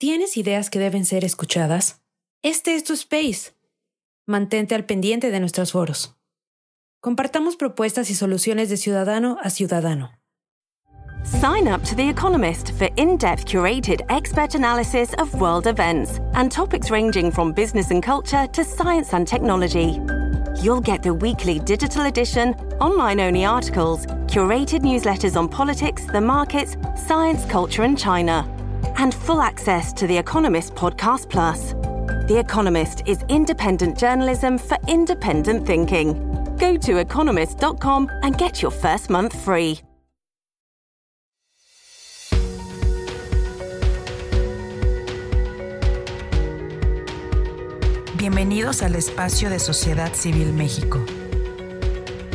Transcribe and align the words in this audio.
¿Tienes 0.00 0.38
ideas 0.38 0.70
que 0.70 0.78
deben 0.78 1.04
ser 1.04 1.26
escuchadas? 1.26 2.00
Este 2.42 2.74
es 2.74 2.84
tu 2.84 2.94
space. 2.94 3.52
Mantente 4.26 4.74
al 4.74 4.86
pendiente 4.86 5.30
de 5.30 5.40
nuestros 5.40 5.72
foros. 5.72 6.16
Compartamos 7.02 7.56
propuestas 7.56 8.08
y 8.08 8.14
soluciones 8.14 8.70
de 8.70 8.78
ciudadano 8.78 9.36
a 9.42 9.50
ciudadano. 9.50 10.12
Sign 11.22 11.68
up 11.68 11.82
to 11.82 11.94
The 11.94 12.08
Economist 12.08 12.72
for 12.78 12.88
in 12.96 13.18
depth 13.18 13.44
curated 13.44 14.00
expert 14.08 14.54
analysis 14.54 15.12
of 15.18 15.34
world 15.38 15.66
events 15.66 16.18
and 16.32 16.50
topics 16.50 16.90
ranging 16.90 17.30
from 17.30 17.52
business 17.52 17.90
and 17.90 18.02
culture 18.02 18.46
to 18.54 18.64
science 18.64 19.12
and 19.12 19.28
technology. 19.28 20.00
You'll 20.62 20.80
get 20.80 21.02
the 21.02 21.12
weekly 21.12 21.58
digital 21.58 22.06
edition, 22.06 22.54
online 22.80 23.20
only 23.20 23.44
articles, 23.44 24.06
curated 24.28 24.80
newsletters 24.80 25.36
on 25.36 25.46
politics, 25.46 26.06
the 26.06 26.22
markets, 26.22 26.78
science, 27.06 27.44
culture, 27.50 27.82
and 27.82 27.98
China, 27.98 28.46
and 28.98 29.14
full 29.14 29.40
access 29.40 29.92
to 29.94 30.06
The 30.06 30.18
Economist 30.18 30.74
Podcast 30.74 31.28
Plus. 31.28 31.72
The 32.28 32.38
Economist 32.38 33.02
is 33.06 33.24
independent 33.28 33.98
journalism 33.98 34.58
for 34.58 34.76
independent 34.88 35.66
thinking. 35.66 36.14
Go 36.56 36.76
to 36.76 36.98
economist.com 36.98 38.10
and 38.22 38.36
get 38.36 38.62
your 38.62 38.70
first 38.70 39.10
month 39.10 39.34
free. 39.44 39.80
Bienvenidos 48.20 48.82
al 48.82 48.96
espacio 48.96 49.48
de 49.48 49.58
Sociedad 49.58 50.12
Civil 50.12 50.52
México, 50.52 51.02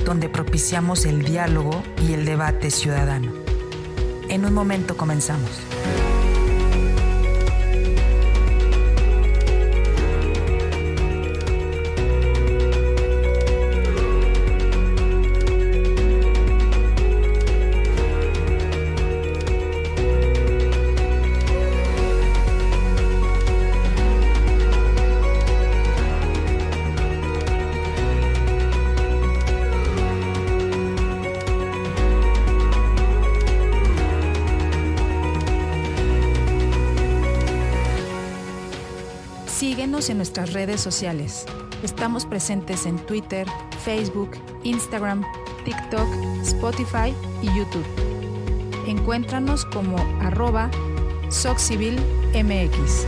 donde 0.04 0.30
propiciamos 0.30 1.05
el 1.05 1.24
diálogo 1.24 1.84
y 2.02 2.13
el 2.13 2.26
debate 2.26 2.72
ciudadano. 2.72 3.32
En 4.30 4.46
un 4.46 4.54
momento 4.55 4.98
comenzamos. 4.98 5.52
En 40.10 40.18
nuestras 40.18 40.54
redes 40.54 40.82
sociales. 40.82 41.46
Estamos 41.82 42.28
presentes 42.28 42.86
en 42.86 42.98
Twitter, 43.08 43.48
Facebook, 43.84 44.32
Instagram, 44.64 45.24
TikTok, 45.64 46.08
Spotify 46.44 47.12
y 47.42 47.48
YouTube. 47.48 47.86
Encuéntranos 48.88 49.66
como 49.66 49.98
arroba 50.22 50.70
SocCivilMX. 51.30 53.08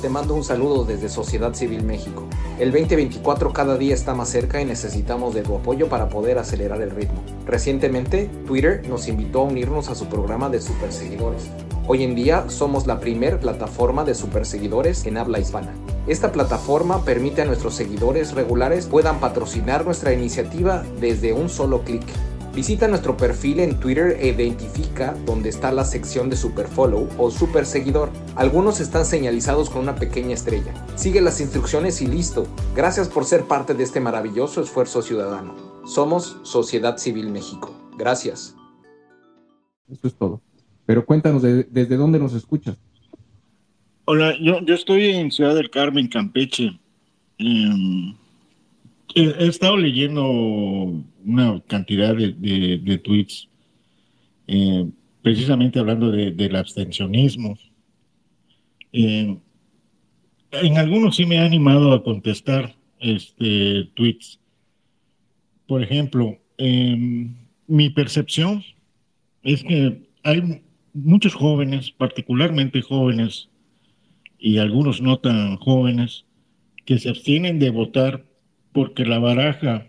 Te 0.00 0.08
mando 0.08 0.34
un 0.34 0.44
saludo 0.44 0.84
desde 0.84 1.08
Sociedad 1.08 1.54
Civil 1.54 1.82
México. 1.82 2.24
El 2.58 2.70
2024 2.70 3.52
cada 3.52 3.76
día 3.76 3.94
está 3.94 4.14
más 4.14 4.28
cerca 4.28 4.60
y 4.60 4.64
necesitamos 4.64 5.34
de 5.34 5.42
tu 5.42 5.56
apoyo 5.56 5.88
para 5.88 6.08
poder 6.08 6.38
acelerar 6.38 6.80
el 6.82 6.90
ritmo. 6.90 7.22
Recientemente, 7.46 8.30
Twitter 8.46 8.86
nos 8.88 9.08
invitó 9.08 9.40
a 9.40 9.44
unirnos 9.44 9.88
a 9.88 9.94
su 9.94 10.06
programa 10.06 10.48
de 10.48 10.60
superseguidores. 10.60 11.48
Hoy 11.86 12.04
en 12.04 12.14
día 12.14 12.44
somos 12.48 12.86
la 12.86 13.00
primer 13.00 13.40
plataforma 13.40 14.04
de 14.04 14.14
superseguidores 14.14 15.06
en 15.06 15.16
habla 15.16 15.40
hispana. 15.40 15.72
Esta 16.06 16.32
plataforma 16.32 17.04
permite 17.04 17.42
a 17.42 17.46
nuestros 17.46 17.74
seguidores 17.74 18.34
regulares 18.34 18.86
puedan 18.86 19.20
patrocinar 19.20 19.84
nuestra 19.84 20.12
iniciativa 20.12 20.84
desde 21.00 21.32
un 21.32 21.48
solo 21.48 21.82
clic. 21.82 22.04
Visita 22.58 22.88
nuestro 22.88 23.16
perfil 23.16 23.60
en 23.60 23.78
Twitter 23.78 24.16
e 24.18 24.30
identifica 24.30 25.14
dónde 25.24 25.48
está 25.48 25.70
la 25.70 25.84
sección 25.84 26.28
de 26.28 26.34
Superfollow 26.34 27.08
o 27.16 27.30
Super 27.30 27.64
Seguidor. 27.64 28.10
Algunos 28.34 28.80
están 28.80 29.06
señalizados 29.06 29.70
con 29.70 29.82
una 29.82 29.94
pequeña 29.94 30.34
estrella. 30.34 30.74
Sigue 30.96 31.20
las 31.20 31.40
instrucciones 31.40 32.02
y 32.02 32.08
listo. 32.08 32.48
Gracias 32.74 33.08
por 33.08 33.26
ser 33.26 33.44
parte 33.44 33.74
de 33.74 33.84
este 33.84 34.00
maravilloso 34.00 34.60
esfuerzo 34.60 35.02
ciudadano. 35.02 35.54
Somos 35.86 36.38
Sociedad 36.42 36.98
Civil 36.98 37.30
México. 37.30 37.72
Gracias. 37.96 38.56
Eso 39.88 40.08
es 40.08 40.14
todo. 40.16 40.40
Pero 40.84 41.06
cuéntanos, 41.06 41.42
de- 41.42 41.62
¿desde 41.62 41.96
dónde 41.96 42.18
nos 42.18 42.34
escuchas? 42.34 42.76
Hola, 44.04 44.34
yo, 44.42 44.58
yo 44.62 44.74
estoy 44.74 45.10
en 45.10 45.30
Ciudad 45.30 45.54
del 45.54 45.70
Carmen, 45.70 46.08
Campeche. 46.08 46.76
Em, 47.38 48.16
he, 49.14 49.46
estado 49.46 49.76
leyendo 49.76 50.24
una 51.24 51.60
cantidad 51.66 52.14
de, 52.14 53.00
tweets, 53.02 53.48
eh, 54.46 54.86
precisamente 55.22 55.78
hablando 55.78 56.10
de- 56.10 56.30
del 56.32 56.56
abstencionismo. 56.56 57.58
Em, 58.92 59.38
en 60.52 60.78
algunos 60.78 61.16
sí 61.16 61.26
me 61.26 61.38
ha 61.38 61.44
animado 61.44 61.92
a 61.92 62.02
contestar 62.02 62.74
este, 63.00 63.90
tweets. 63.94 64.40
Por 65.66 65.82
ejemplo, 65.82 66.38
em, 66.56 67.34
mi 67.66 67.90
percepción 67.90 68.64
es 69.42 69.62
que 69.62 70.08
hay 70.24 70.62
muchos 70.94 71.34
jóvenes, 71.34 71.90
particularmente 71.90 72.82
jóvenes, 72.82 73.48
y 74.38 74.58
algunos 74.58 75.00
no 75.00 75.18
tan 75.18 75.56
jóvenes 75.56 76.24
que 76.84 76.98
se 76.98 77.10
abstienen 77.10 77.58
de 77.58 77.70
votar 77.70 78.24
porque 78.72 79.04
la 79.04 79.18
baraja 79.18 79.86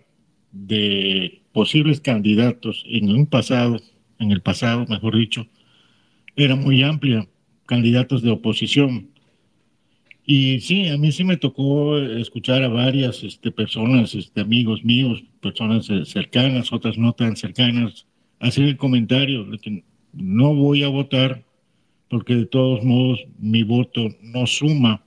de 0.51 1.41
posibles 1.51 2.01
candidatos 2.01 2.83
en 2.87 3.09
un 3.11 3.25
pasado, 3.25 3.79
en 4.19 4.31
el 4.31 4.41
pasado, 4.41 4.85
mejor 4.87 5.17
dicho, 5.17 5.47
era 6.35 6.55
muy 6.55 6.83
amplia, 6.83 7.27
candidatos 7.65 8.21
de 8.21 8.31
oposición. 8.31 9.09
Y 10.25 10.59
sí, 10.59 10.87
a 10.87 10.97
mí 10.97 11.11
sí 11.11 11.23
me 11.23 11.37
tocó 11.37 11.97
escuchar 11.97 12.63
a 12.63 12.67
varias 12.67 13.23
este, 13.23 13.51
personas, 13.51 14.13
este, 14.13 14.41
amigos 14.41 14.83
míos, 14.83 15.23
personas 15.41 15.89
eh, 15.89 16.05
cercanas, 16.05 16.71
otras 16.71 16.97
no 16.97 17.13
tan 17.13 17.35
cercanas, 17.35 18.05
hacer 18.39 18.65
el 18.65 18.77
comentario 18.77 19.43
de 19.45 19.57
que 19.57 19.83
no 20.13 20.53
voy 20.53 20.83
a 20.83 20.87
votar 20.87 21.43
porque 22.09 22.35
de 22.35 22.45
todos 22.45 22.83
modos 22.83 23.23
mi 23.37 23.63
voto 23.63 24.09
no 24.21 24.47
suma 24.47 25.03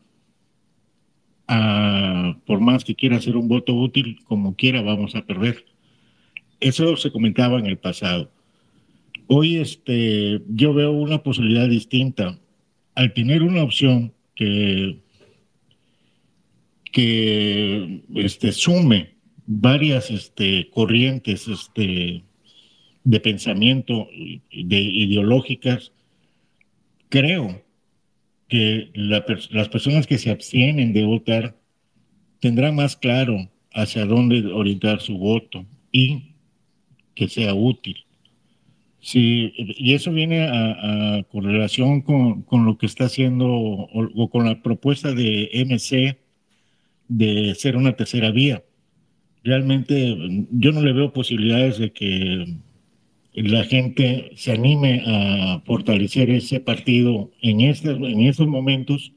a, 1.54 2.38
por 2.46 2.60
más 2.60 2.82
que 2.82 2.94
quiera 2.94 3.16
hacer 3.16 3.36
un 3.36 3.46
voto 3.46 3.74
útil, 3.74 4.20
como 4.24 4.56
quiera 4.56 4.80
vamos 4.80 5.14
a 5.14 5.26
perder. 5.26 5.66
Eso 6.60 6.96
se 6.96 7.12
comentaba 7.12 7.58
en 7.58 7.66
el 7.66 7.76
pasado. 7.76 8.30
Hoy 9.26 9.56
este, 9.56 10.40
yo 10.48 10.72
veo 10.72 10.92
una 10.92 11.22
posibilidad 11.22 11.68
distinta. 11.68 12.38
Al 12.94 13.12
tener 13.12 13.42
una 13.42 13.62
opción 13.62 14.12
que 14.34 15.02
que 16.92 18.02
este, 18.14 18.52
sume 18.52 19.14
varias 19.46 20.10
este, 20.10 20.68
corrientes 20.70 21.48
este, 21.48 22.22
de 23.02 23.20
pensamiento, 23.20 24.08
de 24.52 24.80
ideológicas, 24.80 25.92
creo 27.08 27.62
que 28.52 28.90
las 28.92 29.70
personas 29.70 30.06
que 30.06 30.18
se 30.18 30.30
abstienen 30.30 30.92
de 30.92 31.06
votar 31.06 31.56
tendrán 32.38 32.74
más 32.74 32.96
claro 32.96 33.48
hacia 33.72 34.04
dónde 34.04 34.44
orientar 34.44 35.00
su 35.00 35.16
voto 35.16 35.64
y 35.90 36.34
que 37.14 37.28
sea 37.28 37.54
útil. 37.54 38.04
Sí, 39.00 39.54
y 39.56 39.94
eso 39.94 40.12
viene 40.12 40.42
a, 40.42 41.24
correlación 41.30 42.02
con, 42.02 42.42
con, 42.42 42.66
lo 42.66 42.76
que 42.76 42.84
está 42.84 43.06
haciendo 43.06 43.46
o, 43.48 44.28
con 44.28 44.44
la 44.44 44.62
propuesta 44.62 45.14
de 45.14 45.48
MC 45.64 46.18
de 47.08 47.54
ser 47.54 47.78
una 47.78 47.96
tercera 47.96 48.32
vía. 48.32 48.62
Realmente 49.44 50.46
yo 50.50 50.72
no 50.72 50.82
le 50.82 50.92
veo 50.92 51.14
posibilidades 51.14 51.78
de 51.78 51.90
que 51.90 52.58
la 53.34 53.64
gente 53.64 54.32
se 54.36 54.52
anime 54.52 55.02
a 55.06 55.62
fortalecer 55.64 56.30
ese 56.30 56.60
partido 56.60 57.30
en, 57.40 57.62
este, 57.62 57.90
en 57.90 58.20
estos 58.20 58.46
momentos. 58.46 59.12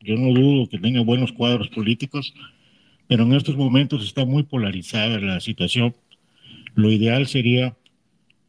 Yo 0.00 0.16
no 0.16 0.32
dudo 0.32 0.68
que 0.68 0.78
tenga 0.78 1.02
buenos 1.02 1.32
cuadros 1.32 1.68
políticos, 1.68 2.32
pero 3.06 3.24
en 3.24 3.34
estos 3.34 3.56
momentos 3.56 4.04
está 4.04 4.24
muy 4.24 4.44
polarizada 4.44 5.20
la 5.20 5.40
situación. 5.40 5.94
Lo 6.74 6.90
ideal 6.90 7.26
sería 7.26 7.76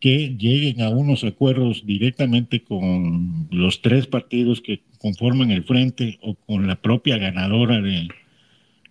que 0.02 0.36
lleguen 0.38 0.82
a 0.82 0.90
unos 0.90 1.24
acuerdos 1.24 1.86
directamente 1.86 2.64
con 2.64 3.48
los 3.52 3.82
tres 3.82 4.08
partidos 4.08 4.60
que 4.60 4.82
conforman 4.98 5.52
el 5.52 5.64
frente 5.64 6.18
o 6.22 6.36
con 6.36 6.68
la 6.68 6.82
propia 6.82 7.18
ganadora 7.18 7.82
de, 7.82 8.08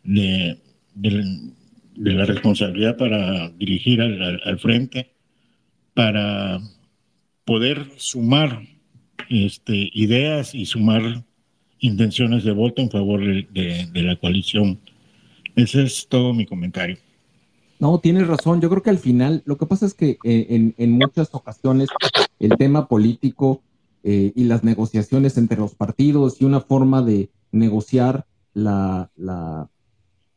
de, 0.05 0.57
la 1.97 2.25
responsabilidad 2.25 2.97
para 2.97 3.51
dirigir 3.51 4.01
al, 4.01 4.59
frente, 4.61 5.11
para 6.01 6.63
poder 7.45 7.91
sumar 7.99 8.63
este, 9.29 9.91
ideas 9.93 10.55
y 10.55 10.65
sumar 10.65 11.27
intenciones 11.79 12.43
de 12.43 12.53
voto 12.53 12.81
en 12.81 12.91
favor 12.91 13.21
de 13.21 13.91
la 13.93 14.17
coalición. 14.17 14.81
Ese 15.57 15.83
es 15.83 16.07
todo 16.09 16.33
mi 16.33 16.47
comentario. 16.47 16.97
No, 17.79 17.99
tienes 17.99 18.27
razón. 18.29 18.63
Yo 18.63 18.71
creo 18.71 18.83
que 18.83 18.89
al 18.89 18.99
final, 18.99 19.43
lo 19.45 19.59
que 19.59 19.67
pasa 19.67 19.85
es 19.85 19.93
que 19.93 20.17
eh, 20.25 20.73
en, 20.79 20.91
muchas 20.93 21.29
ocasiones 21.33 21.91
el 22.39 22.57
tema 22.57 22.89
político 22.89 23.61
eh, 24.03 24.33
y 24.35 24.45
las 24.45 24.65
negociaciones 24.65 25.37
entre 25.37 25.59
los 25.59 25.75
partidos 25.75 26.41
y 26.41 26.47
una 26.47 26.63
forma 26.63 27.03
de 27.03 27.29
negociar 27.53 28.25
la, 28.55 29.11
la 29.17 29.69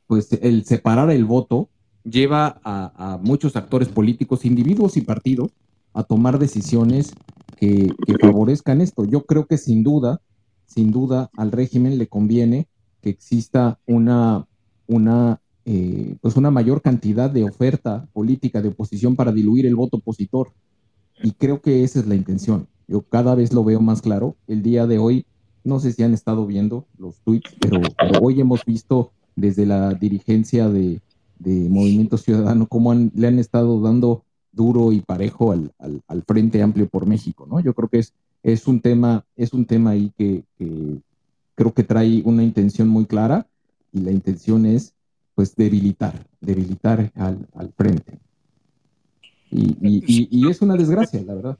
pues 0.08 0.28
el 0.42 0.66
separar 0.66 1.10
el 1.10 1.24
voto 1.24 1.70
lleva 2.04 2.60
a, 2.64 3.20
muchos 3.22 3.56
actores 3.56 3.90
políticos, 3.90 4.46
individuos 4.46 4.98
y 4.98 5.02
partidos, 5.02 5.52
a 5.94 6.04
tomar 6.04 6.40
decisiones 6.40 7.14
que, 7.58 7.92
que 8.06 8.18
favorezcan 8.20 8.82
esto. 8.82 9.06
Yo 9.06 9.26
creo 9.26 9.46
que 9.46 9.58
sin 9.58 9.84
duda, 9.84 10.22
sin 10.66 10.92
duda, 10.92 11.30
al 11.38 11.52
régimen 11.52 11.98
le 11.98 12.08
conviene 12.08 12.68
que 13.02 13.10
exista 13.10 13.80
una, 13.86 14.48
una 14.88 15.40
eh, 15.66 16.18
pues 16.20 16.36
una 16.36 16.52
mayor 16.52 16.82
cantidad 16.82 17.30
de 17.30 17.46
oferta 17.46 18.06
política 18.12 18.62
de 18.62 18.68
oposición 18.68 19.16
para 19.16 19.32
diluir 19.32 19.66
el 19.66 19.76
voto 19.76 19.98
opositor. 19.98 20.52
Y 21.22 21.32
creo 21.32 21.62
que 21.62 21.84
esa 21.84 22.00
es 22.00 22.08
la 22.08 22.16
intención. 22.16 22.68
Yo 22.88 23.02
cada 23.02 23.34
vez 23.34 23.54
lo 23.54 23.64
veo 23.64 23.80
más 23.80 24.02
claro. 24.02 24.36
El 24.48 24.62
día 24.62 24.88
de 24.88 24.98
hoy, 24.98 25.26
no 25.64 25.80
sé 25.80 25.94
si 25.94 26.04
han 26.04 26.14
estado 26.14 26.46
viendo 26.46 26.86
los 26.98 27.22
tweets, 27.22 27.56
pero, 27.62 27.82
hoy 28.22 28.42
hemos 28.42 28.66
visto 28.66 29.12
desde 29.38 29.66
la 29.66 29.94
dirigencia 29.94 30.68
de, 30.68 31.00
Movimiento 31.52 32.18
Ciudadano 32.18 32.68
cómo 32.68 32.94
le 32.94 33.28
han 33.28 33.40
estado 33.40 33.82
dando 33.82 34.24
duro 34.52 34.92
y 34.92 35.02
parejo 35.02 35.52
al, 35.52 35.72
Frente 36.28 36.62
Amplio 36.62 36.88
por 36.88 37.06
México, 37.06 37.48
¿no? 37.50 37.60
Yo 37.60 37.74
creo 37.74 37.90
que 37.90 38.00
es, 38.00 38.14
es 38.44 38.68
un 38.68 38.80
tema, 38.80 39.26
es 39.36 39.54
un 39.54 39.66
tema 39.66 39.92
ahí 39.92 40.12
que 40.18 40.44
creo 41.56 41.74
que 41.74 41.84
trae 41.84 42.22
una 42.26 42.44
intención 42.44 42.88
muy 42.88 43.06
clara 43.06 43.48
y 43.92 44.00
la 44.00 44.12
intención 44.12 44.66
es 44.66 44.94
pues 45.36 45.56
debilitar, 45.56 46.28
debilitar 46.42 47.12
al, 47.16 47.48
al 47.56 47.72
frente. 47.74 48.20
Y, 49.52 50.30
y, 50.32 50.50
es 50.50 50.62
una 50.62 50.76
desgracia, 50.76 51.22
la 51.24 51.36
verdad. 51.36 51.58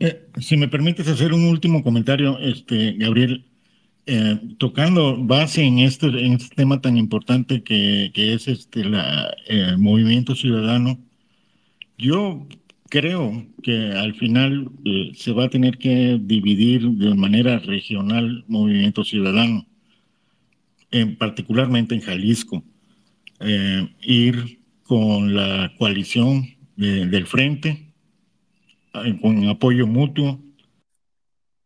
Eh, 0.00 0.28
si 0.40 0.56
me 0.56 0.66
permites 0.66 1.06
hacer 1.06 1.32
un 1.32 1.44
último 1.44 1.82
comentario, 1.84 2.38
este, 2.40 2.94
Gabriel, 2.94 3.46
eh, 4.06 4.40
tocando 4.58 5.16
base 5.22 5.62
en 5.62 5.80
este, 5.80 6.06
en 6.06 6.34
este 6.34 6.54
tema 6.54 6.80
tan 6.80 6.96
importante 6.96 7.62
que, 7.62 8.12
que 8.14 8.34
es 8.34 8.46
este, 8.48 8.82
el 9.48 9.78
movimiento 9.78 10.34
ciudadano, 10.34 10.98
yo 11.98 12.46
creo 12.88 13.46
que 13.62 13.92
al 13.92 14.14
final 14.14 14.70
eh, 14.84 15.12
se 15.14 15.32
va 15.32 15.44
a 15.44 15.50
tener 15.50 15.78
que 15.78 16.18
dividir 16.20 16.88
de 16.88 17.14
manera 17.14 17.58
regional 17.58 18.44
movimiento 18.48 19.04
ciudadano 19.04 19.66
en, 20.90 21.16
particularmente 21.16 21.94
en 21.94 22.00
Jalisco, 22.00 22.62
eh, 23.40 23.88
ir 24.02 24.60
con 24.84 25.34
la 25.34 25.72
coalición 25.78 26.46
del 26.76 27.26
frente, 27.26 27.92
eh, 28.94 29.18
con 29.20 29.48
apoyo 29.48 29.86
mutuo. 29.86 30.40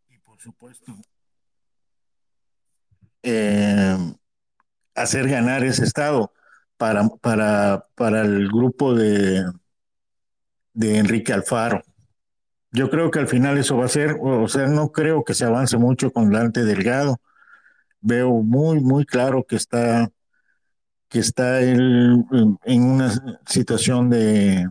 Y 0.09 0.19
por 0.19 0.41
supuesto 0.41 0.97
eh, 3.23 3.97
hacer 4.95 5.29
ganar 5.29 5.65
ese 5.65 5.85
estado 5.85 6.33
para, 6.77 7.09
para, 7.21 7.87
para 7.95 8.23
el 8.23 8.49
grupo 8.49 8.95
de, 8.95 9.45
de 10.73 10.99
Enrique 10.99 11.33
Alfaro. 11.33 11.83
Yo 12.73 12.89
creo 12.89 13.11
que 13.11 13.19
al 13.19 13.29
final 13.29 13.59
eso 13.59 13.77
va 13.77 13.87
a 13.87 13.89
ser, 13.89 14.17
o 14.21 14.47
sea, 14.49 14.67
no 14.67 14.93
creo 14.93 15.25
que 15.25 15.35
se 15.35 15.45
avance 15.45 15.77
mucho 15.77 16.13
con 16.13 16.31
Dante 16.31 16.65
Delgado 16.65 17.21
veo 18.01 18.43
muy, 18.43 18.81
muy 18.81 19.05
claro 19.05 19.45
que 19.45 19.57
está, 19.57 20.11
que 21.09 21.19
está 21.19 21.61
él 21.61 22.25
en 22.65 22.83
una 22.83 23.41
situación 23.47 24.11
de, 24.11 24.69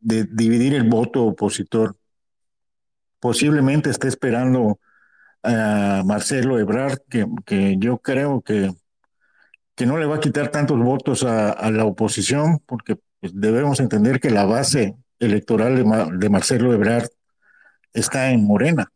de 0.00 0.24
dividir 0.24 0.74
el 0.74 0.88
voto 0.88 1.24
opositor. 1.24 1.96
Posiblemente 3.20 3.90
esté 3.90 4.08
esperando 4.08 4.80
a 5.42 6.02
Marcelo 6.04 6.58
Ebrard, 6.58 6.98
que, 7.08 7.26
que 7.46 7.76
yo 7.78 7.98
creo 7.98 8.42
que, 8.42 8.72
que 9.74 9.86
no 9.86 9.98
le 9.98 10.06
va 10.06 10.16
a 10.16 10.20
quitar 10.20 10.50
tantos 10.50 10.78
votos 10.78 11.24
a, 11.24 11.70
la 11.70 11.84
oposición, 11.84 12.60
porque 12.66 12.96
pues, 13.20 13.32
debemos 13.34 13.80
entender 13.80 14.20
que 14.20 14.30
la 14.30 14.44
base 14.44 14.96
electoral 15.18 15.76
de, 15.76 16.18
de 16.18 16.28
Marcelo 16.30 16.72
Ebrard 16.72 17.08
está 17.92 18.30
en 18.30 18.44
Morena. 18.44 18.92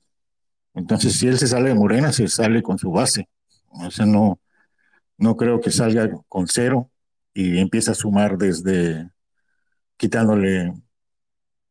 Entonces, 0.75 1.15
si 1.15 1.29
él 1.29 1.39
se 1.39 1.47
sale 1.47 1.71
de 1.71 1.75
Morena, 1.75 2.13
se 2.13 2.27
sale 2.29 2.63
con 2.63 2.79
su 2.79 2.91
base. 2.91 3.29
O 3.71 3.91
sea, 3.91 4.07
no, 4.07 4.41
no 5.19 5.37
creo 5.37 5.61
que 5.61 5.71
salga 5.71 6.11
con 6.29 6.49
cero 6.49 6.91
y 7.33 7.59
empiece 7.59 7.91
a 7.91 7.95
sumar 7.95 8.37
desde 8.37 9.11
quitándole 9.97 10.73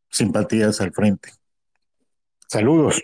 simpatías 0.10 0.80
al 0.82 0.94
frente. 0.94 1.32
Saludos. 2.48 3.01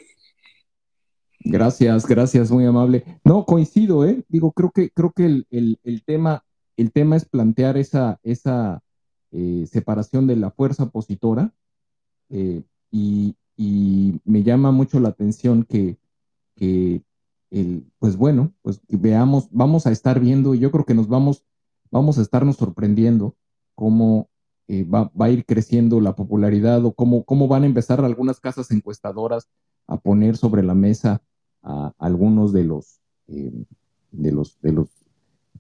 Gracias, 1.40 2.06
gracias, 2.06 2.52
muy 2.52 2.66
amable. 2.66 3.04
No, 3.24 3.46
coincido, 3.46 4.06
¿eh? 4.06 4.24
Digo, 4.28 4.52
creo 4.52 4.72
que, 4.72 4.90
creo 4.92 5.12
que 5.12 5.26
el, 5.50 6.04
tema, 6.06 6.44
el 6.78 6.92
tema 6.92 7.16
es 7.16 7.26
plantear 7.26 7.78
esa, 7.78 8.20
esa 8.24 8.82
eh, 9.32 9.66
separación 9.72 10.28
de 10.28 10.36
la 10.36 10.52
fuerza 10.52 10.84
opositora 10.84 11.54
eh, 12.30 12.64
y, 12.92 13.36
y, 13.56 14.20
me 14.26 14.44
llama 14.44 14.72
mucho 14.72 15.00
la 15.00 15.10
atención 15.10 15.64
que, 15.64 15.98
que 16.56 17.02
pues 17.98 18.16
bueno, 18.16 18.54
pues 18.62 18.82
veamos, 18.88 19.48
vamos 19.52 19.88
a 19.88 19.92
estar 19.92 20.20
viendo, 20.20 20.54
y 20.54 20.60
yo 20.60 20.72
creo 20.72 20.86
que 20.86 20.94
nos 20.94 21.08
vamos, 21.08 21.44
vamos 21.90 22.20
a 22.20 22.22
estarnos 22.22 22.58
sorprendiendo 22.58 23.36
cómo 23.76 24.30
eh, 24.68 24.84
va, 24.84 25.10
a 25.18 25.30
ir 25.30 25.46
creciendo 25.46 26.00
la 26.00 26.16
popularidad 26.16 26.86
o 26.86 26.94
cómo, 26.94 27.24
cómo 27.24 27.48
van 27.48 27.64
a 27.64 27.66
empezar 27.66 28.06
algunas 28.06 28.40
casas 28.40 28.70
encuestadoras 28.70 29.50
a 29.88 29.98
poner 29.98 30.38
sobre 30.38 30.62
la 30.62 30.76
mesa 30.76 31.24
a 31.64 31.94
algunos 31.98 32.54
de 32.54 32.64
los, 32.64 33.00
eh, 33.28 33.52
de 34.12 34.32
los, 34.32 34.60
de 34.62 34.72
los 34.72 34.88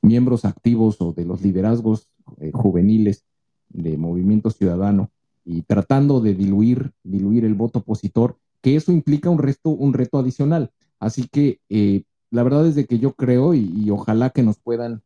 miembros 0.01 0.45
activos 0.45 1.01
o 1.01 1.13
de 1.13 1.25
los 1.25 1.41
liderazgos 1.41 2.09
eh, 2.39 2.51
juveniles 2.53 3.25
de 3.69 3.97
Movimiento 3.97 4.49
Ciudadano 4.49 5.11
y 5.45 5.61
tratando 5.63 6.19
de 6.19 6.33
diluir, 6.33 6.91
diluir 7.03 7.45
el 7.45 7.55
voto 7.55 7.79
opositor, 7.79 8.37
que 8.61 8.75
eso 8.75 8.91
implica 8.91 9.29
un 9.29 9.39
resto, 9.39 9.69
un 9.69 9.93
reto 9.93 10.17
adicional. 10.17 10.71
Así 10.99 11.27
que 11.27 11.59
eh, 11.69 12.03
la 12.29 12.43
verdad 12.43 12.67
es 12.67 12.75
de 12.75 12.85
que 12.85 12.99
yo 12.99 13.13
creo 13.13 13.53
y, 13.53 13.89
ojalá 13.89 14.29
que 14.29 14.43
nos 14.43 14.59
puedan 14.59 15.01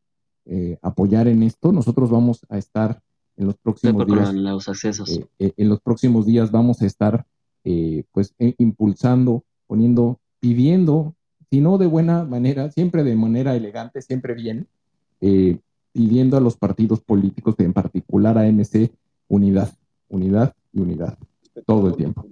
eh, 0.46 0.78
apoyar 0.82 1.28
en 1.28 1.44
esto. 1.44 1.72
Nosotros 1.72 2.10
vamos 2.10 2.46
a 2.50 2.58
estar 2.58 3.02
en 3.38 3.48
los 3.48 3.58
próximos 3.58 4.06
días. 4.06 4.34
Los 4.34 4.68
accesos. 4.68 5.20
En 5.40 5.70
los 5.70 5.82
próximos 5.82 6.26
días 6.26 6.52
vamos 6.52 6.82
a 6.82 6.86
estar 6.86 7.26
pues 8.12 8.36
impulsando, 8.58 9.46
poniendo, 9.68 10.20
pidiendo, 10.44 11.16
si 11.50 11.62
no 11.62 11.78
de 11.78 11.86
buena 11.86 12.26
manera, 12.26 12.70
siempre 12.70 13.06
de 13.06 13.16
manera 13.16 13.56
elegante, 13.56 14.02
siempre 14.02 14.34
bien, 14.34 14.68
eh, 15.22 15.58
pidiendo 15.94 16.36
a 16.36 16.42
los 16.42 16.58
partidos 16.58 17.00
políticos, 17.00 17.56
en 17.60 17.72
particular 17.72 18.38
a 18.38 18.46
MC, 18.46 18.92
unidad, 19.30 19.74
unidad 20.10 20.54
y 20.74 20.82
unidad, 20.82 21.18
todo 21.66 21.88
el 21.88 21.96
tiempo. 21.96 22.26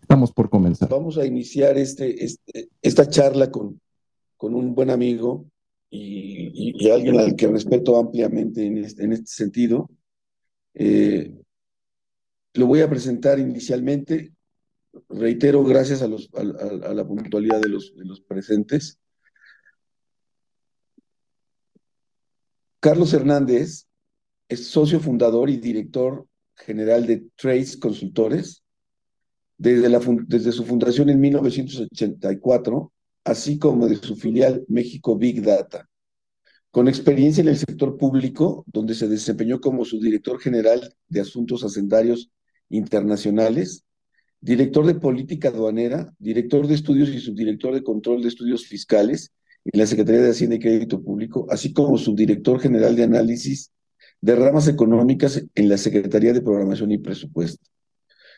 Estamos 0.00 0.30
por 0.30 0.48
comenzar. 0.48 0.88
Vamos 0.88 1.18
a 1.18 1.26
iniciar 1.26 1.76
este, 1.76 2.24
este 2.24 2.68
esta 2.80 3.08
charla 3.08 3.50
con, 3.50 3.80
con 4.36 4.54
un 4.54 4.76
buen 4.76 4.90
amigo 4.90 5.44
y, 5.90 6.88
alguien 6.88 7.18
al 7.18 7.34
que 7.34 7.48
respeto 7.48 7.96
ampliamente 7.96 8.64
en 8.64 8.78
este, 8.78 9.02
en 9.02 9.12
este 9.12 9.26
sentido. 9.26 9.90
Eh, 10.72 11.34
lo 12.54 12.66
voy 12.66 12.82
a 12.82 12.88
presentar 12.88 13.40
inicialmente. 13.40 14.35
Reitero, 15.08 15.64
gracias 15.64 16.02
a, 16.02 16.08
los, 16.08 16.30
a, 16.34 16.42
la 16.44 17.06
puntualidad 17.06 17.60
de 17.60 17.68
los, 17.68 18.20
presentes. 18.26 18.98
Carlos 22.80 23.12
Hernández 23.12 23.86
es 24.48 24.66
socio 24.68 25.00
fundador 25.00 25.50
y 25.50 25.56
director 25.56 26.26
general 26.54 27.06
de 27.06 27.26
Trace 27.36 27.78
Consultores, 27.78 28.62
desde, 29.58 29.88
desde 30.26 30.52
su 30.52 30.64
fundación 30.64 31.08
en 31.08 31.20
1984, 31.20 32.92
así 33.24 33.58
como 33.58 33.88
de 33.88 33.96
su 33.96 34.16
filial 34.16 34.64
México 34.68 35.16
Big 35.16 35.42
Data. 35.42 35.88
Con 36.70 36.88
experiencia 36.88 37.40
en 37.40 37.48
el 37.48 37.56
sector 37.56 37.96
público, 37.96 38.64
donde 38.66 38.94
se 38.94 39.08
desempeñó 39.08 39.60
como 39.60 39.84
su 39.84 39.98
director 39.98 40.38
general 40.38 40.94
de 41.08 41.20
Asuntos 41.20 41.64
Hacendarios 41.64 42.30
Internacionales, 42.68 43.85
director 44.40 44.86
de 44.86 44.94
Política 44.94 45.48
Aduanera, 45.48 46.12
director 46.18 46.66
de 46.66 46.74
Estudios 46.74 47.08
y 47.08 47.20
subdirector 47.20 47.74
de 47.74 47.82
Control 47.82 48.22
de 48.22 48.28
Estudios 48.28 48.66
Fiscales 48.66 49.32
en 49.64 49.80
la 49.80 49.86
Secretaría 49.86 50.22
de 50.22 50.30
Hacienda 50.30 50.56
y 50.56 50.60
Crédito 50.60 51.02
Público, 51.02 51.46
así 51.50 51.72
como 51.72 51.98
subdirector 51.98 52.60
general 52.60 52.94
de 52.96 53.04
Análisis 53.04 53.72
de 54.20 54.36
Ramas 54.36 54.68
Económicas 54.68 55.42
en 55.54 55.68
la 55.68 55.78
Secretaría 55.78 56.32
de 56.32 56.42
Programación 56.42 56.92
y 56.92 56.98
Presupuesto. 56.98 57.68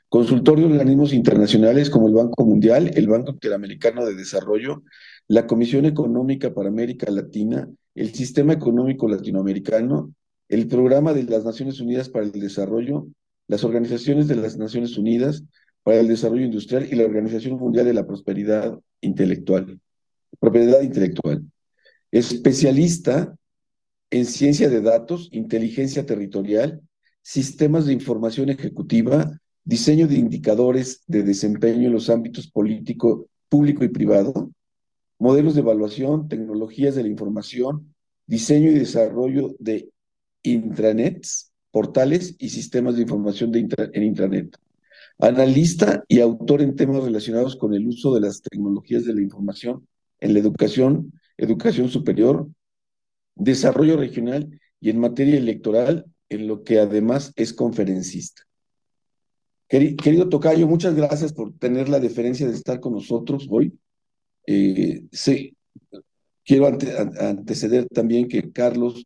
Consultor 0.08 0.58
de 0.58 0.64
organismos 0.64 1.12
internacionales 1.12 1.90
como 1.90 2.08
el 2.08 2.14
Banco 2.14 2.44
Mundial, 2.46 2.90
el 2.94 3.08
Banco 3.08 3.32
Interamericano 3.32 4.06
de 4.06 4.14
Desarrollo, 4.14 4.82
la 5.28 5.46
Comisión 5.46 5.84
Económica 5.84 6.54
para 6.54 6.70
América 6.70 7.10
Latina, 7.10 7.68
el 7.94 8.14
Sistema 8.14 8.54
Económico 8.54 9.06
Latinoamericano, 9.06 10.14
el 10.48 10.66
Programa 10.66 11.12
de 11.12 11.24
las 11.24 11.44
Naciones 11.44 11.80
Unidas 11.80 12.08
para 12.08 12.24
el 12.24 12.32
Desarrollo, 12.32 13.06
las 13.48 13.64
organizaciones 13.64 14.28
de 14.28 14.36
las 14.36 14.56
Naciones 14.56 14.96
Unidas 14.96 15.44
para 15.88 16.00
el 16.00 16.08
Desarrollo 16.08 16.44
Industrial 16.44 16.86
y 16.86 16.94
la 16.96 17.06
Organización 17.06 17.58
Mundial 17.58 17.86
de 17.86 17.94
la 17.94 18.06
Prosperidad 18.06 18.78
Intelectual. 19.00 19.80
Propiedad 20.38 20.82
intelectual. 20.82 21.42
Especialista 22.12 23.34
en 24.10 24.26
ciencia 24.26 24.68
de 24.68 24.82
datos, 24.82 25.30
inteligencia 25.32 26.04
territorial, 26.04 26.82
sistemas 27.22 27.86
de 27.86 27.94
información 27.94 28.50
ejecutiva, 28.50 29.40
diseño 29.64 30.06
de 30.06 30.16
indicadores 30.16 31.04
de 31.06 31.22
desempeño 31.22 31.86
en 31.86 31.94
los 31.94 32.10
ámbitos 32.10 32.50
político, 32.50 33.26
público 33.48 33.82
y 33.82 33.88
privado, 33.88 34.50
modelos 35.18 35.54
de 35.54 35.62
evaluación, 35.62 36.28
tecnologías 36.28 36.96
de 36.96 37.04
la 37.04 37.08
información, 37.08 37.94
diseño 38.26 38.70
y 38.70 38.74
desarrollo 38.74 39.56
de 39.58 39.88
intranets, 40.42 41.50
portales 41.70 42.36
y 42.38 42.50
sistemas 42.50 42.96
de 42.96 43.02
información 43.04 43.52
en 43.54 44.02
intranet. 44.02 44.54
Analista 45.18 46.04
y 46.06 46.20
autor 46.20 46.62
en 46.62 46.76
temas 46.76 47.02
relacionados 47.02 47.56
con 47.56 47.74
el 47.74 47.86
uso 47.88 48.14
de 48.14 48.20
las 48.20 48.40
tecnologías 48.40 49.04
de 49.04 49.14
la 49.14 49.22
información 49.22 49.86
en 50.20 50.32
la 50.34 50.40
educación, 50.40 51.12
educación 51.36 51.88
superior, 51.88 52.48
desarrollo 53.34 53.96
regional 53.96 54.60
y 54.80 54.90
en 54.90 55.00
materia 55.00 55.36
electoral, 55.36 56.06
en 56.28 56.46
lo 56.46 56.62
que 56.62 56.78
además 56.78 57.32
es 57.36 57.52
conferencista. 57.52 58.42
Querido 59.68 60.28
Tocayo, 60.28 60.66
muchas 60.66 60.94
gracias 60.94 61.32
por 61.32 61.52
tener 61.58 61.88
la 61.88 62.00
deferencia 62.00 62.46
de 62.46 62.54
estar 62.54 62.80
con 62.80 62.94
nosotros 62.94 63.46
hoy. 63.50 63.78
Eh, 64.46 65.04
sí, 65.12 65.56
quiero 66.44 66.66
anteceder 66.66 67.86
también 67.88 68.28
que 68.28 68.50
Carlos 68.50 69.04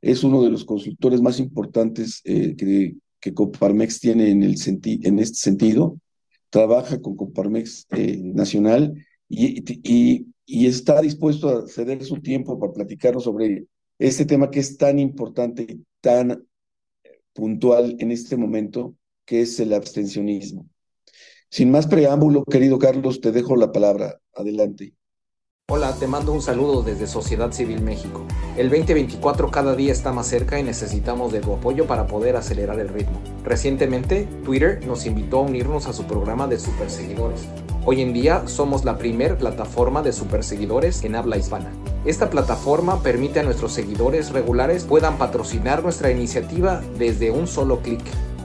es 0.00 0.22
uno 0.22 0.42
de 0.42 0.50
los 0.50 0.64
consultores 0.64 1.20
más 1.20 1.40
importantes 1.40 2.20
eh, 2.24 2.54
que, 2.56 2.94
que, 3.24 3.32
Coparmex 3.34 4.00
tiene 4.00 4.30
en, 4.30 4.42
el 4.42 4.56
en 4.84 5.18
este 5.18 5.36
sentido. 5.36 5.98
Trabaja 6.50 7.00
con 7.00 7.16
Coparmex 7.16 7.86
eh, 7.90 8.18
Nacional 8.22 8.94
y, 9.28 9.64
y, 9.82 10.26
y, 10.44 10.66
está 10.66 11.00
dispuesto 11.00 11.48
a 11.48 11.66
ceder 11.66 12.04
su 12.04 12.20
tiempo 12.20 12.58
para 12.58 12.72
platicarnos 12.72 13.24
sobre 13.24 13.66
este 13.98 14.26
tema 14.26 14.50
que 14.50 14.60
es 14.60 14.76
tan 14.76 14.98
importante 14.98 15.62
y 15.62 15.84
tan 16.00 16.46
puntual 17.32 17.96
en 17.98 18.12
este 18.12 18.36
momento 18.36 18.94
que 19.24 19.40
es 19.40 19.58
el 19.58 19.72
abstencionismo. 19.72 20.68
Sin 21.50 21.70
más 21.70 21.86
preámbulo, 21.86 22.44
querido 22.44 22.78
Carlos, 22.78 23.20
te 23.20 23.32
dejo 23.32 23.56
la 23.56 23.72
palabra. 23.72 24.20
Adelante. 24.34 24.94
Hola, 25.70 25.94
te 25.98 26.06
mando 26.06 26.30
un 26.30 26.42
saludo 26.42 26.82
desde 26.82 27.06
Sociedad 27.06 27.50
Civil 27.50 27.80
México. 27.80 28.26
El 28.58 28.68
2024 28.68 29.50
cada 29.50 29.74
día 29.74 29.92
está 29.92 30.12
más 30.12 30.26
cerca 30.26 30.60
y 30.60 30.62
necesitamos 30.62 31.32
de 31.32 31.40
tu 31.40 31.54
apoyo 31.54 31.86
para 31.86 32.06
poder 32.06 32.36
acelerar 32.36 32.78
el 32.80 32.90
ritmo. 32.90 33.18
Recientemente, 33.44 34.28
Twitter 34.44 34.86
nos 34.86 35.06
invitó 35.06 35.38
a 35.38 35.42
unirnos 35.44 35.86
a 35.86 35.94
su 35.94 36.04
programa 36.04 36.46
de 36.48 36.58
superseguidores. 36.58 37.48
Hoy 37.86 38.02
en 38.02 38.12
día 38.12 38.46
somos 38.46 38.84
la 38.84 38.98
primer 38.98 39.38
plataforma 39.38 40.02
de 40.02 40.12
superseguidores 40.12 41.02
en 41.02 41.16
habla 41.16 41.38
hispana. 41.38 41.72
Esta 42.04 42.28
plataforma 42.28 43.02
permite 43.02 43.40
a 43.40 43.42
nuestros 43.42 43.72
seguidores 43.72 44.32
regulares 44.32 44.84
puedan 44.84 45.16
patrocinar 45.16 45.82
nuestra 45.82 46.10
iniciativa 46.10 46.82
desde 46.98 47.30
un 47.30 47.46
solo 47.46 47.80
clic. 47.80 48.02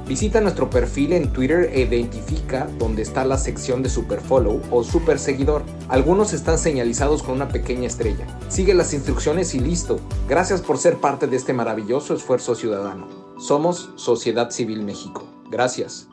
Visita 0.09 0.41
nuestro 0.41 0.71
perfil 0.71 1.13
en 1.13 1.31
Twitter 1.31 1.69
e 1.71 1.81
identifica 1.81 2.65
dónde 2.79 3.03
está 3.03 3.23
la 3.23 3.37
sección 3.37 3.83
de 3.83 3.91
Super 3.91 4.19
Follow 4.19 4.59
o 4.71 4.83
Super 4.83 5.19
Seguidor. 5.19 5.63
Algunos 5.87 6.33
están 6.33 6.57
señalizados 6.57 7.21
con 7.21 7.35
una 7.35 7.49
pequeña 7.49 7.85
estrella. 7.85 8.25
Sigue 8.49 8.73
las 8.73 8.91
instrucciones 8.95 9.53
y 9.53 9.59
listo. 9.59 9.99
Gracias 10.27 10.63
por 10.63 10.79
ser 10.79 10.97
parte 10.97 11.27
de 11.27 11.35
este 11.37 11.53
maravilloso 11.53 12.15
esfuerzo 12.15 12.55
ciudadano. 12.55 13.37
Somos 13.39 13.91
Sociedad 13.97 14.49
Civil 14.49 14.81
México. 14.81 15.31
Gracias. 15.51 16.07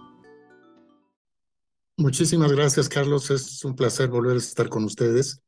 Muchísimas 1.96 2.52
gracias, 2.52 2.90
Carlos. 2.90 3.30
Es 3.30 3.64
un 3.64 3.74
placer 3.74 4.10
volver 4.10 4.34
a 4.34 4.40
estar 4.40 4.68
con 4.68 4.84
ustedes. 4.84 5.40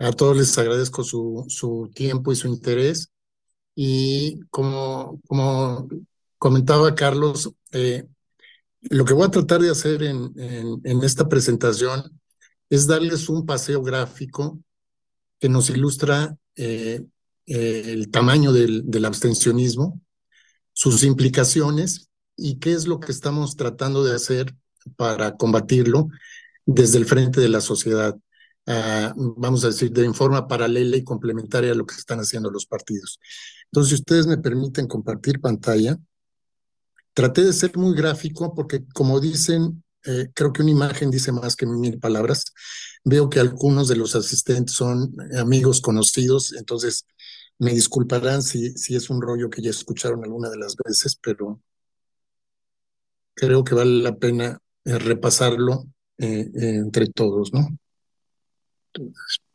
A 0.00 0.10
todos 0.10 0.36
les 0.36 0.58
agradezco 0.58 1.04
su, 1.04 1.44
su 1.46 1.88
tiempo 1.94 2.32
y 2.32 2.34
su 2.34 2.48
interés. 2.48 3.12
Y 3.76 4.40
como, 4.50 5.20
como 5.28 5.86
comentaba 6.38 6.94
Carlos, 6.94 7.52
eh, 7.76 8.08
lo 8.80 9.04
que 9.04 9.14
voy 9.14 9.26
a 9.26 9.30
tratar 9.30 9.60
de 9.60 9.70
hacer 9.70 10.02
en, 10.02 10.32
esta 11.02 11.28
presentación 11.28 12.18
es 12.70 12.86
darles 12.86 13.28
un 13.28 13.44
paseo 13.44 13.82
gráfico 13.82 14.58
que 15.38 15.48
nos 15.48 15.68
ilustra 15.68 16.36
eh, 16.56 17.04
eh, 17.46 17.82
el 17.86 18.10
tamaño 18.10 18.52
del, 18.52 18.82
del, 18.90 19.04
abstencionismo, 19.04 20.00
sus 20.72 21.02
implicaciones 21.02 22.08
y 22.36 22.58
qué 22.58 22.72
es 22.72 22.86
lo 22.86 22.98
que 22.98 23.12
estamos 23.12 23.56
tratando 23.56 24.04
de 24.04 24.14
hacer 24.14 24.54
para 24.96 25.36
combatirlo 25.36 26.08
desde 26.64 26.98
el 26.98 27.04
frente 27.04 27.40
de 27.40 27.48
la 27.48 27.60
sociedad. 27.60 28.16
Ah, 28.66 29.14
vamos 29.16 29.64
a 29.64 29.68
decir, 29.68 29.92
de 29.92 30.12
forma 30.12 30.48
paralela 30.48 30.96
y 30.96 31.04
complementaria 31.04 31.72
a 31.72 31.74
lo 31.74 31.86
que 31.86 31.94
están 31.94 32.18
haciendo 32.18 32.50
los 32.50 32.66
partidos. 32.66 33.20
Entonces, 33.66 33.90
si 33.90 33.94
ustedes 33.96 34.26
me 34.26 34.38
permiten 34.38 34.86
compartir 34.88 35.40
pantalla. 35.40 35.98
Traté 37.16 37.44
de 37.44 37.54
ser 37.54 37.74
muy 37.78 37.96
gráfico 37.96 38.52
porque, 38.54 38.84
como 38.92 39.20
dicen, 39.20 39.82
eh, 40.04 40.28
creo 40.34 40.52
que 40.52 40.60
una 40.60 40.72
imagen 40.72 41.10
dice 41.10 41.32
más 41.32 41.56
que 41.56 41.64
mil 41.64 41.98
palabras. 41.98 42.52
Veo 43.04 43.30
que 43.30 43.40
algunos 43.40 43.88
de 43.88 43.96
los 43.96 44.14
asistentes 44.14 44.74
son 44.74 45.16
amigos 45.38 45.80
conocidos, 45.80 46.52
entonces 46.52 47.06
me 47.58 47.72
disculparán 47.72 48.42
si, 48.42 48.72
si 48.76 48.96
es 48.96 49.08
un 49.08 49.22
rollo 49.22 49.48
que 49.48 49.62
ya 49.62 49.70
escucharon 49.70 50.22
alguna 50.24 50.50
de 50.50 50.58
las 50.58 50.76
veces, 50.76 51.18
pero 51.22 51.62
creo 53.32 53.64
que 53.64 53.74
vale 53.74 54.02
la 54.02 54.14
pena 54.16 54.58
eh, 54.84 54.98
repasarlo 54.98 55.86
eh, 56.18 56.50
entre 56.54 57.06
todos, 57.06 57.50
¿no? 57.54 57.66
Entonces, 58.92 59.45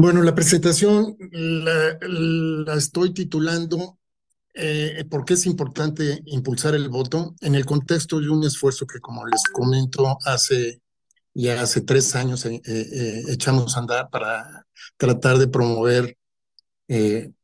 Bueno, 0.00 0.22
la 0.22 0.32
presentación 0.32 1.16
la, 1.32 2.74
estoy 2.74 3.12
titulando 3.12 3.98
eh, 4.54 5.04
¿Por 5.10 5.24
qué 5.24 5.34
es 5.34 5.44
importante 5.44 6.22
impulsar 6.26 6.76
el 6.76 6.88
voto? 6.88 7.34
En 7.40 7.56
el 7.56 7.66
contexto 7.66 8.20
de 8.20 8.28
un 8.28 8.44
esfuerzo 8.44 8.86
que, 8.86 9.00
como 9.00 9.26
les 9.26 9.42
comento, 9.52 10.16
hace 10.24 10.80
ya 11.34 11.62
hace 11.62 11.80
tres 11.80 12.14
años 12.14 12.46
eh, 12.46 12.62
eh, 12.64 13.22
echamos 13.30 13.76
a 13.76 13.80
andar 13.80 14.08
para 14.08 14.64
tratar 14.96 15.36
de 15.36 15.48
promover 15.48 16.16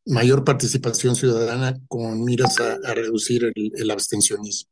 mayor 0.06 0.44
participación 0.44 1.16
ciudadana 1.16 1.76
con 1.88 2.22
miras 2.22 2.60
a, 2.60 2.94
reducir 2.94 3.52
el, 3.52 3.90
abstencionismo. 3.90 4.70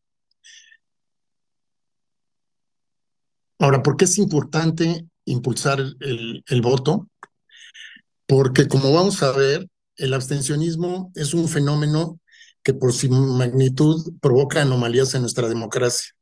Ahora, 3.58 3.82
¿por 3.82 3.96
qué 3.96 4.04
es 4.04 4.18
importante 4.18 5.08
impulsar 5.24 5.80
el 5.80 6.62
voto? 6.62 7.08
Porque 8.32 8.66
como 8.66 8.94
vamos 8.94 9.22
a 9.22 9.30
ver, 9.32 9.68
el 9.96 10.14
abstencionismo 10.14 11.12
es 11.14 11.34
un 11.34 11.50
fenómeno 11.50 12.18
que 12.62 12.72
por 12.72 12.94
su 12.94 13.10
magnitud 13.10 14.14
provoca 14.22 14.62
anomalías 14.62 15.14
en 15.14 15.20
nuestra 15.20 15.50
democracia. 15.50 16.14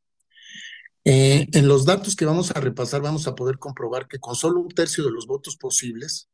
Eh, 1.05 1.47
en 1.53 1.69
los 1.69 1.85
datos 1.85 2.17
que 2.17 2.25
vamos 2.25 2.51
a 2.51 2.59
repasar 2.59 3.01
vamos 3.01 3.29
a 3.29 3.37
poder 3.37 3.59
comprobar 3.59 4.09
que 4.09 4.19
con 4.19 4.35
solo 4.35 4.59
un 4.59 4.71
tercio 4.71 5.05
de 5.05 5.13
los 5.13 5.29
votos 5.29 5.57
posibles, 5.57 6.29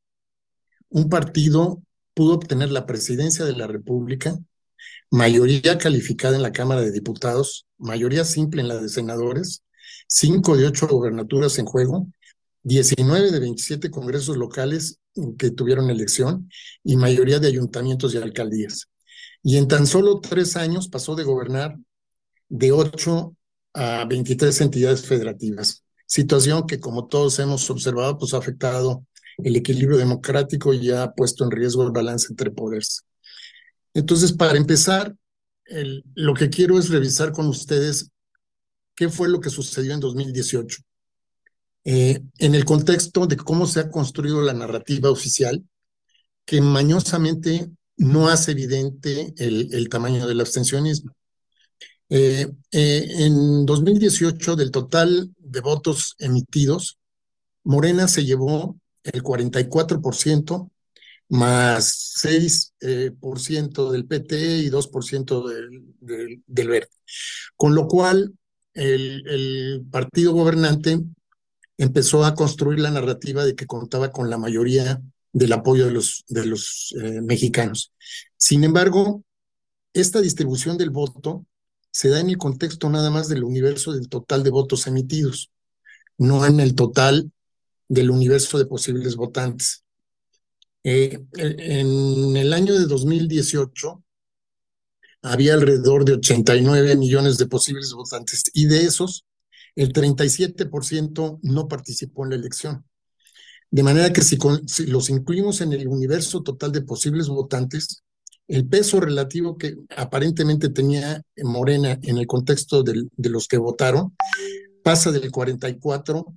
un 0.88 1.11
partido 1.11 1.83
pudo 2.14 2.37
obtener 2.37 2.71
la 2.71 2.87
presidencia 2.87 3.45
de 3.45 3.54
la 3.54 3.66
República, 3.66 4.35
mayoría 5.11 5.76
calificada 5.76 6.37
en 6.37 6.42
la 6.42 6.52
Cámara 6.52 6.80
de 6.80 6.90
Diputados, 6.90 7.66
mayoría 7.76 8.25
simple 8.25 8.62
en 8.62 8.68
la 8.68 8.78
de 8.78 8.88
senadores, 8.88 9.62
cinco 10.09 10.56
de 10.56 10.68
ocho 10.68 10.88
gobernaturas 10.88 11.59
en 11.59 11.66
juego 11.66 12.06
19 12.66 13.30
de 13.30 13.38
27 13.38 13.92
congresos 13.92 14.37
locales 14.37 14.99
que 15.38 15.52
tuvieron 15.52 15.88
elección 15.88 16.50
y 16.82 16.96
mayoría 16.96 17.38
de 17.38 17.46
ayuntamientos 17.46 18.12
y 18.12 18.16
alcaldías. 18.16 18.88
Y 19.40 19.56
en 19.56 19.68
tan 19.68 19.87
solo 19.87 20.18
tres 20.18 20.56
años 20.56 20.88
pasó 20.88 21.14
de 21.14 21.23
gobernar 21.23 21.76
de 22.49 22.73
8 22.73 23.37
a 23.75 24.04
23 24.06 24.62
entidades 24.62 25.06
federativas, 25.06 25.85
situación 26.06 26.66
que 26.66 26.80
como 26.80 27.06
todos 27.06 27.38
hemos 27.38 27.70
observado, 27.70 28.18
pues 28.18 28.35
ha 28.35 28.38
afectado 28.38 29.06
el 29.38 29.54
equilibrio 29.54 29.96
democrático 29.96 30.75
y 30.75 30.90
ha 30.90 31.12
puesto 31.12 31.44
en 31.44 31.52
riesgo 31.52 31.85
el 31.85 31.92
balance 31.92 32.26
entre 32.30 32.50
poderes. 32.50 33.04
Entonces, 33.94 34.32
para 34.32 34.58
empezar, 34.58 35.14
lo 36.16 36.35
que 36.35 36.50
quiero 36.50 36.80
es 36.80 36.88
revisar 36.88 37.30
con 37.30 37.46
ustedes 37.46 38.11
qué 38.96 39.08
fue 39.08 39.28
lo 39.28 39.40
que 39.40 39.50
sucedió 39.50 39.94
en 39.94 40.00
2018 40.00 40.82
eh, 41.88 42.21
en 42.38 42.57
el 42.57 42.64
contexto 42.64 43.28
de 43.28 43.37
cómo 43.37 43.64
se 43.64 43.78
ha 43.78 43.93
construido 43.93 44.43
la 44.43 44.52
narrativa 44.52 45.09
oficial, 45.09 45.64
que 46.45 46.61
mañosamente 46.61 47.71
no 47.97 48.26
hace 48.28 48.50
evidente 48.50 49.33
el, 49.38 49.88
tamaño 49.88 50.26
del 50.26 50.40
abstencionismo. 50.40 51.12
Eh, 52.09 52.49
eh, 52.73 53.07
en 53.19 53.64
2018, 53.64 54.57
del 54.57 54.73
total 54.73 55.31
de 55.38 55.61
votos 55.61 56.16
emitidos, 56.19 56.99
Morena 57.62 58.09
se 58.09 58.25
llevó 58.25 58.76
el 59.05 59.23
44%, 59.23 60.69
más 61.28 62.16
6% 62.21 63.93
del 63.93 64.07
PT 64.07 64.59
y 64.59 64.71
2% 64.71 65.49
del, 66.00 66.43
Verde. 66.49 66.88
Con 67.55 67.76
lo 67.76 67.87
cual, 67.87 68.35
el 68.75 69.87
partido 69.88 70.33
gobernante 70.33 71.00
empezó 71.78 72.25
a 72.25 72.35
construir 72.35 72.80
la 72.80 72.90
narrativa 72.90 73.45
de 73.45 73.54
que 73.54 73.66
contaba 73.66 74.11
con 74.12 74.30
la 74.30 74.38
mayoría 74.38 75.00
del 75.33 75.52
apoyo 75.52 75.87
de 75.87 75.92
los, 75.92 76.25
de 76.28 76.47
los 76.47 76.95
eh, 77.02 77.21
mexicanos. 77.21 77.92
Sin 78.37 78.64
embargo, 78.64 79.23
esta 79.92 80.21
distribución 80.21 80.79
del 80.79 80.90
voto 80.90 81.44
se 81.90 82.09
da 82.09 82.20
en 82.20 82.31
el 82.31 82.38
contexto 82.38 82.88
nada 82.88 83.11
más 83.11 83.29
del 83.29 83.44
universo 83.44 83.92
del 83.92 84.09
total 84.09 84.42
de 84.42 84.50
votos 84.50 84.87
emitidos, 84.87 85.50
no 86.18 86.46
en 86.46 86.61
el 86.61 86.74
total 86.74 87.31
del 87.88 88.11
universo 88.11 88.59
de 88.59 88.66
posibles 88.66 89.16
votantes. 89.16 89.85
Eh, 90.85 91.24
en 91.35 92.37
el 92.37 92.53
año 92.53 92.74
de 92.79 92.87
2018 92.87 94.03
había 95.22 95.55
alrededor 95.55 96.05
de 96.05 96.14
89 96.14 96.96
millones 96.96 97.38
de 97.38 97.46
posibles 97.46 97.92
votantes 97.92 98.44
y 98.53 98.66
de 98.66 98.85
esos 98.85 99.24
el 99.76 99.92
37% 99.92 101.38
no 101.42 101.68
participó 101.68 102.24
en 102.24 102.30
la 102.30 102.36
elección. 102.36 102.84
De 103.70 103.82
manera 103.82 104.12
que 104.12 104.22
si, 104.22 104.38
los 104.86 105.10
incluimos 105.10 105.60
en 105.60 105.72
el 105.72 105.86
universo 105.86 106.42
total 106.42 106.72
de 106.72 106.82
posibles 106.82 107.28
votantes, 107.28 108.02
el 108.48 108.66
peso 108.66 109.00
relativo 109.00 109.58
que 109.58 109.76
aparentemente 109.96 110.68
tenía 110.70 111.22
Morena 111.42 111.98
en 112.02 112.16
el 112.18 112.26
contexto 112.26 112.82
de 112.82 113.30
los 113.30 113.48
que 113.48 113.58
votaron 113.58 114.16
pasa 114.82 115.10
del 115.10 115.30
44 115.32 116.34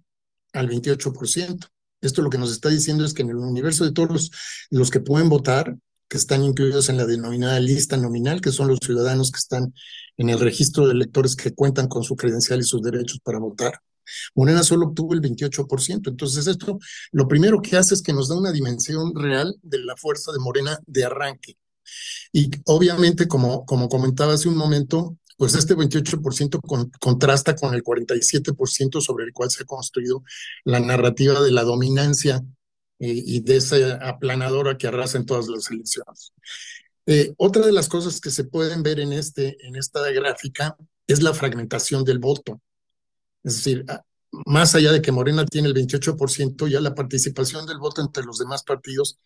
al 0.54 0.69
28%. 0.69 1.67
Esto 2.02 2.21
lo 2.21 2.30
que 2.30 2.38
nos 2.38 2.52
está 2.52 2.69
diciendo 2.69 3.06
es 3.06 3.13
que 3.13 3.21
en 3.21 3.30
el 3.30 3.38
universo 3.38 3.86
de 3.86 3.91
todos 3.91 4.10
los, 4.10 4.32
los 4.71 4.89
que 4.89 5.02
pueden 5.02 5.30
votar, 5.30 5.78
que 6.08 6.17
están 6.17 6.43
incluidos 6.43 6.89
en 6.89 6.97
la 6.97 7.06
denominada 7.06 7.60
lista 7.60 7.95
nominal, 7.95 8.41
que 8.41 8.52
son 8.52 8.67
los 8.67 8.80
ciudadanos 8.82 9.32
que 9.32 9.38
están 9.38 9.73
en 10.20 10.30
el 10.30 10.40
registro 10.40 10.86
de 10.86 10.94
electores 10.94 11.36
que 11.36 11.54
cuentan 11.54 11.88
con 11.88 12.04
su 12.04 12.16
credencial 12.16 12.60
y 12.60 12.64
sus 12.64 12.82
derechos 12.82 13.20
para 13.24 13.40
votar. 13.40 13.80
Morena 14.36 14.64
solo 14.64 14.88
obtuvo 14.88 15.14
el 15.14 15.22
28%. 15.22 16.10
Entonces 16.10 16.46
esto 16.46 16.78
lo 17.12 17.28
primero 17.28 17.62
que 17.62 17.78
hace 17.78 17.94
es 17.94 18.02
que 18.02 18.12
nos 18.12 18.28
da 18.28 18.38
una 18.38 18.52
dimensión 18.52 19.16
real 19.16 19.56
de 19.64 19.80
la 19.80 19.96
fuerza 19.96 20.32
de 20.34 20.40
Morena 20.40 20.78
de 20.86 21.06
arranque. 21.06 21.58
Y 22.34 22.52
obviamente, 22.66 23.28
como, 23.28 23.66
como 23.66 23.88
comentaba 23.88 24.34
hace 24.34 24.50
un 24.50 24.58
momento, 24.58 25.18
pues 25.38 25.56
este 25.56 25.74
28% 25.74 26.60
contrasta 27.00 27.56
con 27.56 27.74
el 27.74 27.82
47% 27.82 29.00
sobre 29.00 29.24
el 29.24 29.32
cual 29.32 29.50
se 29.50 29.64
ha 29.64 29.66
construido 29.66 30.22
la 30.66 30.82
narrativa 30.82 31.42
de 31.42 31.52
la 31.52 31.64
dominancia 31.64 32.44
y, 33.00 33.40
de 33.40 33.56
esa 33.56 33.78
aplanadora 34.06 34.78
que 34.78 34.88
arrasa 34.88 35.18
en 35.18 35.26
todas 35.26 35.48
las 35.48 35.72
elecciones. 35.72 36.34
Eh, 37.12 37.34
otra 37.38 37.65
de 37.65 37.72
las 37.72 37.89
cosas 37.89 38.22
que 38.22 38.30
se 38.30 38.43
pueden 38.43 38.84
ver 38.84 39.00
en, 39.00 39.13
este, 39.13 39.58
en 39.65 39.76
esta 39.76 40.08
gráfica 40.12 40.78
es 41.08 41.24
la 41.24 41.34
fragmentación 41.34 42.04
del 42.04 42.19
voto. 42.19 42.62
Es 43.43 43.56
decir, 43.56 43.84
ah, 43.88 44.04
más 44.45 44.76
allá 44.76 44.91
de 44.91 45.02
que 45.02 45.12
Morena 45.12 45.43
tiene 45.43 45.69
el 45.69 45.74
28%, 45.74 46.67
ya 46.67 46.80
la 46.80 46.93
participación 46.93 47.65
del 47.65 47.80
voto 47.80 48.02
entre 48.02 48.24
los 48.24 48.38
demás 48.38 48.62
partidos 48.62 49.17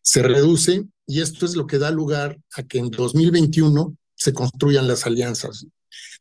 se 0.00 0.22
reduce 0.22 0.86
y 1.06 1.20
esto 1.20 1.44
es 1.44 1.56
lo 1.56 1.66
que 1.66 1.76
da 1.76 1.90
lugar 1.90 2.40
a 2.56 2.62
que 2.62 2.78
en 2.78 2.90
2021 2.90 3.98
se 4.14 4.32
construyan 4.32 4.88
las 4.88 5.04
alianzas. 5.04 5.66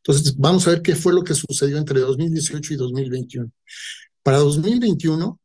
Entonces, 0.03 0.35
vamos 0.35 0.67
a 0.67 0.71
ver 0.71 0.81
qué 0.81 0.97
fue 0.97 1.13
lo 1.13 1.23
que 1.23 1.33
sucedió 1.33 1.77
entre 1.77 2.01
2018 2.01 2.73
y 2.73 2.75
2021. 2.75 3.49
Para 4.21 4.39
2021, 4.39 5.39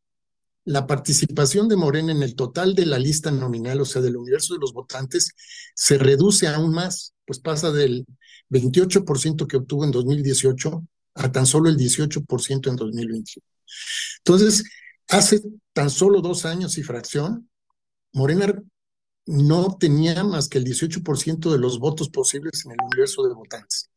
la 0.65 0.87
participación 0.87 1.69
de 1.69 1.75
Morena 1.75 2.11
en 2.11 2.23
el 2.23 2.35
total 2.35 2.73
de 2.73 2.87
la 2.87 2.97
lista 2.97 3.31
nominal, 3.31 3.79
o 3.81 3.85
sea, 3.85 4.01
del 4.01 4.17
universo 4.17 4.55
de 4.55 4.59
los 4.59 4.73
votantes, 4.73 5.31
se 5.75 5.97
reduce 5.97 6.47
aún 6.47 6.73
más, 6.73 7.13
pues 7.25 7.39
pasa 7.39 7.71
del 7.71 8.05
28% 8.49 9.47
que 9.47 9.57
obtuvo 9.57 9.85
en 9.85 9.91
2018 9.91 10.83
a 11.15 11.31
tan 11.31 11.45
solo 11.45 11.69
el 11.69 11.77
18% 11.77 12.69
en 12.69 12.75
2021. 12.75 13.45
Entonces, 14.17 14.63
hace 15.07 15.41
tan 15.71 15.89
solo 15.89 16.21
dos 16.21 16.45
años 16.45 16.77
y 16.77 16.83
fracción, 16.83 17.47
Morena 18.11 18.61
no 19.27 19.77
tenía 19.79 20.23
más 20.23 20.49
que 20.49 20.57
el 20.57 20.65
18% 20.65 21.51
de 21.51 21.59
los 21.59 21.79
votos 21.79 22.09
posibles 22.09 22.65
en 22.65 22.71
el 22.71 22.77
universo 22.85 23.23
de 23.23 23.33
votantes, 23.33 23.89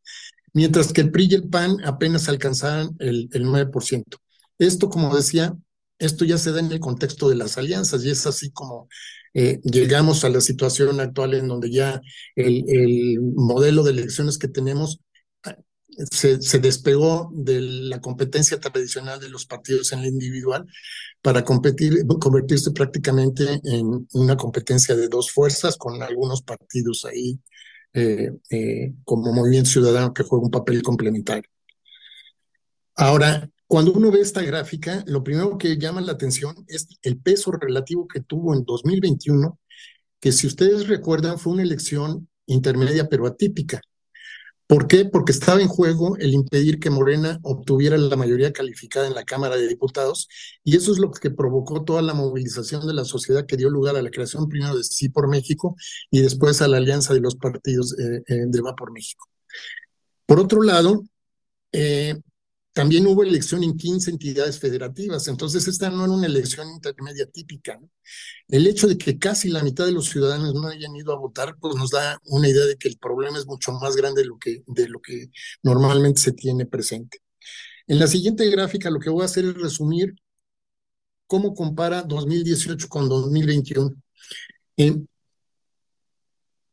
mientras 0.53 0.93
que 0.93 1.01
el 1.01 1.11
PRI 1.11 1.29
y 1.31 1.35
el 1.35 1.49
PAN 1.49 1.77
apenas 1.83 2.29
alcanzaban 2.29 2.95
el, 2.99 3.27
el 3.31 3.45
9%. 3.45 4.17
Esto, 4.59 4.89
como 4.89 5.15
decía, 5.15 5.55
esto 5.99 6.25
ya 6.25 6.37
se 6.37 6.51
da 6.51 6.59
en 6.59 6.71
el 6.71 6.79
contexto 6.79 7.29
de 7.29 7.35
las 7.35 7.57
alianzas 7.57 8.03
y 8.03 8.09
es 8.09 8.25
así 8.25 8.51
como 8.51 8.87
eh, 9.33 9.59
llegamos 9.63 10.23
a 10.23 10.29
la 10.29 10.41
situación 10.41 10.99
actual 10.99 11.35
en 11.35 11.47
donde 11.47 11.69
ya 11.69 12.01
el, 12.35 13.19
modelo 13.21 13.83
de 13.83 13.91
elecciones 13.91 14.37
que 14.37 14.47
tenemos 14.47 15.01
ah, 15.43 15.55
se, 16.11 16.37
despegó 16.59 17.29
de 17.33 17.61
la 17.61 18.01
competencia 18.01 18.59
tradicional 18.59 19.19
de 19.19 19.29
los 19.29 19.45
partidos 19.45 19.91
en 19.91 20.01
la 20.01 20.07
individual 20.07 20.65
para 21.21 21.43
competir, 21.43 22.05
convertirse 22.19 22.71
prácticamente 22.71 23.61
en 23.63 24.07
una 24.13 24.37
competencia 24.37 24.95
de 24.95 25.09
dos 25.09 25.31
fuerzas 25.31 25.77
con 25.77 26.01
algunos 26.01 26.41
partidos 26.41 27.05
ahí 27.05 27.39
eh, 27.93 28.31
eh, 28.51 28.93
como 29.03 29.33
Movimiento 29.33 29.69
Ciudadano 29.69 30.13
que 30.13 30.23
juega 30.23 30.45
un 30.45 30.51
papel 30.51 30.81
complementario. 30.81 31.49
Ahora, 32.95 33.49
cuando 33.69 33.93
uno 33.93 34.09
ve 34.09 34.21
esta 34.21 34.41
gráfica, 34.41 35.03
lo 35.05 35.23
primero 35.23 35.59
que 35.59 35.77
llama 35.77 36.01
la 36.01 36.13
atención 36.13 36.65
es 36.67 36.87
el 37.03 37.19
peso 37.19 37.51
relativo 37.51 38.07
que 38.07 38.19
tuvo 38.19 38.55
en 38.55 38.65
2021, 38.65 39.59
que 40.19 40.31
si 40.31 40.47
ustedes 40.47 40.87
recuerdan 40.87 41.37
fue 41.37 41.53
una 41.53 41.61
elección 41.61 42.27
intermedia 42.47 43.07
pero 43.09 43.27
atípica, 43.27 43.79
¿Por 44.65 44.87
qué? 44.87 45.05
Porque 45.05 45.31
estaba 45.31 45.61
en 45.61 45.67
juego 45.67 46.15
el 46.17 46.31
impedir 46.33 46.79
que 46.79 46.91
Morena 46.91 47.39
obtuviera 47.43 47.97
la 47.97 48.15
mayoría 48.15 48.53
calificada 48.53 49.07
en 49.07 49.15
la 49.15 49.23
Cámara 49.23 49.55
de 49.55 49.67
Diputados 49.67 50.27
y 50.63 50.77
eso 50.77 50.91
es 50.91 50.99
lo 50.99 51.11
que 51.11 51.31
provocó 51.31 51.83
toda 51.83 52.03
la 52.03 52.13
movilización 52.13 52.85
de 52.87 52.93
la 52.93 53.03
sociedad 53.05 53.45
que 53.47 53.57
dio 53.57 53.69
lugar 53.69 53.95
a 53.95 54.01
la 54.03 54.11
creación 54.11 54.47
primero 54.47 54.77
de 54.77 54.83
Sí 54.83 55.09
por 55.09 55.27
México 55.27 55.75
y 56.11 56.21
después 56.21 56.61
a 56.61 56.67
la 56.67 56.77
alianza 56.77 57.15
de 57.15 57.19
los 57.21 57.35
partidos 57.35 57.95
eh, 57.99 58.23
eh, 58.27 58.45
de 58.47 58.61
Va 58.61 58.75
por 58.75 58.91
México. 58.91 59.27
Por 60.25 60.39
otro 60.39 60.61
lado, 60.61 61.03
eh, 61.71 62.15
también 62.73 63.07
hubo 63.07 63.23
elección 63.23 63.63
en 63.63 63.75
15 63.75 64.11
entidades 64.11 64.59
federativas, 64.59 65.27
entonces 65.27 65.67
esta 65.67 65.89
no 65.89 66.03
era 66.03 66.13
una 66.13 66.27
elección 66.27 66.69
intermedia 66.69 67.25
típica. 67.25 67.79
El 68.47 68.67
hecho 68.67 68.87
de 68.87 68.97
que 68.97 69.17
casi 69.17 69.49
la 69.49 69.63
mitad 69.63 69.85
de 69.85 69.91
los 69.91 70.09
ciudadanos 70.09 70.53
no 70.53 70.67
hayan 70.67 70.95
ido 70.95 71.13
a 71.13 71.17
votar, 71.17 71.57
pues 71.59 71.75
nos 71.75 71.89
da 71.89 72.19
una 72.25 72.47
idea 72.47 72.65
de 72.65 72.77
que 72.77 72.87
el 72.87 72.97
problema 72.97 73.37
es 73.39 73.47
mucho 73.47 73.71
más 73.73 73.95
grande 73.95 74.21
de 74.21 74.27
lo 74.27 74.37
que, 74.37 74.63
de 74.67 74.87
lo 74.87 75.01
que 75.01 75.29
normalmente 75.63 76.21
se 76.21 76.31
tiene 76.31 76.65
presente. 76.65 77.19
En 77.87 77.99
la 77.99 78.07
siguiente 78.07 78.49
gráfica 78.49 78.91
lo 78.91 78.99
que 78.99 79.09
voy 79.09 79.23
a 79.23 79.25
hacer 79.25 79.45
es 79.45 79.55
resumir 79.55 80.15
cómo 81.27 81.53
compara 81.53 82.03
2018 82.03 82.87
con 82.87 83.09
2021 83.09 83.95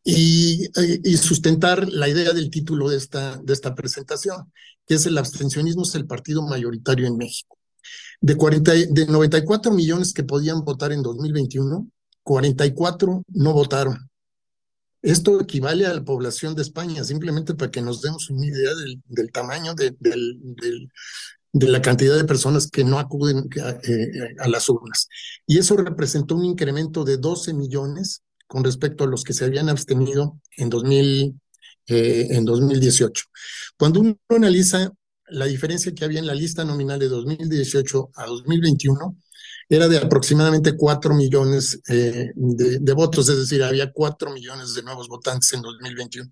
y, 0.09 1.17
sustentar 1.17 1.89
la 1.89 2.09
idea 2.09 2.33
del 2.33 2.49
título 2.49 2.89
de 2.89 2.97
esta, 2.97 3.39
de 3.39 3.53
esta 3.53 3.75
presentación, 3.75 4.53
que 4.87 4.95
es 4.95 5.07
el 5.07 5.19
abstencionismo 5.19 5.83
es 5.83 5.97
el 5.97 6.07
partido 6.07 6.43
mayoritario 6.43 7.09
en 7.09 7.17
México. 7.17 7.59
De, 8.21 8.37
40, 8.37 8.73
de 8.73 9.07
94 9.07 9.73
millones 9.73 10.13
que 10.13 10.23
podían 10.23 10.65
votar 10.65 10.93
en 10.93 11.03
2021, 11.03 11.91
44 12.23 13.25
no 13.27 13.53
votaron. 13.53 14.09
Esto 15.03 15.41
equivale 15.41 15.87
a 15.87 15.95
la 15.95 16.05
población 16.05 16.55
de 16.55 16.63
España, 16.63 17.03
simplemente 17.03 17.55
para 17.55 17.71
que 17.73 17.83
nos 17.83 18.01
demos 18.01 18.31
una 18.31 18.47
idea 18.47 18.75
del, 18.75 19.03
del 19.07 19.33
tamaño 19.33 19.75
de, 19.75 19.97
del, 19.99 20.89
de 21.53 21.69
la 21.69 21.83
cantidad 21.83 22.17
de 22.17 22.25
personas 22.25 22.71
que 22.71 22.85
no 22.85 23.01
acuden 23.01 23.49
a, 23.61 23.71
eh, 23.71 24.37
a, 24.39 24.49
las 24.49 24.69
urnas. 24.69 25.09
Y 25.47 25.59
eso 25.59 25.77
representó 25.77 26.37
un 26.37 26.45
incremento 26.45 27.05
de 27.05 27.17
12 27.17 27.55
millones 27.55 28.23
con 28.47 28.65
respecto 28.65 29.05
a 29.05 29.07
los 29.07 29.25
que 29.25 29.33
se 29.33 29.45
habían 29.45 29.69
abstenido 29.69 30.41
en, 30.57 30.71
2000, 30.71 31.41
eh, 31.89 32.27
en 32.31 32.45
2018. 32.45 33.25
Cuando 33.79 34.01
uno 34.01 34.19
analiza 34.29 34.93
la 35.29 35.47
diferencia 35.47 35.93
que 35.93 36.05
había 36.05 36.21
en 36.21 36.27
la 36.27 36.35
lista 36.35 36.65
nominal 36.65 36.99
de 36.99 37.09
2018 37.09 38.11
a 38.15 38.27
2021, 38.27 39.17
era 39.69 39.89
de 39.89 39.99
aproximadamente 39.99 40.77
4 40.77 41.15
millones 41.15 41.81
eh, 41.89 42.31
de, 42.35 42.93
votos, 42.93 43.29
es 43.29 43.39
decir, 43.39 43.63
había 43.65 43.93
4 43.93 44.31
millones 44.33 44.75
de 44.75 44.83
nuevos 44.83 45.09
votantes 45.09 45.53
en 45.53 45.63
2021. 45.63 46.31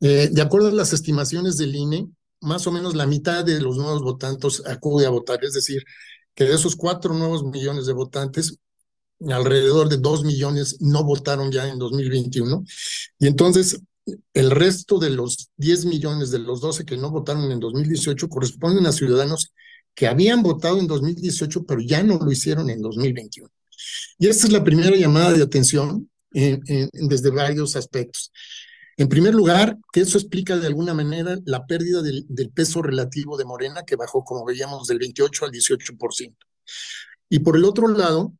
Eh, 0.00 0.28
de 0.32 0.42
acuerdo 0.42 0.68
a 0.68 0.72
las 0.72 0.92
estimaciones 0.92 1.58
del 1.58 1.74
INE, 1.74 2.08
más 2.40 2.66
o 2.66 2.72
menos 2.72 2.94
la 2.94 3.06
mitad 3.06 3.44
de 3.44 3.60
los 3.60 3.76
nuevos 3.76 4.02
votantes 4.02 4.62
acude 4.66 5.06
a 5.06 5.10
votar, 5.10 5.44
es 5.44 5.52
decir, 5.52 5.84
que 6.34 6.44
de 6.44 6.54
esos 6.54 6.76
4 6.76 7.12
nuevos 7.14 7.44
millones 7.44 7.86
de 7.86 7.92
votantes, 7.92 8.58
alrededor 9.26 9.88
de 9.88 9.98
2 9.98 10.24
millones 10.24 10.76
no 10.80 11.04
votaron 11.04 11.50
ya 11.50 11.68
en 11.68 11.78
2021. 11.78 12.64
Y 13.18 13.26
entonces 13.26 13.80
el 14.32 14.50
resto 14.50 14.98
de 14.98 15.10
los 15.10 15.50
10 15.56 15.86
millones 15.86 16.30
de 16.30 16.38
los 16.38 16.60
12 16.60 16.84
que 16.84 16.96
no 16.96 17.10
votaron 17.10 17.50
en 17.50 17.60
2018 17.60 18.28
corresponden 18.28 18.86
a 18.86 18.92
ciudadanos 18.92 19.52
que 19.94 20.06
habían 20.06 20.42
votado 20.42 20.78
en 20.78 20.86
2018, 20.86 21.64
pero 21.66 21.80
ya 21.80 22.02
no 22.02 22.18
lo 22.18 22.30
hicieron 22.30 22.70
en 22.70 22.80
2021. 22.80 23.50
Y 24.18 24.28
esta 24.28 24.46
es 24.46 24.52
la 24.52 24.64
primera 24.64 24.96
llamada 24.96 25.32
de 25.32 25.42
atención 25.42 26.08
desde 26.30 27.30
varios 27.30 27.74
aspectos. 27.74 28.30
En 28.96 29.08
primer 29.08 29.34
lugar, 29.34 29.76
que 29.92 30.00
eso 30.00 30.18
explica 30.18 30.56
de 30.56 30.66
alguna 30.66 30.92
manera 30.92 31.38
la 31.44 31.66
pérdida 31.66 32.02
del, 32.02 32.26
del, 32.28 32.50
peso 32.50 32.82
relativo 32.82 33.36
de 33.36 33.44
Morena, 33.44 33.84
que 33.84 33.96
bajó, 33.96 34.24
como 34.24 34.44
veíamos, 34.44 34.88
del 34.88 34.98
28 34.98 35.44
al 35.44 35.52
18%. 35.52 36.36
Y 37.28 37.38
por 37.40 37.56
el 37.56 37.64
otro 37.64 37.86
lado, 37.88 38.32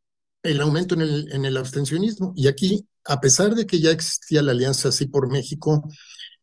el 0.48 0.60
aumento 0.60 0.94
en 0.94 1.02
el, 1.02 1.32
en 1.32 1.44
el 1.44 1.56
abstencionismo. 1.56 2.32
Y 2.36 2.48
aquí, 2.48 2.86
a 3.04 3.20
pesar 3.20 3.54
de 3.54 3.66
que 3.66 3.80
ya 3.80 3.90
existía 3.90 4.42
la 4.42 4.52
alianza 4.52 4.88
así 4.88 5.06
por 5.06 5.30
México 5.30 5.82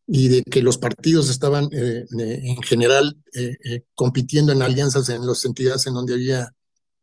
y 0.08 0.28
de 0.28 0.44
que 0.44 0.62
los 0.62 0.78
partidos 0.78 1.30
estaban 1.30 1.70
eh, 1.72 2.06
en 2.12 2.62
general 2.62 3.18
eh, 3.34 3.58
eh, 3.64 3.84
compitiendo 3.96 4.52
en 4.52 4.62
alianzas 4.62 5.10
en 5.10 5.26
las 5.26 5.44
entidades 5.46 5.88
en 5.88 5.94
donde 5.94 6.14
había 6.14 6.52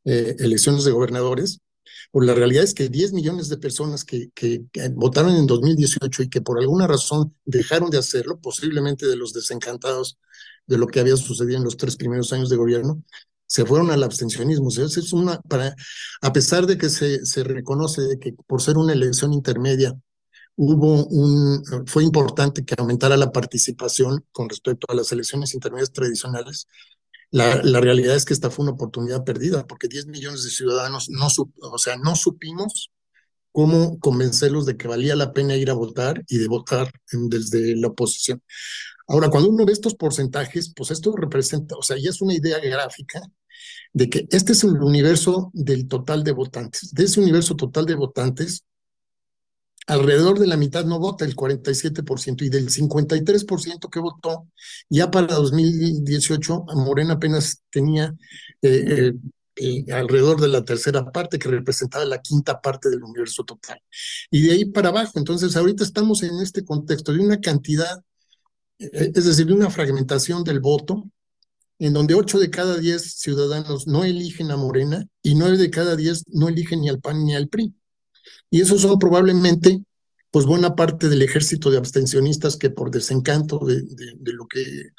elecciones 0.04 0.82
de 0.82 0.90
gobernadores, 0.90 1.60
pues 2.10 2.26
la 2.26 2.34
realidad 2.34 2.64
es 2.64 2.74
que 2.74 2.88
10 2.88 3.12
millones 3.12 3.48
de 3.48 3.56
personas 3.56 4.04
que, 4.04 4.30
que, 4.34 4.64
votaron 4.94 5.36
en 5.36 5.46
2018 5.46 6.24
y 6.24 6.28
que 6.28 6.40
por 6.40 6.58
alguna 6.58 6.88
razón 6.88 7.36
dejaron 7.44 7.88
de 7.88 7.98
hacerlo, 7.98 8.40
posiblemente 8.40 9.06
de 9.06 9.14
los 9.14 9.32
desencantados 9.32 10.18
de 10.66 10.76
lo 10.76 10.88
que 10.88 10.98
había 10.98 11.16
sucedido 11.16 11.56
en 11.56 11.64
los 11.64 11.76
tres 11.76 11.96
primeros 11.96 12.32
años 12.32 12.50
de 12.50 12.56
gobierno, 12.56 13.04
se 13.52 13.66
fueron 13.66 13.90
al 13.90 14.02
abstencionismo. 14.02 14.70
es 14.70 15.12
una, 15.12 15.38
para, 15.42 15.76
a 16.22 16.32
pesar 16.32 16.64
de 16.64 16.78
que 16.78 16.88
se, 16.88 17.26
se 17.26 17.44
reconoce 17.44 18.00
de 18.00 18.18
que 18.18 18.32
por 18.46 18.62
ser 18.62 18.78
una 18.78 18.94
elección 18.94 19.34
intermedia 19.34 19.94
hubo 20.56 21.04
un, 21.04 21.62
fue 21.86 22.02
importante 22.02 22.64
que 22.64 22.74
aumentara 22.78 23.14
la 23.18 23.30
participación 23.30 24.24
con 24.32 24.48
respecto 24.48 24.86
a 24.88 24.94
las 24.94 25.12
elecciones 25.12 25.52
intermedias 25.52 25.92
tradicionales, 25.92 26.66
la, 27.30 27.62
la, 27.62 27.80
realidad 27.80 28.16
es 28.16 28.24
que 28.24 28.32
esta 28.32 28.48
fue 28.48 28.62
una 28.62 28.72
oportunidad 28.72 29.22
perdida, 29.22 29.66
porque 29.66 29.86
10 29.86 30.06
millones 30.06 30.44
de 30.44 30.50
ciudadanos 30.50 31.10
no, 31.10 31.28
o 31.60 31.78
sea, 31.78 31.98
no 31.98 32.16
supimos 32.16 32.90
cómo 33.52 33.98
convencerlos 33.98 34.64
de 34.64 34.78
que 34.78 34.88
valía 34.88 35.14
la 35.14 35.34
pena 35.34 35.56
ir 35.56 35.68
a 35.70 35.74
votar 35.74 36.24
y 36.26 36.38
de 36.38 36.48
votar 36.48 36.90
desde 37.10 37.76
la 37.76 37.88
oposición. 37.88 38.42
Ahora, 39.08 39.28
cuando 39.28 39.50
uno 39.50 39.66
ve 39.66 39.72
estos 39.72 39.94
porcentajes, 39.94 40.72
pues 40.74 40.90
esto 40.90 41.14
representa, 41.14 41.76
o 41.76 41.82
sea, 41.82 41.98
ya 41.98 42.08
es 42.08 42.22
una 42.22 42.32
idea 42.32 42.58
gráfica 42.58 43.20
de 43.92 44.08
que 44.08 44.26
este 44.30 44.52
es 44.52 44.64
el 44.64 44.80
universo 44.82 45.50
del 45.52 45.86
total 45.86 46.24
de 46.24 46.32
votantes. 46.32 46.92
De 46.94 47.04
ese 47.04 47.20
universo 47.20 47.56
total 47.56 47.86
de 47.86 47.94
votantes, 47.94 48.64
alrededor 49.86 50.38
de 50.38 50.46
la 50.46 50.56
mitad 50.56 50.84
no 50.84 50.98
vota, 50.98 51.24
el 51.24 51.36
47%, 51.36 52.42
y 52.42 52.48
del 52.48 52.70
53% 52.70 53.90
que 53.90 54.00
votó, 54.00 54.48
ya 54.88 55.10
para 55.10 55.34
2018, 55.34 56.64
Morena 56.76 57.14
apenas 57.14 57.62
tenía 57.70 58.14
eh, 58.62 59.12
eh, 59.12 59.12
eh, 59.56 59.92
alrededor 59.92 60.40
de 60.40 60.48
la 60.48 60.64
tercera 60.64 61.04
parte, 61.10 61.38
que 61.38 61.48
representaba 61.48 62.04
la 62.04 62.22
quinta 62.22 62.60
parte 62.60 62.88
del 62.88 63.02
universo 63.02 63.44
total. 63.44 63.78
Y 64.30 64.42
de 64.42 64.52
ahí 64.52 64.64
para 64.66 64.88
abajo, 64.88 65.18
entonces 65.18 65.56
ahorita 65.56 65.84
estamos 65.84 66.22
en 66.22 66.40
este 66.40 66.64
contexto 66.64 67.12
de 67.12 67.20
una 67.20 67.40
cantidad, 67.40 68.02
es 68.78 69.24
decir, 69.24 69.46
de 69.46 69.52
una 69.52 69.70
fragmentación 69.70 70.42
del 70.44 70.60
voto, 70.60 71.04
en 71.82 71.92
donde 71.92 72.14
8 72.14 72.38
de 72.38 72.48
cada 72.48 72.78
10 72.78 73.02
ciudadanos 73.16 73.88
no 73.88 74.04
eligen 74.04 74.52
a 74.52 74.56
Morena 74.56 75.04
y 75.20 75.34
9 75.34 75.58
de 75.58 75.68
cada 75.68 75.96
10 75.96 76.26
no 76.28 76.48
eligen 76.48 76.80
ni 76.80 76.88
al 76.88 77.00
PAN 77.00 77.24
ni 77.24 77.34
al 77.34 77.48
PRI. 77.48 77.74
Y 78.50 78.60
esos 78.60 78.82
son 78.82 79.00
probablemente, 79.00 79.82
pues 80.30 80.46
buena 80.46 80.76
parte 80.76 81.08
del 81.08 81.22
ejército 81.22 81.72
de 81.72 81.78
abstencionistas 81.78 82.56
que 82.56 82.70
por 82.70 82.92
desencanto 82.92 83.58
de, 83.66 83.82
lo 84.32 84.46
que 84.46 84.92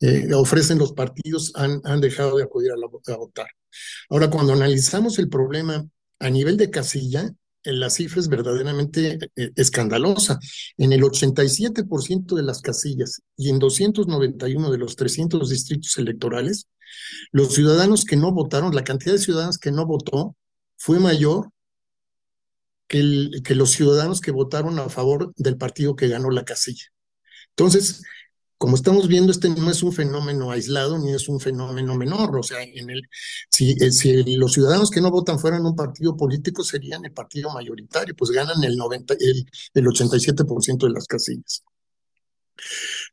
eh, 0.00 0.32
ofrecen 0.32 0.78
los 0.78 0.94
partidos 0.94 1.52
han, 1.54 2.00
dejado 2.00 2.38
de 2.38 2.44
acudir 2.44 2.70
a, 2.70 3.12
a 3.12 3.16
votar. 3.16 3.48
Ahora, 4.08 4.30
cuando 4.30 4.54
analizamos 4.54 5.18
el 5.18 5.28
problema 5.28 5.86
a 6.18 6.30
nivel 6.30 6.56
de 6.56 6.70
casilla, 6.70 7.30
la 7.64 7.90
cifra 7.90 8.20
es 8.20 8.28
verdaderamente 8.28 9.18
eh, 9.36 9.50
escandalosa. 9.56 10.38
En 10.76 10.92
el 10.92 11.02
87% 11.02 12.34
de 12.34 12.42
las 12.42 12.60
casillas 12.60 13.22
y 13.36 13.50
en 13.50 13.58
291 13.58 14.70
de 14.70 14.78
los 14.78 14.96
300 14.96 15.48
distritos 15.48 15.96
electorales, 15.98 16.68
los 17.30 17.54
ciudadanos 17.54 18.04
que 18.04 18.16
no 18.16 18.32
votaron, 18.32 18.74
la 18.74 18.84
cantidad 18.84 19.12
de 19.12 19.18
ciudadanos 19.18 19.58
que 19.58 19.72
no 19.72 19.86
votó 19.86 20.36
fue 20.76 20.98
mayor 20.98 21.50
que, 22.88 23.30
que 23.44 23.54
los 23.54 23.70
ciudadanos 23.70 24.20
que 24.20 24.32
votaron 24.32 24.78
a 24.78 24.88
favor 24.88 25.32
del 25.36 25.56
partido 25.56 25.96
que 25.96 26.08
ganó 26.08 26.30
la 26.30 26.44
casilla. 26.44 26.86
Entonces, 27.50 28.02
como 28.62 28.76
estamos 28.76 29.08
viendo, 29.08 29.32
este 29.32 29.48
no 29.48 29.72
es 29.72 29.82
un 29.82 29.92
fenómeno 29.92 30.52
aislado 30.52 30.96
ni 30.96 31.12
es 31.12 31.28
un 31.28 31.40
fenómeno 31.40 31.96
menor. 31.96 32.38
O 32.38 32.44
sea, 32.44 32.62
en 32.62 32.90
el, 32.90 33.02
si, 33.50 33.72
eh, 33.72 34.36
los 34.36 34.52
ciudadanos 34.52 34.88
que 34.88 35.00
no 35.00 35.10
votan 35.10 35.40
fueran 35.40 35.66
un 35.66 35.74
partido 35.74 36.16
político, 36.16 36.62
serían 36.62 37.04
el 37.04 37.10
partido 37.10 37.52
mayoritario, 37.52 38.14
pues 38.14 38.30
ganan 38.30 38.62
el, 38.62 38.76
90, 38.76 39.14
el, 39.18 39.50
el 39.74 39.84
87% 39.84 40.86
de 40.86 40.92
las 40.92 41.08
casillas. 41.08 41.64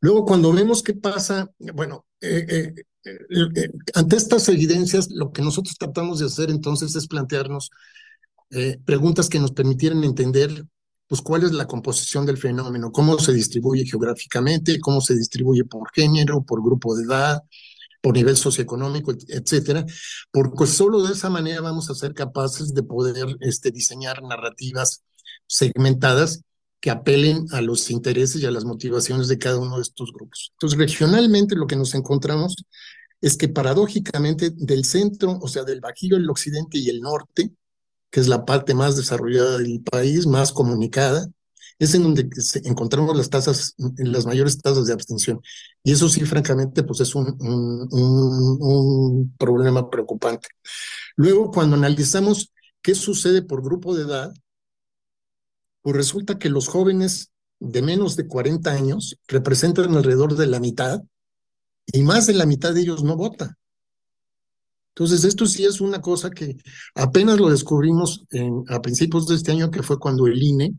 Luego, 0.02 0.24
cuando 0.24 0.54
vemos 0.54 0.84
qué 0.84 0.94
pasa, 0.94 1.50
bueno, 1.74 2.06
eh, 2.22 2.76
eh, 3.04 3.72
ante 3.96 4.18
estas 4.18 4.48
evidencias, 4.50 5.10
lo 5.10 5.32
que 5.32 5.42
nosotros 5.42 5.78
tratamos 5.80 6.20
de 6.20 6.28
hacer 6.28 6.52
entonces 6.52 6.96
es 6.96 7.08
plantearnos 7.08 7.72
preguntas 8.86 9.30
que 9.30 9.40
nos 9.40 9.52
permitieran 9.52 10.04
entender 10.04 10.64
pues 11.10 11.22
cuál 11.22 11.44
es 11.44 11.54
la 11.54 11.66
composición 11.66 12.28
del 12.28 12.38
fenómeno, 12.38 12.92
cómo 12.92 13.18
se 13.18 13.34
distribuye 13.34 13.84
geográficamente, 13.84 14.80
cómo 14.80 15.02
se 15.02 15.16
distribuye 15.16 15.66
por 15.66 15.92
género, 15.92 16.44
por 16.44 16.64
grupo 16.64 16.96
de 16.96 17.04
edad, 17.04 17.42
por 18.00 18.14
nivel 18.14 18.38
socioeconómico, 18.38 19.12
etcétera, 19.28 19.86
porque 20.32 20.68
solo 20.68 21.02
de 21.02 21.14
esa 21.14 21.32
manera 21.32 21.62
vamos 21.62 21.90
a 21.90 21.96
ser 21.96 22.14
capaces 22.14 22.76
de 22.76 22.84
poder 22.84 23.38
este, 23.40 23.72
diseñar 23.72 24.22
narrativas 24.22 25.04
segmentadas 25.48 26.44
que 26.80 26.92
apelen 26.92 27.48
a 27.54 27.62
los 27.62 27.90
intereses 27.90 28.42
y 28.42 28.46
a 28.46 28.52
las 28.52 28.64
motivaciones 28.64 29.28
de 29.28 29.40
cada 29.40 29.58
uno 29.58 29.78
de 29.78 29.82
estos 29.82 30.14
grupos. 30.14 30.52
Entonces, 30.54 30.78
regionalmente 30.78 31.56
lo 31.56 31.66
que 31.66 31.76
nos 31.76 31.96
encontramos 31.96 32.56
es 33.20 33.36
que 33.36 33.50
paradójicamente 33.50 34.52
del 34.52 34.86
centro, 34.86 35.40
o 35.42 35.48
sea, 35.48 35.64
del 35.64 35.82
Bajío, 35.82 36.18
el 36.18 36.30
occidente 36.30 36.78
y 36.78 36.88
el 36.90 37.02
norte, 37.02 37.52
que 38.10 38.20
es 38.20 38.28
la 38.28 38.46
parte 38.46 38.74
más 38.74 38.96
desarrollada 38.98 39.58
del 39.58 39.82
país, 39.82 40.26
más 40.28 40.52
comunicada, 40.52 41.30
es 41.80 41.96
en 41.96 42.04
donde 42.04 42.30
encontramos 42.66 43.16
las 43.16 43.30
tasas, 43.30 43.74
las 43.98 44.26
mayores 44.26 44.62
tasas 44.62 44.86
de 44.86 44.94
abstención. 44.94 45.42
Y 45.84 45.94
eso 45.94 46.10
sí, 46.10 46.26
francamente, 46.26 46.84
pues 46.84 47.00
es 47.00 47.16
un, 47.16 47.36
problema 49.38 49.90
preocupante. 49.90 50.50
Luego, 51.16 51.52
cuando 51.52 51.78
analizamos 51.78 52.52
qué 52.82 52.96
sucede 52.96 53.42
por 53.42 53.64
grupo 53.64 53.96
de 53.96 54.04
edad, 54.04 54.34
pues 55.82 55.96
resulta 55.96 56.38
que 56.38 56.50
los 56.50 56.68
jóvenes 56.68 57.32
de 57.60 57.82
menos 57.82 58.18
de 58.18 58.28
40 58.28 58.72
años 58.72 59.18
representan 59.28 59.96
alrededor 59.96 60.36
de 60.36 60.48
la 60.48 60.60
mitad 60.60 61.02
y 61.86 62.02
más 62.02 62.28
de 62.28 62.34
la 62.34 62.46
mitad 62.46 62.74
de 62.74 62.82
ellos 62.82 63.04
no 63.04 63.16
vota. 63.16 63.58
Entonces, 64.90 65.24
esto 65.24 65.46
sí 65.46 65.66
es 65.66 65.82
una 65.82 66.02
cosa 66.02 66.30
que 66.30 66.58
apenas 66.96 67.40
lo 67.40 67.50
descubrimos 67.50 68.26
a 68.68 68.82
principios 68.82 69.28
de 69.28 69.36
este 69.36 69.52
año, 69.52 69.72
que 69.72 69.84
fue 69.84 70.00
cuando 70.00 70.28
el 70.28 70.42
INE 70.42 70.76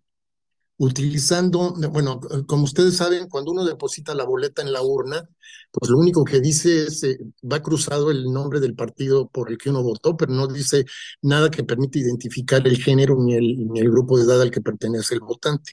utilizando, 0.80 1.74
bueno, 1.90 2.20
como 2.46 2.64
ustedes 2.64 2.96
saben, 2.96 3.28
cuando 3.28 3.52
uno 3.52 3.66
deposita 3.66 4.14
la 4.14 4.24
boleta 4.24 4.62
en 4.62 4.72
la 4.72 4.80
urna, 4.80 5.28
pues 5.70 5.90
lo 5.90 5.98
único 5.98 6.24
que 6.24 6.40
dice 6.40 6.84
es, 6.84 7.02
eh, 7.04 7.18
va 7.40 7.60
cruzado 7.62 8.10
el 8.10 8.24
nombre 8.32 8.60
del 8.60 8.74
partido 8.74 9.28
por 9.28 9.50
el 9.50 9.58
que 9.58 9.68
uno 9.68 9.82
votó, 9.82 10.16
pero 10.16 10.32
no 10.32 10.46
dice 10.46 10.86
nada 11.20 11.50
que 11.50 11.64
permita 11.64 11.98
identificar 11.98 12.66
el 12.66 12.78
género 12.78 13.16
ni 13.22 13.34
el, 13.34 13.68
ni 13.68 13.80
el 13.80 13.90
grupo 13.90 14.16
de 14.16 14.24
edad 14.24 14.40
al 14.40 14.50
que 14.50 14.62
pertenece 14.62 15.14
el 15.14 15.20
votante. 15.20 15.72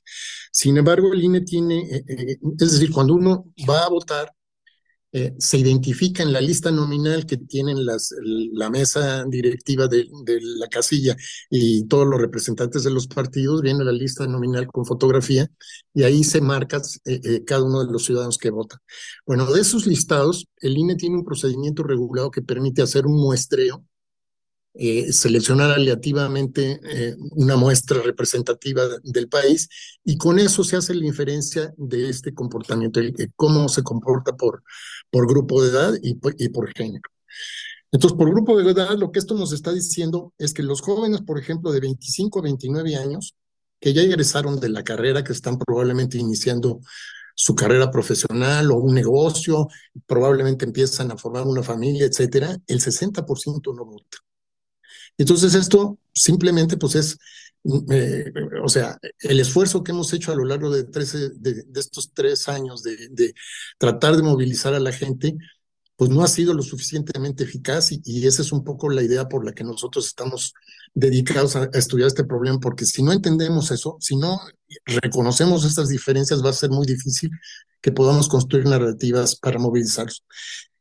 Sin 0.51 0.75
embargo, 0.75 1.13
el 1.13 1.23
INE 1.23 1.39
tiene, 1.39 1.79
eh, 1.89 2.03
eh, 2.05 2.37
es 2.59 2.71
decir, 2.73 2.91
cuando 2.91 3.13
uno 3.13 3.45
va 3.67 3.85
a 3.85 3.89
votar, 3.89 4.33
eh, 5.13 5.33
se 5.39 5.57
identifica 5.57 6.21
en 6.21 6.33
la 6.33 6.41
lista 6.41 6.69
nominal 6.69 7.25
que 7.25 7.37
tienen 7.37 7.85
las, 7.85 8.13
la 8.21 8.69
mesa 8.69 9.23
directiva 9.25 9.87
de, 9.87 10.05
la 10.41 10.67
casilla 10.67 11.15
y 11.49 11.87
todos 11.87 12.05
los 12.05 12.19
representantes 12.19 12.83
de 12.83 12.91
los 12.91 13.07
partidos, 13.07 13.61
viene 13.61 13.83
la 13.85 13.93
lista 13.93 14.27
nominal 14.27 14.67
con 14.67 14.85
fotografía 14.85 15.47
y 15.93 16.03
ahí 16.03 16.23
se 16.23 16.41
marca 16.41 16.81
eh, 17.05 17.21
eh, 17.23 17.43
cada 17.45 17.63
uno 17.63 17.85
de 17.85 17.91
los 17.91 18.05
ciudadanos 18.05 18.37
que 18.37 18.49
votan. 18.49 18.79
Bueno, 19.25 19.45
de 19.51 19.61
esos 19.61 19.87
listados, 19.87 20.47
el 20.57 20.77
INE 20.77 20.95
tiene 20.95 21.15
un 21.15 21.25
procedimiento 21.25 21.83
regulado 21.83 22.29
que 22.29 22.41
permite 22.41 22.81
hacer 22.81 23.05
un 23.05 23.19
muestreo 23.19 23.85
eh, 24.73 25.11
seleccionar 25.11 25.71
aleativamente 25.71 26.79
eh, 26.83 27.15
una 27.31 27.55
muestra 27.55 28.01
representativa 28.01 28.83
del 29.03 29.27
país 29.27 29.69
y 30.03 30.17
con 30.17 30.39
eso 30.39 30.63
se 30.63 30.77
hace 30.77 30.93
la 30.93 31.05
inferencia 31.05 31.73
de 31.77 32.09
este 32.09 32.33
comportamiento, 32.33 32.99
cómo 33.35 33.69
se 33.69 33.83
comporta 33.83 34.35
por, 34.35 34.63
por 35.09 35.27
grupo 35.27 35.63
de 35.63 35.69
edad 35.69 35.93
y, 36.01 36.17
y 36.37 36.49
por 36.49 36.71
género. 36.73 37.09
Entonces, 37.91 38.17
por 38.17 38.29
grupo 38.29 38.57
de 38.57 38.69
edad, 38.69 38.97
lo 38.97 39.11
que 39.11 39.19
esto 39.19 39.33
nos 39.35 39.53
está 39.53 39.71
diciendo 39.71 40.33
es 40.37 40.53
que 40.53 40.61
los 40.61 40.81
jóvenes, 40.81 41.21
por 41.21 41.39
ejemplo, 41.39 41.71
de 41.71 41.79
25 41.79 42.39
a 42.39 42.43
29 42.43 42.95
años, 42.97 43.35
que 43.79 43.93
ya 43.93 44.01
egresaron 44.01 44.59
de 44.59 44.69
la 44.69 44.83
carrera, 44.83 45.23
que 45.23 45.33
están 45.33 45.57
probablemente 45.57 46.17
iniciando 46.17 46.81
su 47.35 47.55
carrera 47.55 47.91
profesional 47.91 48.71
o 48.71 48.77
un 48.77 48.95
negocio, 48.95 49.67
probablemente 50.05 50.65
empiezan 50.65 51.11
a 51.11 51.17
formar 51.17 51.45
una 51.45 51.63
familia, 51.63 52.07
etcétera, 52.07 52.57
el 52.67 52.81
60% 52.81 53.75
no 53.75 53.85
vota. 53.85 54.17
Entonces 55.17 55.55
esto 55.55 55.97
simplemente 56.13 56.77
pues 56.77 56.95
es, 56.95 57.17
eh, 57.91 58.31
o 58.63 58.69
sea, 58.69 58.97
el 59.19 59.39
esfuerzo 59.39 59.83
que 59.83 59.91
hemos 59.91 60.13
hecho 60.13 60.31
a 60.31 60.35
lo 60.35 60.45
largo 60.45 60.69
de, 60.69 60.83
13, 60.83 61.29
de, 61.35 61.65
estos 61.75 62.11
tres 62.13 62.47
años 62.47 62.83
de, 62.83 63.33
tratar 63.77 64.15
de 64.15 64.23
movilizar 64.23 64.73
a 64.73 64.79
la 64.79 64.91
gente, 64.91 65.35
pues 65.95 66.11
no 66.11 66.23
ha 66.23 66.27
sido 66.27 66.53
lo 66.53 66.61
suficientemente 66.61 67.43
eficaz 67.43 67.91
y, 67.91 68.01
y, 68.05 68.27
esa 68.27 68.43
es 68.43 68.51
un 68.51 68.63
poco 68.63 68.89
la 68.89 69.01
idea 69.01 69.27
por 69.27 69.43
la 69.43 69.53
que 69.53 69.63
nosotros 69.63 70.05
estamos 70.05 70.53
dedicados 70.93 71.55
a, 71.55 71.63
a 71.63 71.77
estudiar 71.77 72.07
este 72.07 72.23
problema, 72.23 72.59
porque 72.59 72.85
si 72.85 73.01
no 73.01 73.11
entendemos 73.11 73.71
eso, 73.71 73.97
si 73.99 74.15
no 74.15 74.39
reconocemos 74.85 75.65
estas 75.65 75.89
diferencias, 75.89 76.43
va 76.45 76.51
a 76.51 76.53
ser 76.53 76.69
muy 76.69 76.85
difícil 76.85 77.31
que 77.81 77.91
podamos 77.91 78.27
construir 78.27 78.65
narrativas 78.65 79.35
para 79.35 79.57
movilizarlos 79.57 80.23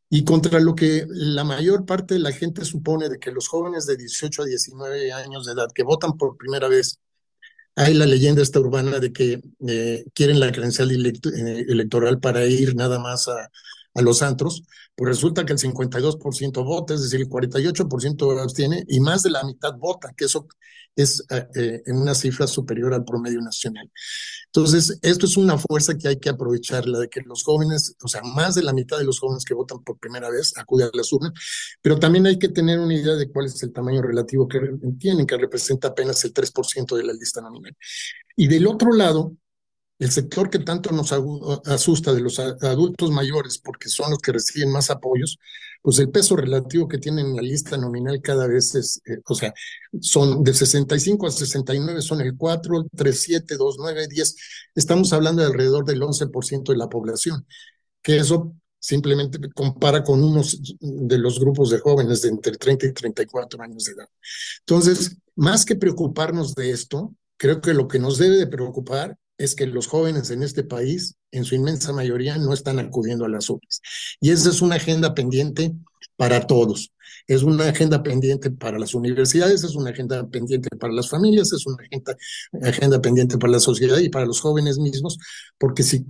y 0.08 0.24
contra 0.24 0.60
lo 0.60 0.74
que 0.74 1.04
la 1.08 1.44
mayor 1.44 1.84
parte 1.84 2.14
de 2.14 2.20
la 2.20 2.32
gente 2.32 2.64
supone 2.64 3.08
de 3.08 3.18
que 3.18 3.32
los 3.32 3.48
jóvenes 3.48 3.86
de 3.86 3.96
18 3.96 4.42
a 4.42 4.44
19 4.44 5.12
años 5.12 5.46
de 5.46 5.52
edad 5.52 5.68
que 5.74 5.82
votan 5.82 6.16
por 6.16 6.36
primera 6.36 6.68
vez, 6.68 7.00
hay 7.74 7.94
la 7.94 8.06
leyenda 8.06 8.42
esta 8.42 8.60
urbana 8.60 8.98
de 9.00 9.12
que 9.12 9.42
eh, 9.66 10.04
quieren 10.14 10.40
la 10.40 10.52
credencial 10.52 10.90
eh, 10.90 11.64
electoral 11.68 12.20
para 12.20 12.46
ir 12.46 12.74
nada 12.76 12.98
más 12.98 13.28
a, 13.28 13.50
a 13.96 14.02
los 14.02 14.22
antros, 14.22 14.62
pues 14.94 15.08
resulta 15.08 15.44
que 15.44 15.52
el 15.52 15.58
52% 15.58 16.64
vota, 16.64 16.94
es 16.94 17.02
decir, 17.02 17.20
el 17.20 17.28
48% 17.28 18.42
abstiene 18.42 18.84
y 18.88 19.00
más 19.00 19.22
de 19.22 19.30
la 19.30 19.44
mitad 19.44 19.74
vota, 19.76 20.12
que 20.16 20.26
eso 20.26 20.46
es 20.94 21.24
eh, 21.30 21.82
en 21.84 21.96
una 21.96 22.14
cifra 22.14 22.46
superior 22.46 22.94
al 22.94 23.04
promedio 23.04 23.40
nacional. 23.40 23.90
Entonces, 24.46 24.98
esto 25.02 25.26
es 25.26 25.36
una 25.36 25.58
fuerza 25.58 25.96
que 25.96 26.08
hay 26.08 26.18
que 26.18 26.30
aprovechar, 26.30 26.86
la 26.86 26.98
de 26.98 27.08
que 27.08 27.20
los 27.20 27.42
jóvenes, 27.42 27.94
o 28.02 28.08
sea, 28.08 28.22
más 28.22 28.54
de 28.54 28.62
la 28.62 28.72
mitad 28.72 28.96
de 28.96 29.04
los 29.04 29.20
jóvenes 29.20 29.44
que 29.44 29.54
votan 29.54 29.82
por 29.84 29.98
primera 29.98 30.30
vez 30.30 30.56
acuden 30.56 30.88
a 30.92 30.96
las 30.96 31.12
urnas, 31.12 31.32
pero 31.82 31.98
también 31.98 32.26
hay 32.26 32.38
que 32.38 32.48
tener 32.48 32.78
una 32.78 32.94
idea 32.94 33.14
de 33.14 33.30
cuál 33.30 33.46
es 33.46 33.62
el 33.62 33.72
tamaño 33.72 34.00
relativo 34.00 34.48
que 34.48 34.60
tienen, 34.98 35.26
que 35.26 35.36
representa 35.36 35.88
apenas 35.88 36.24
el 36.24 36.32
3% 36.32 36.96
de 36.96 37.04
la 37.04 37.12
lista 37.12 37.42
nominal. 37.42 37.76
Y 38.34 38.48
del 38.48 38.66
otro 38.66 38.92
lado, 38.92 39.36
el 39.98 40.10
sector 40.10 40.50
que 40.50 40.58
tanto 40.58 40.90
nos 40.92 41.12
asusta 41.66 42.12
de 42.12 42.20
los 42.20 42.38
adultos 42.38 43.10
mayores, 43.10 43.58
porque 43.58 43.88
son 43.88 44.10
los 44.10 44.18
que 44.18 44.32
reciben 44.32 44.70
más 44.70 44.90
apoyos, 44.90 45.38
pues 45.80 45.98
el 45.98 46.10
peso 46.10 46.36
relativo 46.36 46.88
que 46.88 46.98
tienen 46.98 47.26
en 47.26 47.36
la 47.36 47.42
lista 47.42 47.76
nominal 47.76 48.20
cada 48.20 48.46
vez 48.46 48.74
es, 48.74 49.00
eh, 49.06 49.20
o 49.24 49.34
sea, 49.34 49.54
son 50.00 50.42
de 50.42 50.52
65 50.52 51.26
a 51.26 51.30
69, 51.30 52.02
son 52.02 52.20
el 52.20 52.36
4, 52.36 52.88
3, 52.94 53.20
7, 53.20 53.56
2, 53.56 53.76
9, 53.78 54.08
10. 54.08 54.36
Estamos 54.74 55.12
hablando 55.12 55.42
de 55.42 55.48
alrededor 55.48 55.84
del 55.84 56.02
11% 56.02 56.72
de 56.72 56.78
la 56.78 56.88
población, 56.88 57.46
que 58.02 58.18
eso 58.18 58.54
simplemente 58.78 59.38
compara 59.54 60.04
con 60.04 60.22
unos 60.22 60.60
de 60.80 61.18
los 61.18 61.40
grupos 61.40 61.70
de 61.70 61.78
jóvenes 61.78 62.22
de 62.22 62.28
entre 62.28 62.56
30 62.56 62.86
y 62.86 62.92
34 62.92 63.62
años 63.62 63.84
de 63.84 63.92
edad. 63.92 64.08
Entonces, 64.60 65.16
más 65.34 65.64
que 65.64 65.76
preocuparnos 65.76 66.54
de 66.54 66.70
esto, 66.70 67.14
creo 67.36 67.60
que 67.60 67.74
lo 67.74 67.88
que 67.88 67.98
nos 67.98 68.18
debe 68.18 68.36
de 68.36 68.46
preocupar 68.46 69.16
es 69.38 69.54
que 69.54 69.66
los 69.66 69.86
jóvenes 69.86 70.30
en 70.30 70.42
este 70.42 70.64
país, 70.64 71.16
en 71.30 71.44
su 71.44 71.54
inmensa 71.54 71.92
mayoría, 71.92 72.38
no 72.38 72.52
están 72.52 72.78
acudiendo 72.78 73.24
a 73.24 73.28
las 73.28 73.50
urnas. 73.50 73.80
Y 74.20 74.30
esa 74.30 74.50
es 74.50 74.62
una 74.62 74.76
agenda 74.76 75.14
pendiente 75.14 75.74
para 76.16 76.46
todos. 76.46 76.92
Es 77.26 77.42
una 77.42 77.68
agenda 77.68 78.02
pendiente 78.02 78.50
para 78.50 78.78
las 78.78 78.94
universidades, 78.94 79.64
es 79.64 79.74
una 79.74 79.90
agenda 79.90 80.26
pendiente 80.28 80.68
para 80.76 80.92
las 80.92 81.10
familias, 81.10 81.52
es 81.52 81.66
una 81.66 81.76
agenda, 81.84 82.16
agenda 82.62 83.00
pendiente 83.00 83.38
para 83.38 83.52
la 83.52 83.60
sociedad 83.60 83.98
y 83.98 84.08
para 84.08 84.26
los 84.26 84.40
jóvenes 84.40 84.78
mismos, 84.78 85.18
porque 85.58 85.82
si, 85.82 86.06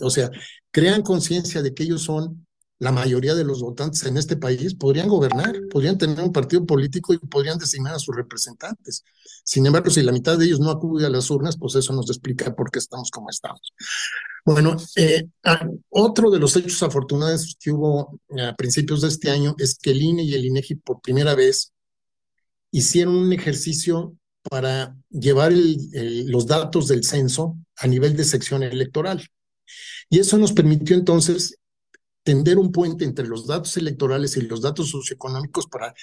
o 0.00 0.10
sea, 0.10 0.30
crean 0.70 1.02
conciencia 1.02 1.62
de 1.62 1.74
que 1.74 1.84
ellos 1.84 2.02
son 2.02 2.46
la 2.84 2.92
mayoría 2.92 3.34
de 3.34 3.44
los 3.44 3.62
votantes 3.62 4.04
en 4.04 4.18
este 4.18 4.36
país 4.36 4.74
podrían 4.74 5.08
gobernar, 5.08 5.58
podrían 5.70 5.96
tener 5.96 6.20
un 6.20 6.32
partido 6.32 6.66
político 6.66 7.14
y 7.14 7.18
podrían 7.18 7.56
designar 7.56 7.94
a 7.94 7.98
sus 7.98 8.14
representantes. 8.14 9.02
Sin 9.42 9.64
embargo, 9.64 9.88
si 9.88 10.02
la 10.02 10.12
mitad 10.12 10.36
de 10.36 10.44
ellos 10.44 10.60
no 10.60 10.70
acude 10.70 11.06
a 11.06 11.08
las 11.08 11.30
urnas, 11.30 11.56
pues 11.56 11.74
eso 11.76 11.94
nos 11.94 12.10
explica 12.10 12.54
por 12.54 12.70
qué 12.70 12.80
estamos 12.80 13.10
como 13.10 13.30
estamos. 13.30 13.72
Bueno, 14.44 14.76
eh, 14.96 15.26
otro 15.88 16.30
de 16.30 16.38
los 16.38 16.54
hechos 16.56 16.82
afortunados 16.82 17.56
que 17.58 17.72
hubo 17.72 18.20
a 18.38 18.54
principios 18.54 19.00
de 19.00 19.08
este 19.08 19.30
año 19.30 19.54
es 19.58 19.78
que 19.78 19.92
el 19.92 20.02
INE 20.02 20.22
y 20.22 20.34
el 20.34 20.44
INEGI 20.44 20.74
por 20.74 21.00
primera 21.00 21.34
vez 21.34 21.72
hicieron 22.70 23.16
un 23.16 23.32
ejercicio 23.32 24.14
para 24.42 24.94
llevar 25.08 25.54
los 25.54 26.46
datos 26.46 26.88
del 26.88 27.02
censo 27.02 27.56
a 27.78 27.86
nivel 27.86 28.14
de 28.14 28.24
sección 28.24 28.62
electoral. 28.62 29.26
Y 30.10 30.18
eso 30.18 30.36
nos 30.36 30.52
permitió 30.52 30.94
entonces 30.94 31.56
tender 32.24 32.58
un 32.58 32.72
puente 32.72 33.04
entre 33.04 33.26
los 33.26 33.46
datos 33.46 33.76
electorales 33.76 34.36
y 34.36 34.40
los 34.42 34.62
datos 34.62 34.90
socioeconómicos 34.90 35.66
para 35.66 35.94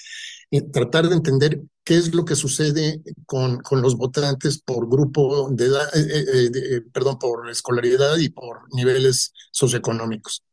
eh, 0.51 0.62
tratar 0.62 1.10
de 1.10 1.15
entender 1.15 1.62
qué 1.84 1.97
es 1.97 2.13
lo 2.13 2.23
que 2.23 2.36
sucede 2.36 3.01
con, 3.25 3.60
con 3.62 3.81
los 3.81 3.97
votantes 3.97 4.62
por 4.62 4.88
grupo 4.88 5.49
de 5.51 5.65
edad, 5.65 5.89
eh, 5.95 6.51
eh, 6.53 6.81
perdón, 6.93 7.17
por 7.19 7.49
escolaridad 7.49 8.17
y 8.17 8.29
por 8.29 8.73
niveles 8.73 9.34
socioeconómicos. 9.51 10.43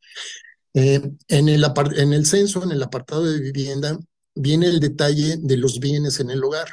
en, 0.75 1.19
el 1.29 1.65
en 1.97 2.13
el 2.13 2.27
censo, 2.27 2.63
en 2.63 2.73
el 2.73 2.83
apartado 2.83 3.25
de 3.25 3.41
vivienda, 3.41 3.99
viene 4.35 4.67
el 4.67 4.81
detalle 4.81 5.37
de 5.39 5.57
los 5.57 5.81
bienes 5.81 6.21
en 6.21 6.31
el 6.31 6.43
hogar. 6.43 6.69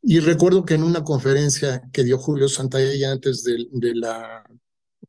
Y 0.00 0.20
recuerdo 0.20 0.64
que 0.64 0.74
en 0.74 0.84
una 0.84 1.04
conferencia 1.04 1.82
que 1.92 2.04
dio 2.04 2.18
Julio 2.18 2.48
Santayana 2.48 3.14
antes 3.14 3.42
de, 3.42 3.66
de, 3.72 3.94
la, 3.94 4.44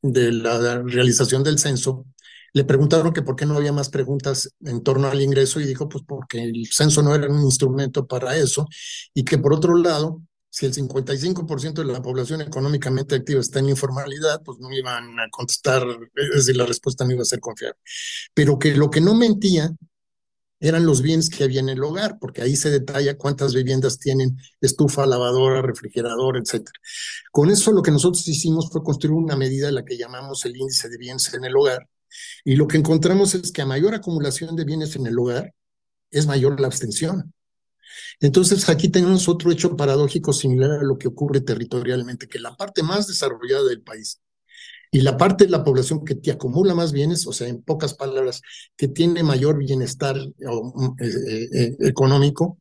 de 0.01 0.31
la 0.31 0.81
realización 0.81 1.43
del 1.43 1.59
censo, 1.59 2.05
le 2.53 2.63
preguntaron 2.63 3.13
que 3.13 3.21
por 3.21 3.35
qué 3.35 3.45
no 3.45 3.55
había 3.55 3.71
más 3.71 3.89
preguntas 3.89 4.53
en 4.61 4.81
torno 4.81 5.07
al 5.07 5.21
ingreso 5.21 5.59
y 5.59 5.65
dijo, 5.65 5.87
pues 5.89 6.03
porque 6.07 6.43
el 6.43 6.67
censo 6.71 7.01
no 7.01 7.15
era 7.15 7.27
un 7.27 7.41
instrumento 7.41 8.07
para 8.07 8.35
eso 8.37 8.67
y 9.13 9.23
que 9.23 9.37
por 9.37 9.53
otro 9.53 9.75
lado, 9.75 10.21
si 10.49 10.65
el 10.65 10.73
55% 10.73 11.73
de 11.73 11.85
la 11.85 12.01
población 12.01 12.41
económicamente 12.41 13.15
activa 13.15 13.39
está 13.39 13.59
en 13.59 13.69
informalidad, 13.69 14.41
pues 14.43 14.59
no 14.59 14.71
iban 14.71 15.19
a 15.19 15.29
contestar, 15.29 15.85
es 16.15 16.35
decir, 16.35 16.57
la 16.57 16.65
respuesta 16.65 17.05
no 17.05 17.13
iba 17.13 17.21
a 17.21 17.25
ser 17.25 17.39
confiable. 17.39 17.77
Pero 18.33 18.57
que 18.57 18.73
lo 18.75 18.89
que 18.89 19.01
no 19.01 19.13
mentía 19.13 19.71
eran 20.59 20.85
los 20.85 21.01
bienes 21.01 21.29
que 21.29 21.43
había 21.43 21.61
en 21.61 21.69
el 21.69 21.83
hogar, 21.83 22.17
porque 22.19 22.41
ahí 22.41 22.55
se 22.55 22.69
detalla 22.69 23.17
cuántas 23.17 23.53
viviendas 23.53 23.97
tienen 23.97 24.37
estufa, 24.59 25.05
lavadora, 25.05 25.61
refrigerador, 25.61 26.37
etc. 26.37 26.67
Con 27.31 27.49
eso 27.49 27.71
lo 27.71 27.81
que 27.81 27.91
nosotros 27.91 28.27
hicimos 28.27 28.69
fue 28.69 28.83
construir 28.83 29.15
una 29.15 29.35
medida, 29.35 29.71
la 29.71 29.85
que 29.85 29.97
llamamos 29.97 30.45
el 30.45 30.57
índice 30.57 30.89
de 30.89 30.97
bienes 30.97 31.33
en 31.33 31.45
el 31.45 31.55
hogar, 31.55 31.87
y 32.43 32.55
lo 32.55 32.67
que 32.67 32.77
encontramos 32.77 33.35
es 33.35 33.51
que 33.51 33.61
a 33.61 33.65
mayor 33.65 33.95
acumulación 33.95 34.55
de 34.55 34.65
bienes 34.65 34.95
en 34.95 35.07
el 35.07 35.17
hogar, 35.17 35.53
es 36.11 36.25
mayor 36.25 36.59
la 36.59 36.67
abstención. 36.67 37.33
Entonces, 38.19 38.69
aquí 38.69 38.89
tenemos 38.89 39.27
otro 39.29 39.51
hecho 39.51 39.75
paradójico 39.75 40.33
similar 40.33 40.71
a 40.71 40.83
lo 40.83 40.97
que 40.97 41.07
ocurre 41.07 41.41
territorialmente, 41.41 42.27
que 42.27 42.39
la 42.39 42.55
parte 42.55 42.83
más 42.83 43.07
desarrollada 43.07 43.63
del 43.65 43.81
país 43.81 44.21
y 44.91 45.01
la 45.01 45.17
parte 45.17 45.45
de 45.45 45.51
la 45.51 45.63
población 45.63 46.03
que 46.03 46.15
te 46.15 46.31
acumula 46.31 46.73
más 46.73 46.91
bienes, 46.91 47.27
o 47.27 47.33
sea, 47.33 47.47
en 47.47 47.61
pocas 47.61 47.93
palabras, 47.93 48.41
que 48.75 48.87
tiene 48.87 49.23
mayor 49.23 49.57
bienestar 49.57 50.15
mm, 50.17 50.85
eh, 50.99 51.07
eh, 51.07 51.49
eh, 51.53 51.77
económico, 51.81 52.57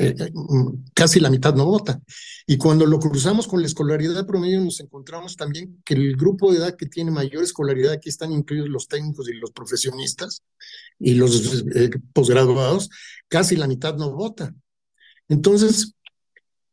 mm, 0.00 0.90
casi 0.94 1.20
la 1.20 1.30
mitad 1.30 1.54
no 1.54 1.66
vota. 1.66 2.00
Y 2.46 2.56
cuando 2.56 2.86
lo 2.86 2.98
cruzamos 2.98 3.46
con 3.46 3.60
la 3.60 3.66
escolaridad 3.66 4.26
promedio, 4.26 4.60
nos 4.60 4.80
encontramos 4.80 5.36
también 5.36 5.80
que 5.84 5.94
el 5.94 6.16
grupo 6.16 6.50
de 6.50 6.58
edad 6.58 6.76
que 6.76 6.86
tiene 6.86 7.10
mayor 7.10 7.42
escolaridad, 7.42 7.92
aquí 7.92 8.08
están 8.08 8.32
incluidos 8.32 8.68
los 8.68 8.88
técnicos 8.88 9.28
y 9.28 9.34
los 9.34 9.50
profesionistas 9.52 10.42
y 10.98 11.14
los 11.14 11.64
posgraduados, 12.12 12.90
casi 13.28 13.56
la 13.56 13.66
mitad 13.66 13.96
no 13.96 14.12
vota. 14.12 14.54
Entonces, 15.28 15.94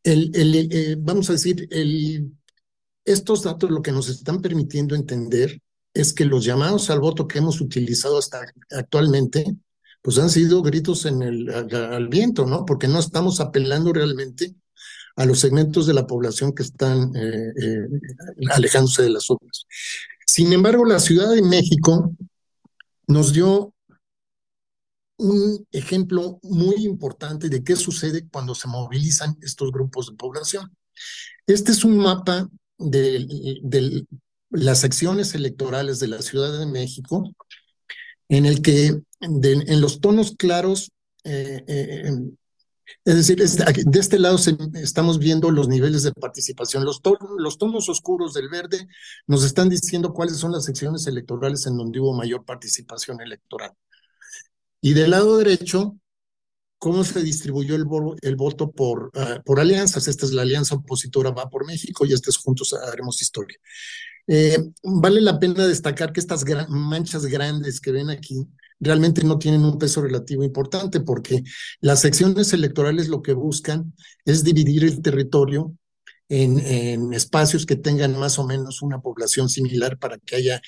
el, 0.04 0.32
el, 0.34 0.56
eh, 0.72 0.96
vamos 0.98 1.30
a 1.30 1.34
decir, 1.34 1.68
el, 1.70 2.32
estos 3.06 3.44
datos 3.44 3.70
lo 3.72 3.82
que 3.82 3.92
nos 3.92 4.10
están 4.10 4.42
permitiendo 4.42 4.96
entender 4.96 5.62
es 5.94 6.13
que 6.13 6.26
los 6.26 6.46
llamados 6.46 6.90
al 6.90 7.00
voto 7.00 7.28
que 7.28 7.40
hemos 7.40 7.62
utilizado 7.62 8.18
hasta 8.18 8.46
actualmente, 8.72 9.56
pues 10.08 10.20
han 10.20 10.30
sido 10.30 10.62
gritos 10.62 11.06
en 11.06 11.22
el, 11.22 11.50
al, 11.50 12.08
viento, 12.08 12.46
¿no? 12.46 12.63
Porque 12.63 12.88
no 12.88 12.98
estamos 12.98 13.41
apelando 13.41 13.91
realmente 13.91 14.56
a 15.17 15.26
los 15.26 15.41
segmentos 15.41 15.86
de 15.86 15.93
la 15.93 16.08
población 16.08 16.56
que 16.56 16.63
están 16.63 17.13
eh, 17.13 17.52
eh, 17.62 17.89
alejándose 18.52 19.04
de 19.04 19.10
las 19.10 19.30
obras. 19.30 19.65
Sin 20.26 20.54
embargo, 20.54 20.86
la 20.86 21.02
Ciudad 21.02 21.30
de 21.30 21.41
México 21.41 22.15
nos 23.08 23.34
dio 23.34 23.74
un 25.17 25.67
ejemplo 25.74 26.39
muy 26.41 26.86
importante 26.86 27.50
de 27.50 27.62
qué 27.62 27.76
sucede 27.76 28.30
cuando 28.30 28.56
se 28.56 28.70
movilizan 28.70 29.38
estos 29.41 29.74
grupos 29.74 30.10
de 30.10 30.15
población. 30.15 30.74
Este 31.48 31.74
es 31.74 31.84
un 31.84 31.98
mapa 31.98 32.48
de, 32.78 34.08
las 34.52 34.80
secciones 34.80 35.36
electorales 35.36 36.00
de 36.00 36.08
la 36.08 36.22
Ciudad 36.22 36.58
de 36.58 36.65
México, 36.65 37.30
en 38.30 38.46
el 38.46 38.62
que 38.62 39.02
en 39.20 39.82
los 39.82 40.00
tonos 40.00 40.36
claros, 40.38 40.92
eh, 41.24 41.63
eh, 41.68 42.12
es 43.04 43.16
decir, 43.16 43.38
de 43.38 44.00
este 44.00 44.20
lado 44.20 44.38
estamos 44.76 45.20
viendo 45.20 45.52
los 45.52 45.68
niveles 45.68 46.04
de 46.04 46.12
participación. 46.13 46.86
Los, 46.86 47.02
los 47.38 47.58
tonos 47.58 47.90
oscuros 47.90 48.34
del 48.34 48.50
verde 48.50 48.88
nos 49.28 49.44
están 49.44 49.70
diciendo 49.70 50.13
cuáles 50.13 50.38
son 50.38 50.52
las 50.52 50.66
secciones 50.66 51.06
electorales 51.08 51.66
en 51.68 51.78
donde 51.78 52.00
hubo 52.00 52.13
mayor 52.13 52.46
participación 52.46 53.20
electoral. 53.22 53.74
Y 54.82 54.94
del 54.94 55.12
lado 55.12 55.38
derecho, 55.38 55.98
cómo 56.78 57.04
se 57.04 57.22
distribuyó 57.22 57.76
el, 57.76 57.86
el 58.22 58.36
voto 58.36 58.72
por, 58.72 59.12
ah, 59.16 59.42
por 59.46 59.60
alianzas. 59.60 60.08
Esta 60.08 60.26
es 60.26 60.32
la 60.32 60.44
alianza 60.44 60.76
opositora 60.76 61.32
Va 61.32 61.50
por 61.50 61.66
México 61.66 62.06
y 62.06 62.13
estas 62.13 62.38
juntos 62.38 62.74
haremos 62.74 63.22
historia. 63.22 63.58
Eh, 64.28 64.58
vale 64.84 65.22
la 65.22 65.40
pena 65.40 65.66
destacar 65.66 66.12
que 66.12 66.20
estas 66.20 66.44
manchas 66.70 67.26
grandes 67.26 67.80
que 67.80 67.92
ven 67.92 68.10
aquí 68.10 68.46
realmente 68.80 69.24
no 69.24 69.40
tienen 69.40 69.63
un 69.63 69.78
peso 69.78 70.02
relativo 70.02 70.44
importante 70.44 71.00
porque 71.00 71.44
las 71.80 72.02
secciones 72.02 72.52
electorales 72.54 73.08
lo 73.08 73.22
que 73.22 73.34
buscan 73.34 73.94
es 74.26 74.44
dividir 74.44 74.84
el 74.84 75.02
territorio 75.02 75.74
en, 76.30 77.13
espacios 77.13 77.66
que 77.66 77.78
tengan 77.78 78.20
más 78.20 78.38
o 78.38 78.46
menos 78.46 78.82
una 78.82 79.00
población 79.00 79.48
similar 79.48 79.98
para 79.98 80.18
que 80.18 80.36
haya, 80.36 80.62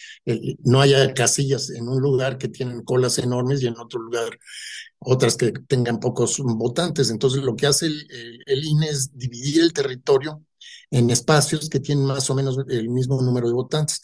no 0.63 0.79
haya 0.79 1.13
casillas 1.13 1.69
en 1.69 1.89
un 1.89 2.01
lugar 2.01 2.37
que 2.37 2.47
tienen 2.47 2.83
colas 2.83 3.17
enormes 3.19 3.61
y 3.61 3.67
en 3.67 3.77
otro 3.77 3.99
lugar 4.01 4.39
otras 4.99 5.35
que 5.35 5.51
tengan 5.67 5.99
pocos 5.99 6.37
votantes. 6.39 7.09
Entonces 7.09 7.43
lo 7.43 7.55
que 7.57 7.67
hace 7.67 7.87
el, 7.87 8.07
el 8.45 8.63
INE 8.63 8.87
es 8.87 9.17
dividir 9.17 9.61
el 9.61 9.73
territorio 9.73 10.41
en 10.91 11.09
espacios 11.09 11.69
que 11.69 11.79
tienen 11.79 12.05
más 12.05 12.29
o 12.29 12.35
menos 12.35 12.57
el 12.67 12.89
mismo 12.89 13.21
número 13.21 13.47
de 13.47 13.53
votantes. 13.53 14.01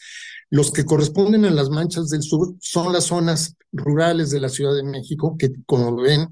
Los 0.50 0.70
que 0.70 0.84
corresponden 0.84 1.44
a 1.44 1.50
las 1.50 1.70
manchas 1.70 2.08
del 2.08 2.22
sur 2.22 2.54
son 2.60 2.92
las 2.92 3.04
zonas 3.04 3.56
rurales 3.72 4.30
de 4.30 4.40
la 4.40 4.48
Ciudad 4.48 4.74
de 4.74 4.84
México, 4.84 5.36
que 5.38 5.50
como 5.66 5.96
ven, 5.96 6.28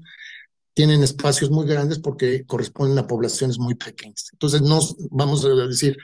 tienen 0.73 1.03
espacios 1.03 1.51
muy 1.51 1.65
grandes 1.65 1.99
porque 1.99 2.45
corresponden 2.45 2.97
a 2.99 3.07
poblaciones 3.07 3.57
muy 3.57 3.75
pequeñas. 3.75 4.27
Entonces, 4.33 4.61
no 4.61 4.79
vamos 5.09 5.45
a 5.45 5.49
decir, 5.49 5.97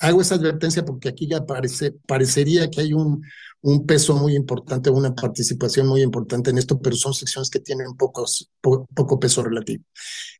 hago 0.00 0.20
esa 0.20 0.34
advertencia 0.34 0.84
porque 0.84 1.08
aquí 1.08 1.28
ya 1.28 1.46
parece, 1.46 1.92
parecería 2.06 2.68
que 2.68 2.80
hay 2.80 2.92
un, 2.92 3.22
un 3.62 3.86
peso 3.86 4.16
muy 4.16 4.34
importante, 4.34 4.90
una 4.90 5.14
participación 5.14 5.86
muy 5.86 6.02
importante 6.02 6.50
en 6.50 6.58
esto, 6.58 6.80
pero 6.80 6.96
son 6.96 7.14
secciones 7.14 7.50
que 7.50 7.60
tienen 7.60 7.94
pocos, 7.96 8.50
poco 8.60 9.20
peso 9.20 9.42
relativo. 9.42 9.84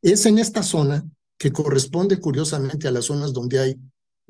Es 0.01 0.25
en 0.25 0.37
esta 0.37 0.63
zona 0.63 1.05
que 1.37 1.51
corresponde 1.51 2.19
curiosamente 2.19 2.87
a 2.87 2.91
las 2.91 3.05
zonas 3.05 3.33
donde 3.33 3.59
hay 3.59 3.75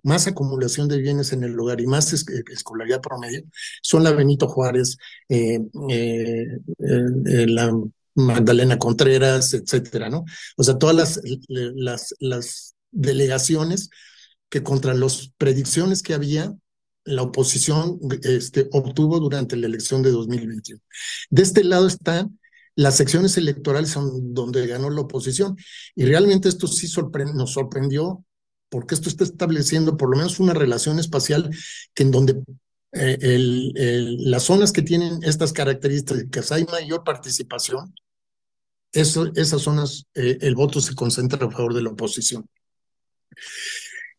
más 0.04 0.28
acumulación 0.28 0.88
de 0.88 1.00
bienes 1.00 1.34
en 1.34 1.44
el 1.44 1.60
hogar 1.60 1.82
y 1.82 1.88
más 1.88 2.14
escolaridad 2.14 3.02
promedio, 3.02 3.44
son 3.82 4.04
la 4.04 4.12
Benito 4.12 4.48
Juárez, 4.48 4.98
eh, 5.30 5.60
eh, 5.90 6.60
eh, 6.80 7.48
la 7.48 7.74
Magdalena 8.16 8.78
Contreras, 8.78 9.54
etcétera, 9.54 10.10
¿no? 10.10 10.26
O 10.56 10.64
sea, 10.64 10.78
todas 10.78 11.20
las 12.20 12.76
delegaciones 12.92 13.90
que 14.50 14.64
contra 14.64 14.94
las 14.94 15.32
predicciones 15.38 16.02
que 16.02 16.14
había, 16.14 16.56
la 17.04 17.22
oposición 17.22 18.00
este, 18.24 18.68
obtuvo 18.72 19.20
durante 19.20 19.56
la 19.56 19.68
elección 19.68 20.04
de 20.04 20.12
2021. 20.12 20.82
De 21.30 21.42
este 21.42 21.64
lado 21.64 21.88
están 21.88 22.37
las 22.78 22.96
secciones 22.96 23.36
electorales 23.38 23.90
son 23.90 24.36
donde 24.36 24.68
ganó 24.68 24.92
la 24.92 25.02
oposición. 25.02 25.58
Y 25.96 26.06
realmente 26.06 26.48
esto 26.48 26.68
sí 26.68 26.88
nos 27.34 27.52
sorprendió 27.52 28.24
porque 28.70 28.94
esto 28.94 29.10
está 29.10 29.24
estableciendo 29.24 29.98
por 29.98 30.12
lo 30.12 30.18
menos 30.18 30.40
una 30.40 30.54
relación 30.54 31.00
espacial 31.00 31.50
que 31.96 32.04
en 32.04 32.12
donde 32.12 32.40
eh, 32.92 33.18
las 34.20 34.44
zonas 34.44 34.72
que 34.72 34.84
tienen 34.84 35.24
estas 35.24 35.54
características 35.54 36.52
hay 36.52 36.66
mayor 36.66 37.04
participación, 37.04 37.96
esas 38.92 39.62
zonas, 39.62 40.06
eh, 40.14 40.38
el 40.42 40.54
voto 40.54 40.80
se 40.80 40.94
concentra 40.94 41.48
a 41.48 41.52
favor 41.52 41.74
de 41.74 41.82
la 41.82 41.90
oposición. 41.90 42.48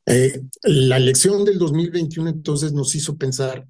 Eh, 0.04 0.40
la 0.64 0.96
elección 0.96 1.44
del 1.44 1.58
2021 1.58 2.28
entonces 2.28 2.72
nos 2.72 2.92
hizo 2.96 3.16
pensar 3.16 3.68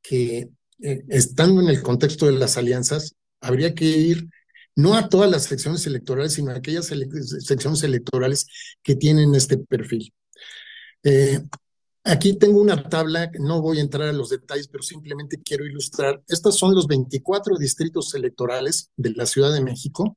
que 0.00 0.50
estando 0.78 1.60
en 1.60 1.68
el 1.68 1.82
contexto 1.82 2.24
de 2.24 2.32
las 2.32 2.56
alianzas, 2.56 3.14
habría 3.40 3.74
que 3.74 3.86
ir 3.86 4.28
no 4.76 4.94
a 4.94 5.08
todas 5.08 5.30
las 5.30 5.44
secciones 5.44 5.86
electorales, 5.86 6.34
sino 6.34 6.50
a 6.50 6.56
aquellas 6.56 6.86
secciones 6.86 7.82
electorales 7.82 8.46
que 8.82 8.94
tienen 8.96 9.34
este 9.34 9.58
perfil. 9.58 10.12
aquí 12.04 12.38
tengo 12.38 12.60
una 12.60 12.88
tabla, 12.88 13.30
no 13.38 13.60
voy 13.60 13.78
a 13.78 13.82
entrar 13.82 14.08
a 14.08 14.12
los 14.12 14.30
detalles, 14.30 14.68
pero 14.68 14.82
simplemente 14.82 15.40
quiero 15.42 15.66
ilustrar. 15.66 16.22
Estos 16.28 16.58
son 16.58 16.74
los 16.74 16.86
24 16.86 17.56
distritos 17.58 18.14
electorales 18.14 18.90
de 18.96 19.10
la 19.10 19.26
Ciudad 19.26 19.52
de 19.52 19.60
México 19.62 20.16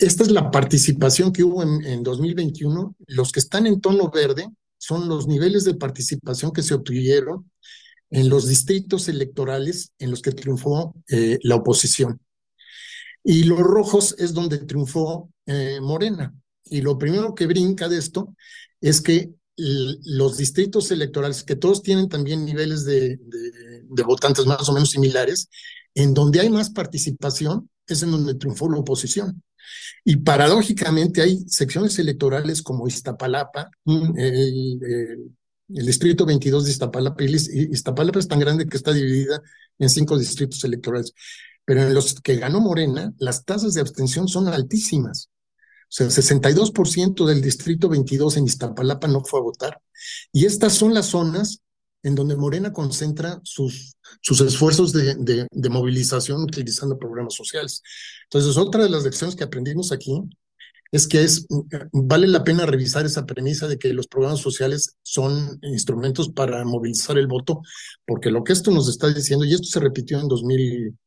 esta 0.00 0.22
es 0.22 0.30
la 0.30 0.50
participación 0.50 1.30
que 1.30 1.44
hubo 1.44 1.62
en, 1.62 2.02
2021. 2.02 2.96
Los 3.06 3.32
que 3.32 3.40
están 3.40 3.66
en 3.66 3.82
tono 3.82 4.10
verde 4.10 4.48
son 4.78 5.08
los 5.10 5.28
niveles 5.28 5.64
de 5.64 5.74
participación 5.74 6.52
que 6.52 6.62
se 6.62 6.72
obtuvieron 6.72 7.50
en 8.10 8.28
los 8.28 8.48
distritos 8.48 9.08
electorales 9.08 9.92
en 9.98 10.10
los 10.10 10.22
que 10.22 10.32
triunfó 10.32 10.94
eh, 11.08 11.38
la 11.42 11.56
oposición. 11.56 12.20
Y 13.22 13.44
los 13.44 13.60
rojos 13.60 14.14
es 14.18 14.34
donde 14.34 14.58
triunfó 14.58 15.30
eh, 15.46 15.78
Morena. 15.80 16.34
Y 16.64 16.80
lo 16.80 16.98
primero 16.98 17.34
que 17.34 17.46
brinca 17.46 17.88
de 17.88 17.98
esto 17.98 18.34
es 18.80 19.00
que 19.00 19.30
los 19.56 20.38
distritos 20.38 20.90
electorales, 20.90 21.42
que 21.42 21.56
todos 21.56 21.82
tienen 21.82 22.08
también 22.08 22.44
niveles 22.44 22.84
de, 22.84 23.18
votantes 24.06 24.46
más 24.46 24.68
o 24.68 24.72
menos 24.72 24.90
similares, 24.90 25.48
en 25.94 26.14
donde 26.14 26.40
hay 26.40 26.48
más 26.48 26.70
participación, 26.70 27.68
es 27.86 28.02
en 28.02 28.12
donde 28.12 28.36
triunfó 28.36 28.70
la 28.70 28.78
oposición. 28.78 29.42
Y 30.04 30.16
paradójicamente 30.16 31.20
hay 31.20 31.40
secciones 31.46 31.98
electorales 31.98 32.62
como 32.62 32.88
Iztapalapa, 32.88 33.70
el, 33.84 35.30
distrito 35.72 36.26
22 36.26 36.64
de 36.64 36.70
Iztapalapa, 36.70 37.24
Iztapalapa 37.24 38.18
es 38.18 38.28
tan 38.28 38.40
grande 38.40 38.66
que 38.66 38.76
está 38.76 38.92
dividida 38.92 39.42
en 39.78 39.88
cinco 39.88 40.18
distritos 40.18 40.62
electorales, 40.64 41.14
pero 41.64 41.82
en 41.82 41.94
los 41.94 42.20
que 42.20 42.36
ganó 42.36 42.60
Morena, 42.60 43.12
las 43.18 43.44
tasas 43.44 43.74
de 43.74 43.80
abstención 43.80 44.28
son 44.28 44.48
altísimas. 44.48 45.30
sea, 45.88 46.08
62% 46.08 47.26
del 47.26 47.42
distrito 47.42 47.88
22 47.88 48.36
en 48.36 48.44
Iztapalapa 48.44 49.08
no 49.08 49.24
fue 49.24 49.40
a 49.40 49.42
votar. 49.42 49.80
Y 50.32 50.46
estas 50.46 50.74
son 50.74 50.94
las 50.94 51.06
zonas 51.06 51.62
en 52.02 52.14
donde 52.14 52.36
Morena 52.36 52.72
concentra 52.72 53.40
sus, 53.44 53.96
sus 54.20 54.40
esfuerzos 54.40 54.92
de, 54.92 55.46
de, 55.50 55.68
movilización 55.68 56.42
utilizando 56.42 56.98
programas 56.98 57.34
sociales. 57.34 57.82
Entonces, 58.24 58.56
otra 58.56 58.82
de 58.82 58.90
las 58.90 59.04
lecciones 59.04 59.36
que 59.36 59.44
aprendimos 59.44 59.92
aquí 59.92 60.22
es 60.92 61.06
que 61.06 61.22
es, 61.22 61.46
vale 61.92 62.26
la 62.26 62.42
pena 62.42 62.66
revisar 62.66 63.06
esa 63.06 63.26
premisa 63.26 63.68
de 63.68 63.78
que 63.78 63.92
los 63.92 64.08
programas 64.08 64.40
sociales 64.40 64.96
son 65.02 65.58
instrumentos 65.62 66.30
para 66.30 66.64
movilizar 66.64 67.16
el 67.16 67.28
voto, 67.28 67.62
porque 68.04 68.30
lo 68.30 68.42
que 68.42 68.52
esto 68.52 68.70
nos 68.70 68.88
está 68.88 69.08
diciendo, 69.08 69.44
y 69.44 69.54
esto 69.54 69.68
se 69.68 69.80
repitió 69.80 70.20
en 70.20 70.28
2000, 70.28 70.98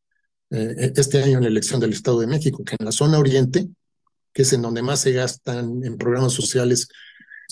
eh, 0.51 0.91
este 0.95 1.21
año 1.21 1.37
en 1.37 1.43
la 1.43 1.49
elección 1.49 1.79
del 1.79 1.93
Estado 1.93 2.19
de 2.21 2.27
México, 2.27 2.63
que 2.63 2.75
en 2.79 2.85
la 2.85 2.91
zona 2.91 3.19
oriente, 3.19 3.69
que 4.31 4.43
es 4.43 4.53
en 4.53 4.61
donde 4.61 4.81
más 4.81 5.01
se 5.01 5.11
gastan 5.11 5.83
en 5.83 5.97
programas 5.97 6.33
sociales 6.33 6.87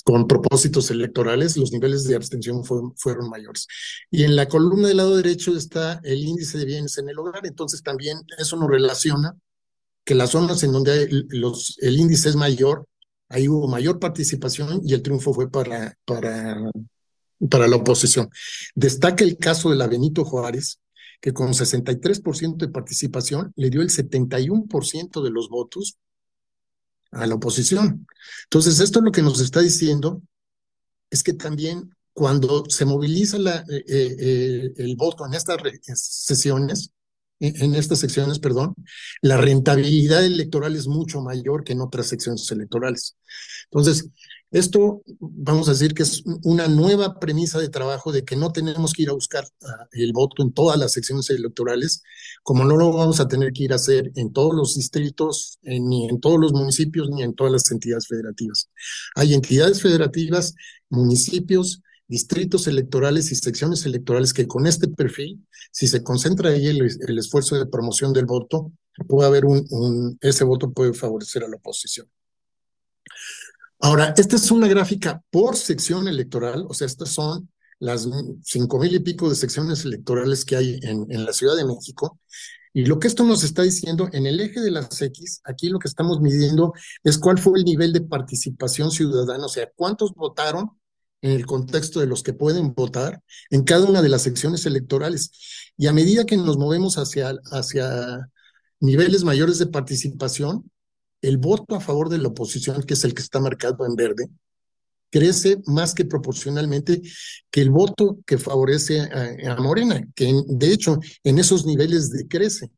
con 0.03 0.27
propósitos 0.27 0.89
electorales, 0.89 1.57
los 1.57 1.71
niveles 1.71 2.05
de 2.05 2.15
abstención 2.15 2.63
fueron, 2.63 3.29
mayores. 3.29 3.67
Y 4.09 4.23
en 4.23 4.35
la 4.35 4.47
columna 4.47 4.87
del 4.87 4.97
lado 4.97 5.17
derecho 5.17 5.55
está 5.55 5.99
el 6.03 6.23
índice 6.23 6.57
de 6.57 6.65
bienes 6.65 6.97
en 6.97 7.09
el 7.09 7.19
hogar, 7.19 7.45
entonces 7.45 7.83
también 7.83 8.19
eso 8.37 8.55
nos 8.55 8.69
relaciona 8.69 9.35
que 10.03 10.15
las 10.15 10.31
zonas 10.31 10.63
en 10.63 10.71
donde 10.71 11.07
los, 11.29 11.77
el 11.81 11.99
índice 11.99 12.29
es 12.29 12.35
mayor, 12.35 12.87
ahí 13.29 13.47
hubo 13.47 13.67
mayor 13.67 13.99
participación 13.99 14.81
y 14.83 14.93
el 14.93 15.01
triunfo 15.01 15.33
fue 15.33 15.49
para, 15.49 15.97
para, 16.05 16.71
para 17.49 17.67
la 17.67 17.75
oposición. 17.75 18.29
Destaca 18.75 19.23
el 19.23 19.37
caso 19.37 19.69
de 19.69 19.75
la 19.75 19.87
Benito 19.87 20.25
Juárez, 20.25 20.79
que 21.21 21.33
con 21.33 21.53
63% 21.53 22.57
de 22.57 22.67
participación 22.67 23.53
le 23.55 23.69
dio 23.69 23.81
el 23.81 23.89
71% 23.89 25.23
de 25.23 25.29
los 25.29 25.49
votos 25.49 25.97
a 27.11 27.27
la 27.27 27.35
oposición. 27.35 28.07
Entonces, 28.45 28.79
esto 28.79 28.99
es 28.99 29.05
lo 29.05 29.11
que 29.11 29.21
nos 29.21 29.39
está 29.39 29.61
diciendo 29.61 30.21
es 31.11 31.23
que 31.23 31.33
también 31.33 31.93
cuando 32.13 32.63
se 32.69 32.85
moviliza 32.85 33.37
la, 33.37 33.57
eh, 33.69 33.83
eh, 33.87 34.15
eh, 34.19 34.73
el 34.77 34.95
voto 34.95 35.25
en 35.25 35.33
estas 35.33 35.61
sesiones, 35.93 36.91
en 37.41 37.75
estas 37.75 37.99
secciones, 37.99 38.39
perdón, 38.39 38.75
la 39.21 39.37
rentabilidad 39.37 40.23
electoral 40.23 40.75
es 40.75 40.87
mucho 40.87 41.21
mayor 41.21 41.63
que 41.63 41.73
en 41.73 41.81
otras 41.81 42.07
secciones 42.07 42.49
electorales. 42.51 43.17
Entonces, 43.65 44.09
esto 44.51 45.01
vamos 45.19 45.69
a 45.69 45.71
decir 45.71 45.93
que 45.93 46.03
es 46.03 46.23
una 46.43 46.67
nueva 46.67 47.19
premisa 47.19 47.57
de 47.57 47.69
trabajo 47.69 48.11
de 48.11 48.25
que 48.25 48.35
no 48.35 48.51
tenemos 48.51 48.91
que 48.91 49.03
ir 49.03 49.09
a 49.09 49.13
buscar 49.13 49.47
ah, 49.63 49.87
el 49.93 50.11
voto 50.11 50.43
en 50.43 50.51
todas 50.51 50.77
las 50.77 50.91
secciones 50.91 51.29
electorales, 51.29 52.03
como 52.43 52.65
no 52.65 52.75
lo 52.75 52.91
vamos 52.91 53.21
a 53.21 53.29
tener 53.29 53.53
que 53.53 53.63
ir 53.63 53.71
a 53.71 53.77
hacer 53.77 54.11
en 54.15 54.33
todos 54.33 54.53
los 54.53 54.75
distritos, 54.75 55.57
ni 55.63 56.09
en 56.09 56.19
todos 56.19 56.37
los 56.37 56.51
municipios, 56.51 57.09
ni 57.09 57.23
en 57.23 57.33
todas 57.33 57.53
las 57.53 57.71
entidades 57.71 58.07
federativas. 58.07 58.69
Hay 59.15 59.33
entidades 59.33 59.81
federativas, 59.81 60.53
municipios, 60.89 61.81
distritos 62.11 62.67
electorales 62.67 63.31
y 63.31 63.35
secciones 63.35 63.85
electorales 63.85 64.33
que 64.33 64.45
con 64.45 64.67
este 64.67 64.89
perfil, 64.89 65.47
si 65.71 65.87
se 65.87 66.03
concentra 66.03 66.49
ahí 66.49 66.67
el, 66.67 67.17
esfuerzo 67.17 67.55
de 67.55 67.65
promoción 67.67 68.11
del 68.11 68.25
voto, 68.25 68.73
puede 69.07 69.29
haber 69.29 69.45
un, 69.45 70.17
ese 70.19 70.43
voto 70.43 70.73
puede 70.73 70.93
favorecer 70.93 71.45
a 71.45 71.47
la 71.47 71.55
oposición. 71.55 72.05
Ahora, 73.79 74.13
esta 74.17 74.35
es 74.35 74.51
una 74.51 74.67
gráfica 74.67 75.23
por 75.29 75.55
sección 75.55 76.09
electoral, 76.09 76.65
o 76.67 76.73
sea, 76.73 76.85
estas 76.85 77.11
son 77.11 77.49
las 77.79 78.05
cinco 78.43 78.77
mil 78.77 78.93
y 78.93 78.99
pico 78.99 79.29
de 79.29 79.35
secciones 79.37 79.85
electorales 79.85 80.43
que 80.43 80.57
hay 80.57 80.79
en, 80.83 81.07
en 81.09 81.23
la 81.23 81.31
Ciudad 81.31 81.55
de 81.55 81.63
México. 81.63 82.19
Y 82.73 82.85
lo 82.87 82.99
que 82.99 83.07
esto 83.07 83.23
nos 83.23 83.45
está 83.45 83.61
diciendo, 83.61 84.09
en 84.11 84.25
el 84.25 84.41
eje 84.41 84.59
de 84.59 84.71
las 84.71 85.01
X, 85.01 85.39
aquí 85.45 85.69
lo 85.69 85.79
que 85.79 85.87
estamos 85.87 86.19
midiendo 86.19 86.73
es 87.05 87.17
cuál 87.17 87.37
fue 87.37 87.57
el 87.57 87.63
nivel 87.63 87.93
de 87.93 88.01
participación 88.01 88.91
ciudadana, 88.91 89.45
o 89.45 89.49
sea, 89.49 89.71
cuántos 89.73 90.13
votaron 90.13 90.80
en 91.21 91.31
el 91.31 91.45
contexto 91.45 91.99
de 91.99 92.07
los 92.07 92.23
que 92.23 92.33
pueden 92.33 92.73
votar 92.73 93.21
en 93.49 93.63
cada 93.63 93.85
una 93.85 94.01
de 94.01 94.09
las 94.09 94.23
secciones 94.23 94.65
electorales. 94.65 95.31
Y 95.77 95.87
a 95.87 95.93
medida 95.93 96.25
que 96.25 96.37
nos 96.37 96.57
movemos 96.57 96.97
hacia, 96.97 97.33
hacia 97.51 98.29
niveles 98.79 99.23
mayores 99.23 99.59
de 99.59 99.67
participación, 99.67 100.69
el 101.21 101.37
voto 101.37 101.75
a 101.75 101.79
favor 101.79 102.09
de 102.09 102.17
la 102.17 102.29
oposición, 102.29 102.83
que 102.83 102.95
es 102.95 103.03
el 103.03 103.13
que 103.13 103.21
está 103.21 103.39
marcado 103.39 103.85
en 103.85 103.95
verde, 103.95 104.27
crece 105.11 105.61
más 105.67 105.93
que 105.93 106.05
proporcionalmente 106.05 107.01
que 107.51 107.61
el 107.61 107.69
voto 107.69 108.19
que 108.25 108.37
favorece 108.37 109.01
a, 109.01 109.55
Morena, 109.61 110.01
que 110.15 110.33
de 110.47 110.73
hecho 110.73 110.99
en 111.23 111.37
esos 111.37 111.65
niveles 111.65 112.09
decrece. 112.11 112.71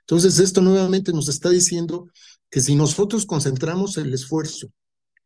Entonces, 0.00 0.38
esto 0.38 0.60
nuevamente 0.60 1.12
nos 1.12 1.28
está 1.28 1.48
diciendo 1.48 2.08
que 2.50 2.60
si 2.60 2.74
nosotros 2.74 3.24
concentramos 3.24 3.96
el 3.96 4.12
esfuerzo 4.12 4.68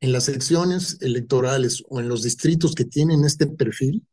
en 0.01 0.13
las 0.13 0.29
elecciones 0.29 0.99
electorales 1.01 1.83
o 1.89 2.01
en 2.01 2.09
los 2.09 2.23
distritos 2.23 2.75
que 2.75 2.85
tienen 2.85 3.25
este 3.25 3.47
perfil, 3.47 4.07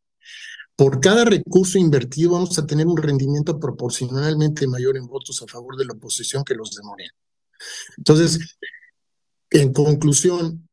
por 0.75 0.99
cada 0.99 1.25
recurso 1.25 1.77
invertido 1.77 2.31
vamos 2.31 2.57
a 2.57 2.65
tener 2.65 2.87
un 2.87 2.97
rendimiento 2.97 3.59
proporcionalmente 3.59 4.67
mayor 4.67 4.97
en 4.97 5.05
votos 5.05 5.41
a 5.41 5.47
favor 5.47 5.77
de 5.77 5.85
la 5.85 5.93
oposición 5.93 6.43
que 6.43 6.55
los 6.55 6.71
de 6.71 6.83
Morena. 6.83 7.13
Entonces, 7.97 8.57
en 9.51 9.71
conclusión, 9.71 10.67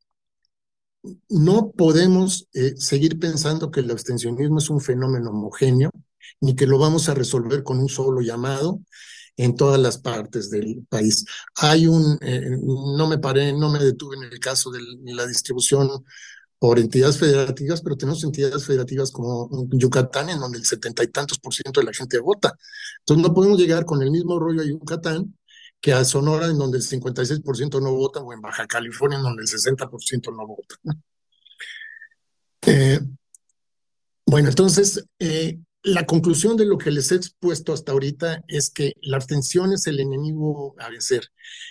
no 1.28 1.70
podemos 1.70 2.48
eh, 2.52 2.74
seguir 2.76 3.18
pensando 3.18 3.70
que 3.70 3.80
el 3.80 3.90
abstencionismo 3.90 4.58
es 4.58 4.70
un 4.70 4.80
fenómeno 4.80 5.30
homogéneo, 5.30 5.90
ni 6.40 6.54
que 6.54 6.66
lo 6.66 6.78
vamos 6.78 7.08
a 7.08 7.14
resolver 7.14 7.62
con 7.62 7.78
un 7.78 7.88
solo 7.88 8.20
llamado 8.20 8.80
en 9.45 9.57
todas 9.57 9.80
las 9.80 9.99
partes 9.99 10.51
del 10.51 10.84
país. 10.88 11.24
Hay 11.57 11.86
un, 11.86 12.18
eh, 12.20 12.59
no 12.62 13.07
me 13.09 13.18
paré, 13.18 13.53
no 13.53 13.70
me 13.70 13.78
detuve 13.78 14.16
en 14.16 14.24
el 14.24 14.38
caso 14.38 14.70
de 14.70 14.80
la 15.05 15.26
distribución 15.26 15.88
por 16.59 16.78
entidades 16.78 17.18
federativas, 17.18 17.80
pero 17.80 17.97
tenemos 17.97 18.22
entidades 18.22 18.66
federativas 18.66 19.11
como 19.11 19.49
Yucatán, 19.70 20.28
en 20.28 20.41
donde 20.41 20.59
el 20.59 20.66
setenta 20.66 21.03
y 21.03 21.09
tantos 21.09 21.38
por 21.38 21.55
ciento 21.55 21.80
de 21.80 21.86
la 21.86 21.95
gente 21.95 22.18
vota. 22.18 22.55
Entonces 22.99 23.26
no 23.26 23.34
podemos 23.34 23.59
llegar 23.59 23.86
con 23.86 24.03
el 24.03 24.11
mismo 24.11 24.38
rollo 24.38 24.61
a 24.61 24.66
Yucatán 24.66 25.34
que 25.80 25.95
a 25.95 26.05
Sonora, 26.05 26.47
en 26.47 26.59
donde 26.59 26.76
el 26.76 26.84
56% 26.84 27.80
no 27.80 27.95
vota, 27.95 28.20
o 28.20 28.34
en 28.34 28.43
Baja 28.43 28.66
California, 28.66 29.16
en 29.16 29.24
donde 29.24 29.43
el 29.43 29.49
60% 29.49 30.30
no 30.36 30.47
vota. 30.47 30.74
Eh, 32.66 33.01
bueno, 34.26 34.51
entonces, 34.51 35.03
eh, 35.18 35.59
la 35.83 36.05
conclusión 36.05 36.57
de 36.57 36.66
lo 36.66 36.76
que 36.76 36.91
les 36.91 37.11
he 37.11 37.14
expuesto 37.14 37.72
hasta 37.72 37.93
ahorita 37.93 38.45
es 38.49 38.70
que 38.70 38.95
la 39.01 39.16
abstención 39.16 39.72
es 39.72 39.87
el 39.87 39.99
enemigo 40.01 40.74
a 40.78 40.91
vencer. 40.91 41.28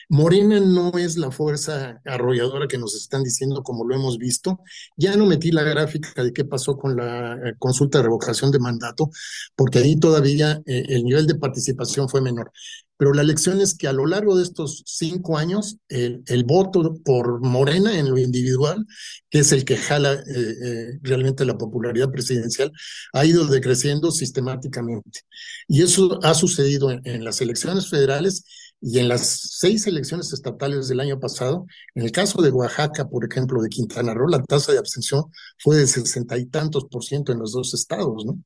Morena 0.10 0.60
no 0.60 0.97
es 0.97 1.18
la 1.18 1.32
fuerza 1.32 2.01
arrolladora 2.05 2.68
que 2.68 2.80
nos 2.80 2.95
están 2.95 3.24
diciendo 3.24 3.62
como 3.62 3.86
lo 3.86 3.95
hemos 3.95 4.18
visto. 4.18 4.62
Ya 4.97 5.16
no 5.16 5.26
metí 5.26 5.51
la 5.51 5.64
gráfica 5.64 6.24
de 6.24 6.34
qué 6.34 6.43
pasó 6.43 6.78
con 6.78 6.95
la 6.95 7.36
eh, 7.36 7.53
consulta 7.60 7.99
de 7.99 8.05
revocación 8.05 8.51
de 8.51 8.60
mandato, 8.60 9.12
porque 9.55 9.80
ahí 9.80 9.99
todavía 9.99 10.62
el 10.66 11.03
nivel 11.03 11.28
de 11.28 11.36
participación 11.36 12.10
fue 12.10 12.22
menor. 12.22 12.51
Pero 12.99 13.13
la 13.13 13.23
lección 13.23 13.61
es 13.61 13.75
que 13.75 13.87
a 13.87 13.93
lo 13.93 14.05
largo 14.05 14.35
de 14.35 14.43
estos 14.43 14.83
cinco 14.85 15.37
años, 15.37 15.77
el, 15.87 16.43
voto 16.43 16.95
por 17.05 17.39
Morena 17.39 17.97
en 17.97 18.09
lo 18.09 18.17
individual, 18.17 18.85
que 19.29 19.39
es 19.39 19.53
el 19.53 19.63
que 19.63 19.77
jala 19.77 20.15
eh, 20.15 20.21
eh, 20.25 20.99
realmente 21.01 21.45
la 21.45 21.57
popularidad 21.57 22.11
presidencial, 22.11 22.73
ha 23.13 23.25
ido 23.25 23.45
decreciendo 23.47 24.11
sistemáticamente. 24.11 25.21
Y 25.65 25.81
eso 25.81 26.19
ha 26.23 26.33
sucedido 26.33 26.91
en, 26.91 27.23
las 27.23 27.39
elecciones 27.39 27.89
federales 27.89 28.43
y 28.81 28.99
en 28.99 29.07
las 29.07 29.47
seis 29.59 29.87
elecciones 29.87 30.33
estatales 30.33 30.89
del 30.89 30.99
año 30.99 31.21
pasado, 31.21 31.67
en 31.95 32.03
el 32.03 32.11
caso 32.11 32.41
de 32.41 32.49
Oaxaca, 32.51 33.07
por 33.07 33.23
ejemplo, 33.23 33.61
de 33.61 33.69
Quintana 33.69 34.13
Roo, 34.13 34.27
la 34.27 34.43
tasa 34.43 34.73
de 34.73 34.77
abstención 34.77 35.23
fue 35.57 35.77
de 35.77 35.87
sesenta 35.87 36.37
y 36.37 36.47
tantos 36.47 36.83
por 36.91 37.05
ciento 37.05 37.31
en 37.31 37.39
los 37.39 37.53
dos 37.53 37.73
estados, 37.73 38.25
¿no? 38.25 38.37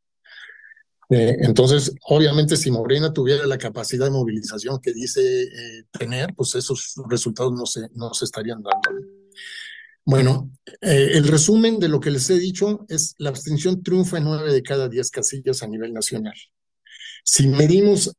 Eh, 1.14 1.38
entonces, 1.42 1.94
obviamente, 2.08 2.58
si 2.58 2.72
Morena 2.72 3.14
tuviera 3.14 3.46
la 3.46 3.60
capacidad 3.60 4.06
de 4.06 4.12
movilización 4.12 4.80
que 4.82 4.94
dice 4.94 5.44
eh, 5.44 5.84
tener, 5.92 6.34
pues 6.36 6.56
esos 6.56 6.96
resultados 7.08 7.54
no 7.54 7.68
se, 7.68 7.82
no 7.94 8.16
se 8.16 8.26
estarían 8.26 8.64
dando. 8.64 9.08
Bueno, 10.06 10.52
eh, 10.82 11.12
el 11.14 11.28
resumen 11.28 11.78
de 11.80 11.88
lo 11.88 12.00
que 12.00 12.10
les 12.10 12.28
he 12.32 12.40
dicho 12.40 12.86
es 12.90 13.14
la 13.20 13.30
abstención 13.30 13.84
triunfa 13.84 14.18
en 14.18 14.24
nueve 14.24 14.52
de 14.52 14.64
cada 14.64 14.90
diez 14.90 15.12
casillas 15.12 15.62
a 15.62 15.68
nivel 15.68 15.94
nacional. 15.94 16.34
Si 17.24 17.48
medimos, 17.48 18.12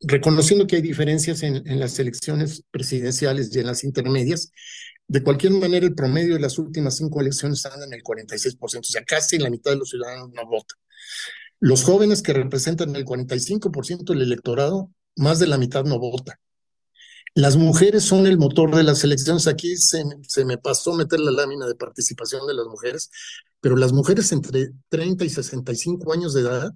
reconociendo 0.00 0.66
que 0.66 0.76
hay 0.76 0.82
diferencias 0.82 1.42
en, 1.42 1.56
en 1.68 1.78
las 1.78 1.98
elecciones 1.98 2.64
presidenciales 2.70 3.54
y 3.54 3.58
en 3.58 3.66
las 3.66 3.84
intermedias, 3.84 4.50
de 5.06 5.22
cualquier 5.22 5.52
manera 5.52 5.84
el 5.84 5.94
promedio 5.94 6.34
de 6.34 6.40
las 6.40 6.58
últimas 6.58 6.96
cinco 6.96 7.20
elecciones 7.20 7.66
anda 7.66 7.84
en 7.84 7.92
el 7.92 8.02
46%, 8.02 8.78
o 8.78 8.82
sea, 8.82 9.04
casi 9.04 9.38
la 9.38 9.50
mitad 9.50 9.72
de 9.72 9.76
los 9.76 9.90
ciudadanos 9.90 10.30
no 10.32 10.46
votan. 10.46 10.78
Los 11.60 11.84
jóvenes 11.84 12.22
que 12.22 12.32
representan 12.32 12.96
el 12.96 13.04
45% 13.04 14.12
del 14.12 14.22
electorado, 14.22 14.90
más 15.16 15.38
de 15.38 15.46
la 15.46 15.58
mitad 15.58 15.84
no 15.84 15.98
vota. 15.98 16.40
Las 17.34 17.56
mujeres 17.56 18.02
son 18.02 18.26
el 18.26 18.38
motor 18.38 18.74
de 18.74 18.82
las 18.82 19.04
elecciones. 19.04 19.46
Aquí 19.46 19.76
se, 19.76 20.02
se, 20.26 20.44
me 20.44 20.58
pasó 20.58 20.94
meter 20.94 21.20
la 21.20 21.30
lámina 21.30 21.66
de 21.66 21.74
participación 21.76 22.46
de 22.46 22.54
las 22.54 22.66
mujeres, 22.66 23.10
pero 23.60 23.76
las 23.76 23.92
mujeres 23.92 24.32
entre 24.32 24.70
30 24.88 25.24
y 25.24 25.28
65 25.28 26.12
años 26.12 26.34
de 26.34 26.40
edad 26.40 26.72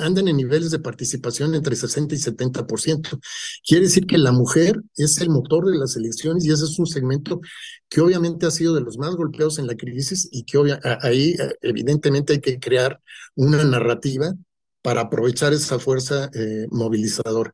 andan 0.00 0.28
en 0.28 0.36
niveles 0.36 0.70
de 0.70 0.78
participación 0.78 1.54
entre 1.54 1.76
60 1.76 2.14
y 2.14 2.18
70%. 2.18 3.20
Quiere 3.66 3.84
decir 3.84 4.06
que 4.06 4.18
la 4.18 4.32
mujer 4.32 4.80
es 4.96 5.20
el 5.20 5.30
motor 5.30 5.70
de 5.70 5.78
las 5.78 5.96
elecciones 5.96 6.44
y 6.44 6.50
ese 6.50 6.64
es 6.64 6.78
un 6.78 6.86
segmento 6.86 7.40
que 7.88 8.00
obviamente 8.00 8.46
ha 8.46 8.50
sido 8.50 8.74
de 8.74 8.80
los 8.80 8.98
más 8.98 9.14
golpeados 9.14 9.58
en 9.58 9.66
la 9.66 9.76
crisis 9.76 10.28
y 10.32 10.44
que 10.44 10.58
ahí 11.02 11.36
eh, 11.38 11.54
evidentemente 11.62 12.34
hay 12.34 12.40
que 12.40 12.58
crear 12.58 13.00
una 13.34 13.62
narrativa 13.64 14.34
para 14.82 15.02
aprovechar 15.02 15.52
esa 15.52 15.78
fuerza 15.78 16.30
eh, 16.34 16.66
movilizadora. 16.70 17.52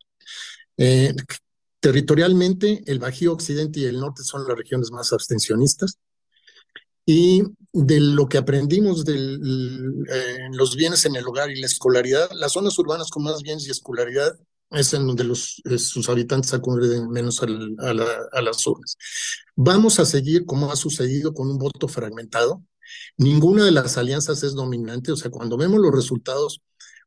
Eh, 0.77 1.15
territorialmente, 1.81 2.83
el 2.87 2.99
Bajío 2.99 3.33
Occidente 3.33 3.81
y 3.81 3.85
el 3.85 3.99
Norte 3.99 4.23
son 4.23 4.47
las 4.47 4.57
regiones 4.57 4.91
más 4.91 5.13
abstencionistas. 5.13 5.99
Y 7.07 7.45
de 7.73 8.01
lo 8.01 8.29
que 8.29 8.39
aprendimos 8.39 9.05
de 9.05 9.15
eh, 9.15 10.49
los 10.53 10.77
bienes 10.77 11.05
en 11.05 11.15
el 11.15 11.27
hogar 11.27 11.51
y 11.51 11.61
la 11.61 11.67
escolaridad, 11.67 12.29
las 12.33 12.53
zonas 12.53 12.79
urbanas 12.79 13.11
con 13.11 13.23
más 13.23 13.43
bienes 13.43 13.67
y 13.67 13.71
escolaridad 13.71 14.37
es 14.71 14.93
en 14.95 15.07
donde 15.07 15.25
los, 15.25 15.63
eh, 15.65 15.79
sus 15.79 16.09
habitantes 16.09 16.53
acuden 16.53 17.09
menos 17.11 17.41
a, 17.43 17.47
a 17.47 18.43
las 18.43 18.67
urnas. 18.67 18.97
Vamos 19.55 20.01
a 20.01 20.05
seguir, 20.05 20.45
como 20.45 20.73
ha 20.73 20.77
sucedido, 20.77 21.33
con 21.33 21.49
un 21.49 21.59
voto 21.59 21.87
fragmentado. 21.87 22.63
Ninguna 23.17 23.65
de 23.65 23.71
las 23.71 23.97
alianzas 23.97 24.43
es 24.43 24.55
dominante, 24.55 25.13
o 25.13 25.17
sea, 25.17 25.31
cuando 25.31 25.57
vemos 25.57 25.81
los 25.81 25.95
resultados 25.95 26.61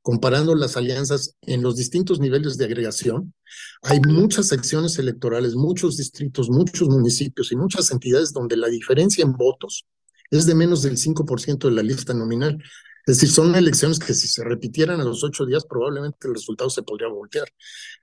comparando 0.09 0.55
las 0.55 0.75
alianzas 0.75 1.35
en 1.43 1.61
los 1.61 1.75
distintos 1.75 2.19
niveles 2.19 2.57
de 2.57 2.65
agregación, 2.65 3.35
hay 3.83 3.99
muchas 3.99 4.47
secciones 4.47 4.97
electorales, 4.97 5.53
muchos 5.53 5.97
distritos, 5.97 6.49
muchos 6.49 6.89
municipios 6.89 7.51
y 7.51 7.55
muchas 7.55 7.91
entidades 7.91 8.33
donde 8.33 8.57
la 8.57 8.69
diferencia 8.69 9.23
en 9.23 9.33
votos 9.33 9.85
es 10.31 10.47
de 10.47 10.55
menos 10.55 10.81
del 10.81 10.97
5% 10.97 11.67
de 11.67 11.75
la 11.75 11.83
lista 11.83 12.15
nominal. 12.15 12.57
Es 13.05 13.17
decir, 13.17 13.29
son 13.29 13.53
elecciones 13.53 13.99
que 13.99 14.15
si 14.15 14.27
se 14.27 14.43
repitieran 14.43 14.99
a 14.99 15.03
los 15.03 15.23
ocho 15.23 15.45
días, 15.45 15.63
probablemente 15.69 16.27
el 16.27 16.33
resultado 16.33 16.71
se 16.71 16.81
podría 16.81 17.09
voltear. 17.09 17.47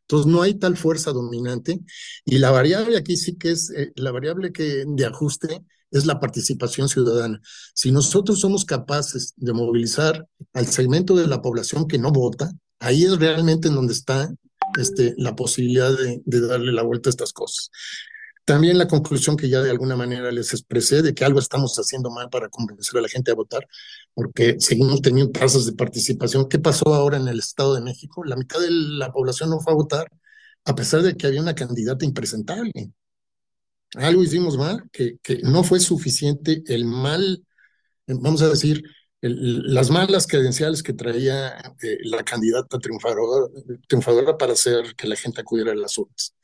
Entonces, 0.02 0.30
no 0.30 0.42
hay 0.42 0.54
tal 0.54 0.76
fuerza 0.76 1.10
dominante. 1.10 1.80
Y 2.24 2.38
la 2.38 2.52
variable 2.52 2.98
aquí 2.98 3.16
sí 3.16 3.36
que 3.36 3.50
es, 3.50 3.68
eh, 3.70 3.90
la 3.96 4.12
variable 4.12 4.52
que 4.52 4.84
de 4.86 5.06
ajuste 5.06 5.64
es 5.90 6.06
la 6.06 6.20
participación 6.20 6.88
ciudadana. 6.88 7.40
Si 7.74 7.92
nosotros 7.92 8.40
somos 8.40 8.64
capaces 8.64 9.34
de 9.36 9.52
movilizar 9.52 10.26
al 10.52 10.66
segmento 10.66 11.16
de 11.16 11.26
la 11.26 11.42
población 11.42 11.86
que 11.86 11.98
no 11.98 12.12
vota, 12.12 12.52
ahí 12.80 13.04
es 13.04 13.18
realmente 13.18 13.68
en 13.68 13.74
donde 13.74 13.92
está 13.92 14.32
este, 14.78 15.14
la 15.16 15.34
posibilidad 15.34 15.90
de, 15.96 16.22
darle 16.40 16.72
la 16.72 16.82
vuelta 16.82 17.08
a 17.08 17.12
estas 17.12 17.32
cosas. 17.32 17.70
También 18.44 18.78
la 18.78 18.86
conclusión 18.86 19.36
que 19.36 19.48
ya 19.48 19.60
de 19.60 19.70
alguna 19.70 19.96
manera 19.96 20.30
les 20.30 20.52
expresé 20.52 21.02
de 21.02 21.14
que 21.14 21.24
algo 21.24 21.40
estamos 21.40 21.76
haciendo 21.78 22.10
mal 22.10 22.28
para 22.30 22.48
convencer 22.48 22.96
a 22.98 23.02
la 23.02 23.08
gente 23.08 23.32
a 23.32 23.34
votar, 23.34 23.66
porque 24.14 24.56
seguimos 24.60 25.02
teniendo 25.02 25.32
tasas 25.32 25.66
de 25.66 25.72
participación. 25.72 26.48
¿Qué 26.48 26.60
pasó 26.60 26.94
ahora 26.94 27.16
en 27.16 27.26
el 27.26 27.40
Estado 27.40 27.74
de 27.74 27.80
México? 27.80 28.24
La 28.24 28.36
mitad 28.36 28.60
de 28.60 28.70
la 28.70 29.10
población 29.10 29.50
no 29.50 29.58
fue 29.58 29.72
a 29.72 29.76
votar, 29.76 30.06
a 30.64 30.74
pesar 30.76 31.02
de 31.02 31.16
que 31.16 31.26
había 31.26 31.42
una 31.42 31.54
candidata 31.56 32.04
impresentable 32.04 32.92
algo 33.96 34.22
hicimos 34.22 34.56
mal, 34.56 34.88
que, 34.92 35.18
que 35.22 35.38
no 35.42 35.64
fue 35.64 35.80
suficiente 35.80 36.62
el 36.66 36.84
mal, 36.84 37.44
vamos 38.06 38.42
a 38.42 38.48
decir, 38.48 38.82
las 39.20 39.90
malas 39.90 40.26
credenciales 40.26 40.82
que 40.82 40.92
traía 40.92 41.56
eh, 41.82 41.98
la 42.04 42.22
candidata 42.22 42.78
triunfadora, 42.78 43.50
triunfadora 43.88 44.36
para 44.36 44.52
hacer 44.52 44.94
que 44.96 45.08
la 45.08 45.16
gente 45.16 45.40
acudiera 45.40 45.72
a 45.72 45.74
las 45.74 45.96
urnas. 45.98 46.34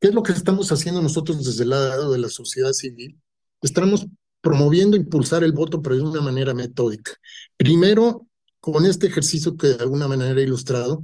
¿Qué 0.00 0.08
es 0.08 0.14
lo 0.14 0.22
que 0.22 0.32
estamos 0.32 0.72
haciendo 0.72 1.02
nosotros 1.02 1.44
desde 1.44 1.64
el 1.64 1.70
lado 1.70 2.12
de 2.12 2.18
la 2.18 2.28
sociedad 2.28 2.72
civil? 2.72 3.20
Estamos 3.60 4.06
promoviendo 4.40 4.96
impulsar 4.96 5.44
el 5.44 5.52
voto, 5.52 5.82
pero 5.82 5.96
de 5.96 6.02
una 6.02 6.20
manera 6.20 6.54
metódica. 6.54 7.12
Primero, 7.56 8.26
con 8.60 8.86
este 8.86 9.08
ejercicio 9.08 9.56
que 9.56 9.68
de 9.68 9.82
alguna 9.82 10.08
manera 10.08 10.40
he 10.40 10.44
ilustrado, 10.44 11.02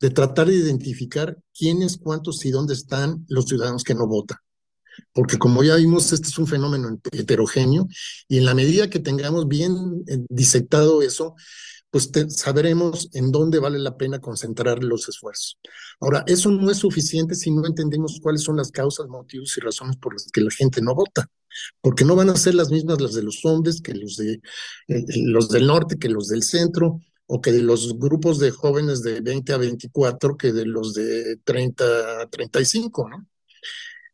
de 0.00 0.10
tratar 0.10 0.48
de 0.48 0.56
identificar 0.56 1.38
quiénes, 1.56 1.96
cuántos 1.96 2.44
y 2.44 2.50
dónde 2.50 2.74
están 2.74 3.24
los 3.28 3.46
ciudadanos 3.46 3.84
que 3.84 3.94
no 3.94 4.06
votan 4.06 4.38
porque 5.12 5.38
como 5.38 5.62
ya 5.62 5.76
vimos, 5.76 6.12
este 6.12 6.28
es 6.28 6.38
un 6.38 6.46
fenómeno 6.46 6.98
heterogéneo 7.10 7.88
y 8.28 8.38
en 8.38 8.44
la 8.44 8.54
medida 8.54 8.90
que 8.90 8.98
tengamos 8.98 9.48
bien 9.48 10.04
eh, 10.06 10.18
disectado 10.28 11.02
eso, 11.02 11.34
pues 11.90 12.10
sabremos 12.28 13.10
en 13.12 13.30
dónde 13.30 13.58
vale 13.58 13.78
la 13.78 13.98
pena 13.98 14.18
concentrar 14.18 14.82
los 14.82 15.08
esfuerzos. 15.10 15.58
Ahora, 16.00 16.24
eso 16.26 16.50
no 16.50 16.70
es 16.70 16.78
suficiente 16.78 17.34
si 17.34 17.50
no 17.50 17.66
entendemos 17.66 18.18
cuáles 18.22 18.42
son 18.42 18.56
las 18.56 18.70
causas, 18.70 19.08
motivos 19.08 19.56
y 19.58 19.60
razones 19.60 19.96
por 19.98 20.14
las 20.14 20.26
que 20.32 20.40
la 20.40 20.50
gente 20.50 20.80
no 20.80 20.94
vota, 20.94 21.28
porque 21.82 22.06
no 22.06 22.16
van 22.16 22.30
a 22.30 22.36
ser 22.36 22.54
las 22.54 22.70
mismas 22.70 22.98
las 22.98 23.12
de 23.12 23.22
los 23.22 23.44
hombres 23.44 23.82
que 23.82 23.94
los, 23.94 24.16
de, 24.16 24.40
eh, 24.88 25.04
los 25.16 25.50
del 25.50 25.66
norte, 25.66 25.98
que 25.98 26.08
los 26.08 26.28
del 26.28 26.42
centro, 26.42 27.00
o 27.26 27.40
que 27.40 27.52
de 27.52 27.62
los 27.62 27.98
grupos 27.98 28.38
de 28.38 28.50
jóvenes 28.50 29.02
de 29.02 29.20
20 29.20 29.52
a 29.52 29.56
24 29.56 30.36
que 30.36 30.52
de 30.52 30.66
los 30.66 30.94
de 30.94 31.36
30 31.44 32.22
a 32.22 32.26
35, 32.28 33.08
¿no? 33.08 33.26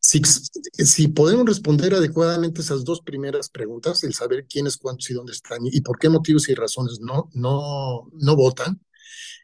Si, 0.01 1.09
podemos 1.09 1.45
responder 1.45 1.95
adecuadamente 1.95 2.61
esas 2.61 2.85
dos 2.85 3.01
primeras 3.01 3.51
preguntas, 3.51 4.05
el 4.05 4.15
saber 4.15 4.47
quiénes, 4.47 4.77
cuántos 4.77 5.11
y 5.11 5.15
dónde 5.15 5.33
están 5.33 5.59
y 5.63 5.81
por 5.81 5.99
qué 5.99 6.09
motivos 6.09 6.49
y 6.49 6.55
razones 6.55 7.01
no, 7.01 7.29
no, 7.35 8.09
no 8.13 8.37
votan, 8.37 8.81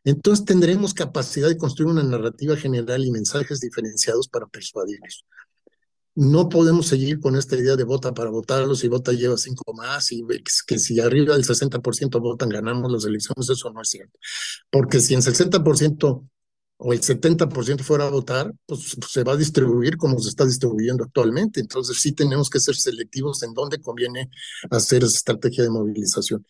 entonces 0.04 0.44
tendremos 0.44 0.94
capacidad 0.94 1.48
de 1.48 1.56
construir 1.56 1.90
una 1.90 2.02
narrativa 2.02 2.56
general 2.56 3.04
y 3.04 3.10
mensajes 3.10 3.60
diferenciados 3.60 4.28
para 4.28 4.46
persuadirlos. 4.46 5.24
No 6.14 6.48
podemos 6.48 6.86
seguir 6.86 7.18
con 7.18 7.34
esta 7.34 7.56
idea 7.56 7.74
de 7.74 7.82
vota 7.82 8.14
para 8.14 8.30
votarlos 8.30 8.84
y 8.84 8.88
vota 8.88 9.12
lleva 9.12 9.36
cinco 9.36 9.72
más 9.74 10.12
y 10.12 10.22
que 10.66 10.78
si 10.78 11.00
arriba 11.00 11.34
del 11.34 11.44
60% 11.44 12.20
votan 12.20 12.48
ganamos 12.50 12.92
las 12.92 13.04
elecciones, 13.04 13.50
eso 13.50 13.70
no 13.70 13.82
es 13.82 13.88
cierto. 13.88 14.16
Porque 14.70 15.00
si 15.00 15.14
en 15.14 15.22
60% 15.22 16.28
o 16.76 16.92
el 16.92 17.00
70% 17.00 17.82
fuera 17.82 18.06
a 18.06 18.10
votar, 18.10 18.52
pues, 18.66 18.96
se 19.08 19.22
va 19.22 19.32
a 19.32 19.36
distribuir 19.36 19.96
como 19.96 20.18
se 20.18 20.28
está 20.28 20.44
distribuyendo 20.44 21.04
actualmente. 21.04 21.60
Entonces 21.60 22.00
sí 22.00 22.12
tenemos 22.12 22.50
que 22.50 22.60
ser 22.60 22.74
selectivos 22.74 23.42
en 23.42 23.54
dónde 23.54 23.80
conviene 23.80 24.30
hacer 24.70 25.04
esa 25.04 25.16
estrategia 25.16 25.64
de 25.64 25.70
movilización. 25.70 26.44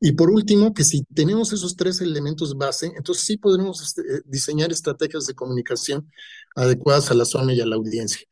Y 0.00 0.12
por 0.12 0.30
último, 0.30 0.74
que 0.74 0.84
si 0.84 1.02
tenemos 1.14 1.52
esos 1.52 1.76
tres 1.76 2.00
elementos 2.00 2.56
base, 2.56 2.92
entonces 2.96 3.24
sí 3.24 3.36
podremos 3.36 3.82
este, 3.82 4.02
eh, 4.02 4.22
diseñar 4.26 4.70
estrategias 4.70 5.26
de 5.26 5.34
comunicación 5.34 6.06
adecuadas 6.54 7.10
a 7.10 7.14
la 7.14 7.24
zona 7.24 7.54
y 7.54 7.60
a 7.60 7.66
la 7.66 7.76
audiencia 7.76 8.26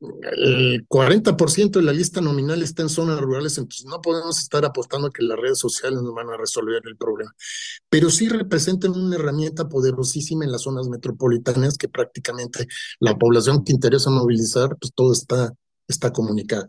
el 0.00 0.86
40% 0.88 1.70
de 1.70 1.82
la 1.82 1.92
lista 1.92 2.20
nominal 2.20 2.62
está 2.62 2.82
en 2.82 2.88
zonas 2.88 3.20
rurales, 3.20 3.56
entonces 3.56 3.86
no 3.86 4.00
podemos 4.00 4.38
estar 4.38 4.64
apostando 4.64 5.10
que 5.10 5.22
las 5.22 5.38
redes 5.38 5.58
sociales 5.58 6.02
nos 6.02 6.14
van 6.14 6.28
a 6.28 6.36
resolver 6.36 6.82
el 6.84 6.96
problema. 6.96 7.34
Pero 7.88 8.10
sí 8.10 8.28
representan 8.28 8.92
una 8.92 9.16
herramienta 9.16 9.68
poderosísima 9.68 10.44
en 10.44 10.52
las 10.52 10.62
zonas 10.62 10.88
metropolitanas 10.88 11.78
que 11.78 11.88
prácticamente 11.88 12.66
la 13.00 13.16
población 13.16 13.64
que 13.64 13.72
interesa 13.72 14.10
movilizar, 14.10 14.76
pues 14.78 14.92
todo 14.94 15.12
está, 15.12 15.54
está 15.88 16.12
comunicada. 16.12 16.68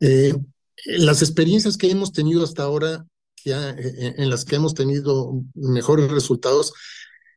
Eh, 0.00 0.34
las 0.86 1.22
experiencias 1.22 1.76
que 1.76 1.90
hemos 1.90 2.12
tenido 2.12 2.42
hasta 2.42 2.64
ahora, 2.64 3.06
eh, 3.44 4.14
en 4.18 4.30
las 4.30 4.44
que 4.44 4.56
hemos 4.56 4.74
tenido 4.74 5.32
mejores 5.54 6.10
resultados, 6.10 6.72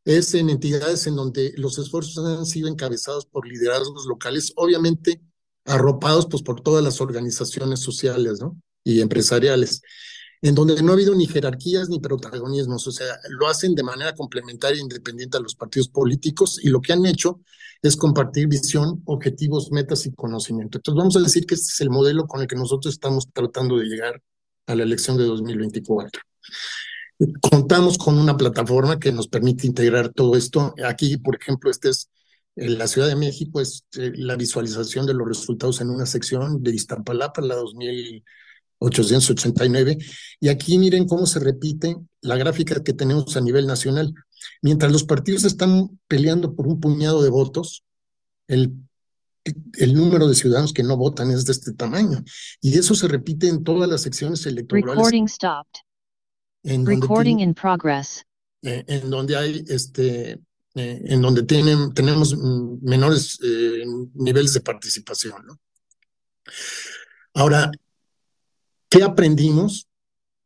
es 0.06 0.36
en 0.36 0.50
entidades 0.50 1.08
en 1.08 1.16
donde 1.16 1.54
los 1.58 1.78
esfuerzos 1.80 2.24
han 2.24 2.46
sido 2.46 2.68
encabezados 2.68 3.26
por 3.26 3.48
liderazgos 3.48 4.06
locales, 4.06 4.54
obviamente 4.56 5.22
arropados 5.66 6.28
pues, 6.28 6.44
por 6.44 6.62
todas 6.62 6.84
las 6.84 7.02
organizaciones 7.02 7.80
sociales 7.80 8.40
y 8.84 9.02
empresariales, 9.02 9.82
en 10.44 10.54
donde 10.54 10.82
no 10.84 10.92
ha 10.92 10.94
habido 10.94 11.16
ni 11.16 11.26
jerarquías 11.26 11.90
ni 11.90 12.00
protagonismos, 12.00 12.86
o 12.86 12.92
sea, 12.92 13.20
lo 13.30 13.48
hacen 13.48 13.74
de 13.74 13.82
manera 13.82 14.14
complementaria 14.14 14.78
e 14.78 14.84
independiente 14.84 15.38
a 15.38 15.42
los 15.42 15.56
partidos 15.56 15.90
políticos 15.90 16.60
y 16.64 16.70
lo 16.70 16.82
que 16.82 16.94
han 16.94 17.04
hecho 17.08 17.42
es 17.82 17.96
compartir 17.96 18.48
visión, 18.48 19.02
objetivos, 19.06 19.72
metas 19.72 20.06
y 20.06 20.14
conocimiento. 20.14 20.78
Entonces 20.78 20.98
vamos 20.98 21.18
a 21.18 21.22
decir 21.22 21.48
que 21.48 21.56
este 21.56 21.72
es 21.72 21.82
el 21.82 21.90
modelo 21.90 22.28
con 22.28 22.42
el 22.42 22.48
que 22.48 22.56
nosotros 22.56 22.94
estamos 22.94 23.28
tratando 23.34 23.78
de 23.78 23.86
llegar 23.86 24.22
a 24.68 24.76
la 24.76 24.84
elección 24.84 25.18
de 25.18 25.24
2024. 25.24 26.22
Contamos 27.42 27.98
con 27.98 28.18
una 28.18 28.36
plataforma 28.36 29.00
que 29.00 29.12
nos 29.12 29.28
permite 29.28 29.68
integrar 29.68 30.10
todo 30.10 30.36
esto. 30.36 30.74
Aquí, 30.86 31.18
por 31.18 31.36
ejemplo, 31.36 31.72
este 31.72 31.90
es 31.90 32.10
en 32.58 32.78
la 32.78 32.88
Ciudad 32.88 33.08
de 33.08 33.16
México, 33.16 33.62
es 33.62 33.86
eh, 33.98 34.12
la 34.16 34.36
visualización 34.36 35.06
de 35.06 35.14
los 35.14 35.26
resultados 35.28 35.82
en 35.82 35.90
una 35.90 36.06
sección 36.06 36.64
de 36.64 36.74
Iztapalapa, 36.74 37.42
la 37.42 37.56
2889. 37.56 39.98
Y 40.40 40.48
aquí 40.50 40.78
miren 40.78 41.08
cómo 41.08 41.26
se 41.26 41.40
repite 41.40 41.98
la 42.22 42.38
gráfica 42.38 42.84
que 42.84 42.94
tenemos 42.94 43.36
a 43.38 43.42
nivel 43.42 43.66
nacional. 43.68 44.14
Mientras 44.62 44.92
los 44.92 45.06
partidos 45.06 45.44
están 45.44 46.00
peleando 46.08 46.54
por 46.54 46.68
un 46.68 46.80
puñado 46.80 47.24
de 47.24 47.30
votos, 47.30 47.84
el, 48.48 48.74
el 49.78 49.94
número 49.94 50.28
de 50.28 50.36
ciudadanos 50.36 50.74
que 50.74 50.84
no 50.84 50.98
votan 50.98 51.32
es 51.32 51.46
de 51.46 51.54
este 51.54 51.74
tamaño. 51.74 52.24
Y 52.62 52.78
eso 52.78 52.94
se 52.96 53.08
repite 53.08 53.48
en 53.48 53.64
todas 53.64 53.90
las 53.90 54.02
secciones 54.02 54.46
electorales. 54.46 54.98
En 56.66 56.86
Recording 56.86 57.40
in 57.40 57.54
progress. 57.54 58.26
Eh, 58.62 58.84
en 58.88 59.10
donde 59.10 59.38
hay 59.38 59.64
este 59.68 60.40
eh, 60.76 61.02
en 61.06 61.22
donde 61.22 61.44
tienen, 61.44 61.94
tenemos 61.94 62.36
menores 62.38 63.40
eh, 63.42 63.86
niveles 64.14 64.54
de 64.54 64.60
participación. 64.60 65.46
¿no? 65.46 65.60
Ahora, 67.34 67.72
¿qué 68.90 69.02
aprendimos? 69.02 69.88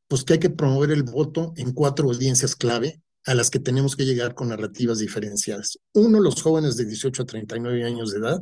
Pues 0.08 0.24
que 0.24 0.34
hay 0.34 0.40
que 0.40 0.52
promover 0.52 0.92
el 0.92 1.04
voto 1.04 1.54
en 1.56 1.72
cuatro 1.72 2.08
audiencias 2.08 2.56
clave 2.56 3.02
a 3.26 3.34
las 3.34 3.50
que 3.50 3.60
tenemos 3.60 3.96
que 3.96 4.06
llegar 4.06 4.36
con 4.36 4.50
narrativas 4.50 5.00
diferenciadas. 5.00 5.80
Uno, 5.94 6.20
los 6.20 6.42
jóvenes 6.42 6.78
de 6.78 6.86
18 6.86 7.24
a 7.24 7.26
39 7.26 7.84
años 7.84 8.12
de 8.12 8.20
edad, 8.20 8.42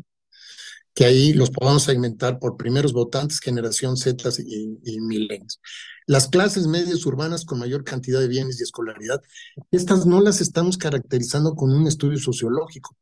que 0.98 1.06
ahí 1.06 1.32
los 1.32 1.52
podamos 1.52 1.84
segmentar 1.84 2.40
por 2.40 2.58
primeros 2.58 2.92
votantes, 2.92 3.40
generación 3.40 3.98
Z 3.98 4.30
y, 4.40 4.80
y 4.84 5.00
milenios. 5.00 5.62
Las 6.08 6.28
clases 6.28 6.66
medias 6.66 7.06
urbanas 7.06 7.46
con 7.46 7.60
mayor 7.60 7.84
cantidad 7.84 8.20
de 8.20 8.28
bienes 8.28 8.60
y 8.60 8.64
escolaridad, 8.64 9.22
estas 9.70 10.08
no 10.08 10.22
las 10.22 10.42
estamos 10.42 10.76
caracterizando 10.76 11.54
con 11.54 11.72
un 11.72 11.86
estudio 11.86 12.18
sociológico, 12.18 12.98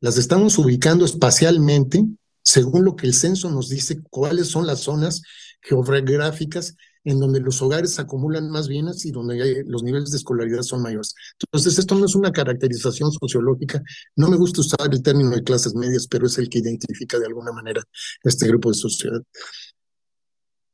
las 0.00 0.18
estamos 0.18 0.58
ubicando 0.58 1.06
espacialmente 1.06 2.04
según 2.42 2.84
lo 2.84 2.94
que 2.94 3.06
el 3.06 3.14
censo 3.14 3.50
nos 3.50 3.70
dice 3.70 4.02
cuáles 4.10 4.48
son 4.48 4.66
las 4.66 4.80
zonas 4.80 5.22
geográficas 5.62 6.76
en 7.04 7.18
donde 7.18 7.40
los 7.40 7.60
hogares 7.62 7.98
acumulan 7.98 8.50
más 8.50 8.68
bienes 8.68 9.04
y 9.06 9.10
donde 9.10 9.64
los 9.66 9.82
niveles 9.82 10.10
de 10.10 10.18
escolaridad 10.18 10.62
son 10.62 10.82
mayores. 10.82 11.14
Entonces, 11.40 11.78
esto 11.78 11.94
no 11.94 12.06
es 12.06 12.14
una 12.14 12.30
caracterización 12.32 13.10
sociológica. 13.12 13.82
No 14.16 14.28
me 14.28 14.36
gusta 14.36 14.60
usar 14.60 14.88
el 14.92 15.02
término 15.02 15.30
de 15.30 15.42
clases 15.42 15.74
medias, 15.74 16.06
pero 16.06 16.26
es 16.26 16.36
el 16.38 16.48
que 16.48 16.58
identifica 16.58 17.18
de 17.18 17.26
alguna 17.26 17.52
manera 17.52 17.82
este 18.22 18.46
grupo 18.48 18.70
de 18.70 18.74
sociedad. 18.74 19.22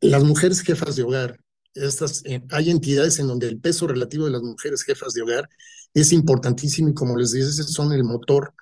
Las 0.00 0.24
mujeres 0.24 0.60
jefas 0.60 0.96
de 0.96 1.04
hogar, 1.04 1.38
estas, 1.74 2.22
eh, 2.24 2.42
hay 2.50 2.70
entidades 2.70 3.18
en 3.18 3.28
donde 3.28 3.48
el 3.48 3.60
peso 3.60 3.86
relativo 3.86 4.24
de 4.24 4.32
las 4.32 4.42
mujeres 4.42 4.82
jefas 4.82 5.12
de 5.12 5.22
hogar 5.22 5.48
es 5.94 6.12
importantísimo 6.12 6.88
y 6.90 6.94
como 6.94 7.16
les 7.16 7.32
dije, 7.32 7.46
son 7.50 7.92
el 7.92 8.04
motor 8.04 8.52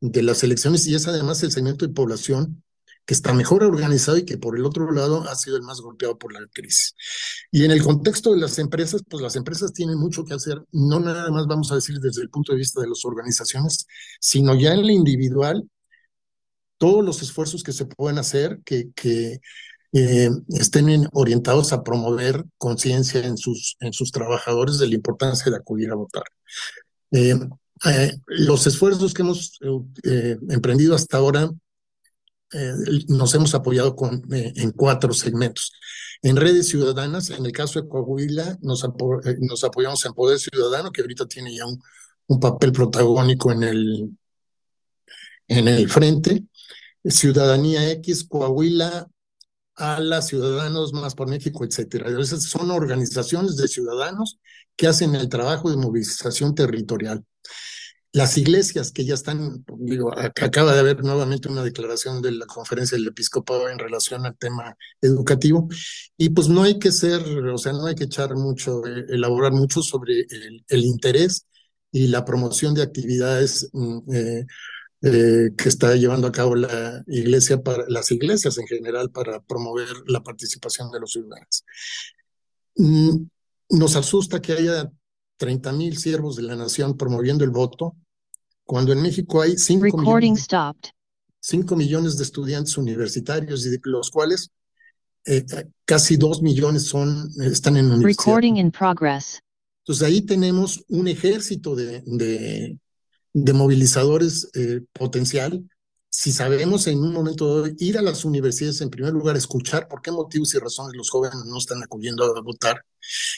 de 0.00 0.22
las 0.22 0.42
elecciones 0.44 0.86
y 0.86 0.94
es 0.94 1.08
además 1.08 1.42
el 1.42 1.50
segmento 1.50 1.86
de 1.86 1.92
población 1.92 2.62
que 3.06 3.14
está 3.14 3.32
mejor 3.32 3.62
organizado 3.62 4.18
y 4.18 4.24
que 4.24 4.36
por 4.36 4.58
el 4.58 4.66
otro 4.66 4.90
lado 4.90 5.22
ha 5.28 5.36
sido 5.36 5.56
el 5.56 5.62
más 5.62 5.80
golpeado 5.80 6.18
por 6.18 6.32
la 6.32 6.40
crisis. 6.52 6.94
Y 7.52 7.64
en 7.64 7.70
el 7.70 7.82
contexto 7.82 8.32
de 8.32 8.40
las 8.40 8.58
empresas, 8.58 9.02
pues 9.08 9.22
las 9.22 9.36
empresas 9.36 9.72
tienen 9.72 9.96
mucho 9.96 10.24
que 10.24 10.34
hacer, 10.34 10.62
no 10.72 10.98
nada 10.98 11.30
más 11.30 11.46
vamos 11.46 11.70
a 11.70 11.76
decir 11.76 12.00
desde 12.00 12.22
el 12.22 12.30
punto 12.30 12.52
de 12.52 12.58
vista 12.58 12.80
de 12.80 12.88
las 12.88 13.04
organizaciones, 13.04 13.86
sino 14.20 14.54
ya 14.56 14.74
en 14.74 14.82
lo 14.82 14.90
individual, 14.90 15.70
todos 16.78 17.04
los 17.04 17.22
esfuerzos 17.22 17.62
que 17.62 17.72
se 17.72 17.86
pueden 17.86 18.18
hacer, 18.18 18.60
que, 18.64 18.90
que 18.94 19.40
eh, 19.92 20.30
estén 20.50 21.08
orientados 21.12 21.72
a 21.72 21.84
promover 21.84 22.44
conciencia 22.58 23.24
en 23.24 23.38
sus, 23.38 23.76
en 23.80 23.92
sus 23.92 24.10
trabajadores 24.10 24.78
de 24.78 24.88
la 24.88 24.96
importancia 24.96 25.50
de 25.50 25.56
acudir 25.56 25.90
a 25.90 25.94
votar. 25.94 26.24
Eh, 27.12 27.38
eh, 27.86 28.16
los 28.26 28.66
esfuerzos 28.66 29.14
que 29.14 29.22
hemos 29.22 29.58
emprendido 30.48 30.94
hasta 30.94 31.18
ahora 31.18 31.50
eh, 32.52 32.72
nos 33.08 33.34
hemos 33.34 33.54
apoyado 33.54 33.96
con, 33.96 34.22
eh, 34.32 34.52
en 34.56 34.70
cuatro 34.72 35.12
segmentos. 35.12 35.72
En 36.22 36.36
redes 36.36 36.68
ciudadanas, 36.68 37.30
en 37.30 37.44
el 37.44 37.52
caso 37.52 37.80
de 37.80 37.88
Coahuila, 37.88 38.58
nos, 38.62 38.84
eh, 38.84 39.36
apoyamos 39.66 40.04
en 40.04 40.12
Poder 40.14 40.38
Ciudadano, 40.38 40.92
que 40.92 41.02
ahorita 41.02 41.26
tiene 41.26 41.54
ya 41.54 41.64
un, 41.66 42.40
papel 42.40 42.72
protagónico 42.72 43.52
en 43.52 43.62
el, 43.62 44.10
en 45.48 45.68
el 45.68 45.88
frente. 45.88 46.44
Ciudadanía 47.04 47.90
X, 47.92 48.24
Coahuila, 48.24 49.08
ALA, 49.76 50.22
Ciudadanos 50.22 50.92
Más 50.92 51.14
por 51.14 51.28
México, 51.28 51.64
etcétera. 51.64 52.08
Esas 52.20 52.44
son 52.44 52.70
organizaciones 52.70 53.56
de 53.56 53.68
ciudadanos 53.68 54.40
que 54.74 54.88
hacen 54.88 55.14
el 55.14 55.28
trabajo 55.28 55.70
de 55.70 55.76
movilización 55.76 56.54
territorial 56.54 57.24
las 58.16 58.38
iglesias 58.38 58.92
que 58.92 59.04
ya 59.04 59.12
están, 59.12 59.62
digo, 59.76 60.10
acaba 60.16 60.72
de 60.72 60.80
haber 60.80 61.04
nuevamente 61.04 61.50
una 61.50 61.62
declaración 61.62 62.22
de 62.22 62.32
la 62.32 62.46
conferencia 62.46 62.96
del 62.96 63.08
episcopado 63.08 63.68
en 63.68 63.78
relación 63.78 64.24
al 64.24 64.38
tema 64.38 64.74
educativo, 65.02 65.68
y 66.16 66.30
pues 66.30 66.48
no 66.48 66.62
hay 66.62 66.78
que 66.78 66.92
ser, 66.92 67.20
o 67.20 67.58
sea, 67.58 67.74
no 67.74 67.84
hay 67.84 67.94
que 67.94 68.04
echar 68.04 68.34
mucho, 68.34 68.86
eh, 68.86 69.04
elaborar 69.10 69.52
mucho 69.52 69.82
sobre 69.82 70.24
el, 70.30 70.84
interés 70.86 71.46
y 71.92 72.06
la 72.06 72.24
promoción 72.24 72.72
de 72.72 72.84
actividades 72.84 73.68
mm, 73.74 73.98
eh, 74.14 74.46
eh, 75.02 75.50
que 75.54 75.68
está 75.68 75.94
llevando 75.94 76.26
a 76.26 76.32
cabo 76.32 76.54
la 76.54 77.04
iglesia, 77.08 77.62
para, 77.62 77.84
las 77.88 78.10
iglesias 78.12 78.56
en 78.56 78.66
general, 78.66 79.10
para 79.10 79.40
promover 79.40 79.88
la 80.06 80.22
participación 80.22 80.90
de 80.90 81.00
los 81.00 81.12
ciudadanos. 81.12 81.64
Mm, 82.76 83.26
nos 83.72 83.94
asusta 83.94 84.40
que 84.40 84.54
haya 84.54 84.90
30 85.36 85.70
mil 85.72 85.98
siervos 85.98 86.36
de 86.36 86.44
la 86.44 86.56
nación 86.56 86.96
promoviendo 86.96 87.44
el 87.44 87.50
voto, 87.50 87.94
cuando 88.66 88.92
en 88.92 89.00
México 89.00 89.40
hay 89.40 89.56
5 89.56 89.96
millones, 89.96 90.46
millones, 91.76 92.18
de 92.18 92.24
estudiantes 92.24 92.76
universitarios 92.76 93.64
y 93.64 93.70
de 93.70 93.80
los 93.84 94.10
cuales 94.10 94.50
eh, 95.24 95.44
casi 95.84 96.16
2 96.16 96.42
millones 96.42 96.88
son, 96.88 97.30
están 97.40 97.76
en 97.76 97.86
universidad. 97.94 98.24
Entonces 99.84 100.06
ahí 100.06 100.22
tenemos 100.22 100.84
un 100.88 101.06
ejército 101.06 101.76
de, 101.76 102.02
de, 102.04 102.78
de 103.32 103.52
movilizadores 103.52 104.50
eh, 104.54 104.80
potencial. 104.92 105.62
Si 106.18 106.32
sabemos 106.32 106.86
en 106.86 106.98
un 107.00 107.12
momento 107.12 107.60
de 107.60 107.74
ir 107.78 107.98
a 107.98 108.02
las 108.02 108.24
universidades, 108.24 108.80
en 108.80 108.88
primer 108.88 109.12
lugar, 109.12 109.36
escuchar 109.36 109.86
por 109.86 110.00
qué 110.00 110.10
motivos 110.10 110.54
y 110.54 110.58
razones 110.58 110.96
los 110.96 111.10
jóvenes 111.10 111.36
no 111.44 111.58
están 111.58 111.82
acudiendo 111.82 112.24
a 112.24 112.40
votar, 112.40 112.82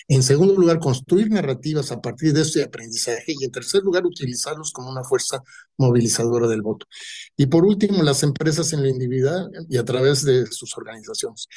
en 0.06 0.22
segundo 0.22 0.54
lugar, 0.54 0.78
construir 0.78 1.28
narrativas 1.28 1.90
a 1.90 2.00
partir 2.00 2.32
de 2.32 2.42
este 2.42 2.62
aprendizaje. 2.62 3.34
Y 3.36 3.44
en 3.44 3.50
tercer 3.50 3.82
lugar, 3.82 4.06
utilizarlos 4.06 4.70
como 4.70 4.90
una 4.90 5.02
fuerza 5.02 5.42
movilizadora 5.76 6.46
del 6.46 6.62
voto. 6.62 6.86
Y 7.36 7.46
por 7.46 7.64
último, 7.64 8.00
las 8.04 8.22
empresas 8.22 8.72
en 8.72 8.82
la 8.82 8.88
individual 8.90 9.50
y 9.68 9.76
a 9.76 9.84
través 9.84 10.24
de 10.24 10.46
sus 10.46 10.78
organizaciones. 10.78 11.48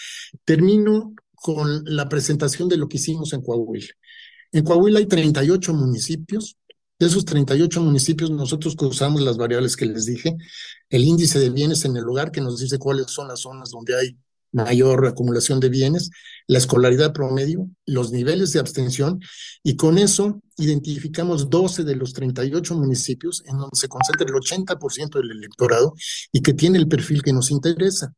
Termino 0.43 1.13
con 1.35 1.83
la 1.85 2.09
presentación 2.09 2.67
de 2.67 2.77
lo 2.77 2.89
que 2.89 2.97
hicimos 2.97 3.31
en 3.33 3.43
Coahuila. 3.43 3.93
En 4.53 4.65
Coahuila 4.65 4.97
hay 4.97 5.05
38 5.05 5.71
municipios. 5.75 6.57
De 7.01 7.07
esos 7.07 7.25
38 7.25 7.81
municipios, 7.81 8.29
nosotros 8.29 8.75
cruzamos 8.75 9.21
las 9.21 9.35
variables 9.35 9.75
que 9.75 9.87
les 9.87 10.05
dije, 10.05 10.37
el 10.87 11.03
índice 11.03 11.39
de 11.39 11.49
bienes 11.49 11.83
en 11.83 11.97
el 11.97 12.03
lugar 12.03 12.29
que 12.31 12.41
nos 12.41 12.59
dice 12.59 12.77
cuáles 12.77 13.07
son 13.07 13.27
las 13.27 13.39
zonas 13.39 13.71
donde 13.71 13.97
hay 13.97 14.17
mayor 14.51 15.07
acumulación 15.07 15.59
de 15.59 15.69
bienes, 15.69 16.11
la 16.45 16.59
escolaridad 16.59 17.11
promedio, 17.11 17.67
los 17.87 18.11
niveles 18.11 18.53
de 18.53 18.59
abstención, 18.59 19.19
y 19.63 19.77
con 19.77 19.97
eso 19.97 20.43
identificamos 20.57 21.49
12 21.49 21.85
de 21.85 21.95
los 21.95 22.13
38 22.13 22.75
municipios 22.75 23.41
en 23.47 23.57
donde 23.57 23.79
se 23.79 23.87
concentra 23.87 24.27
el 24.27 24.35
80% 24.35 25.17
del 25.17 25.31
electorado 25.31 25.95
y 26.31 26.43
que 26.43 26.53
tiene 26.53 26.77
el 26.77 26.87
perfil 26.87 27.23
que 27.23 27.33
nos 27.33 27.49
interesa. 27.49 28.13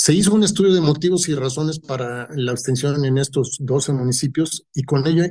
Se 0.00 0.14
hizo 0.14 0.32
un 0.32 0.44
estudio 0.44 0.72
de 0.72 0.80
motivos 0.80 1.28
y 1.28 1.34
razones 1.34 1.80
para 1.80 2.28
la 2.36 2.52
abstención 2.52 3.04
en 3.04 3.18
estos 3.18 3.56
12 3.58 3.92
municipios 3.92 4.64
y 4.72 4.84
con 4.84 5.04
ello 5.08 5.24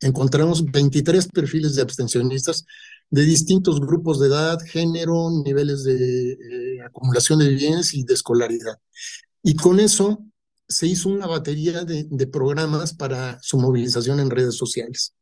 encontramos 0.00 0.64
23 0.64 1.28
perfiles 1.28 1.76
de 1.76 1.82
abstencionistas 1.82 2.66
de 3.08 3.22
distintos 3.22 3.80
grupos 3.80 4.18
de 4.18 4.26
edad, 4.26 4.58
género, 4.66 5.30
niveles 5.44 5.84
de 5.84 6.32
eh, 6.32 6.82
acumulación 6.84 7.38
de 7.38 7.50
bienes 7.50 7.94
y 7.94 8.02
de 8.02 8.14
escolaridad. 8.14 8.80
Y 9.44 9.54
con 9.54 9.78
eso 9.78 10.24
se 10.66 10.88
hizo 10.88 11.08
una 11.08 11.28
batería 11.28 11.84
de, 11.84 12.26
programas 12.26 12.92
para 12.92 13.38
su 13.40 13.58
movilización 13.58 14.18
en 14.18 14.30
redes 14.30 14.56
sociales. 14.56 15.14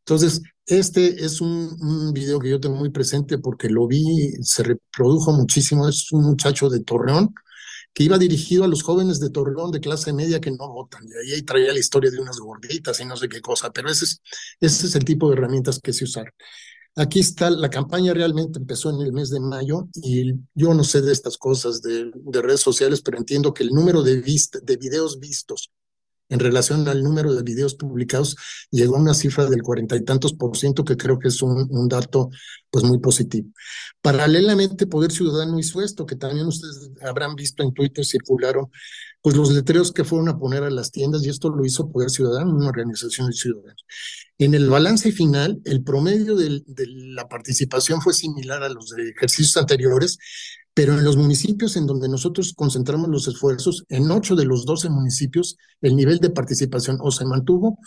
Entonces, 0.00 0.42
este 0.66 1.24
es 1.24 1.40
un, 1.40 2.12
video 2.12 2.38
que 2.38 2.50
yo 2.50 2.60
tengo 2.60 2.76
muy 2.76 2.90
presente 2.90 3.38
porque 3.38 3.70
lo 3.70 3.86
vi, 3.86 4.32
se 4.42 4.64
reprodujo 4.64 5.32
muchísimo. 5.32 5.88
Es 5.88 6.12
un 6.12 6.24
muchacho 6.24 6.68
de 6.68 6.80
Torreón 6.80 7.32
que 7.98 8.04
iba 8.04 8.16
dirigido 8.16 8.62
a 8.62 8.68
los 8.68 8.84
jóvenes 8.84 9.18
de 9.18 9.28
Torreón 9.28 9.72
de 9.72 9.80
clase 9.80 10.12
media 10.12 10.40
que 10.40 10.52
no 10.52 10.68
votan. 10.68 11.04
Y 11.26 11.32
ahí 11.32 11.42
traía 11.42 11.72
la 11.72 11.80
historia 11.80 12.12
de 12.12 12.20
unas 12.20 12.38
gorditas 12.38 13.00
y 13.00 13.04
no 13.04 13.16
sé 13.16 13.28
qué 13.28 13.40
cosa, 13.40 13.72
pero 13.72 13.90
ese 13.90 14.04
es, 14.04 14.22
ese 14.60 14.86
es 14.86 14.94
el 14.94 15.04
tipo 15.04 15.28
de 15.28 15.34
herramientas 15.34 15.80
que 15.82 15.92
se 15.92 16.04
usaron. 16.04 16.32
Aquí 16.94 17.18
está, 17.18 17.50
la 17.50 17.68
campaña 17.68 18.14
realmente 18.14 18.60
empezó 18.60 18.90
en 18.90 19.04
el 19.04 19.12
mes 19.12 19.30
de 19.30 19.40
mayo 19.40 19.88
y 19.94 20.32
yo 20.54 20.74
no 20.74 20.84
sé 20.84 21.02
de 21.02 21.10
estas 21.10 21.36
cosas 21.38 21.82
de, 21.82 22.12
redes 22.40 22.60
sociales, 22.60 23.02
pero 23.02 23.18
entiendo 23.18 23.52
que 23.52 23.64
el 23.64 23.70
número 23.70 24.04
de, 24.04 24.22
de 24.22 24.76
videos 24.76 25.18
vistos 25.18 25.72
en 26.28 26.38
relación 26.38 26.86
al 26.88 27.02
número 27.02 27.34
de 27.34 27.42
videos 27.42 27.74
publicados 27.74 28.36
llegó 28.70 28.96
a 28.96 29.00
una 29.00 29.14
cifra 29.14 29.46
del 29.46 29.62
cuarenta 29.62 29.96
y 29.96 30.04
tantos 30.04 30.34
por 30.34 30.56
ciento, 30.56 30.84
que 30.84 30.96
creo 30.96 31.18
que 31.18 31.28
es 31.28 31.42
un, 31.42 31.66
un, 31.70 31.88
dato 31.88 32.30
pues 32.70 32.84
muy 32.84 32.98
positivo. 32.98 33.48
Paralelamente, 34.02 34.86
Poder 34.86 35.10
Ciudadano 35.10 35.58
hizo 35.58 35.82
esto, 35.82 36.06
que 36.06 36.16
también 36.16 36.46
ustedes 36.46 36.90
habrán 37.02 37.34
visto 37.34 37.62
en 37.62 37.72
Twitter, 37.72 38.04
circularon 38.04 38.70
pues 39.20 39.36
los 39.36 39.50
letreros 39.50 39.92
que 39.92 40.04
fueron 40.04 40.28
a 40.28 40.38
poner 40.38 40.62
a 40.62 40.70
las 40.70 40.90
tiendas, 40.90 41.24
y 41.24 41.28
esto 41.28 41.50
lo 41.50 41.64
hizo 41.64 41.90
Poder 41.90 42.10
Ciudadano, 42.10 42.54
una 42.54 42.68
organización 42.68 43.28
de 43.28 43.32
ciudadanos. 43.32 43.84
En 44.38 44.54
el 44.54 44.70
balance 44.70 45.10
final, 45.10 45.60
el 45.64 45.82
promedio 45.82 46.36
de, 46.36 46.62
la 46.86 47.28
participación 47.28 48.00
fue 48.00 48.14
similar 48.14 48.62
a 48.62 48.68
los 48.68 48.90
de 48.90 49.10
ejercicios 49.10 49.56
anteriores, 49.56 50.18
pero 50.74 50.94
en 50.94 51.04
los 51.04 51.16
municipios 51.16 51.76
en 51.76 51.86
donde 51.86 52.08
nosotros 52.08 52.52
concentramos 52.54 53.08
los 53.08 53.26
esfuerzos, 53.26 53.84
en 53.88 54.10
ocho 54.10 54.36
de 54.36 54.44
los 54.44 54.64
doce 54.64 54.88
municipios, 54.88 55.56
el 55.80 55.96
nivel 55.96 56.18
de 56.18 56.30
participación 56.30 56.98
o 57.00 57.10
se 57.10 57.24
mantuvo 57.24 57.78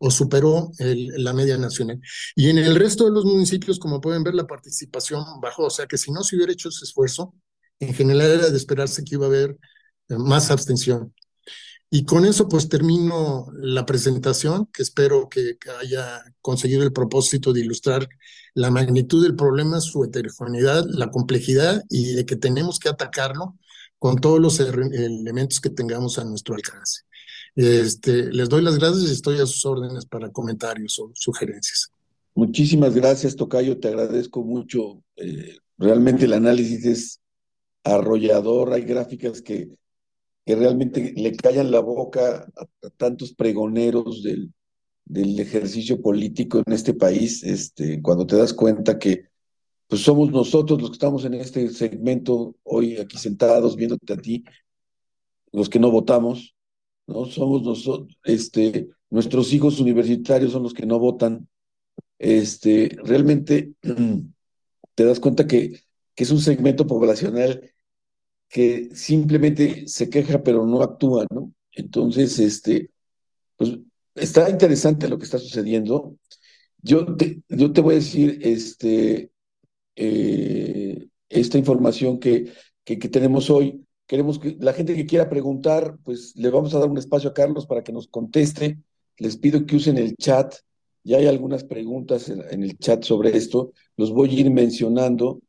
o 0.00 0.10
superó 0.10 0.70
la 0.78 1.32
media 1.32 1.58
nacional. 1.58 2.00
Y 2.34 2.48
en 2.48 2.58
el 2.58 2.76
resto 2.76 3.04
de 3.04 3.10
los 3.10 3.24
municipios, 3.24 3.78
como 3.78 4.00
pueden 4.00 4.22
ver, 4.22 4.34
la 4.34 4.46
participación 4.46 5.24
bajó. 5.42 5.64
O 5.64 5.70
sea 5.70 5.86
que 5.86 5.98
si 5.98 6.10
no 6.12 6.22
se 6.22 6.36
hubiera 6.36 6.52
hecho 6.52 6.68
ese 6.68 6.84
esfuerzo, 6.84 7.34
en 7.80 7.94
general 7.94 8.30
era 8.30 8.48
de 8.50 8.56
esperarse 8.56 9.04
que 9.04 9.16
iba 9.16 9.26
a 9.26 9.28
haber 9.28 9.58
más 10.08 10.50
abstención. 10.50 11.12
Y 11.90 12.04
con 12.04 12.26
eso 12.26 12.48
pues 12.48 12.68
termino 12.68 13.46
la 13.54 13.86
presentación, 13.86 14.66
que 14.72 14.82
espero 14.82 15.28
que, 15.28 15.56
haya 15.80 16.22
conseguido 16.40 16.82
el 16.82 16.92
propósito 16.92 17.52
de 17.52 17.60
ilustrar 17.60 18.08
la 18.58 18.70
magnitud 18.70 19.22
del 19.22 19.36
problema, 19.36 19.80
su 19.80 20.02
heterogeneidad, 20.02 20.84
la 20.88 21.10
complejidad 21.10 21.84
y 21.88 22.14
de 22.14 22.26
que 22.26 22.34
tenemos 22.34 22.80
que 22.80 22.88
atacarlo 22.88 23.56
con 23.98 24.16
todos 24.16 24.40
los 24.40 24.58
elementos 24.58 25.60
que 25.60 25.70
tengamos 25.70 26.18
a 26.18 26.24
nuestro 26.24 26.56
alcance. 26.56 27.02
Este, 27.54 28.32
les 28.32 28.48
doy 28.48 28.62
las 28.62 28.78
gracias 28.78 29.08
y 29.08 29.12
estoy 29.12 29.36
a 29.40 29.46
sus 29.46 29.64
órdenes 29.64 30.06
para 30.06 30.30
comentarios 30.30 30.98
o 30.98 31.10
sugerencias. 31.14 31.92
Muchísimas 32.34 32.94
gracias, 32.94 33.36
Tocayo, 33.36 33.78
te 33.78 33.88
agradezco 33.88 34.42
mucho. 34.42 35.02
Eh, 35.16 35.56
realmente 35.76 36.24
el 36.24 36.32
análisis 36.32 36.84
es 36.84 37.20
arrollador, 37.84 38.72
hay 38.72 38.82
gráficas 38.82 39.40
que 39.40 39.68
que 40.48 40.56
realmente 40.56 41.12
le 41.14 41.36
callan 41.36 41.70
la 41.70 41.80
boca 41.80 42.50
a, 42.56 42.88
tantos 42.96 43.34
pregoneros 43.34 44.22
del, 44.22 44.50
del, 45.08 45.38
ejercicio 45.40 46.00
político 46.00 46.62
en 46.64 46.72
este 46.72 46.94
país, 46.94 47.42
este, 47.42 48.00
cuando 48.02 48.26
te 48.26 48.36
das 48.36 48.52
cuenta 48.52 48.98
que 48.98 49.28
pues 49.88 50.02
somos 50.02 50.30
nosotros 50.30 50.80
los 50.80 50.90
que 50.90 50.94
estamos 50.94 51.24
en 51.24 51.34
este 51.34 51.68
segmento 51.70 52.56
hoy 52.62 52.98
aquí 52.98 53.16
sentados 53.16 53.74
viéndote 53.74 54.12
a 54.12 54.16
ti, 54.18 54.44
los 55.52 55.68
que 55.70 55.78
no 55.78 55.90
votamos, 55.90 56.54
¿no? 57.06 57.24
Somos 57.24 57.62
nosotros, 57.62 58.18
este, 58.24 58.90
nuestros 59.10 59.52
hijos 59.52 59.80
universitarios 59.80 60.52
son 60.52 60.62
los 60.62 60.74
que 60.74 60.86
no 60.86 60.98
votan. 60.98 61.48
Este, 62.18 62.96
realmente 63.02 63.72
te 64.94 65.04
das 65.04 65.20
cuenta 65.20 65.46
que, 65.46 65.80
que 66.14 66.24
es 66.24 66.30
un 66.30 66.40
segmento 66.40 66.86
poblacional 66.86 67.72
que 68.48 68.90
simplemente 68.94 69.86
se 69.88 70.10
queja 70.10 70.42
pero 70.42 70.66
no 70.66 70.82
actúa, 70.82 71.26
¿no? 71.30 71.52
Entonces, 71.72 72.38
este, 72.38 72.90
pues 73.56 73.78
está 74.20 74.50
interesante 74.50 75.08
lo 75.08 75.18
que 75.18 75.24
está 75.24 75.38
sucediendo. 75.38 76.16
Yo 76.82 77.16
te, 77.16 77.42
yo 77.48 77.72
te 77.72 77.80
voy 77.80 77.94
a 77.94 77.98
decir, 77.98 78.38
este, 78.42 79.30
eh, 79.96 81.08
esta 81.28 81.58
información 81.58 82.18
que, 82.18 82.52
que, 82.84 82.96
tenemos 82.96 83.50
hoy. 83.50 83.84
Queremos 84.06 84.38
que 84.38 84.56
la 84.60 84.72
gente 84.72 84.94
que 84.94 85.06
quiera 85.06 85.28
preguntar, 85.28 85.98
pues 86.04 86.32
le 86.36 86.50
vamos 86.50 86.74
a 86.74 86.78
dar 86.78 86.88
un 86.88 86.98
espacio 86.98 87.30
a 87.30 87.34
Carlos 87.34 87.66
para 87.66 87.82
que 87.82 87.92
nos 87.92 88.08
conteste. 88.08 88.78
Les 89.18 89.36
pido 89.36 89.66
que 89.66 89.76
usen 89.76 89.98
el 89.98 90.16
chat. 90.16 90.54
Ya 91.04 91.18
hay 91.18 91.26
algunas 91.26 91.64
preguntas 91.64 92.28
en 92.28 92.62
el 92.62 92.78
chat 92.78 93.02
sobre 93.02 93.36
esto. 93.36 93.72
Los 93.96 94.12
voy 94.12 94.30
a 94.30 94.40
ir 94.40 94.50
mencionando 94.50 95.40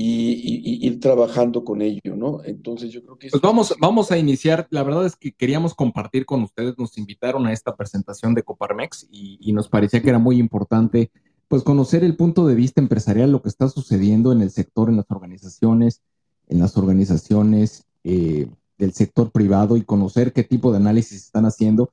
y, 0.00 0.86
ir 0.86 1.00
trabajando 1.00 1.64
con 1.64 1.82
ello, 1.82 2.14
¿no? 2.16 2.40
Entonces 2.44 2.92
yo 2.92 3.02
creo 3.02 3.18
que... 3.18 3.30
Pues 3.30 3.42
vamos, 3.42 3.74
vamos 3.80 4.12
a 4.12 4.18
iniciar, 4.18 4.68
la 4.70 4.84
verdad 4.84 5.04
es 5.04 5.16
que 5.16 5.32
queríamos 5.32 5.74
compartir 5.74 6.24
con 6.24 6.42
ustedes, 6.42 6.78
nos 6.78 6.96
invitaron 6.98 7.46
a 7.46 7.52
esta 7.52 7.74
presentación 7.74 8.32
de 8.34 8.44
Coparmex 8.44 9.08
y, 9.10 9.52
nos 9.52 9.68
parecía 9.68 10.00
que 10.00 10.10
era 10.10 10.20
muy 10.20 10.38
importante 10.38 11.10
pues 11.48 11.62
conocer 11.62 12.04
el 12.04 12.14
punto 12.14 12.46
de 12.46 12.54
vista 12.54 12.80
empresarial, 12.80 13.32
lo 13.32 13.42
que 13.42 13.48
está 13.48 13.68
sucediendo 13.68 14.30
en 14.30 14.42
el 14.42 14.50
sector, 14.50 14.88
en 14.88 14.96
las 14.96 15.10
organizaciones, 15.10 16.02
en 16.46 16.60
las 16.60 16.76
organizaciones 16.76 17.86
eh, 18.04 18.46
del 18.76 18.92
sector 18.92 19.32
privado 19.32 19.76
y 19.76 19.82
conocer 19.82 20.32
qué 20.32 20.44
tipo 20.44 20.70
de 20.70 20.76
análisis 20.76 21.24
están 21.24 21.46
haciendo. 21.46 21.90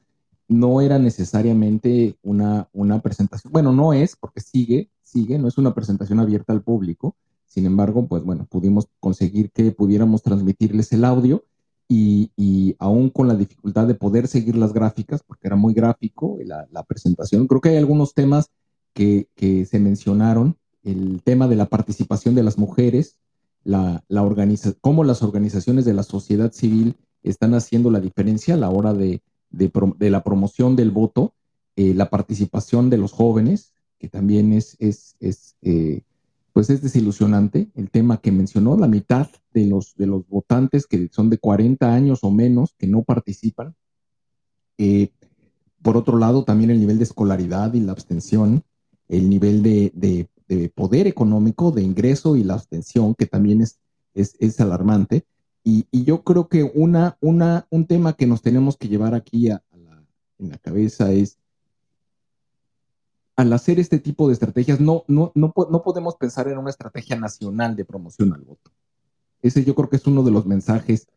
No 0.48 0.82
era 0.82 1.00
necesariamente 1.00 2.18
una, 2.22 2.68
una 2.74 3.02
presentación, 3.02 3.52
bueno, 3.52 3.72
no 3.72 3.94
es, 3.94 4.16
porque 4.16 4.42
sigue, 4.42 4.90
sigue, 5.02 5.40
no 5.40 5.48
es 5.48 5.58
una 5.58 5.74
presentación 5.74 6.20
abierta 6.20 6.54
al 6.54 6.62
público, 6.62 7.16
sin 7.46 7.66
embargo, 7.66 8.08
pues 8.08 8.24
bueno, 8.24 8.46
pudimos 8.50 8.88
conseguir 9.00 9.52
que 9.52 9.72
pudiéramos 9.72 10.22
transmitirles 10.22 10.92
el 10.92 11.06
audio 11.06 11.44
y, 11.88 12.32
y 12.36 12.76
aún 12.80 13.10
con 13.10 13.28
la 13.28 13.36
dificultad 13.36 13.88
de 13.88 13.96
poder 13.96 14.28
seguir 14.28 14.56
las 14.56 14.74
gráficas, 14.74 15.24
porque 15.24 15.48
era 15.48 15.56
muy 15.56 15.74
gráfico 15.74 16.38
la, 16.44 16.68
la 16.72 16.84
presentación, 16.84 17.48
creo 17.48 17.62
que 17.62 17.70
hay 17.70 17.78
algunos 17.78 18.14
temas 18.14 18.50
que, 18.94 19.28
que, 19.36 19.66
se 19.66 19.80
mencionaron, 19.80 20.58
el 20.84 21.22
tema 21.24 21.48
de 21.48 21.56
la 21.56 21.66
participación 21.66 22.36
de 22.36 22.44
las 22.44 22.58
mujeres, 22.58 23.18
la, 23.64 24.04
la 24.08 24.24
organiza 24.24 24.74
cómo 24.80 25.04
las 25.04 25.24
organizaciones 25.24 25.86
de 25.86 25.94
la 25.94 26.04
sociedad 26.04 26.52
civil 26.52 26.96
están 27.24 27.56
haciendo 27.56 27.90
la 27.90 28.00
diferencia 28.00 28.54
a 28.54 28.58
la 28.58 28.70
hora 28.70 28.94
de, 28.94 29.22
de, 29.50 29.72
de 29.98 30.10
la 30.10 30.24
promoción 30.24 30.76
del 30.76 30.92
voto, 30.92 31.34
eh, 31.76 31.94
la 31.94 32.10
participación 32.10 32.90
de 32.90 32.98
los 32.98 33.12
jóvenes, 33.12 33.74
que 34.00 34.08
también 34.08 34.54
es, 34.54 34.78
es, 34.80 35.16
eh, 35.62 36.02
pues 36.56 36.70
es 36.70 36.82
desilusionante 36.82 37.70
el 37.76 37.92
tema 37.92 38.22
que 38.22 38.32
mencionó, 38.32 38.78
la 38.78 38.88
mitad 38.88 39.28
de 39.54 39.68
los, 39.68 39.94
de 39.98 40.08
los 40.08 40.26
votantes 40.26 40.88
que 40.88 41.10
son 41.12 41.30
de 41.30 41.38
40 41.38 41.94
años 41.94 42.20
o 42.22 42.32
menos 42.32 42.74
que 42.78 42.88
no 42.88 43.04
participan. 43.04 43.76
Eh, 44.78 45.12
por 45.82 45.98
otro 45.98 46.18
lado, 46.18 46.46
también 46.46 46.70
el 46.70 46.80
nivel 46.80 46.98
de 46.98 47.04
escolaridad 47.04 47.74
y 47.74 47.82
la 47.82 47.92
abstención, 47.92 48.64
el 49.10 49.30
nivel 49.30 49.64
de, 49.64 50.30
poder 50.74 51.08
económico, 51.08 51.72
de 51.72 51.82
ingreso 51.82 52.38
y 52.38 52.46
la 52.46 52.54
abstención, 52.54 53.16
que 53.16 53.26
también 53.26 53.60
es, 53.62 53.78
es, 54.14 54.60
alarmante. 54.62 55.26
Y, 55.62 55.86
yo 56.06 56.24
creo 56.24 56.48
que 56.48 56.64
una, 56.64 57.18
una, 57.20 57.68
un 57.70 57.86
tema 57.86 58.14
que 58.14 58.28
nos 58.28 58.42
tenemos 58.42 58.78
que 58.78 58.88
llevar 58.88 59.14
aquí 59.14 59.50
a, 59.50 59.62
en 60.40 60.52
la 60.52 60.58
cabeza 60.60 61.12
es 61.12 61.38
al 63.36 63.52
hacer 63.54 63.80
este 63.80 64.00
tipo 64.00 64.28
de 64.28 64.34
estrategias, 64.34 64.80
no, 64.80 65.04
no, 65.08 65.32
no, 65.36 65.54
no, 65.56 65.84
podemos 65.84 66.16
pensar 66.16 66.48
en 66.48 66.58
una 66.58 66.70
estrategia 66.70 67.18
nacional 67.18 67.76
de 67.76 67.84
promoción 67.84 68.34
al 68.34 68.42
voto. 68.42 68.72
Ese 69.42 69.64
yo 69.64 69.76
creo 69.76 69.90
que 69.90 69.98
es 69.98 70.08
uno 70.08 70.24
de 70.24 70.32
los 70.32 70.46
mensajes 70.46 71.08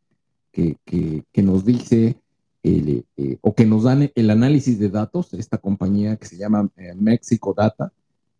que, 0.50 0.76
que, 0.84 1.42
nos 1.42 1.64
dice 1.64 2.20
eh, 2.64 3.04
o 3.40 3.54
que 3.54 3.64
nos 3.64 3.84
dan 3.84 4.10
el 4.14 4.30
análisis 4.30 4.78
de 4.80 4.88
datos, 4.88 5.32
esta 5.34 5.58
compañía 5.58 6.16
que 6.16 6.26
se 6.26 6.36
llama 6.36 6.68
eh, 6.76 6.94
Mexico 6.96 7.54
Data, 7.56 7.92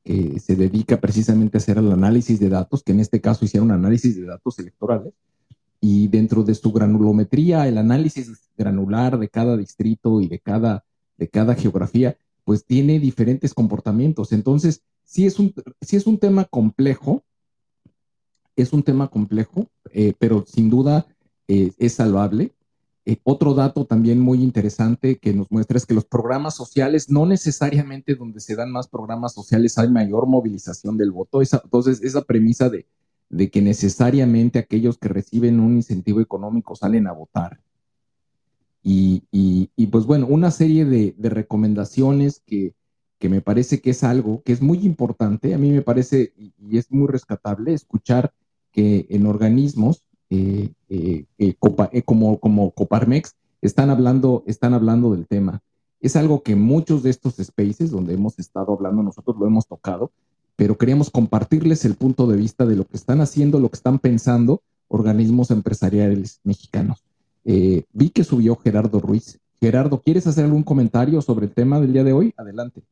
que 0.03 0.41
se 0.41 0.57
dedica 0.57 1.01
precisamente 1.01 1.57
a 1.57 1.61
hacer 1.61 1.79
el 1.79 1.93
análisis 1.93 2.41
de 2.41 2.49
datos, 2.49 2.83
que 2.83 2.93
en 2.93 3.01
este 3.01 3.21
caso 3.21 3.45
hicieron 3.45 3.71
análisis 3.71 4.17
de 4.17 4.25
datos 4.25 4.59
electorales, 4.59 5.13
y 5.81 6.09
dentro 6.09 6.43
de 6.43 6.55
su 6.55 6.73
granulometría, 6.73 7.69
el 7.69 7.79
análisis 7.79 8.51
granular 8.57 9.19
de 9.19 9.29
cada 9.29 9.57
distrito 9.57 10.21
y 10.21 10.27
de 10.27 10.41
cada, 10.41 10.85
de 11.17 11.29
cada 11.29 11.55
geografía, 11.55 12.17
pues 12.49 12.65
tiene 12.65 12.99
diferentes 12.99 13.53
comportamientos. 13.53 14.33
Entonces, 14.33 14.83
sí 15.05 15.27
es 15.27 15.39
un, 15.39 15.53
es 15.83 16.07
un 16.07 16.17
tema 16.17 16.47
complejo, 16.47 17.23
es 18.57 18.73
un 18.73 18.83
tema 18.83 19.09
complejo, 19.09 19.67
eh, 19.93 20.15
pero 20.19 20.47
sin 20.47 20.71
duda 20.71 21.07
eh, 21.47 21.73
es 21.77 21.93
salvable. 21.93 22.55
Eh, 23.05 23.19
otro 23.23 23.53
dato 23.53 23.85
también 23.85 24.19
muy 24.19 24.43
interesante 24.43 25.19
que 25.19 25.35
nos 25.35 25.51
muestra 25.51 25.77
es 25.77 25.85
que 25.85 25.93
los 25.93 26.07
programas 26.07 26.57
sociales, 26.57 27.11
no 27.11 27.27
necesariamente 27.27 28.15
donde 28.15 28.41
se 28.41 28.57
dan 28.57 28.73
más 28.73 28.89
programas 28.89 29.35
sociales 29.35 29.77
hay 29.77 29.91
mayor 29.91 30.27
movilización 30.27 30.97
del 30.97 31.13
voto. 31.13 31.43
entonces, 31.43 32.03
esa 32.03 32.23
premisa 32.23 32.71
de, 32.71 32.87
de 33.29 33.51
que 33.51 33.61
necesariamente 33.61 34.59
aquellos 34.59 34.97
que 34.97 35.09
reciben 35.09 35.61
un 35.61 35.75
incentivo 35.75 36.23
económico 36.23 36.75
salen 36.75 37.09
a 37.09 37.13
votar, 37.13 37.61
y, 38.91 39.87
pues 39.89 40.07
bueno, 40.07 40.27
una 40.27 40.51
serie 40.51 40.85
de, 40.85 41.15
recomendaciones 41.19 42.43
que, 42.47 42.75
me 43.21 43.41
parece 43.41 43.81
que 43.81 43.91
es 43.91 44.05
algo 44.05 44.43
que 44.43 44.53
es 44.53 44.63
muy 44.63 44.79
importante. 44.79 45.55
A 45.55 45.59
mí 45.59 45.71
me 45.71 45.83
parece 45.83 46.33
y, 46.37 46.77
es 46.79 46.91
muy 46.91 47.09
rescatable 47.09 47.75
escuchar 47.75 48.33
que 48.73 49.07
en 49.11 49.27
organismos 49.27 50.05
eh, 50.31 50.73
eh, 50.89 51.25
eh, 51.39 51.55
como, 52.05 52.39
como 52.39 52.71
Coparmex 52.71 53.35
están 53.61 53.91
hablando, 53.91 54.45
están 54.47 54.75
hablando 54.75 55.13
del 55.13 55.27
tema. 55.27 55.63
Es 56.01 56.17
algo 56.17 56.43
que 56.43 56.55
muchos 56.55 57.03
de 57.03 57.11
estos 57.11 57.37
spaces 57.37 57.91
donde 57.91 58.15
hemos 58.15 58.39
estado 58.39 58.73
hablando, 58.73 59.03
nosotros 59.03 59.37
lo 59.39 59.47
hemos 59.47 59.67
tocado, 59.67 60.13
pero 60.55 60.79
queríamos 60.79 61.11
compartirles 61.11 61.85
el 61.85 61.97
punto 61.97 62.27
de 62.27 62.37
vista 62.37 62.65
de 62.67 62.77
lo 62.77 62.87
que 62.87 62.97
están 62.97 63.21
haciendo, 63.21 63.59
lo 63.59 63.69
que 63.69 63.77
están 63.77 63.99
pensando 63.99 64.63
organismos 64.87 65.51
empresariales 65.51 66.41
mexicanos. 66.45 67.08
Eh, 67.51 67.85
vi 67.95 68.11
que 68.11 68.25
subió 68.25 68.57
Gerardo 68.57 69.01
Ruiz. 69.01 69.41
Gerardo, 69.59 70.03
¿quieres 70.03 70.27
hacer 70.27 70.45
algún 70.45 70.63
comentario 70.63 71.23
sobre 71.23 71.47
el 71.47 71.53
tema 71.55 71.81
del 71.81 71.95
día 71.95 72.05
de 72.05 72.13
hoy? 72.13 72.35
Adelante. 72.37 72.83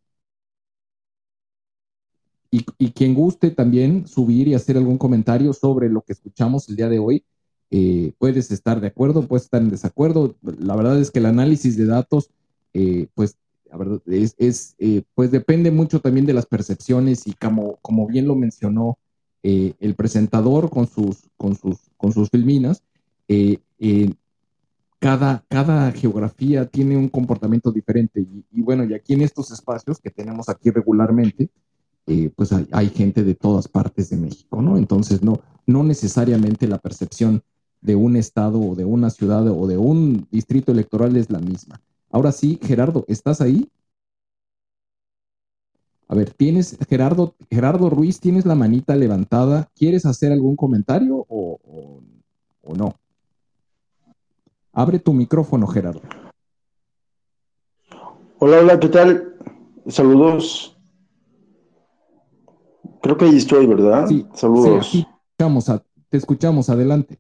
Y, 2.51 2.63
quien 2.93 3.13
guste 3.13 3.51
también 3.51 4.07
subir 4.07 4.49
y 4.49 4.55
hacer 4.55 4.79
algún 4.79 4.97
comentario 4.97 5.53
sobre 5.53 5.91
lo 5.91 6.01
que 6.01 6.15
escuchamos 6.15 6.71
el 6.71 6.77
día 6.77 6.89
de 6.89 6.99
hoy, 6.99 7.23
eh, 7.71 8.15
puedes 8.17 8.51
estar 8.51 8.81
de 8.81 8.87
acuerdo, 8.87 9.29
puedes 9.29 9.45
estar 9.45 9.61
en 9.61 9.69
desacuerdo. 9.69 10.37
La 10.41 10.75
verdad 10.75 10.99
es 10.99 11.11
que 11.11 11.19
el 11.19 11.27
análisis 11.27 11.77
de 11.77 11.85
datos, 11.85 12.31
eh, 12.73 13.09
pues, 13.15 13.37
es, 14.07 14.75
pues 15.15 15.31
depende 15.31 15.71
mucho 15.71 16.01
también 16.01 16.25
de 16.25 16.33
las 16.33 16.47
percepciones 16.47 17.27
y 17.27 17.35
como, 17.35 17.77
como 17.83 18.07
bien 18.07 18.27
lo 18.27 18.35
mencionó 18.35 18.97
el 19.43 19.95
presentador 19.97 20.71
con 20.71 20.89
sus, 20.89 21.29
con 21.37 21.55
sus, 21.57 21.77
con 21.99 22.13
sus 22.13 22.31
filminas, 22.31 22.83
cada, 25.07 25.45
cada 25.49 25.93
geografía 25.93 26.67
tiene 26.67 26.97
un 26.97 27.09
comportamiento 27.09 27.71
diferente. 27.71 28.27
Y, 28.51 28.61
bueno, 28.61 28.83
y 28.85 28.93
aquí 28.93 29.15
en 29.15 29.23
estos 29.23 29.53
espacios 29.53 30.01
que 30.01 30.11
tenemos 30.11 30.49
aquí 30.49 30.71
regularmente, 30.71 31.49
eh, 32.09 32.33
pues 32.35 32.51
hay, 32.53 32.89
gente 32.89 33.23
de 33.23 33.37
todas 33.37 33.69
partes 33.69 34.11
de 34.11 34.17
México, 34.17 34.61
¿no? 34.61 34.77
Entonces, 34.77 35.23
no, 35.23 35.39
no 35.65 35.85
necesariamente 35.85 36.67
la 36.67 36.79
percepción 36.79 37.45
de 37.81 37.95
un 37.95 38.17
estado 38.17 38.61
o 38.61 38.75
de 38.75 38.85
una 38.85 39.11
ciudad 39.11 39.47
o 39.47 39.69
de 39.69 39.79
un 39.79 40.27
distrito 40.33 40.73
electoral 40.73 41.15
es 41.15 41.31
la 41.31 41.39
misma. 41.39 41.81
Ahora 42.11 42.33
sí, 42.33 42.59
Gerardo, 42.61 43.05
¿estás 43.07 43.41
ahí? 43.41 43.71
A 46.09 46.17
ver, 46.17 46.33
tienes, 46.33 46.79
Gerardo, 46.89 47.37
Gerardo 47.49 47.91
Ruiz, 47.91 48.19
tienes 48.19 48.45
la 48.45 48.57
manita 48.57 48.97
levantada. 48.97 49.69
¿Quieres 49.77 50.05
hacer 50.05 50.33
algún 50.33 50.57
comentario 50.57 51.25
o, 51.29 51.61
no? 52.77 52.97
Abre 54.77 54.99
tu 54.99 55.15
micrófono, 55.15 55.67
Gerardo. 55.67 56.03
Hola, 58.39 58.59
hola, 58.59 58.79
¿qué 58.79 58.89
tal? 58.91 59.35
Saludos. 59.87 60.77
Creo 63.01 63.17
que 63.17 63.25
ahí 63.25 63.39
estoy, 63.39 63.67
¿verdad? 63.67 64.07
Sí, 64.07 64.27
saludos. 64.35 64.91
Sí, 64.91 65.07
te 66.11 66.19
escuchamos, 66.19 66.69
adelante. 66.69 67.19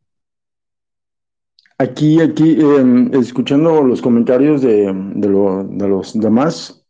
Aquí, 1.78 2.20
aquí, 2.20 2.60
em, 2.60 3.10
escuchando 3.14 3.82
los 3.82 4.02
comentarios 4.02 4.60
de, 4.60 4.92
de 5.14 5.88
los 5.88 6.12
demás, 6.12 6.84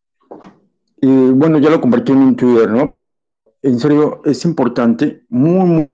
y 1.00 1.30
bueno, 1.30 1.58
ya 1.58 1.70
lo 1.70 1.80
compartí 1.80 2.10
en 2.10 2.34
Twitter, 2.34 2.70
¿no? 2.70 2.96
En 3.62 3.78
serio, 3.78 4.20
es 4.24 4.44
importante, 4.44 5.24
muy, 5.28 5.64
muy, 5.64 5.90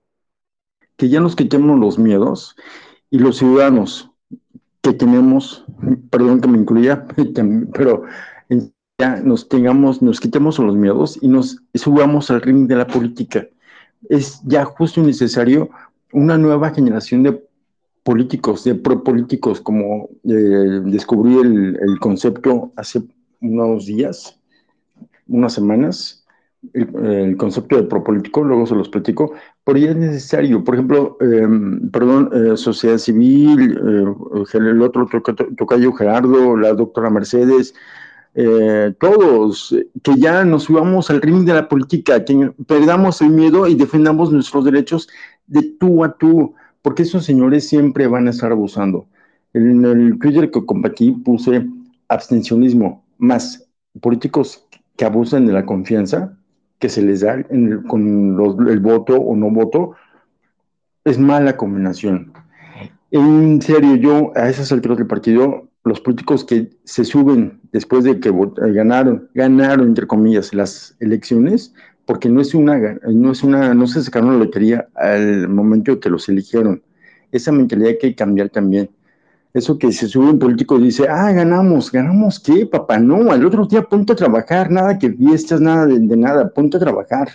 que 0.97 1.09
ya 1.09 1.19
nos 1.19 1.35
quitemos 1.35 1.79
los 1.79 1.99
miedos 1.99 2.55
y 3.11 3.19
los 3.19 3.37
ciudadanos 3.37 4.09
que 4.83 4.93
tenemos, 4.93 5.65
perdón 6.09 6.41
que 6.41 6.47
me 6.49 6.57
incluya, 6.57 7.07
pero 7.73 8.03
ya 8.99 9.15
nos 9.21 9.47
tengamos, 9.47 10.01
nos 10.01 10.19
quitemos 10.19 10.59
los 10.59 10.75
miedos 10.75 11.17
y 11.21 11.27
nos 11.29 11.63
subamos 11.73 12.29
al 12.29 12.41
ring 12.41 12.67
de 12.67 12.75
la 12.75 12.85
política. 12.85 13.47
Es 14.09 14.41
ya 14.43 14.65
justo 14.65 14.99
y 14.99 15.05
necesario 15.05 15.69
una 16.11 16.37
nueva 16.37 16.71
generación 16.71 17.23
de 17.23 17.41
políticos, 18.03 18.65
de 18.65 18.75
propolíticos, 18.75 19.61
como 19.61 20.09
eh, 20.25 20.81
descubrí 20.85 21.37
el, 21.37 21.97
concepto 22.01 22.73
hace 22.75 23.01
unos 23.39 23.85
días, 23.85 24.37
unas 25.27 25.53
semanes, 25.53 26.22
el, 26.73 27.37
concepto 27.37 27.75
de 27.77 27.83
propolítico, 27.83 28.43
luego 28.43 28.65
se 28.65 28.75
los 28.75 28.89
platico, 28.89 29.33
pero 29.63 29.77
ya 29.77 29.91
es 29.91 29.95
necesario, 29.97 30.63
por 30.63 30.75
ejemplo, 30.75 31.17
em, 31.21 31.89
perdón, 31.91 32.29
eh, 32.33 32.57
sociedad 32.57 32.97
civil, 32.97 33.77
eh, 33.77 34.57
el 34.57 34.81
otro 34.81 35.07
tocayo 35.57 35.93
Gerardo, 35.93 36.57
la 36.57 36.73
doctora 36.73 37.09
Mercedes, 37.09 37.73
eh, 38.35 38.93
todos, 38.99 39.75
que 40.01 40.15
ya 40.17 40.43
nos 40.43 40.63
subamos 40.63 41.09
al 41.09 41.21
ring 41.21 41.45
de 41.45 41.53
la 41.53 41.69
política, 41.69 42.23
que 42.25 42.51
perdamos 42.67 43.21
el 43.21 43.29
miedo 43.29 43.67
y 43.67 43.75
defendamos 43.75 44.31
nuestros 44.31 44.65
derechos 44.65 45.07
de 45.47 45.61
tú 45.79 46.03
a 46.03 46.17
tú, 46.17 46.55
porque 46.81 47.03
esos 47.03 47.25
señores 47.25 47.67
siempre 47.67 48.07
van 48.07 48.27
a 48.27 48.31
estar 48.31 48.51
abusando. 48.51 49.07
En 49.53 49.85
el 49.85 50.17
Twitter 50.19 50.49
que 50.49 50.65
compartí 50.65 51.11
puse 51.11 51.67
abstencionismo, 52.07 53.03
más 53.19 53.67
políticos 54.01 54.65
que 54.97 55.05
abusan 55.05 55.45
de 55.45 55.53
la 55.53 55.65
confianza 55.65 56.35
que 56.83 56.89
se 56.89 57.01
les 57.01 57.21
da 57.21 57.41
con 57.87 58.67
el 58.67 58.79
voto 58.81 59.15
o 59.15 59.37
no 59.37 59.49
voto, 59.49 59.95
es 61.05 61.17
mala 61.17 61.55
combinación. 61.55 62.33
En 63.09 63.61
serio, 63.61 63.95
yo 63.95 64.33
a 64.35 64.49
esas 64.49 64.69
alturas 64.73 64.97
del 64.97 65.07
partido, 65.07 65.69
los 65.85 66.01
políticos 66.01 66.43
que 66.43 66.71
se 66.83 67.05
suben 67.05 67.61
después 67.71 68.03
de 68.03 68.19
que 68.19 68.33
ganaron, 68.73 69.29
ganaron 69.33 69.87
entre 69.87 70.07
comillas 70.07 70.53
las 70.53 70.97
elecciones, 70.99 71.73
porque 72.05 72.27
no 72.27 72.41
es 72.41 72.53
una, 72.53 72.77
no 73.05 73.31
es 73.31 73.43
una, 73.43 73.73
no 73.73 73.87
se 73.87 74.03
sacaron 74.03 74.33
la 74.33 74.43
lotería 74.43 74.89
al 74.95 75.47
momento 75.47 76.01
que 76.01 76.09
los 76.09 76.27
eligieron. 76.27 76.83
Esa 77.31 77.53
mentalidad 77.53 77.91
hay 77.91 77.97
que 77.97 78.13
cambiar 78.13 78.49
también. 78.49 78.89
Eso 79.53 79.77
que 79.77 79.91
se 79.91 80.07
sube 80.07 80.31
un 80.31 80.39
político 80.39 80.79
y 80.79 80.85
dice, 80.85 81.07
ah, 81.07 81.31
ganamos, 81.31 81.91
ganamos 81.91 82.39
qué, 82.39 82.65
papá, 82.65 82.97
no, 82.97 83.31
al 83.31 83.45
otro 83.45 83.67
día 83.67 83.83
ponte 83.83 84.13
a 84.13 84.15
trabajar, 84.15 84.71
nada 84.71 84.97
que 84.97 85.11
fiestas, 85.11 85.61
nada 85.61 85.85
de, 85.85 85.99
nada, 85.99 86.49
ponte 86.49 86.77
a 86.77 86.79
trabajar. 86.79 87.29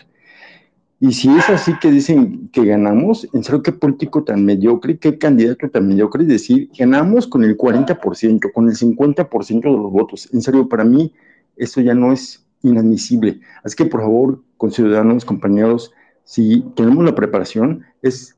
Y 0.99 1.13
si 1.13 1.29
es 1.29 1.49
así 1.49 1.79
que 1.81 1.93
dicen 1.93 2.49
que 2.53 2.65
ganamos, 2.65 3.29
en 3.33 3.45
serio, 3.45 3.63
qué 3.63 3.71
político 3.71 4.25
tan 4.25 4.45
mediocre, 4.45 4.99
qué 4.99 5.17
candidato 5.17 5.71
tan 5.71 5.87
mediocre, 5.87 6.25
decir, 6.25 6.69
ganamos 6.77 7.29
con 7.29 7.45
el 7.45 7.57
40%, 7.57 8.53
con 8.53 8.69
el 8.69 8.75
50% 8.75 9.63
de 9.63 9.71
los 9.71 9.93
votos. 9.93 10.29
En 10.33 10.43
serio, 10.43 10.69
para 10.69 10.83
mí, 10.83 11.15
eso 11.57 11.81
ya 11.81 11.95
no 11.95 12.13
es 12.13 12.45
inadmisible. 12.65 13.39
Así 13.63 13.77
que, 13.77 13.85
por 13.85 14.01
favor, 14.01 14.43
con 14.57 14.73
ciudadanos, 14.73 15.25
compañeros, 15.25 15.93
si 16.25 16.63
tenemos 16.75 17.05
la 17.05 17.15
preparación, 17.15 17.85
es 18.03 18.37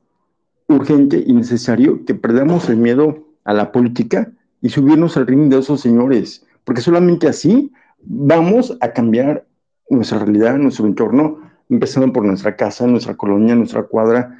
urgente 0.68 1.24
y 1.26 1.32
necesario 1.32 2.04
que 2.04 2.14
perdamos 2.14 2.68
el 2.68 2.76
miedo 2.76 3.29
a 3.50 3.54
la 3.54 3.72
política 3.72 4.30
y 4.62 4.68
subirnos 4.68 5.16
al 5.16 5.26
ring 5.26 5.50
de 5.50 5.58
esos 5.58 5.80
señores, 5.80 6.46
porque 6.64 6.80
solamente 6.80 7.26
así 7.26 7.72
vamos 8.00 8.76
a 8.80 8.92
cambiar 8.92 9.44
nuestra 9.88 10.20
realidad, 10.20 10.56
nuestro 10.56 10.86
entorno, 10.86 11.40
empezando 11.68 12.12
por 12.12 12.24
nuestra 12.24 12.54
casa, 12.54 12.86
nuestra 12.86 13.16
colonia, 13.16 13.56
nuestra 13.56 13.82
cuadra, 13.82 14.38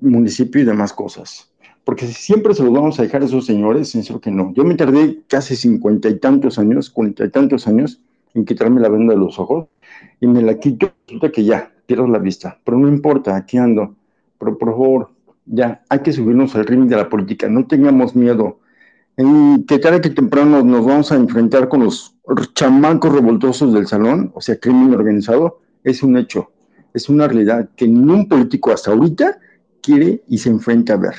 municipio 0.00 0.62
y 0.62 0.64
demás 0.64 0.94
cosas. 0.94 1.52
Porque 1.84 2.06
si 2.06 2.14
siempre 2.14 2.54
se 2.54 2.64
los 2.64 2.72
vamos 2.72 2.98
a 2.98 3.02
dejar 3.02 3.20
a 3.20 3.26
esos 3.26 3.44
señores, 3.44 3.90
sincero 3.90 4.20
que 4.20 4.30
no. 4.30 4.54
Yo 4.54 4.64
me 4.64 4.74
tardé 4.74 5.20
casi 5.28 5.54
cincuenta 5.54 6.08
y 6.08 6.18
tantos 6.18 6.58
años, 6.58 6.88
cuarenta 6.88 7.26
y 7.26 7.30
tantos 7.30 7.68
años 7.68 8.00
en 8.32 8.46
quitarme 8.46 8.80
la 8.80 8.88
venda 8.88 9.12
de 9.12 9.20
los 9.20 9.38
ojos 9.38 9.66
y 10.18 10.26
me 10.26 10.40
la 10.40 10.58
quito, 10.58 10.92
resulta 11.06 11.30
que 11.30 11.44
ya, 11.44 11.70
pierdo 11.84 12.08
la 12.08 12.18
vista. 12.18 12.58
Pero 12.64 12.78
no 12.78 12.88
importa, 12.88 13.36
aquí 13.36 13.58
ando. 13.58 13.94
Pero 14.38 14.56
por 14.56 14.70
favor, 14.70 15.10
ya, 15.46 15.82
hay 15.88 16.00
que 16.00 16.12
subirnos 16.12 16.54
al 16.54 16.66
ring 16.66 16.88
de 16.88 16.96
la 16.96 17.08
política, 17.08 17.48
no 17.48 17.66
tengamos 17.66 18.16
miedo. 18.16 18.60
Y 19.16 19.64
que 19.66 19.78
tarde 19.78 20.00
que 20.00 20.10
temprano 20.10 20.62
nos 20.64 20.84
vamos 20.84 21.12
a 21.12 21.16
enfrentar 21.16 21.68
con 21.68 21.84
los 21.84 22.14
chamacos 22.54 23.12
revoltosos 23.12 23.72
del 23.72 23.86
salón, 23.86 24.32
o 24.34 24.40
sea, 24.40 24.58
crimen 24.58 24.92
organizado, 24.92 25.60
es 25.84 26.02
un 26.02 26.16
hecho, 26.16 26.50
es 26.94 27.08
una 27.08 27.28
realidad 27.28 27.68
que 27.76 27.86
ningún 27.86 28.28
político 28.28 28.72
hasta 28.72 28.90
ahorita 28.90 29.38
quiere 29.82 30.22
y 30.28 30.38
se 30.38 30.50
enfrenta 30.50 30.94
a 30.94 30.96
ver. 30.96 31.14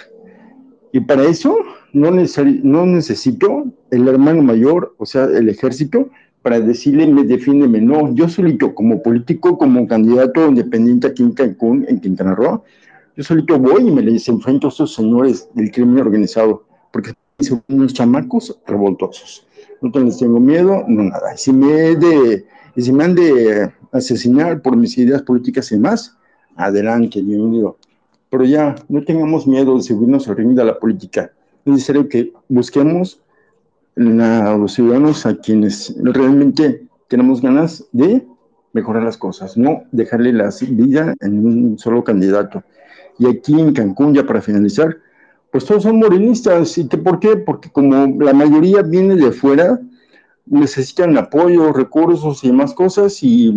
Y 0.91 1.01
para 1.01 1.23
eso 1.23 1.57
no, 1.93 2.11
no 2.11 2.85
necesito 2.85 3.65
el 3.91 4.07
hermano 4.07 4.41
mayor, 4.41 4.95
o 4.97 5.05
sea, 5.05 5.25
el 5.25 5.49
ejército, 5.49 6.09
para 6.41 6.59
decirle, 6.59 7.07
me 7.07 7.23
defiéndeme. 7.23 7.81
No, 7.81 8.13
yo 8.13 8.29
solito, 8.29 8.75
como 8.75 9.01
político, 9.01 9.57
como 9.57 9.87
candidato 9.87 10.47
independiente 10.47 11.07
aquí 11.07 11.23
en 11.23 11.31
Cancún, 11.31 11.85
en 11.89 11.99
Quintana 11.99 12.35
Roo, 12.35 12.63
yo 13.15 13.23
solito 13.23 13.57
voy 13.57 13.87
y 13.87 13.91
me 13.91 14.01
les 14.01 14.27
enfrento 14.27 14.67
a 14.67 14.69
esos 14.69 14.93
señores 14.93 15.47
del 15.53 15.71
crimen 15.71 15.99
organizado, 15.99 16.65
porque 16.91 17.13
son 17.39 17.63
unos 17.69 17.93
chamacos 17.93 18.59
revoltosos. 18.67 19.47
No 19.81 19.91
les 20.01 20.17
tengo 20.17 20.39
miedo, 20.39 20.83
no 20.87 21.03
nada. 21.03 21.37
Si 21.37 21.53
me, 21.53 21.95
de, 21.95 22.45
si 22.77 22.91
me 22.91 23.03
han 23.03 23.15
de 23.15 23.71
asesinar 23.91 24.61
por 24.61 24.75
mis 24.75 24.97
ideas 24.97 25.21
políticas 25.21 25.71
y 25.71 25.79
más, 25.79 26.17
adelante, 26.55 27.21
bienvenido. 27.21 27.77
Pero 28.29 28.43
ya, 28.43 28.75
no 28.89 29.03
tengamos 29.03 29.47
miedo 29.47 29.75
de 29.77 29.83
subirnos 29.83 30.27
al 30.27 30.37
ring 30.37 30.55
de 30.55 30.65
la 30.65 30.79
política. 30.79 31.31
Es 31.65 31.71
necesario 31.71 32.09
que 32.09 32.33
busquemos 32.49 33.21
a 33.97 34.57
los 34.57 34.73
ciudadanos 34.73 35.25
a 35.25 35.37
quienes 35.37 35.95
realmente 36.01 36.85
tenemos 37.07 37.41
ganas 37.41 37.85
de 37.93 38.25
mejorar 38.73 39.03
las 39.03 39.15
cosas, 39.15 39.55
no 39.55 39.83
dejarle 39.93 40.33
la 40.33 40.49
vida 40.69 41.13
en 41.21 41.45
un 41.45 41.79
solo 41.79 42.03
candidato. 42.03 42.63
Y 43.17 43.27
aquí 43.27 43.59
en 43.59 43.73
Cancún, 43.73 44.13
ya 44.13 44.25
para 44.25 44.41
finalizar, 44.41 44.97
pues 45.51 45.65
todos 45.65 45.83
son 45.83 45.99
morenistas. 45.99 46.77
¿Y 46.77 46.83
por 46.85 47.19
qué? 47.19 47.37
Porque 47.37 47.69
como 47.69 48.07
la 48.23 48.33
mayoría 48.33 48.81
viene 48.81 49.15
de 49.15 49.27
afuera, 49.27 49.79
necesitan 50.45 51.17
apoyo, 51.17 51.73
recursos 51.73 52.43
y 52.43 52.47
demás 52.47 52.73
cosas, 52.73 53.23
y 53.23 53.49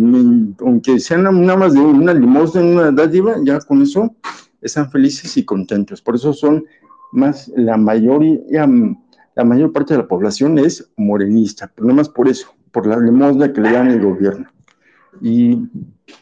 aunque 0.59 0.99
sean 0.99 1.23
nada 1.23 1.57
más 1.57 1.73
de 1.73 1.79
una 1.79 2.13
limosna, 2.13 2.61
una 2.61 2.91
dádiva, 2.91 3.35
ya 3.43 3.59
con 3.59 3.81
eso 3.81 4.15
están 4.61 4.89
felices 4.89 5.37
y 5.37 5.45
contentos. 5.45 6.01
Por 6.01 6.15
eso 6.15 6.33
son 6.33 6.65
más, 7.11 7.51
la 7.55 7.77
mayoría, 7.77 8.67
la 9.35 9.43
mayor 9.43 9.71
parte 9.71 9.93
de 9.93 9.99
la 9.99 10.07
población 10.07 10.57
es 10.57 10.89
morenista, 10.97 11.71
pero 11.73 11.87
no 11.87 11.93
más 11.93 12.09
por 12.09 12.27
eso, 12.27 12.47
por 12.71 12.87
la 12.87 12.99
limosna 12.99 13.53
que 13.53 13.61
le 13.61 13.71
dan 13.71 13.89
el 13.89 14.01
gobierno. 14.01 14.47
Y 15.21 15.67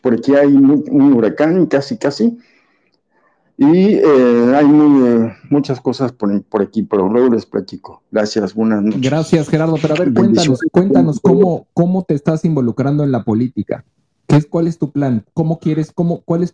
por 0.01 0.13
aquí 0.13 0.35
hay 0.35 0.53
un 0.53 1.13
huracán, 1.13 1.65
casi, 1.67 1.97
casi, 1.97 2.37
y 3.57 3.95
eh, 3.95 4.55
hay 4.55 4.67
eh, 4.67 5.33
muchas 5.49 5.81
cosas 5.81 6.11
por, 6.11 6.43
por, 6.43 6.61
aquí, 6.61 6.83
pero 6.83 7.09
luego 7.09 7.33
les 7.33 7.47
platico. 7.47 8.03
Gracias, 8.11 8.53
buenas 8.53 8.83
noches. 8.83 9.01
Gracias, 9.01 9.49
Gerardo. 9.49 9.77
Pero 9.81 9.95
a 9.95 9.97
ver, 9.97 10.13
cuéntanos, 10.13 10.59
cuéntanos 10.71 11.19
cómo, 11.19 11.65
cómo 11.73 12.03
te 12.03 12.13
estás 12.13 12.45
involucrando 12.45 13.03
en 13.03 13.11
la 13.11 13.23
política. 13.23 13.83
¿Qué 14.27 14.35
es, 14.35 14.45
¿Cuál 14.45 14.67
es 14.67 14.77
tu 14.77 14.91
plan? 14.91 15.25
¿Cómo 15.33 15.57
quieres, 15.57 15.91
cómo, 15.91 16.21
cuál 16.21 16.43
es, 16.43 16.53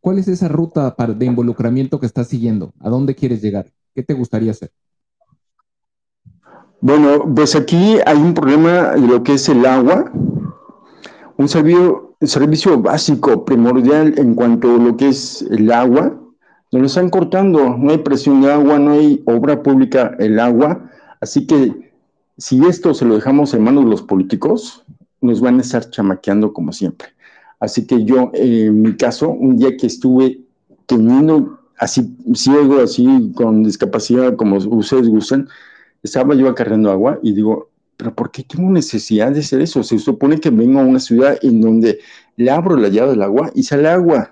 cuál 0.00 0.20
es 0.20 0.28
esa 0.28 0.46
ruta 0.46 0.94
para, 0.94 1.14
de 1.14 1.26
involucramiento 1.26 1.98
que 1.98 2.06
estás 2.06 2.28
siguiendo? 2.28 2.72
¿A 2.78 2.90
dónde 2.90 3.16
quieres 3.16 3.42
llegar? 3.42 3.66
¿Qué 3.92 4.04
te 4.04 4.14
gustaría 4.14 4.52
hacer? 4.52 4.70
Bueno, 6.80 7.24
pues 7.34 7.56
aquí 7.56 7.96
hay 8.06 8.18
un 8.18 8.34
problema 8.34 8.92
de 8.92 9.00
lo 9.00 9.24
que 9.24 9.34
es 9.34 9.48
el 9.48 9.66
agua. 9.66 10.12
Un 11.36 11.48
servicio, 11.48 12.07
servicio 12.26 12.80
básico, 12.80 13.44
primordial 13.44 14.14
en 14.18 14.34
cuanto 14.34 14.74
a 14.74 14.78
lo 14.78 14.96
que 14.96 15.08
es 15.08 15.42
el 15.50 15.70
agua, 15.70 16.18
Nos 16.70 16.80
lo 16.82 16.86
están 16.86 17.08
cortando, 17.08 17.76
no 17.78 17.90
hay 17.90 17.98
presión 17.98 18.42
de 18.42 18.52
agua, 18.52 18.78
no 18.78 18.92
hay 18.92 19.22
obra 19.24 19.62
pública 19.62 20.14
el 20.18 20.38
agua, 20.38 20.90
así 21.20 21.46
que 21.46 21.92
si 22.36 22.62
esto 22.66 22.92
se 22.92 23.06
lo 23.06 23.14
dejamos 23.14 23.54
en 23.54 23.62
manos 23.62 23.84
de 23.84 23.90
los 23.90 24.02
políticos, 24.02 24.84
nos 25.22 25.40
van 25.40 25.58
a 25.58 25.62
estar 25.62 25.88
chamaqueando 25.88 26.52
como 26.52 26.72
siempre. 26.72 27.08
Así 27.58 27.86
que 27.86 28.04
yo, 28.04 28.30
en 28.34 28.82
mi 28.82 28.96
caso, 28.96 29.30
un 29.30 29.56
día 29.56 29.76
que 29.78 29.86
estuve 29.86 30.42
teniendo 30.86 31.58
así 31.78 32.16
ciego, 32.34 32.80
así 32.80 33.32
con 33.34 33.64
discapacidad, 33.64 34.36
como 34.36 34.58
ustedes 34.58 35.08
gustan, 35.08 35.48
estaba 36.02 36.34
yo 36.34 36.48
acarreando 36.48 36.90
agua 36.90 37.18
y 37.22 37.32
digo, 37.32 37.67
pero 37.98 38.14
¿por 38.14 38.30
qué 38.30 38.44
tengo 38.44 38.70
necesidad 38.70 39.32
de 39.32 39.40
hacer 39.40 39.60
eso? 39.60 39.82
Se 39.82 39.98
supone 39.98 40.38
que 40.38 40.50
vengo 40.50 40.78
a 40.78 40.84
una 40.84 41.00
ciudad 41.00 41.36
en 41.42 41.60
donde 41.60 41.98
le 42.36 42.48
abro 42.48 42.76
la 42.76 42.88
llave 42.88 43.10
del 43.10 43.22
agua 43.22 43.50
y 43.56 43.64
sale 43.64 43.88
agua. 43.88 44.28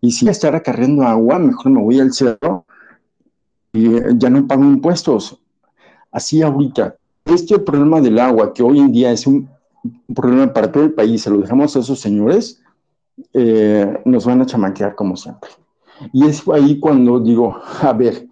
Y 0.00 0.12
si 0.12 0.28
estar 0.28 0.54
acarreando 0.54 1.02
agua, 1.02 1.40
mejor 1.40 1.72
me 1.72 1.82
voy 1.82 1.98
al 1.98 2.12
cerro 2.12 2.64
y 3.72 3.90
ya 4.16 4.30
no 4.30 4.46
pago 4.46 4.62
impuestos. 4.62 5.40
Así 6.12 6.40
ahorita, 6.40 6.94
este 7.24 7.58
problema 7.58 8.00
del 8.00 8.20
agua, 8.20 8.54
que 8.54 8.62
hoy 8.62 8.78
en 8.78 8.92
día 8.92 9.10
es 9.10 9.26
un 9.26 9.50
problema 10.14 10.52
para 10.52 10.70
todo 10.70 10.84
el 10.84 10.92
país, 10.92 11.22
se 11.22 11.30
lo 11.30 11.38
dejamos 11.38 11.74
a 11.74 11.80
esos 11.80 11.98
señores, 11.98 12.62
eh, 13.32 14.00
nos 14.04 14.24
van 14.24 14.40
a 14.40 14.46
chamaquear 14.46 14.94
como 14.94 15.16
siempre. 15.16 15.50
Y 16.12 16.26
es 16.26 16.46
ahí 16.48 16.78
cuando 16.78 17.18
digo, 17.18 17.60
a 17.82 17.92
ver, 17.92 18.29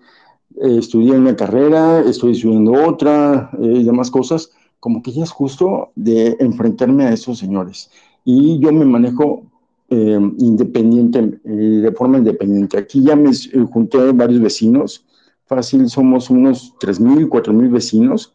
eh, 0.61 0.79
estudié 0.79 1.13
una 1.13 1.37
carrera, 1.37 2.01
estoy 2.01 2.33
estudiando 2.33 2.73
otra 2.73 3.51
eh, 3.61 3.75
y 3.77 3.85
demás 3.85 4.11
cosas, 4.11 4.51
como 4.81 5.03
que 5.03 5.13
ya 5.13 5.25
es 5.25 5.31
justo 5.31 5.91
de 5.95 6.37
enfrentarme 6.41 7.05
a 7.05 7.13
esos 7.13 7.39
señores. 7.39 7.91
Y 8.25 8.59
yo 8.59 8.73
me 8.73 8.85
manejo 8.85 9.45
eh, 9.91 10.19
independiente, 10.39 11.41
de 11.45 11.93
forma 11.93 12.19
independiente. 12.19 12.79
Aquí 12.79 13.03
ya 13.03 13.17
me 13.17 13.31
junté 13.71 14.13
varios 14.13 14.41
vecinos, 14.41 15.07
fácil, 15.47 15.89
somos 15.89 16.29
unos 16.31 16.75
3.000, 16.81 17.29
4.000 17.29 17.71
vecinos, 17.71 18.35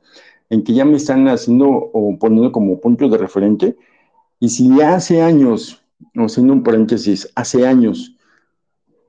en 0.49 0.63
que 0.63 0.73
ya 0.73 0.85
me 0.85 0.97
están 0.97 1.27
haciendo 1.27 1.67
o 1.67 2.17
poniendo 2.17 2.51
como 2.51 2.79
punto 2.79 3.07
de 3.09 3.17
referente. 3.17 3.77
Y 4.39 4.49
si 4.49 4.75
ya 4.75 4.95
hace 4.95 5.21
años, 5.21 5.81
haciendo 6.15 6.53
un 6.53 6.63
paréntesis, 6.63 7.29
hace 7.35 7.65
años, 7.67 8.15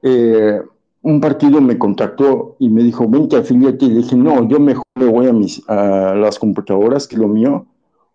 eh, 0.03 0.61
un 1.05 1.21
partido 1.21 1.61
me 1.61 1.77
contactó 1.77 2.57
y 2.59 2.71
me 2.71 2.83
dijo, 2.83 3.07
vente, 3.07 3.37
afiliate. 3.37 3.85
Y 3.85 3.89
le 3.91 3.97
dije, 3.97 4.17
no, 4.17 4.49
yo 4.49 4.59
mejor 4.59 4.85
me 4.95 5.05
voy 5.05 5.27
a, 5.27 5.35
mis, 5.35 5.63
a 5.69 6.15
las 6.15 6.39
computadoras 6.39 7.07
que 7.07 7.19
lo 7.19 7.29
mío. 7.29 7.67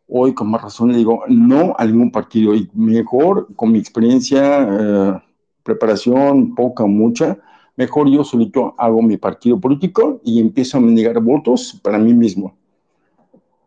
Hoy, 0.08 0.34
con 0.34 0.50
más 0.50 0.64
razón, 0.64 0.92
le 0.92 0.98
digo, 0.98 1.22
no 1.28 1.76
a 1.78 1.86
ningún 1.86 2.12
partido. 2.12 2.56
Y 2.56 2.68
mejor, 2.74 3.48
con 3.56 3.72
mi 3.72 3.78
experiencia, 3.78 4.68
eh, 4.72 5.22
preparación, 5.62 6.56
poca 6.56 6.84
o 6.84 6.88
mucha, 6.88 7.38
mejor 7.76 8.10
yo 8.10 8.24
solito 8.24 8.74
hago 8.76 9.04
mi 9.04 9.18
partido 9.18 9.60
político 9.60 10.20
y 10.24 10.40
empiezo 10.40 10.80
a 10.80 10.82
mendigar 10.82 11.22
votos 11.22 11.80
para 11.84 12.00
mí 12.00 12.16
mismo. 12.16 12.56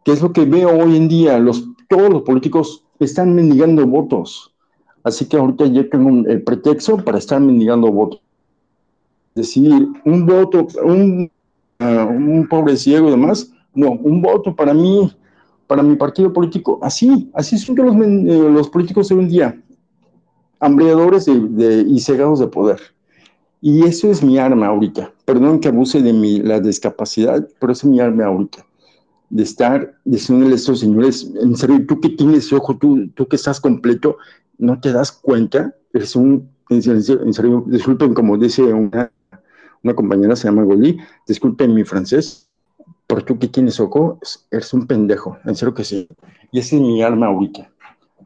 ¿Qué 0.05 0.11
es 0.11 0.21
lo 0.21 0.33
que 0.33 0.45
veo 0.45 0.69
hoy 0.69 0.97
en 0.97 1.07
día? 1.07 1.39
Los, 1.39 1.69
todos 1.89 2.11
los 2.11 2.23
políticos 2.23 2.85
están 2.99 3.37
mendigando 3.37 3.87
votos. 3.87 4.53
Así 5.05 5.27
que 5.27 5.37
ahorita 5.37 5.67
ya 5.67 5.89
tengo 5.89 6.29
el 6.29 6.43
pretexto 6.43 6.97
para 6.97 7.19
estar 7.19 7.41
mendigando 7.41 7.93
votos 7.93 8.21
decir 9.35 9.89
un 10.05 10.27
voto, 10.27 10.67
un, 10.85 11.31
uh, 11.81 11.85
un 11.85 12.47
pobre 12.49 12.77
ciego 12.77 13.09
y 13.09 13.13
demás, 13.13 13.53
no, 13.75 13.93
un 13.93 14.21
voto 14.21 14.55
para 14.55 14.75
mí, 14.75 15.11
para 15.67 15.83
mi 15.83 15.97
partido 15.97 16.33
político, 16.33 16.79
así, 16.83 17.31
así 17.35 17.57
son 17.59 17.77
los, 17.77 17.95
eh, 17.97 18.51
los 18.51 18.69
políticos 18.69 19.09
de 19.09 19.15
en 19.15 19.29
día, 19.29 19.63
hambreadores 20.61 21.27
y 21.29 22.01
cegados 22.01 22.41
de 22.41 22.47
poder. 22.47 22.81
Y 23.61 23.85
eso 23.85 24.11
es 24.11 24.23
mi 24.25 24.39
arma 24.39 24.67
ahorita. 24.67 25.13
Perdón 25.25 25.61
que 25.61 25.69
abuse 25.69 26.03
de 26.03 26.13
mi, 26.13 26.41
la 26.41 26.59
discapacidad, 26.59 27.49
pero 27.61 27.73
es 27.73 27.85
mi 27.85 28.01
arma 28.01 28.27
ahorita. 28.27 28.67
De 29.31 29.45
estar 29.45 29.95
diciéndole 30.05 30.53
a 30.53 30.57
estos 30.57 30.81
señores, 30.81 31.33
en 31.41 31.57
serio, 31.57 31.87
tú 31.87 32.01
que 32.01 32.11
tienes 32.11 32.53
ojo, 32.53 32.77
tú, 32.77 33.09
tú 33.15 33.27
que 33.27 33.37
estás 33.37 33.61
completo, 33.61 34.17
no 34.59 34.81
te 34.81 34.93
das 34.93 35.13
cuenta, 35.13 35.75
eres 35.93 36.17
un, 36.17 36.49
en 36.71 36.83
serio, 37.33 37.65
disculpen 37.67 38.15
como 38.15 38.37
dice 38.37 38.63
una 38.63 39.11
una 39.83 39.95
compañera 39.95 40.37
se 40.37 40.49
llama 40.49 40.65
Goli, 40.65 40.99
disculpen 41.27 41.75
mi 41.75 41.85
francés, 41.85 42.49
por 43.07 43.23
tú 43.25 43.39
que 43.39 43.49
tienes 43.49 43.79
ojo, 43.81 44.19
eres 44.51 44.73
un 44.73 44.87
pendejo, 44.87 45.37
en 45.45 45.55
serio 45.55 45.75
que 45.75 45.85
sí. 45.85 46.09
Y 46.51 46.61
esa 46.61 46.77
es 46.77 46.83
mi 46.83 47.03
arma 47.03 47.27
ahorita, 47.27 47.71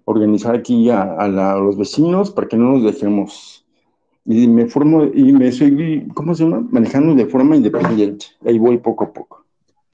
organizar 0.04 0.54
aquí 0.54 0.90
a, 0.90 1.26
los 1.58 1.76
vecinos 1.76 2.30
para 2.30 2.46
que 2.48 2.56
no 2.56 2.72
nos 2.72 2.84
dejemos. 2.84 3.64
Y 4.24 4.48
me 4.48 4.66
formo, 4.66 5.04
y 5.04 5.32
me 5.32 5.48
estoy, 5.48 6.08
¿cómo 6.14 6.34
se 6.34 6.44
llama? 6.44 6.66
Manejando 6.70 7.14
de 7.14 7.26
forma 7.26 7.56
independiente. 7.56 8.26
Ahí 8.44 8.58
voy 8.58 8.78
poco 8.78 9.04
a 9.04 9.12
poco. 9.12 9.44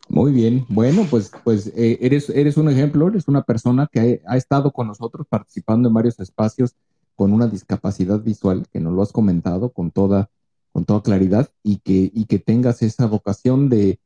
Muy 0.08 0.32
bien, 0.32 0.66
bueno, 0.68 1.06
pues, 1.08 1.30
pues 1.42 1.68
eh, 1.68 1.98
eres, 2.02 2.28
eres 2.28 2.58
un 2.58 2.68
ejemplo, 2.68 3.08
eres 3.08 3.28
una 3.28 3.42
persona 3.42 3.88
que 3.90 4.20
ha, 4.26 4.32
ha, 4.32 4.36
estado 4.36 4.70
con 4.70 4.88
nosotros 4.88 5.26
participando 5.26 5.88
en 5.88 5.94
varios 5.94 6.20
espacios 6.20 6.74
con 7.16 7.32
una 7.32 7.46
discapacidad 7.46 8.20
visual, 8.20 8.66
que 8.70 8.80
nos 8.80 8.92
lo 8.92 9.00
has 9.00 9.12
comentado 9.12 9.70
con 9.70 9.90
toda 9.90 10.28
con 10.72 10.84
toda 10.84 11.02
claridad 11.02 11.50
y 11.62 11.78
que, 11.78 12.10
y 12.12 12.24
que 12.24 12.38
tengas 12.38 12.82
esa 12.82 13.06
vocación 13.06 13.68
de, 13.68 13.98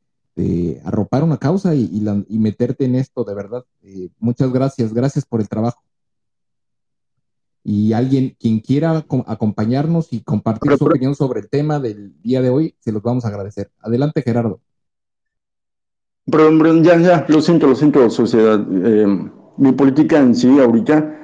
arropar 0.83 1.23
una 1.23 1.37
causa 1.37 1.73
y, 1.73 1.89
y, 1.91 2.37
meterte 2.37 2.85
en 2.85 2.93
esto, 2.93 3.23
de 3.23 3.33
verdad. 3.33 3.65
Eh, 3.81 4.09
muchas 4.19 4.53
gracias, 4.53 4.93
gracias 4.93 5.25
por 5.25 5.41
el 5.41 5.49
trabajo. 5.49 5.81
Y 7.63 7.93
alguien, 7.93 8.35
quien 8.39 8.59
quiera 8.59 9.03
acompañarnos 9.25 10.13
y 10.13 10.21
compartir 10.21 10.77
su 10.77 10.85
opinión 10.85 11.15
sobre 11.15 11.39
el 11.39 11.49
tema 11.49 11.79
del 11.79 12.13
día 12.21 12.43
de 12.43 12.51
hoy, 12.51 12.75
se 12.79 12.91
los 12.91 13.01
vamos 13.01 13.25
a 13.25 13.29
agradecer. 13.29 13.71
Adelante, 13.81 14.21
Gerardo. 14.21 14.61
Perdón, 16.29 16.83
ya, 16.83 16.99
ya, 16.99 17.25
lo 17.27 17.41
siento, 17.41 17.65
lo 17.65 17.75
siento, 17.75 18.07
sociedad. 18.11 18.63
Eh, 18.71 19.07
mi 19.57 19.71
política 19.71 20.19
en 20.19 20.35
sí, 20.35 20.59
ahorita, 20.59 21.15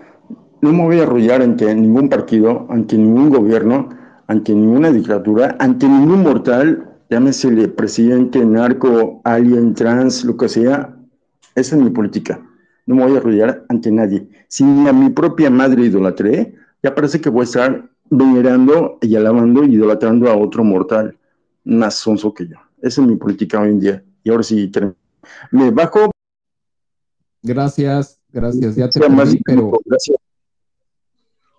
no 0.61 0.73
me 0.73 0.83
voy 0.85 0.99
a 0.99 1.03
arrollar 1.03 1.43
ante 1.43 1.73
ningún 1.75 2.09
partido, 2.09 2.65
ante 2.71 2.97
ningún 2.97 3.29
gobierno 3.29 3.89
ante 4.27 4.53
ninguna 4.53 4.91
dictadura, 4.91 5.55
ante 5.59 5.87
ningún 5.87 6.23
mortal, 6.23 6.89
llámesele 7.09 7.67
presidente, 7.67 8.43
narco, 8.45 9.21
alien, 9.23 9.73
trans, 9.73 10.23
lo 10.23 10.37
que 10.37 10.49
sea, 10.49 10.95
esa 11.55 11.75
es 11.75 11.81
mi 11.81 11.89
política. 11.89 12.41
No 12.85 12.95
me 12.95 13.03
voy 13.03 13.15
a 13.15 13.17
arrodillar 13.17 13.65
ante 13.69 13.91
nadie. 13.91 14.27
Si 14.47 14.63
a 14.63 14.93
mi 14.93 15.09
propia 15.09 15.49
madre 15.49 15.83
idolatré, 15.83 16.55
ya 16.81 16.93
parece 16.93 17.21
que 17.21 17.29
voy 17.29 17.41
a 17.41 17.43
estar 17.45 17.89
venerando 18.09 18.97
y 19.01 19.15
alabando 19.15 19.63
y 19.63 19.75
idolatrando 19.75 20.29
a 20.29 20.35
otro 20.35 20.63
mortal 20.63 21.17
más 21.63 21.95
sonso 21.95 22.33
que 22.33 22.47
yo. 22.47 22.57
Esa 22.81 23.01
es 23.01 23.07
mi 23.07 23.15
política 23.15 23.61
hoy 23.61 23.69
en 23.69 23.79
día. 23.79 24.03
Y 24.23 24.29
ahora 24.29 24.43
sí, 24.43 24.69
me 25.51 25.71
bajo. 25.71 26.11
Gracias, 27.41 28.19
gracias. 28.31 28.75
Ya 28.75 28.89
te 28.89 28.99
perdí, 28.99 29.41
pero... 29.45 29.71
Gracias. 29.85 30.17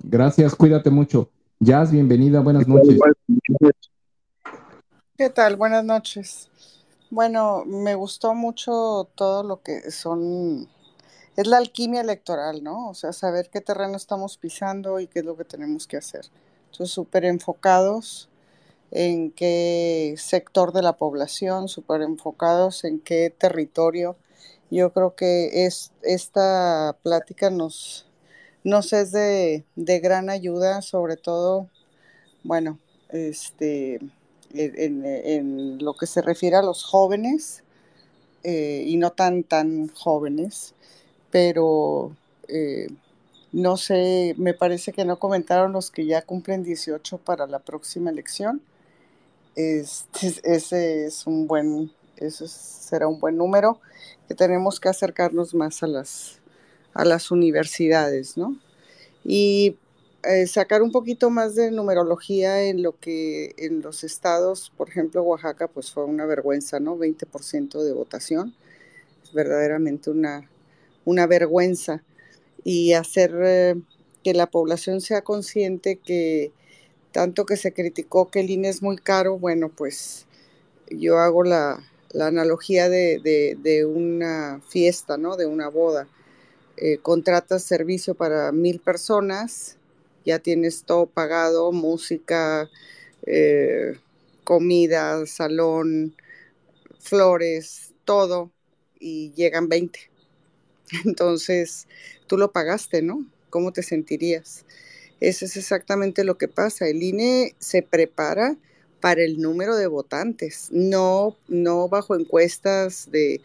Gracias, 0.03 0.55
cuídate 0.55 0.91
mucho. 0.91 1.31
Jazz, 1.65 1.91
bienvenida, 1.91 2.41
buenas 2.41 2.69
noches. 2.69 2.99
¿Qué 5.17 5.31
tal? 5.31 5.57
Buenas 5.57 5.83
noches. 5.83 6.51
Bueno, 7.09 7.65
me 7.65 7.95
gustó 7.95 8.35
mucho 8.35 9.09
todo 9.15 9.43
lo 9.43 9.63
que 9.63 9.91
son, 9.91 10.69
es 11.37 11.47
la 11.47 11.57
alquimia 11.57 12.03
electoral, 12.03 12.63
¿no? 12.63 12.91
O 12.91 12.95
sea, 12.95 13.15
saber 13.15 13.49
qué 13.49 13.63
terreno 13.63 13.97
estamos 13.97 14.37
pisando 14.37 15.01
y 15.01 15.07
qué 15.07 15.21
es 15.21 15.25
lo 15.25 15.39
que 15.39 15.47
tenemos 15.47 15.87
que 15.87 15.97
hacer. 15.97 16.27
Entonces, 16.71 16.93
súper 16.93 17.25
enfocados 17.25 18.29
en 18.91 19.31
qué 19.31 20.17
sector 20.19 20.71
de 20.71 20.83
la 20.83 20.99
población, 20.99 21.69
súper 21.69 22.03
enfocados 22.03 22.85
en 22.85 23.01
qué 23.01 23.31
territorio. 23.31 24.17
Yo 24.71 24.93
creo 24.93 25.15
que 25.15 25.65
es, 25.65 25.93
esta 26.03 26.95
plática 27.03 27.49
nos, 27.49 28.07
nos 28.65 28.95
es 28.95 29.13
de, 29.13 29.65
gran 29.77 30.31
ayuda, 30.31 30.83
sobre 30.83 31.17
todo, 31.17 31.69
bueno, 32.43 32.79
este, 33.11 34.01
en, 34.55 35.79
lo 35.79 35.95
que 35.95 36.07
se 36.07 36.23
refiere 36.23 36.57
a 36.57 36.63
los 36.63 36.83
jóvenes, 36.83 37.63
eh, 38.43 38.85
y 38.87 38.97
no 38.97 39.11
tan, 39.13 39.43
tan 39.45 39.89
jóvenes, 39.89 40.75
pero 41.31 42.17
eh, 42.49 42.89
no 43.53 43.77
sé, 43.77 44.35
me 44.39 44.55
parece 44.55 44.93
que 44.93 45.05
no 45.05 45.19
comentaron 45.19 45.73
los 45.73 45.91
que 45.91 46.07
ya 46.07 46.23
cumplen 46.23 46.65
18 46.65 47.19
para 47.19 47.47
la 47.47 47.61
próxima 47.61 48.11
elección. 48.11 48.61
Este, 49.57 50.35
ese 50.43 51.07
es 51.07 51.27
un 51.27 51.47
buen, 51.47 51.93
ese 52.17 52.49
será 52.49 53.09
un 53.09 53.21
buen 53.21 53.37
número, 53.37 53.79
que 54.27 54.35
tenemos 54.35 54.81
que 54.81 54.89
acercarnos 54.89 55.55
más 55.55 55.83
a 55.83 55.87
las, 55.87 56.41
a 56.95 57.05
las 57.05 57.31
universidades, 57.31 58.37
¿no? 58.37 58.57
Y 59.25 59.77
eh, 60.23 60.47
sacar 60.47 60.83
un 60.83 60.93
poquito 60.93 61.29
más 61.31 61.55
de 61.55 61.71
numerología 61.71 62.63
en 62.63 62.83
lo 62.83 62.99
que 62.99 63.55
en 63.59 63.83
los 63.83 64.05
estados, 64.05 64.73
por 64.77 64.89
ejemplo, 64.89 65.23
Oaxaca, 65.23 65.69
pues 65.69 65.91
fue 65.91 66.05
una 66.05 66.25
vergüenza, 66.25 66.81
¿no? 66.81 66.97
20% 66.97 67.83
de 67.83 67.93
votación, 67.93 68.55
es 69.23 69.33
verdaderamente 69.33 70.11
una, 70.11 70.49
una 71.05 71.27
vergüenza. 71.27 72.03
Y 72.65 72.95
hacer 72.95 73.33
eh, 73.43 73.75
que 74.23 74.33
la 74.33 74.47
población 74.47 75.03
sea 75.03 75.23
consciente 75.23 75.97
que 75.97 76.53
tanto 77.13 77.47
que 77.47 77.57
se 77.57 77.73
criticó 77.73 78.29
que 78.29 78.41
el 78.41 78.51
INE 78.51 78.69
es 78.69 78.83
muy 78.83 78.97
caro, 78.97 79.39
bueno, 79.39 79.69
pues 79.69 80.27
yo 80.91 81.19
hago 81.19 81.45
la, 81.45 81.81
analogía 82.21 82.89
de, 82.89 83.87
una 83.89 84.61
fiesta, 84.69 85.17
¿no? 85.17 85.37
De 85.37 85.47
una 85.47 85.69
boda. 85.69 86.09
Eh, 86.77 86.99
contratas 86.99 87.63
servicio 87.63 88.15
para 88.15 88.51
mil 88.51 88.81
personas, 88.81 89.77
ya 90.25 90.41
tienes 90.41 90.85
todo 90.85 91.07
pagado, 91.07 91.71
música, 91.71 92.69
eh, 93.27 93.97
comida, 94.43 95.25
salón, 95.27 96.17
flores, 96.99 97.93
todo, 98.05 98.51
y 98.99 99.33
llegan 99.35 99.69
20. 99.69 100.11
Entonces, 101.05 101.87
tú 102.27 102.37
lo 102.37 102.53
pagaste, 102.53 103.03
¿no? 103.03 103.25
¿Cómo 103.51 103.73
te 103.73 103.83
sentirías? 103.83 104.65
Eso 105.21 105.45
es 105.45 105.57
exactamente 105.57 106.25
lo 106.25 106.39
que 106.39 106.49
pasa. 106.49 106.89
El 106.89 107.03
INE 107.03 107.55
se 107.59 107.83
prepara 107.83 108.57
para 109.01 109.23
el 109.23 109.41
número 109.41 109.77
de 109.77 109.87
votantes, 109.87 110.69
no, 110.73 111.37
no 111.47 111.89
bajo 111.89 112.17
encuestas 112.17 113.11
de, 113.11 113.43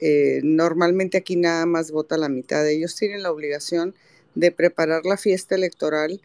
eh, 0.00 0.40
normalmente 0.42 1.18
aquí 1.18 1.36
nada 1.36 1.66
más 1.66 1.90
vota 1.90 2.16
la 2.16 2.28
mitad. 2.28 2.66
Ellos 2.68 2.94
tienen 2.96 3.22
la 3.22 3.32
obligación 3.32 3.94
de 4.34 4.52
preparar 4.52 5.04
la 5.04 5.16
fiesta 5.16 5.54
electoral 5.54 6.20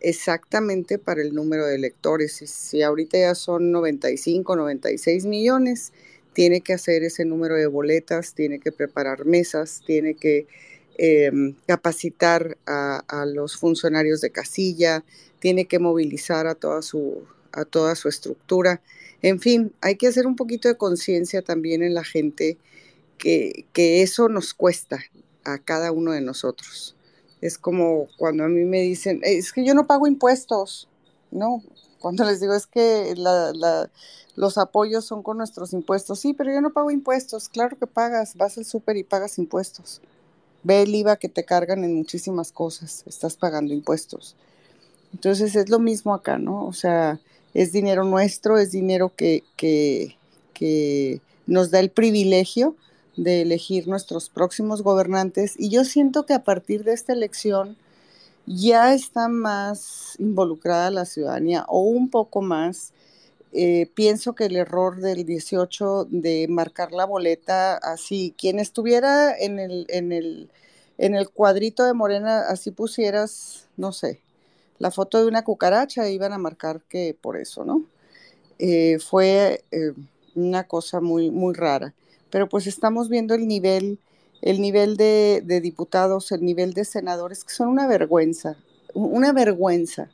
exactamente 0.00 0.98
para 0.98 1.22
el 1.22 1.34
número 1.34 1.66
de 1.66 1.74
electores. 1.74 2.32
Si 2.34 2.82
ahorita 2.82 3.18
ya 3.18 3.34
son 3.34 3.72
95, 3.72 4.54
96 4.56 5.26
millones, 5.26 5.92
tiene 6.32 6.60
que 6.60 6.74
hacer 6.74 7.02
ese 7.02 7.24
número 7.24 7.56
de 7.56 7.66
boletas, 7.66 8.34
tiene 8.34 8.60
que 8.60 8.70
preparar 8.70 9.24
mesas, 9.24 9.82
tiene 9.86 10.14
que 10.14 10.46
em, 10.98 11.54
capacitar 11.66 12.58
a, 12.66 13.24
los 13.26 13.56
funcionarios 13.56 14.20
de 14.20 14.30
casilla, 14.30 15.04
tiene 15.40 15.64
que 15.64 15.78
movilizar 15.78 16.46
a 16.46 16.54
toda 16.54 16.82
su, 16.82 17.24
a 17.52 17.64
toda 17.64 17.94
su 17.94 18.08
estructura. 18.08 18.82
En 19.22 19.40
fin, 19.40 19.72
hay 19.80 19.96
que 19.96 20.06
hacer 20.06 20.26
un 20.26 20.36
poquito 20.36 20.68
de 20.68 20.76
conciencia 20.76 21.42
también 21.42 21.82
en 21.82 21.94
la 21.94 22.04
gente 22.04 22.58
que, 23.18 23.66
eso 23.74 24.28
nos 24.28 24.54
cuesta 24.54 24.98
a 25.44 25.58
cada 25.58 25.92
uno 25.92 26.12
de 26.12 26.20
nosotros. 26.20 26.94
Es 27.40 27.58
como 27.58 28.08
cuando 28.16 28.44
a 28.44 28.48
mí 28.48 28.64
me 28.64 28.80
dicen, 28.80 29.20
es 29.22 29.52
que 29.52 29.64
yo 29.64 29.74
no 29.74 29.86
pago 29.86 30.06
impuestos, 30.06 30.88
¿no? 31.30 31.62
Cuando 32.00 32.24
les 32.24 32.40
digo 32.40 32.54
es 32.54 32.66
que 32.66 33.14
los 34.36 34.58
apoyos 34.58 35.04
son 35.04 35.22
con 35.22 35.38
nuestros 35.38 35.72
impuestos. 35.72 36.20
Sí, 36.20 36.34
pero 36.34 36.52
yo 36.52 36.60
no 36.60 36.72
pago 36.72 36.90
impuestos. 36.90 37.48
Claro 37.48 37.76
que 37.78 37.86
pagas. 37.86 38.36
Vas 38.36 38.58
al 38.58 38.64
súper 38.64 38.96
y 38.96 39.02
pagas 39.02 39.38
impuestos. 39.38 40.00
Ve 40.62 40.82
el 40.82 40.94
IVA 40.94 41.16
que 41.16 41.28
te 41.28 41.44
cargan 41.44 41.84
en 41.84 41.94
muchísimas 41.94 42.52
cosas. 42.52 43.02
Estás 43.06 43.36
pagando 43.36 43.74
impuestos. 43.74 44.36
Entonces 45.12 45.56
es 45.56 45.68
lo 45.68 45.78
mismo 45.78 46.14
acá, 46.14 46.38
¿no? 46.38 46.66
O 46.66 46.72
sea, 46.72 47.18
es 47.54 47.72
dinero 47.72 48.04
nuestro, 48.04 48.58
es 48.58 48.70
dinero 48.70 49.12
que 49.16 49.42
nos 51.46 51.70
da 51.70 51.80
el 51.80 51.90
privilegio 51.90 52.76
de 53.16 53.42
elegir 53.42 53.88
nuestros 53.88 54.28
próximos 54.28 54.82
gobernantes. 54.82 55.54
Y 55.58 55.70
yo 55.70 55.84
siento 55.84 56.26
que 56.26 56.34
a 56.34 56.44
partir 56.44 56.84
de 56.84 56.92
esta 56.92 57.12
elección, 57.12 57.76
ya 58.46 58.94
está 58.94 59.28
más 59.28 60.14
involucrada 60.18 60.90
la 60.90 61.04
ciudadanía 61.04 61.64
o 61.68 61.82
un 61.82 62.10
poco 62.10 62.42
más. 62.42 62.92
Eh, 63.52 63.90
pienso 63.94 64.34
que 64.34 64.46
el 64.46 64.56
error 64.56 65.00
del 65.00 65.24
18 65.24 66.06
de 66.10 66.46
marcar 66.48 66.92
la 66.92 67.06
boleta 67.06 67.76
así, 67.76 68.34
quien 68.38 68.58
estuviera 68.58 69.36
en 69.36 69.58
el, 69.58 69.86
en 69.88 70.12
el, 70.12 70.50
en 70.98 71.14
el 71.14 71.30
cuadrito 71.30 71.84
de 71.84 71.94
Morena, 71.94 72.40
así 72.48 72.70
pusieras, 72.70 73.66
no 73.76 73.92
sé, 73.92 74.20
la 74.78 74.90
foto 74.90 75.18
de 75.20 75.26
una 75.26 75.42
cucaracha, 75.42 76.08
iban 76.08 76.32
a 76.32 76.38
marcar 76.38 76.82
que 76.82 77.16
por 77.18 77.36
eso, 77.36 77.64
¿no? 77.64 77.84
Eh, 78.58 78.98
fue 78.98 79.64
eh, 79.70 79.92
una 80.34 80.64
cosa 80.64 81.00
muy, 81.00 81.30
muy 81.30 81.54
rara. 81.54 81.94
Pero 82.30 82.48
pues 82.48 82.66
estamos 82.66 83.08
viendo 83.08 83.34
el 83.34 83.46
nivel 83.46 83.98
el 84.42 84.60
nivel 84.60 84.96
de, 84.96 85.42
diputados, 85.62 86.32
el 86.32 86.44
nivel 86.44 86.72
de 86.72 86.84
senadores, 86.84 87.44
que 87.44 87.54
son 87.54 87.68
una 87.68 87.86
vergüenza, 87.86 88.56
una 88.94 89.32
vergüenza. 89.32 90.10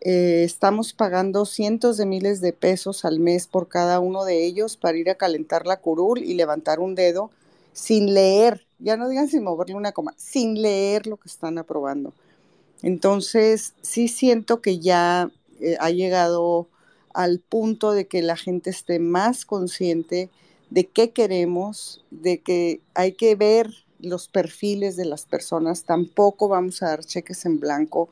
Eh, 0.00 0.42
estamos 0.44 0.92
pagando 0.92 1.46
cientos 1.46 1.96
de 1.96 2.04
miles 2.04 2.40
de 2.40 2.52
pesos 2.52 3.04
al 3.04 3.20
mes 3.20 3.46
por 3.46 3.68
cada 3.68 4.00
uno 4.00 4.24
de 4.24 4.44
ellos 4.44 4.76
para 4.76 4.98
ir 4.98 5.08
a 5.08 5.14
calentar 5.14 5.66
la 5.66 5.78
curul 5.78 6.22
y 6.22 6.34
levantar 6.34 6.78
un 6.78 6.94
dedo 6.94 7.30
sin 7.72 8.12
leer, 8.12 8.66
ya 8.78 8.96
no 8.96 9.08
digan 9.08 9.28
sin 9.28 9.42
moverle 9.42 9.74
una 9.74 9.92
coma, 9.92 10.14
sin 10.16 10.60
leer 10.60 11.06
lo 11.06 11.16
que 11.16 11.28
están 11.28 11.58
aprobando. 11.58 12.12
Entonces, 12.82 13.72
sí 13.80 14.08
siento 14.08 14.60
que 14.60 14.78
ya 14.78 15.30
eh, 15.58 15.76
ha 15.80 15.90
llegado 15.90 16.68
al 17.14 17.38
punto 17.40 17.92
de 17.92 18.06
que 18.06 18.20
la 18.20 18.36
gente 18.36 18.70
esté 18.70 18.98
más 18.98 19.46
consciente 19.46 20.28
de 20.70 20.86
qué 20.86 21.10
queremos, 21.10 22.04
de 22.10 22.40
que 22.40 22.80
hay 22.94 23.12
que 23.12 23.34
ver 23.34 23.70
los 24.00 24.28
perfiles 24.28 24.96
de 24.96 25.04
las 25.04 25.24
personas, 25.24 25.84
tampoco 25.84 26.48
vamos 26.48 26.82
a 26.82 26.88
dar 26.88 27.04
cheques 27.04 27.46
en 27.46 27.60
blanco 27.60 28.08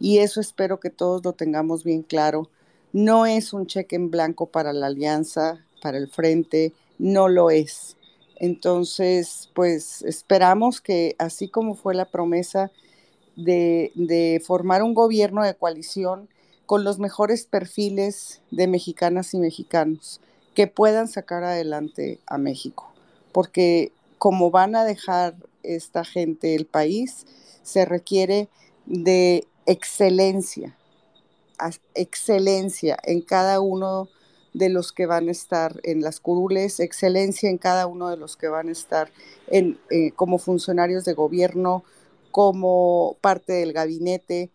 y 0.00 0.18
eso 0.18 0.40
espero 0.40 0.80
que 0.80 0.90
todos 0.90 1.24
lo 1.24 1.32
tengamos 1.32 1.84
bien 1.84 2.02
claro. 2.02 2.48
No 2.92 3.26
es 3.26 3.52
un 3.52 3.66
cheque 3.66 3.96
en 3.96 4.10
blanco 4.10 4.46
para 4.46 4.72
la 4.72 4.86
alianza, 4.86 5.64
para 5.82 5.98
el 5.98 6.08
frente, 6.08 6.72
no 6.98 7.28
lo 7.28 7.50
es. 7.50 7.96
Entonces, 8.36 9.50
pues 9.54 10.02
esperamos 10.02 10.80
que 10.80 11.16
así 11.18 11.48
como 11.48 11.74
fue 11.74 11.94
la 11.94 12.06
promesa 12.06 12.70
de, 13.36 13.92
de 13.94 14.42
formar 14.44 14.82
un 14.82 14.94
gobierno 14.94 15.42
de 15.42 15.54
coalición 15.54 16.28
con 16.66 16.84
los 16.84 16.98
mejores 16.98 17.46
perfiles 17.46 18.42
de 18.50 18.66
mexicanas 18.66 19.32
y 19.34 19.38
mexicanos, 19.38 20.20
que 20.58 20.66
puedan 20.66 21.06
sacar 21.06 21.44
adelante 21.44 22.18
a 22.26 22.36
México, 22.36 22.90
porque 23.30 23.92
como 24.18 24.50
van 24.50 24.74
a 24.74 24.84
dejar 24.84 25.36
esta 25.62 26.04
gente 26.04 26.56
el 26.56 26.66
país, 26.66 27.28
se 27.62 27.84
requiere 27.84 28.48
de 28.84 29.46
excelencia, 29.66 30.76
excelencia 31.94 32.98
en 33.04 33.20
cada 33.20 33.60
uno 33.60 34.08
de 34.52 34.68
los 34.68 34.90
que 34.90 35.06
van 35.06 35.28
a 35.28 35.30
estar 35.30 35.78
en 35.84 36.00
las 36.00 36.18
curules, 36.18 36.80
excelencia 36.80 37.48
en 37.48 37.58
cada 37.58 37.86
uno 37.86 38.10
de 38.10 38.16
los 38.16 38.36
que 38.36 38.48
van 38.48 38.68
a 38.68 38.72
estar 38.72 39.12
en, 39.46 39.78
eh, 39.90 40.10
como 40.10 40.38
funcionarios 40.38 41.04
de 41.04 41.12
gobierno, 41.14 41.84
como 42.32 43.16
parte 43.20 43.52
del 43.52 43.72
gabinete. 43.72 44.50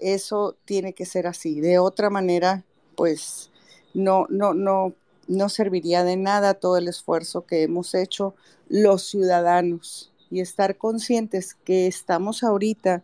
Eso 0.00 0.56
tiene 0.64 0.92
que 0.92 1.06
ser 1.06 1.28
así. 1.28 1.60
De 1.60 1.78
otra 1.78 2.10
manera, 2.10 2.64
pues 2.96 3.52
no, 3.94 4.26
no, 4.28 4.52
no 4.52 4.92
no 5.28 5.48
serviría 5.48 6.04
de 6.04 6.16
nada 6.16 6.54
todo 6.54 6.76
el 6.78 6.88
esfuerzo 6.88 7.46
que 7.46 7.62
hemos 7.62 7.94
hecho 7.94 8.34
los 8.68 9.02
ciudadanos 9.02 10.12
y 10.30 10.40
estar 10.40 10.76
conscientes 10.76 11.54
que 11.54 11.86
estamos 11.86 12.42
ahorita 12.42 13.02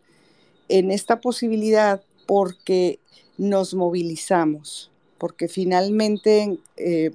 en 0.69 0.91
esta 0.91 1.21
posibilidad 1.21 2.03
porque 2.27 2.99
nos 3.39 3.75
movilizamos, 3.75 4.91
porque 5.19 5.49
finalmente 5.49 6.59
eh, 6.77 7.13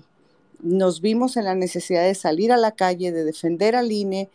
nos 0.61 1.01
vimos 1.01 1.37
en 1.37 1.45
la 1.45 1.55
necesidad 1.55 2.03
de 2.03 2.15
salir 2.15 2.51
a 2.51 2.57
la 2.57 2.71
calle, 2.71 3.11
de 3.11 3.23
defender 3.23 3.75
al 3.75 3.91
INE, 3.91 4.29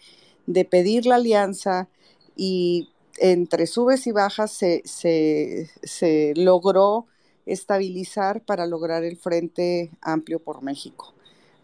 de 0.46 0.64
pedir 0.64 1.06
la 1.06 1.16
alianza 1.16 1.88
y 2.36 2.88
entre 3.18 3.66
subes 3.66 4.06
y 4.06 4.12
bajas 4.12 4.52
se, 4.52 4.82
se 4.84 6.32
logró 6.36 7.06
estabilizar 7.46 8.42
para 8.42 8.66
lograr 8.66 9.04
el 9.04 9.16
Frente 9.16 9.90
Amplio 10.00 10.38
por 10.38 10.62
México. 10.62 11.12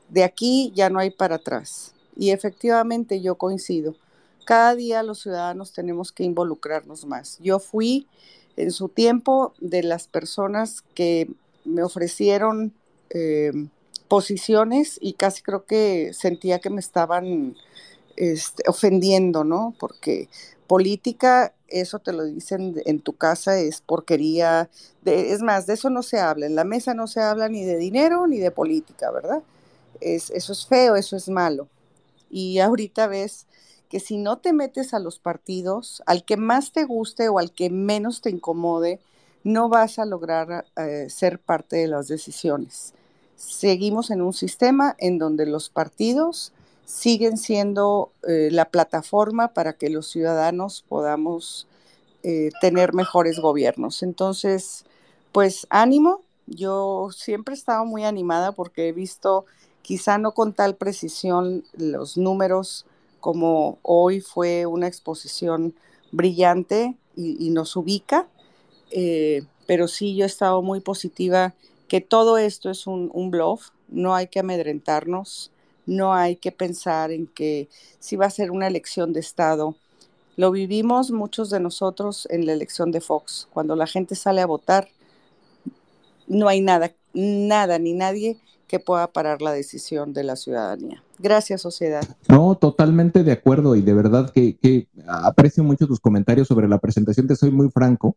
De 0.08 0.24
aquí 0.24 0.72
ya 0.74 0.90
no 0.90 0.98
hay 0.98 1.10
para 1.10 1.36
atrás. 1.36 1.94
Y 2.16 2.30
efectivamente 2.30 3.20
yo 3.20 3.36
coincido. 3.36 3.94
Cada 4.44 4.74
día 4.74 5.02
los 5.02 5.20
ciudadanos 5.20 5.72
tenemos 5.72 6.10
que 6.10 6.24
involucrarnos 6.24 7.04
más. 7.04 7.38
Yo 7.40 7.58
fui 7.58 8.06
en 8.56 8.72
su 8.72 8.88
tiempo 8.88 9.52
de 9.60 9.82
las 9.82 10.08
personas 10.08 10.82
que 10.94 11.30
me 11.64 11.82
ofrecieron 11.82 12.72
eh, 13.10 13.52
posiciones 14.08 14.98
y 15.00 15.12
casi 15.12 15.42
creo 15.42 15.64
que 15.64 16.12
sentía 16.14 16.58
que 16.58 16.70
me 16.70 16.80
estaban 16.80 17.56
este, 18.16 18.64
ofendiendo, 18.66 19.44
¿no? 19.44 19.74
Porque 19.78 20.28
política, 20.68 21.54
eso 21.66 21.98
te 21.98 22.12
lo 22.12 22.24
dicen 22.24 22.80
en 22.86 23.00
tu 23.00 23.14
casa, 23.14 23.58
es 23.58 23.80
porquería. 23.80 24.70
es 25.04 25.42
más, 25.42 25.66
de 25.66 25.74
eso 25.74 25.90
no 25.90 26.04
se 26.04 26.20
habla. 26.20 26.46
En 26.46 26.54
la 26.54 26.64
mesa 26.64 26.94
no 26.94 27.08
se 27.08 27.20
habla 27.20 27.48
ni 27.48 27.64
de 27.64 27.76
dinero 27.76 28.28
ni 28.28 28.38
de 28.38 28.52
política, 28.52 29.10
¿verdad? 29.10 29.42
Es, 30.00 30.30
eso 30.30 30.52
es 30.52 30.66
feo, 30.66 30.94
eso 30.94 31.16
es 31.16 31.28
malo. 31.28 31.66
Y 32.30 32.60
ahorita 32.60 33.08
ves 33.08 33.46
que 33.88 33.98
si 33.98 34.18
no 34.18 34.38
te 34.38 34.52
metes 34.52 34.94
a 34.94 34.98
los 34.98 35.18
partidos, 35.18 36.02
al 36.06 36.24
que 36.24 36.36
más 36.36 36.72
te 36.72 36.84
guste 36.84 37.28
o 37.28 37.38
al 37.38 37.52
que 37.52 37.70
menos 37.70 38.20
te 38.20 38.30
incomode, 38.30 39.00
no 39.44 39.68
vas 39.68 39.98
a 39.98 40.04
lograr 40.04 40.66
eh, 40.76 41.06
ser 41.08 41.38
parte 41.38 41.76
de 41.76 41.88
las 41.88 42.06
decisiones. 42.06 42.92
Seguimos 43.36 44.10
en 44.10 44.20
un 44.20 44.34
sistema 44.34 44.94
en 44.98 45.18
donde 45.18 45.46
los 45.46 45.70
partidos 45.70 46.52
siguen 46.88 47.36
siendo 47.36 48.12
eh, 48.26 48.48
la 48.50 48.64
plataforma 48.70 49.48
para 49.48 49.74
que 49.74 49.90
los 49.90 50.08
ciudadanos 50.08 50.82
podamos 50.88 51.68
eh, 52.22 52.48
tener 52.62 52.94
mejores 52.94 53.38
gobiernos. 53.40 54.02
Entonces, 54.02 54.86
pues 55.30 55.66
ánimo, 55.68 56.22
yo 56.46 57.10
siempre 57.14 57.54
he 57.54 57.58
estado 57.58 57.84
muy 57.84 58.04
animada 58.04 58.52
porque 58.52 58.88
he 58.88 58.92
visto, 58.92 59.44
quizá 59.82 60.16
no 60.16 60.32
con 60.32 60.54
tal 60.54 60.76
precisión, 60.76 61.62
los 61.76 62.16
números 62.16 62.86
como 63.20 63.78
hoy 63.82 64.22
fue 64.22 64.64
una 64.64 64.86
exposición 64.86 65.74
brillante 66.10 66.96
y, 67.14 67.50
nos 67.50 67.76
ubica, 67.76 68.28
eh, 68.92 69.42
pero 69.66 69.88
sí 69.88 70.16
yo 70.16 70.24
he 70.24 70.26
estado 70.26 70.62
muy 70.62 70.80
positiva 70.80 71.54
que 71.86 72.00
todo 72.00 72.38
esto 72.38 72.70
es 72.70 72.86
un, 72.86 73.10
un 73.12 73.30
bluff, 73.30 73.72
no 73.88 74.14
hay 74.14 74.28
que 74.28 74.40
amedrentarnos, 74.40 75.52
no 75.88 76.14
hay 76.14 76.36
que 76.36 76.52
pensar 76.52 77.10
en 77.10 77.26
que 77.26 77.68
si 77.98 78.16
va 78.16 78.26
a 78.26 78.30
ser 78.30 78.50
una 78.50 78.66
elección 78.66 79.12
de 79.12 79.20
Estado. 79.20 79.74
Lo 80.36 80.52
vivimos 80.52 81.10
muchos 81.10 81.50
de 81.50 81.58
nosotros 81.58 82.28
en 82.30 82.46
la 82.46 82.52
elección 82.52 82.92
de 82.92 83.00
Fox. 83.00 83.48
Cuando 83.52 83.74
la 83.74 83.86
gente 83.86 84.14
sale 84.14 84.40
a 84.40 84.46
votar, 84.46 84.88
no 86.28 86.46
hay 86.46 86.60
nada, 86.60 86.92
nada 87.14 87.78
ni 87.78 87.94
nadie 87.94 88.38
que 88.68 88.78
pueda 88.78 89.06
parar 89.08 89.40
la 89.40 89.50
decisión 89.50 90.12
de 90.12 90.24
la 90.24 90.36
ciudadanía. 90.36 91.02
Gracias, 91.18 91.62
sociedad. 91.62 92.04
No, 92.28 92.54
totalmente 92.54 93.24
de 93.24 93.32
acuerdo 93.32 93.74
y 93.74 93.80
de 93.80 93.94
verdad 93.94 94.30
que, 94.30 94.86
aprecio 95.06 95.64
mucho 95.64 95.86
tus 95.86 96.00
comentarios 96.00 96.46
sobre 96.46 96.68
la 96.68 96.78
presentación. 96.78 97.26
Te 97.26 97.34
soy 97.34 97.50
muy 97.50 97.70
franco. 97.70 98.14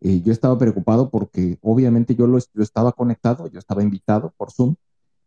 Eh, 0.00 0.22
yo 0.24 0.32
estaba 0.32 0.58
preocupado 0.58 1.10
porque 1.10 1.58
obviamente 1.60 2.14
yo, 2.14 2.26
lo, 2.26 2.38
estaba 2.38 2.92
conectado, 2.92 3.46
yo 3.48 3.58
estaba 3.58 3.82
invitado 3.82 4.32
por 4.38 4.50
Zoom 4.50 4.74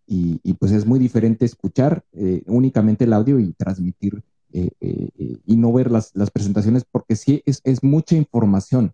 y, 0.05 0.53
pues 0.53 0.71
es 0.71 0.85
muy 0.85 0.99
diferente 0.99 1.45
escuchar 1.45 2.03
eh, 2.13 2.43
únicamente 2.47 3.05
el 3.05 3.13
audio 3.13 3.39
y 3.39 3.53
transmitir 3.53 4.21
eh, 4.51 4.69
y 5.45 5.57
no 5.57 5.73
ver 5.73 5.89
las, 5.89 6.11
presentaciones 6.31 6.85
porque 6.89 7.15
sí 7.15 7.41
es, 7.45 7.83
mucha 7.83 8.15
información. 8.15 8.93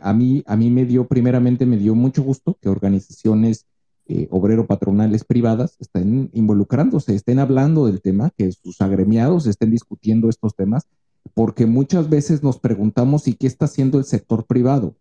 a, 0.00 0.12
mí, 0.12 0.42
a 0.46 0.56
mí 0.56 0.70
me 0.70 0.84
dio, 0.84 1.06
primeramente 1.08 1.66
me 1.66 1.76
dio 1.76 1.94
mucho 1.94 2.22
gusto 2.22 2.56
que 2.60 2.68
organizaciones 2.68 3.66
eh, 4.10 4.26
obrero-patronales 4.30 5.22
privadas 5.24 5.76
estén 5.80 6.30
involucrándose, 6.32 7.14
estén 7.14 7.38
hablando 7.38 7.84
del 7.84 8.00
tema, 8.00 8.30
que 8.30 8.50
sus 8.52 8.80
agremiados 8.80 9.46
estén 9.46 9.70
discutiendo 9.70 10.30
estos 10.30 10.54
temas, 10.54 10.88
porque 11.34 11.66
muchas 11.66 12.08
veces 12.08 12.42
nos 12.42 12.58
preguntamos, 12.58 13.28
¿y 13.28 13.34
qué 13.34 13.46
está 13.46 13.66
haciendo 13.66 13.98
el 13.98 14.06
sector 14.06 14.46
privado? 14.46 14.94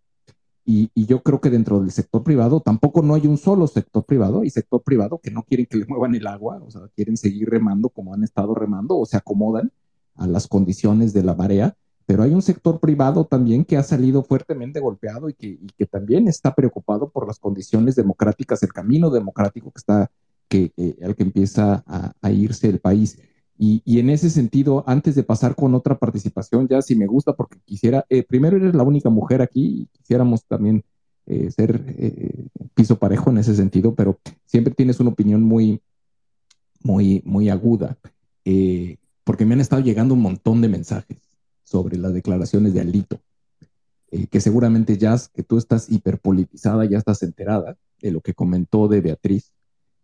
Y, 0.69 0.91
yo 1.05 1.23
creo 1.23 1.39
que 1.39 1.49
dentro 1.49 1.79
del 1.79 1.91
sector 1.91 2.23
privado 2.23 2.59
tampoco 2.59 3.01
no 3.01 3.15
hay 3.15 3.25
un 3.25 3.37
solo 3.37 3.67
sector 3.67 4.03
privado, 4.03 4.41
hay 4.41 4.49
sector 4.49 4.83
privado 4.83 5.17
que 5.17 5.31
no 5.31 5.43
quieren 5.43 5.65
que 5.65 5.77
le 5.77 5.85
muevan 5.85 6.13
el 6.13 6.27
agua, 6.27 6.61
o 6.61 6.69
sea, 6.69 6.81
quieren 6.93 7.15
seguir 7.15 7.49
remando 7.49 7.87
como 7.87 8.13
han 8.13 8.23
estado 8.23 8.53
remando 8.53 8.97
o 8.97 9.05
se 9.05 9.15
acomodan 9.15 9.71
a 10.15 10.27
las 10.27 10.47
condiciones 10.47 11.13
de 11.13 11.23
la 11.23 11.35
marea 11.35 11.75
pero 12.07 12.23
hay 12.23 12.33
un 12.33 12.41
sector 12.41 12.79
privado 12.79 13.25
también 13.25 13.65
que 13.65 13.75
ha 13.75 13.83
salido 13.83 14.23
fuertemente 14.23 14.79
golpeado 14.79 15.27
y 15.27 15.33
que, 15.33 15.59
que 15.77 15.85
también 15.85 16.29
está 16.29 16.55
preocupado 16.55 17.09
por 17.09 17.27
las 17.27 17.37
condiciones 17.37 17.97
democráticas, 17.97 18.63
el 18.63 18.71
camino 18.71 19.09
democrático 19.09 19.71
que 19.71 19.77
está, 19.77 20.11
que, 20.47 20.71
al 21.03 21.17
que 21.17 21.23
empieza 21.23 21.83
a, 21.85 22.31
irse 22.31 22.69
el 22.69 22.79
país. 22.79 23.19
Y, 23.59 23.99
en 23.99 24.11
ese 24.11 24.29
sentido, 24.29 24.83
antes 24.85 25.15
de 25.15 25.23
pasar 25.23 25.55
con 25.55 25.73
otra 25.73 25.97
participación, 25.97 26.67
ya 26.67 26.81
si 26.81 26.95
me 26.95 27.07
gusta, 27.07 27.33
porque 27.33 27.57
quisiera, 27.65 28.05
eh, 28.09 28.21
primero 28.21 28.57
eres 28.57 28.75
la 28.75 28.83
única 28.83 29.09
mujer 29.09 29.41
aquí 29.41 29.81
y 29.81 29.97
quisiéramos 29.97 30.45
también 30.45 30.83
eh, 31.25 31.49
ser 31.49 31.83
eh, 31.97 32.45
piso 32.75 32.99
parejo 32.99 33.31
en 33.31 33.39
ese 33.39 33.55
sentido, 33.55 33.95
pero 33.95 34.19
siempre 34.45 34.75
tienes 34.75 34.99
una 34.99 35.09
opinión 35.09 35.41
muy, 35.41 35.81
muy, 36.83 37.23
muy 37.25 37.49
aguda, 37.49 37.97
porque 39.23 39.45
me 39.45 39.55
han 39.55 39.59
estado 39.59 39.81
llegando 39.81 40.13
un 40.13 40.21
montón 40.21 40.61
de 40.61 40.69
mensajes 40.69 41.17
sobre 41.63 41.97
las 41.97 42.13
declaraciones 42.13 42.73
de 42.73 42.79
Alito, 42.79 43.19
eh, 44.09 44.27
que 44.27 44.39
seguramente 44.39 44.97
ya 44.97 45.17
que 45.33 45.43
tú 45.43 45.57
estás 45.57 45.91
hiperpolitizada, 45.91 46.85
ya 46.85 46.97
estás 46.97 47.23
enterada 47.23 47.77
de 48.01 48.11
lo 48.11 48.21
que 48.21 48.33
comentó 48.33 48.87
de 48.87 49.01
Beatriz. 49.01 49.51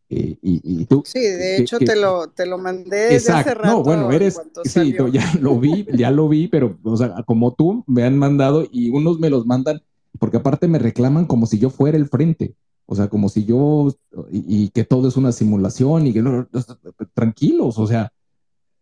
Eh, 0.10 0.38
y, 0.42 0.86
tú, 0.86 1.02
sí, 1.06 1.20
de 1.20 1.58
hecho 1.58 1.80
te, 1.80 1.96
lo, 1.96 2.28
te 2.28 2.46
lo 2.46 2.58
mandé 2.58 3.10
desde 3.10 3.34
hace 3.34 3.54
rato. 3.56 3.78
No, 3.78 3.84
bueno, 3.84 4.12
eres, 4.12 4.40
sí, 4.64 4.96
ya 5.12 5.34
lo 5.40 5.60
vi, 5.60 5.88
ya 5.94 6.12
lo 6.12 6.30
vi, 6.30 6.48
pero, 6.48 6.78
o 6.84 6.98
sea, 6.98 7.24
como 7.26 7.54
tú 7.54 7.84
me 7.88 8.04
han 8.04 8.18
mandado 8.18 8.68
y 8.72 8.90
unos 8.92 9.20
me 9.20 9.30
los 9.30 9.46
mandan, 9.46 9.82
porque 10.20 10.38
aparte 10.38 10.68
me 10.68 10.78
reclaman 10.78 11.26
como 11.26 11.48
si 11.48 11.58
yo 11.58 11.70
fuera 11.70 11.98
el 11.98 12.08
frente. 12.08 12.54
O 12.86 12.96
sea, 12.96 13.08
como 13.08 13.30
si 13.30 13.46
yo, 13.46 13.96
y, 14.30 14.70
que 14.70 14.84
todo 14.84 15.08
es 15.08 15.18
una 15.18 15.32
simulación 15.32 16.06
y 16.06 16.14
que 16.14 16.22
no, 16.22 16.48
tranquilos, 17.14 17.80
o 17.80 17.88
sea, 17.88 18.12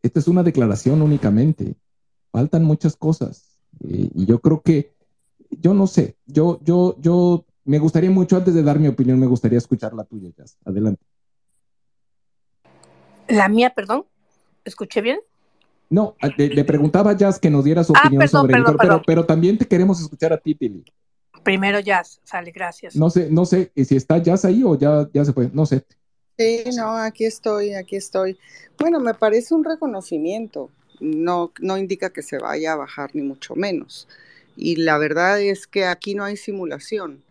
esta 0.01 0.19
es 0.19 0.27
una 0.27 0.43
declaración 0.43 1.01
únicamente 1.01 1.75
faltan 2.31 2.63
muchas 2.63 2.95
cosas. 2.95 3.57
Eh, 3.81 4.09
y 4.13 4.25
yo 4.25 4.39
creo 4.39 4.61
que, 4.61 4.93
yo 5.49 5.73
no 5.73 5.85
sé, 5.87 6.17
yo, 6.25 6.59
yo, 6.63 6.95
yo 6.99 7.45
me 7.65 7.79
gustaría 7.79 8.09
mucho, 8.09 8.37
antes 8.37 8.53
de 8.53 8.63
dar 8.63 8.79
mi 8.79 8.87
opinión, 8.87 9.19
me 9.19 9.27
gustaría 9.27 9.57
escuchar 9.57 9.93
la 9.93 10.03
tuya, 10.03 10.29
Jazz. 10.35 10.57
Adelante. 10.65 11.03
La 13.31 13.49
mía, 13.49 13.71
perdón. 13.71 14.05
¿Escuché 14.65 15.01
bien? 15.01 15.19
No, 15.89 16.15
le, 16.37 16.63
preguntaba 16.63 17.11
a 17.11 17.17
Jazz 17.17 17.39
que 17.39 17.49
nos 17.49 17.65
diera 17.65 17.83
su 17.83 17.93
ah, 17.95 18.01
opinión 18.05 18.27
sobre 18.29 18.57
el 18.57 18.63
pero, 18.79 19.01
pero 19.05 19.25
también 19.25 19.57
te 19.57 19.67
queremos 19.67 19.99
escuchar 19.99 20.31
a 20.31 20.37
ti, 20.37 20.55
Pili. 20.55 20.85
Primero 21.43 21.79
Jazz, 21.79 22.21
sale, 22.23 22.51
gracias. 22.51 22.95
No 22.95 23.09
sé, 23.09 23.29
no 23.29 23.45
sé 23.45 23.71
si 23.75 23.95
está 23.95 24.17
Jazz 24.19 24.45
ahí 24.45 24.63
o 24.63 24.77
ya, 24.77 25.09
ya 25.13 25.25
se 25.25 25.33
fue, 25.33 25.49
no 25.51 25.65
sé. 25.65 25.83
Sí, 26.37 26.63
no, 26.77 26.95
aquí 26.95 27.25
estoy, 27.25 27.73
aquí 27.73 27.97
estoy. 27.97 28.37
Bueno, 28.79 28.99
me 28.99 29.13
parece 29.13 29.53
un 29.53 29.65
reconocimiento 29.65 30.69
no, 31.01 31.51
no 31.59 31.77
indica 31.77 32.11
que 32.11 32.21
se 32.21 32.37
vaya 32.37 32.73
a 32.73 32.77
bajar 32.77 33.09
ni 33.13 33.23
mucho 33.23 33.55
menos. 33.55 34.07
Y 34.55 34.77
la 34.77 34.97
verdad 34.97 35.41
es 35.41 35.67
que 35.67 35.85
aquí 35.85 36.15
no 36.15 36.23
hay 36.23 36.37
simulación. 36.37 37.23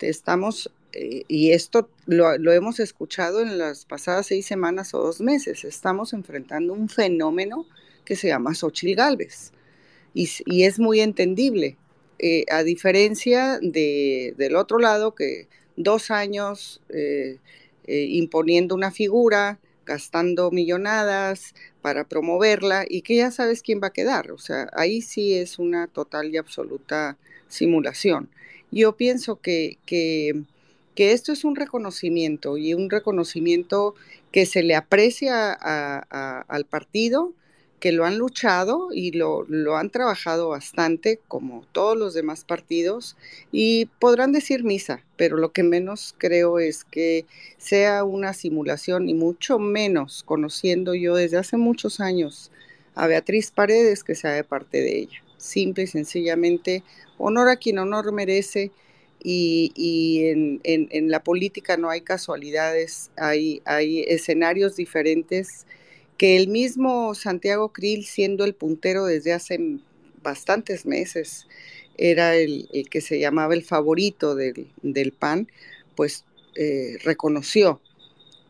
Estamos, 0.00 0.70
y 1.28 1.52
esto 1.52 1.88
lo, 2.06 2.32
hemos 2.52 2.80
escuchado 2.80 3.40
en 3.40 3.58
las 3.58 3.84
pasadas 3.84 4.26
seis 4.26 4.46
semanas 4.46 4.94
o 4.94 4.98
dos 4.98 5.20
meses, 5.20 5.64
estamos 5.64 6.12
enfrentando 6.12 6.72
un 6.72 6.88
fenómeno 6.88 7.66
que 8.04 8.16
se 8.16 8.28
llama 8.28 8.54
Xochitl 8.54 8.96
Galvez. 8.96 9.52
Y, 10.14 10.62
es 10.62 10.78
muy 10.78 11.00
entendible, 11.00 11.76
eh, 12.18 12.44
a 12.50 12.62
diferencia 12.62 13.58
de, 13.60 14.34
del 14.38 14.56
otro 14.56 14.78
lado 14.78 15.14
que 15.14 15.48
dos 15.76 16.10
años 16.10 16.80
eh, 16.88 17.38
imponiendo 17.86 18.74
una 18.74 18.90
figura, 18.90 19.58
gastando 19.86 20.50
millonadas 20.50 21.54
para 21.80 22.08
promoverla 22.08 22.84
y 22.88 23.02
que 23.02 23.16
ya 23.16 23.30
sabes 23.30 23.62
quién 23.62 23.80
va 23.82 23.88
a 23.88 23.92
quedar. 23.92 24.32
O 24.32 24.38
sea, 24.38 24.68
ahí 24.72 25.00
sí 25.00 25.34
es 25.34 25.58
una 25.58 25.86
total 25.86 26.34
y 26.34 26.36
absoluta 26.36 27.16
simulación. 27.48 28.28
Yo 28.70 28.96
pienso 28.96 29.40
que, 29.40 29.78
que, 29.86 30.42
esto 30.96 31.32
es 31.32 31.44
un 31.44 31.56
reconocimiento 31.56 32.56
y 32.56 32.74
un 32.74 32.90
reconocimiento 32.90 33.94
que 34.32 34.46
se 34.46 34.62
le 34.62 34.74
aprecia 34.74 35.52
al 35.52 36.64
partido 36.66 37.32
que 37.80 37.92
lo 37.92 38.04
han 38.04 38.18
luchado 38.18 38.88
y 38.92 39.12
lo, 39.12 39.44
lo, 39.48 39.76
han 39.76 39.90
trabajado 39.90 40.48
bastante, 40.48 41.20
como 41.28 41.64
todos 41.72 41.96
los 41.96 42.14
demás 42.14 42.44
partidos, 42.44 43.16
y 43.52 43.86
podrán 44.00 44.32
decir 44.32 44.64
misa, 44.64 45.04
pero 45.16 45.36
lo 45.36 45.52
que 45.52 45.62
menos 45.62 46.14
creo 46.18 46.58
es 46.58 46.84
que 46.84 47.26
sea 47.58 48.04
una 48.04 48.32
simulación, 48.32 49.08
y 49.08 49.14
mucho 49.14 49.58
menos 49.58 50.22
conociendo 50.24 50.94
yo 50.94 51.14
desde 51.14 51.36
hace 51.36 51.56
muchos 51.58 52.00
años 52.00 52.50
a 52.94 53.06
Beatriz 53.06 53.50
Paredes, 53.50 54.02
que 54.02 54.14
sea 54.14 54.32
de 54.32 54.44
parte 54.44 54.78
de 54.78 54.98
ella. 54.98 55.22
Simple 55.36 55.84
y 55.84 55.86
sencillamente, 55.86 56.82
honor 57.18 57.50
a 57.50 57.56
quien 57.56 57.78
honor 57.78 58.10
merece, 58.10 58.72
y, 59.28 59.72
y 59.74 60.28
en, 60.28 60.60
en, 60.62 60.86
en, 60.92 61.10
la 61.10 61.24
política 61.24 61.76
no 61.76 61.90
hay 61.90 62.00
casualidades, 62.00 63.10
hay, 63.16 63.60
hay 63.64 64.02
escenarios 64.02 64.76
diferentes 64.76 65.66
que 66.16 66.36
el 66.36 66.46
mismo 66.46 67.12
Santiago 67.16 67.70
Krill, 67.72 68.04
siendo 68.04 68.44
el 68.44 68.54
puntero 68.54 69.04
desde 69.04 69.32
hace 69.32 69.58
bastantes 70.22 70.86
meses, 70.86 71.48
era 71.98 72.36
el, 72.36 72.68
que 72.88 73.00
se 73.00 73.18
llamaba 73.18 73.54
el 73.54 73.64
favorito 73.64 74.36
del, 74.36 75.12
PAN, 75.18 75.48
pues 75.96 76.24
eh, 76.54 76.96
reconoció 77.02 77.80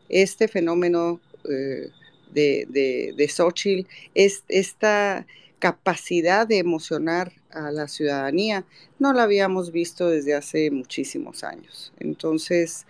este 0.09 0.47
fenómeno 0.47 1.19
eh, 1.49 1.89
de, 2.31 2.67
de, 2.69 3.15
de 3.17 3.27
Xochitl, 3.27 3.89
es, 4.13 4.43
esta 4.47 5.25
capacidad 5.59 6.47
de 6.47 6.59
emocionar 6.59 7.33
a 7.51 7.71
la 7.71 7.87
ciudadanía, 7.87 8.65
no 8.99 9.13
la 9.13 9.23
habíamos 9.23 9.71
visto 9.71 10.09
desde 10.09 10.35
hace 10.35 10.71
muchísimos 10.71 11.43
años. 11.43 11.93
Entonces, 11.99 12.85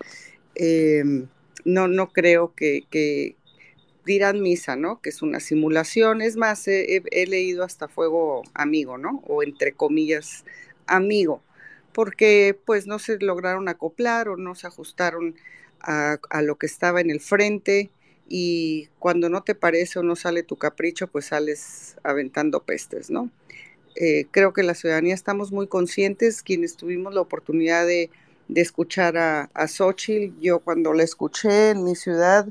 em, 0.56 1.28
no, 1.66 1.88
no 1.88 2.10
creo 2.10 2.54
que, 2.56 3.36
dirán 4.06 4.42
misa, 4.42 4.78
¿no? 4.78 5.02
Que 5.02 5.10
es 5.10 5.22
una 5.22 5.42
simulación. 5.42 6.22
Es 6.22 6.38
más, 6.38 6.66
he, 6.68 7.26
leído 7.28 7.66
hasta 7.66 7.90
Fuego 7.90 8.44
Amigo, 8.54 8.98
¿no? 8.98 9.22
O 9.28 9.44
entre 9.44 9.74
comillas, 9.74 10.46
amigo, 10.88 11.42
porque 11.92 12.58
pues 12.66 12.88
no 12.88 13.00
se 13.00 13.20
lograron 13.20 13.68
acoplar 13.68 14.30
o 14.30 14.38
no 14.38 14.56
se 14.56 14.68
ajustaron 14.68 15.36
a, 15.82 16.20
lo 16.42 16.58
que 16.58 16.66
estaba 16.66 17.02
en 17.02 17.10
el 17.10 17.20
frente 17.20 17.92
y 18.30 18.90
cuando 19.00 19.30
no 19.30 19.44
te 19.44 19.56
parece 19.56 20.00
o 20.00 20.04
no 20.04 20.16
sale 20.16 20.44
tu 20.44 20.58
capricho, 20.58 21.08
pues 21.08 21.26
sales 21.26 21.96
aventando 22.04 22.62
pestes, 22.62 23.10
¿no? 23.10 23.30
Eh, 23.96 24.28
creo 24.32 24.54
que 24.54 24.64
la 24.64 24.76
ciudadanía 24.76 25.16
estamos 25.16 25.52
muy 25.52 25.68
conscientes, 25.68 26.44
quienes 26.44 26.76
tuvimos 26.76 27.14
la 27.14 27.22
oportunidad 27.22 27.86
de, 27.88 28.10
escuchar 28.56 29.18
a, 29.18 29.50
a 29.54 29.68
Xochitl. 29.68 30.40
Yo 30.40 30.60
cuando 30.60 30.94
la 30.94 31.04
escuché 31.04 31.72
en 31.72 31.84
mi 31.84 31.96
ciudad, 31.96 32.48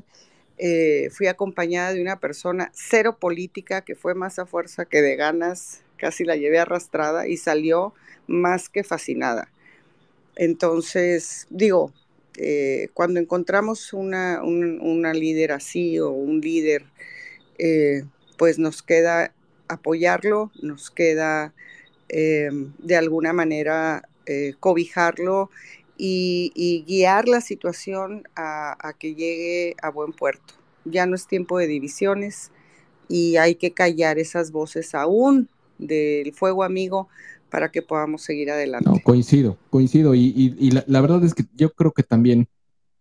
eh, 0.59 1.09
fui 1.11 1.27
acompañada 1.27 1.93
de 1.93 2.01
una 2.01 2.19
persona 2.19 2.71
cero 2.73 3.17
política 3.19 3.81
que 3.81 3.95
fue 3.95 4.15
más 4.15 4.39
a 4.39 4.47
fuerza 4.47 4.85
que 4.85 5.01
de 5.03 5.15
ganas, 5.15 5.81
casi 5.97 6.23
la 6.23 6.35
llevé 6.35 6.57
arrastrada 6.59 7.27
y 7.27 7.37
salió 7.37 7.93
más 8.25 8.67
que 8.67 8.83
fascinada. 8.83 9.49
Entonces, 10.35 11.47
digo, 11.49 11.91
eh, 12.37 12.89
cuando 12.93 13.19
encontramos 13.19 13.93
una, 13.93 14.41
una, 14.43 15.13
líder 15.13 15.51
así 15.51 15.99
o 15.99 16.11
un 16.11 16.39
líder, 16.39 16.85
eh, 17.57 18.03
pues 18.37 18.59
nos 18.59 18.83
queda 18.83 19.33
apoyarlo, 19.67 20.51
nos 20.61 20.89
queda 20.91 21.53
de 22.09 22.95
alguna 22.95 23.33
manera 23.33 24.07
cobijarlo 24.61 25.49
y, 25.97 26.83
guiar 26.87 27.27
la 27.27 27.41
situación 27.41 28.23
a, 28.35 28.93
que 28.99 29.15
llegue 29.15 29.75
a 29.81 29.89
buen 29.89 30.13
puerto. 30.13 30.53
Ya 30.85 31.05
no 31.05 31.15
es 31.15 31.27
tiempo 31.27 31.57
de 31.57 31.67
divisiones 31.67 32.51
y 33.09 33.37
hay 33.37 33.55
que 33.55 33.71
callar 33.71 34.19
esas 34.19 34.51
voces 34.51 34.95
aún 34.95 35.49
del 35.77 36.33
fuego 36.33 36.63
amigo 36.63 37.07
para 37.49 37.69
que 37.71 37.81
podamos 37.81 38.21
seguir 38.21 38.51
adelante. 38.51 38.89
No, 38.89 38.97
coincido, 39.03 39.57
coincido. 39.69 40.15
Y, 40.15 40.71
la, 40.85 41.01
verdad 41.01 41.23
es 41.23 41.33
que 41.33 41.45
yo 41.55 41.71
creo 41.73 41.91
que 41.91 42.03
también 42.03 42.47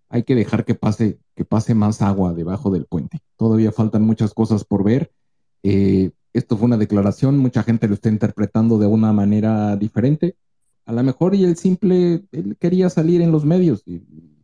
hay 0.09 0.23
que 0.23 0.35
dejar 0.35 0.65
que 0.65 0.75
pase, 0.75 1.19
que 1.35 1.45
pase 1.45 1.75
más 1.75 2.03
agua 2.03 2.33
debajo 2.33 2.71
del 2.71 2.87
puente. 2.87 3.19
Todavía 3.37 3.73
faltan 3.73 4.03
muchas 4.03 4.35
cosas 4.35 4.65
por 4.65 4.85
ver. 4.85 5.11
Eh, 5.63 6.11
esto 6.33 6.57
fue 6.57 6.67
una 6.67 6.77
declaración, 6.77 7.39
mucha 7.39 7.63
gente 7.63 7.89
lo 7.89 7.95
está 7.95 8.09
interpretando 8.09 8.79
de 8.79 8.87
una 8.87 9.13
manera 9.13 9.77
diferente 9.77 10.37
a 10.87 10.93
lo 10.93 11.03
mejor 11.03 11.35
y 11.35 11.45
el 11.45 11.57
simple, 11.57 12.25
él 12.31 12.57
quería 12.59 12.89
salir 12.89 13.21
en 13.21 13.33
los 13.33 13.45
medios, 13.45 13.85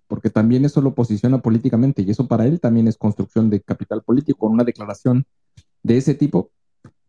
porque 0.08 0.28
también 0.28 0.64
eso 0.64 0.82
lo 0.82 0.92
posiciona 0.92 1.40
políticamente 1.40 2.02
y 2.02 2.10
eso 2.10 2.26
para 2.26 2.46
él 2.46 2.60
también 2.60 2.88
es 2.88 2.96
construcción 2.96 3.48
de 3.48 3.60
capital 3.60 4.02
político, 4.02 4.46
una 4.48 4.64
declaración 4.64 5.24
de 5.84 5.96
ese 5.96 6.14
tipo 6.14 6.50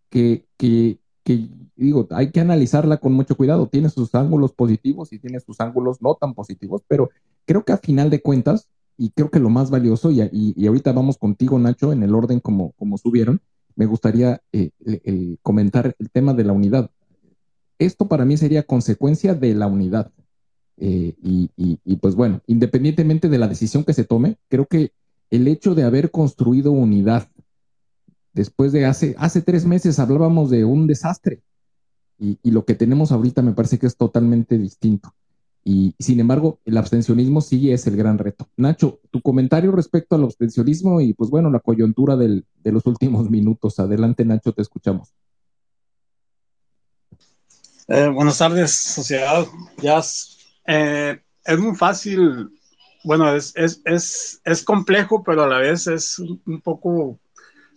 que, 0.09 0.45
que, 0.55 0.99
que, 1.23 1.47
digo, 1.75 2.07
hay 2.11 2.31
que 2.31 2.39
analizarla 2.39 2.97
con 2.97 3.13
mucho 3.13 3.35
cuidado, 3.35 3.67
tiene 3.67 3.89
sus 3.89 4.13
ángulos 4.15 4.53
positivos 4.53 5.13
y 5.13 5.19
tiene 5.19 5.39
sus 5.39 5.59
ángulos 5.59 6.01
no 6.01 6.15
tan 6.15 6.33
positivos, 6.33 6.81
pero 6.87 7.09
creo 7.45 7.63
que 7.63 7.73
a 7.73 7.77
final 7.77 8.09
de 8.09 8.21
cuentas, 8.21 8.67
y 8.97 9.09
creo 9.09 9.31
que 9.31 9.39
lo 9.39 9.49
más 9.49 9.69
valioso, 9.69 10.11
y, 10.11 10.21
y, 10.31 10.67
ahorita 10.67 10.91
vamos 10.91 11.17
contigo, 11.17 11.57
Nacho, 11.57 11.91
en 11.91 12.03
el 12.03 12.13
orden 12.13 12.39
como, 12.39 12.73
como 12.73 12.97
subieron, 12.97 13.41
me 13.75 13.87
gustaría 13.87 14.39
eh, 14.51 14.69
comentar 15.41 15.95
el 15.97 16.11
tema 16.11 16.33
de 16.33 16.43
la 16.43 16.53
unidad 16.53 16.91
esto 17.79 18.07
para 18.07 18.25
mí 18.25 18.37
sería 18.37 18.63
consecuencia 18.63 19.33
de 19.33 19.53
la 19.53 19.67
unidad. 19.67 20.11
Eh, 20.77 21.13
y, 21.21 21.95
pues 21.97 22.15
bueno, 22.15 22.41
independientemente 22.47 23.29
de 23.29 23.37
la 23.37 23.47
decisión 23.47 23.83
que 23.83 23.93
se 23.93 24.03
tome, 24.03 24.37
creo 24.49 24.65
que 24.65 24.91
el 25.29 25.47
hecho 25.47 25.75
de 25.75 25.83
haber 25.83 26.11
construido 26.11 26.71
unidad, 26.71 27.29
después 28.33 28.71
de 28.71 28.85
hace, 28.85 29.15
tres 29.45 29.65
meses 29.65 29.99
hablábamos 29.99 30.49
de 30.49 30.65
un 30.65 30.87
desastre 30.87 31.41
y, 32.19 32.37
lo 32.51 32.65
que 32.65 32.75
tenemos 32.75 33.11
ahorita 33.11 33.41
me 33.41 33.53
parece 33.53 33.79
que 33.79 33.87
es 33.87 33.97
totalmente 33.97 34.57
distinto. 34.57 35.13
Y 35.65 35.95
sin 35.97 36.19
embargo, 36.19 36.59
el 36.65 36.77
abstencionismo 36.77 37.39
sí 37.39 37.71
es 37.71 37.87
el 37.87 37.95
gran 37.95 38.17
reto. 38.17 38.49
Nacho, 38.57 38.99
tu 39.11 39.21
comentario 39.21 39.71
respecto 39.71 40.15
al 40.15 40.23
abstencionismo 40.23 40.99
y 40.99 41.13
pues 41.13 41.29
bueno, 41.29 41.49
la 41.49 41.59
coyuntura 41.59 42.17
de 42.17 42.43
los 42.65 42.85
últimos 42.85 43.29
minutos. 43.29 43.79
Adelante, 43.79 44.25
Nacho, 44.25 44.51
te 44.51 44.61
escuchamos. 44.61 45.13
Eh, 47.87 48.07
buenas 48.07 48.37
tardes, 48.37 48.71
sociedad. 48.71 49.45
Ya 49.81 50.01
eh, 50.67 51.21
es 51.43 51.59
muy 51.59 51.75
fácil, 51.75 52.49
bueno, 53.03 53.35
es, 53.35 53.53
complejo, 54.65 55.23
pero 55.23 55.43
a 55.43 55.47
la 55.47 55.57
vez 55.57 55.87
es 55.87 56.19
un 56.19 56.61
poco 56.63 57.19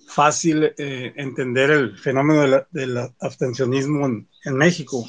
fácil 0.07 0.73
eh, 0.79 1.13
entender 1.17 1.71
el 1.71 1.99
fenómeno 1.99 2.65
del 2.71 2.99
abstencionismo 3.21 4.07
en, 4.07 4.29
en 4.45 4.57
México. 4.57 5.09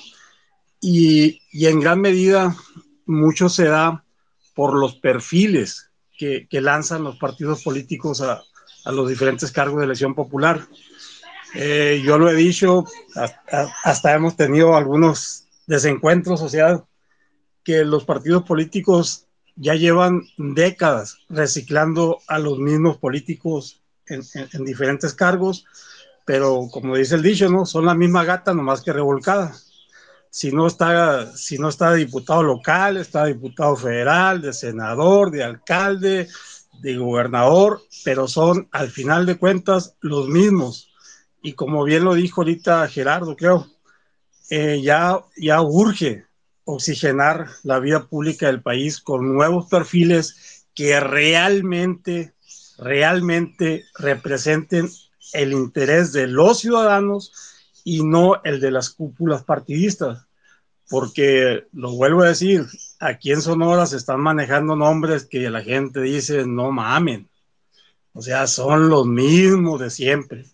Y, 0.81 1.41
y, 1.51 1.67
en 1.67 1.79
gran 1.79 2.01
medida, 2.01 2.55
mucho 3.05 3.49
se 3.49 3.65
da 3.65 4.03
por 4.53 4.75
los 4.75 4.95
perfiles 4.95 5.91
que, 6.17 6.47
que 6.49 6.61
lanzan 6.61 7.03
los 7.03 7.17
partidos 7.17 7.63
políticos 7.63 8.21
a, 8.21 8.41
a 8.87 8.91
los 8.91 9.09
diferentes 9.09 9.51
cargos 9.51 9.79
de 9.79 9.85
elección 9.85 10.15
popular. 10.15 10.65
Eh, 11.53 12.01
yo 12.05 12.17
lo 12.17 12.29
he 12.29 12.35
dicho, 12.35 12.85
hasta, 13.83 14.15
hemos 14.15 14.35
tenido 14.35 14.75
algunos 14.75 15.47
desencuentros, 15.65 16.41
o 16.41 16.49
sea, 16.49 16.83
que 17.63 17.83
los 17.83 18.05
partidos 18.05 18.43
políticos 18.43 19.27
ya 19.55 19.73
llevan 19.73 20.23
décadas 20.37 21.17
reciclando 21.29 22.19
a 22.27 22.39
los 22.39 22.59
mismos 22.59 22.97
políticos 22.97 23.81
en, 24.09 24.65
diferentes 24.65 25.13
cargos, 25.13 25.65
pero 26.25 26.67
como 26.71 26.95
dice 26.95 27.15
el 27.15 27.23
dicho, 27.23 27.49
¿no? 27.49 27.65
Son 27.65 27.85
la 27.85 27.95
misma 27.95 28.23
gata, 28.23 28.53
nomás 28.53 28.81
que 28.81 28.93
revolcada. 28.93 29.55
Si 30.29 30.51
no 30.51 30.67
está, 30.67 31.35
si 31.35 31.57
no 31.57 31.69
está 31.69 31.93
diputado 31.93 32.43
local, 32.43 32.97
está 32.97 33.25
diputado 33.25 33.75
federal, 33.75 34.41
de 34.41 34.53
senador, 34.53 35.31
de 35.31 35.43
alcalde, 35.43 36.27
de 36.81 36.97
gobernador, 36.97 37.81
pero 38.03 38.27
son 38.27 38.67
al 38.71 38.89
final 38.89 39.25
de 39.25 39.38
cuentas 39.38 39.95
los 40.01 40.27
mismos 40.27 40.88
y 41.47 41.53
como 41.53 41.85
bien 41.85 42.03
lo 42.03 42.13
dijo 42.13 42.41
ahorita 42.41 42.88
Gerardo, 42.89 43.35
creo, 43.38 43.67
eh, 44.49 44.81
ya, 44.81 45.21
ya 45.38 45.61
urge 45.61 46.25
oxigenar 46.65 47.47
la 47.63 47.79
vida 47.79 48.07
pública 48.07 48.47
del 48.47 48.61
país 48.61 48.99
con 48.99 49.34
nuevos 49.34 49.67
perfiles 49.69 50.65
que 50.73 50.99
realmente, 50.99 52.34
realmente 52.77 53.85
representen 53.97 54.89
el 55.33 55.51
interés 55.51 56.13
de 56.13 56.27
los 56.27 56.59
ciudadanos 56.59 57.33
y 57.83 58.03
no 58.03 58.41
el 58.43 58.59
de 58.59 58.71
las 58.71 58.89
cúpulas 58.89 59.43
partidistas. 59.43 60.25
Porque, 60.89 61.67
lo 61.73 61.91
vuelvo 61.91 62.23
a 62.23 62.29
decir, 62.29 62.65
aquí 62.99 63.31
en 63.31 63.41
Sonora 63.41 63.85
se 63.85 63.97
están 63.97 64.21
manejando 64.21 64.75
nombres 64.75 65.25
que 65.25 65.49
la 65.49 65.61
gente 65.61 66.01
dice, 66.01 66.45
no 66.45 66.71
mamen. 66.71 67.29
O 68.13 68.21
sea, 68.21 68.47
son 68.47 68.89
los 68.89 69.05
mismos 69.05 69.81
de 69.81 69.89
siempre 69.89 70.45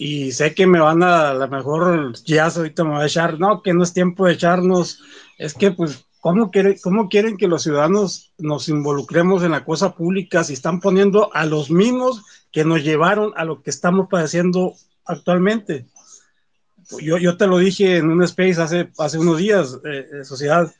y 0.00 0.32
sé 0.32 0.54
que 0.54 0.66
me 0.66 0.80
van 0.80 1.02
a, 1.02 1.28
a 1.28 1.34
lo 1.34 1.46
mejor 1.46 2.14
ya 2.24 2.46
ahorita 2.46 2.84
me 2.84 2.92
va 2.92 3.02
a 3.02 3.06
echar, 3.06 3.38
no, 3.38 3.60
que 3.62 3.74
no 3.74 3.82
es 3.82 3.92
tiempo 3.92 4.24
de 4.24 4.32
echarnos, 4.32 5.02
es 5.36 5.52
que 5.52 5.72
pues, 5.72 6.06
¿cómo, 6.20 6.50
quiere, 6.50 6.78
¿cómo 6.80 7.08
quieren 7.08 7.36
que 7.36 7.48
los 7.48 7.62
ciudadanos 7.62 8.32
nos 8.38 8.68
involucremos 8.68 9.42
en 9.42 9.52
la 9.52 9.64
cosa 9.64 9.94
pública 9.94 10.44
si 10.44 10.52
están 10.52 10.80
poniendo 10.80 11.34
a 11.34 11.44
los 11.46 11.70
mismos 11.70 12.24
que 12.52 12.64
nos 12.64 12.82
llevaron 12.82 13.32
a 13.36 13.44
lo 13.44 13.62
que 13.62 13.70
estamos 13.70 14.08
padeciendo 14.08 14.74
actualmente? 15.04 15.86
Yo, 17.00 17.18
yo 17.18 17.36
te 17.36 17.46
lo 17.46 17.58
dije 17.58 17.98
en 17.98 18.10
un 18.10 18.22
space 18.24 18.60
hace, 18.60 18.90
hace 18.98 19.18
unos 19.18 19.38
días, 19.38 19.78
eh, 19.84 20.06
eh 20.12 20.24
sociedad, 20.24 20.72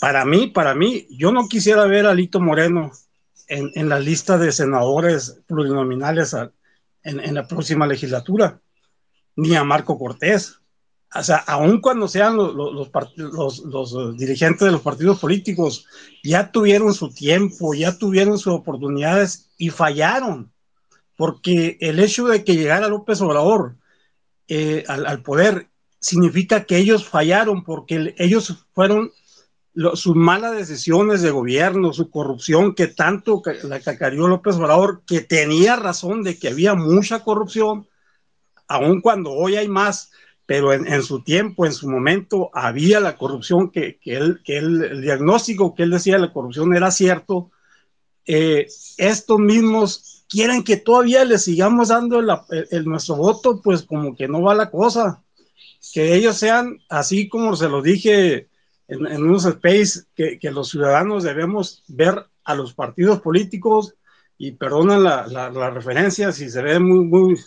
para 0.00 0.24
mí, 0.24 0.46
para 0.46 0.74
mí, 0.74 1.06
yo 1.10 1.32
no 1.32 1.48
quisiera 1.48 1.84
ver 1.86 2.06
a 2.06 2.14
Lito 2.14 2.40
Moreno 2.40 2.92
en, 3.48 3.70
en 3.74 3.88
la 3.88 3.98
lista 3.98 4.38
de 4.38 4.52
senadores 4.52 5.40
plurinominales 5.46 6.34
en, 7.02 7.34
la 7.34 7.46
próxima 7.46 7.86
legislatura, 7.86 8.60
ni 9.36 9.56
a 9.56 9.64
Marco 9.64 9.98
Cortés. 9.98 10.59
O 11.12 11.22
sea, 11.24 11.38
aun 11.38 11.80
cuando 11.80 12.06
sean 12.06 12.36
los, 12.36 12.54
los, 13.16 14.16
dirigentes 14.16 14.64
de 14.64 14.70
los 14.70 14.80
partidos 14.80 15.18
políticos, 15.18 15.86
ya 16.22 16.52
tuvieron 16.52 16.94
su 16.94 17.12
tiempo, 17.12 17.74
ya 17.74 17.98
tuvieron 17.98 18.38
sus 18.38 18.52
oportunidades 18.52 19.50
y 19.58 19.70
fallaron. 19.70 20.52
Porque 21.16 21.76
el 21.80 21.98
hecho 21.98 22.28
de 22.28 22.44
que 22.44 22.54
llegara 22.54 22.88
López 22.88 23.20
Obrador 23.20 23.76
eh, 24.46 24.84
al, 24.86 25.22
poder 25.22 25.68
significa 25.98 26.64
que 26.64 26.76
ellos 26.76 27.06
fallaron, 27.06 27.64
porque 27.64 28.14
ellos 28.16 28.66
fueron 28.72 29.10
sus 29.94 30.16
malas 30.16 30.56
decisiones 30.56 31.22
de 31.22 31.30
gobierno, 31.30 31.92
su 31.92 32.10
corrupción 32.10 32.74
que 32.74 32.86
tanto 32.86 33.42
la 33.64 33.80
cacarió 33.80 34.28
López 34.28 34.56
Obrador, 34.56 35.02
que 35.06 35.20
tenía 35.20 35.76
razón 35.76 36.22
de 36.22 36.38
que 36.38 36.48
había 36.48 36.74
mucha 36.74 37.22
corrupción, 37.24 37.88
aun 38.66 39.00
cuando 39.00 39.32
hoy 39.32 39.56
hay 39.56 39.68
más, 39.68 40.10
pero 40.50 40.72
en, 40.72 41.02
su 41.04 41.22
tiempo, 41.22 41.64
en 41.64 41.72
su 41.72 41.88
momento, 41.88 42.50
había 42.52 42.98
la 42.98 43.16
corrupción 43.16 43.70
que, 43.70 44.00
que, 44.00 44.16
él, 44.16 44.40
que 44.44 44.56
él, 44.58 44.82
el 44.82 45.00
diagnóstico 45.00 45.76
que 45.76 45.84
él 45.84 45.90
decía 45.90 46.14
de 46.14 46.22
la 46.22 46.32
corrupción 46.32 46.74
era 46.74 46.90
cierto. 46.90 47.52
Eh, 48.26 48.66
estos 48.96 49.38
mismos 49.38 50.24
quieren 50.28 50.64
que 50.64 50.76
todavía 50.76 51.24
le 51.24 51.38
sigamos 51.38 51.90
dando 51.90 52.18
el, 52.18 52.84
nuestro 52.84 53.14
voto, 53.14 53.60
pues 53.62 53.84
como 53.84 54.16
que 54.16 54.26
no 54.26 54.42
va 54.42 54.56
la 54.56 54.72
cosa. 54.72 55.22
Que 55.92 56.16
ellos 56.16 56.36
sean, 56.36 56.80
así 56.88 57.28
como 57.28 57.54
se 57.54 57.68
lo 57.68 57.80
dije 57.80 58.48
en, 58.88 59.22
unos 59.22 59.44
space 59.44 60.00
que, 60.16 60.40
que, 60.40 60.50
los 60.50 60.70
ciudadanos 60.70 61.22
debemos 61.22 61.84
ver 61.86 62.26
a 62.42 62.56
los 62.56 62.74
partidos 62.74 63.20
políticos, 63.20 63.94
y 64.36 64.50
perdonan 64.50 65.04
la, 65.04 65.28
la, 65.28 65.70
referencia 65.70 66.32
si 66.32 66.50
se 66.50 66.60
ve 66.60 66.80
muy, 66.80 67.04
muy, 67.04 67.38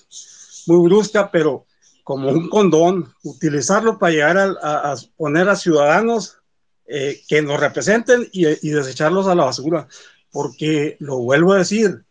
muy 0.67 0.87
brusca, 0.87 1.31
pero 1.31 1.65
como 2.03 2.29
un 2.29 2.49
condón, 2.49 3.13
utilizarlo 3.23 3.97
para 3.97 4.11
llegar 4.11 4.37
a, 4.37 4.95
poner 5.15 5.47
a 5.49 5.55
ciudadanos 5.55 6.37
eh, 6.85 7.21
que 7.27 7.41
nos 7.41 7.59
representen 7.59 8.27
y, 8.31 8.43
desecharlos 8.69 9.27
a 9.27 9.35
la 9.35 9.45
basura. 9.45 9.87
Porque 10.31 10.97
lo 10.99 11.19
vuelvo 11.19 11.53
a 11.53 11.59
decir, 11.59 12.03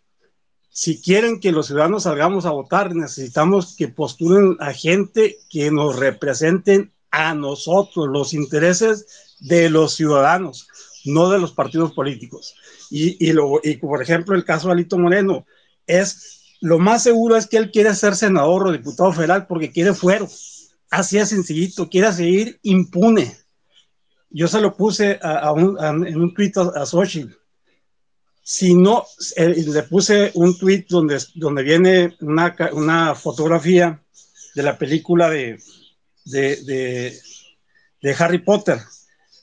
si 0.70 1.02
quieren 1.02 1.40
que 1.40 1.52
los 1.52 1.66
ciudadanos 1.66 2.05
salgamos 2.05 2.47
a 2.47 2.51
votar, 2.51 2.94
necesitamos 2.94 3.77
que 3.77 3.89
postulen 3.89 4.56
a 4.60 4.73
gente 4.73 5.36
que 5.51 5.70
nos 5.70 5.97
representen 5.97 6.93
a 7.10 7.35
nosotros, 7.35 8.09
los 8.09 8.32
intereses 8.32 9.36
de 9.40 9.69
los 9.69 9.94
ciudadanos, 9.94 10.69
no 11.05 11.28
de 11.28 11.39
los 11.39 11.52
partidos 11.52 11.93
políticos. 11.93 12.55
Y, 12.90 13.19
y 13.20 13.77
por 13.77 14.01
ejemplo, 14.01 14.35
el 14.35 14.44
caso 14.44 14.69
de 14.69 14.74
Alito 14.74 14.98
Moreno, 14.98 15.44
es 15.86 16.41
lo 16.63 16.79
más 16.79 17.03
seguro 17.03 17.37
es 17.37 17.49
que 17.49 17.57
él 17.57 17.73
quiere 17.73 17.93
ser 17.95 18.15
senador 18.15 18.69
o 18.69 18.73
diputado 18.73 19.13
federal 19.13 19.47
porque 19.49 19.73
quiere 19.73 19.95
fuero. 19.95 20.29
Así 20.91 21.19
es 21.19 21.31
sencillito, 21.31 21.91
quiere 21.91 22.13
seguir 22.13 22.61
impune. 22.63 23.37
Yo 24.31 24.47
se 24.47 24.61
lo 24.61 24.77
puse 24.77 25.19
en 25.21 26.21
un 26.21 26.33
tweet 26.33 26.53
a, 26.57 26.87
Xochitl 26.87 27.35
si 28.45 28.75
no, 28.75 29.05
eh, 29.37 29.49
le 29.49 29.83
puse 29.85 30.31
un 30.35 30.57
tweet 30.57 30.87
donde, 30.89 31.19
donde 31.35 31.63
viene 31.63 32.17
una, 32.21 32.55
una 32.73 33.15
fotografía 33.15 34.01
de 34.55 34.63
la 34.63 34.79
película 34.79 35.31
de, 35.31 35.61
de, 36.25 37.17
de, 38.01 38.15
Harry 38.19 38.39
Potter, 38.39 38.79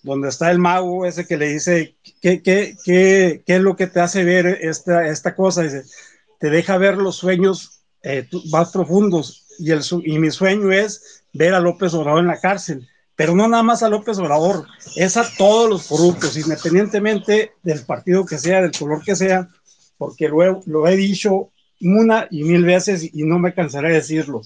donde 0.03 0.29
está 0.29 0.51
el 0.51 0.59
mago 0.59 1.05
ese 1.05 1.25
que 1.25 1.37
le 1.37 1.47
dice, 1.47 1.95
¿qué, 2.21 2.41
qué, 2.41 2.75
qué, 2.83 3.41
qué 3.45 3.55
es 3.55 3.61
lo 3.61 3.75
que 3.75 3.87
te 3.87 4.01
hace 4.01 4.23
ver 4.25 4.47
esta, 4.61 5.07
esta 5.07 5.33
cosa? 5.33 5.63
Dice, 5.63 5.83
te 6.39 6.49
deja 6.49 6.77
ver 6.77 6.97
los 6.97 7.15
sueños 7.15 7.81
eh, 8.03 8.27
más 8.49 8.71
profundos 8.71 9.45
y, 9.59 9.71
el, 9.71 9.81
y 10.03 10.19
mi 10.19 10.31
sueño 10.31 10.71
es 10.71 11.23
ver 11.33 11.53
a 11.53 11.59
López 11.59 11.93
Obrador 11.93 12.21
en 12.21 12.27
la 12.27 12.39
cárcel 12.39 12.87
pero 13.19 13.35
no 13.35 13.49
nada 13.49 13.63
más 13.63 13.83
a 13.83 13.89
López 13.89 14.17
Obrador, 14.17 14.65
es 14.95 15.17
a 15.17 15.25
todos 15.37 15.69
los 15.69 15.87
corruptos, 15.87 16.37
independientemente 16.37 17.51
del 17.61 17.83
partido 17.83 18.25
que 18.25 18.37
sea, 18.37 18.61
del 18.61 18.71
color 18.71 19.03
que 19.03 19.13
sea, 19.13 19.49
porque 19.97 20.29
lo 20.29 20.41
he, 20.41 20.57
lo 20.67 20.87
he 20.87 20.95
dicho 20.95 21.49
una 21.81 22.29
y 22.31 22.45
mil 22.45 22.63
veces 22.63 23.13
y 23.13 23.23
no 23.23 23.37
me 23.37 23.53
cansaré 23.53 23.89
de 23.89 23.95
decirlo. 23.95 24.41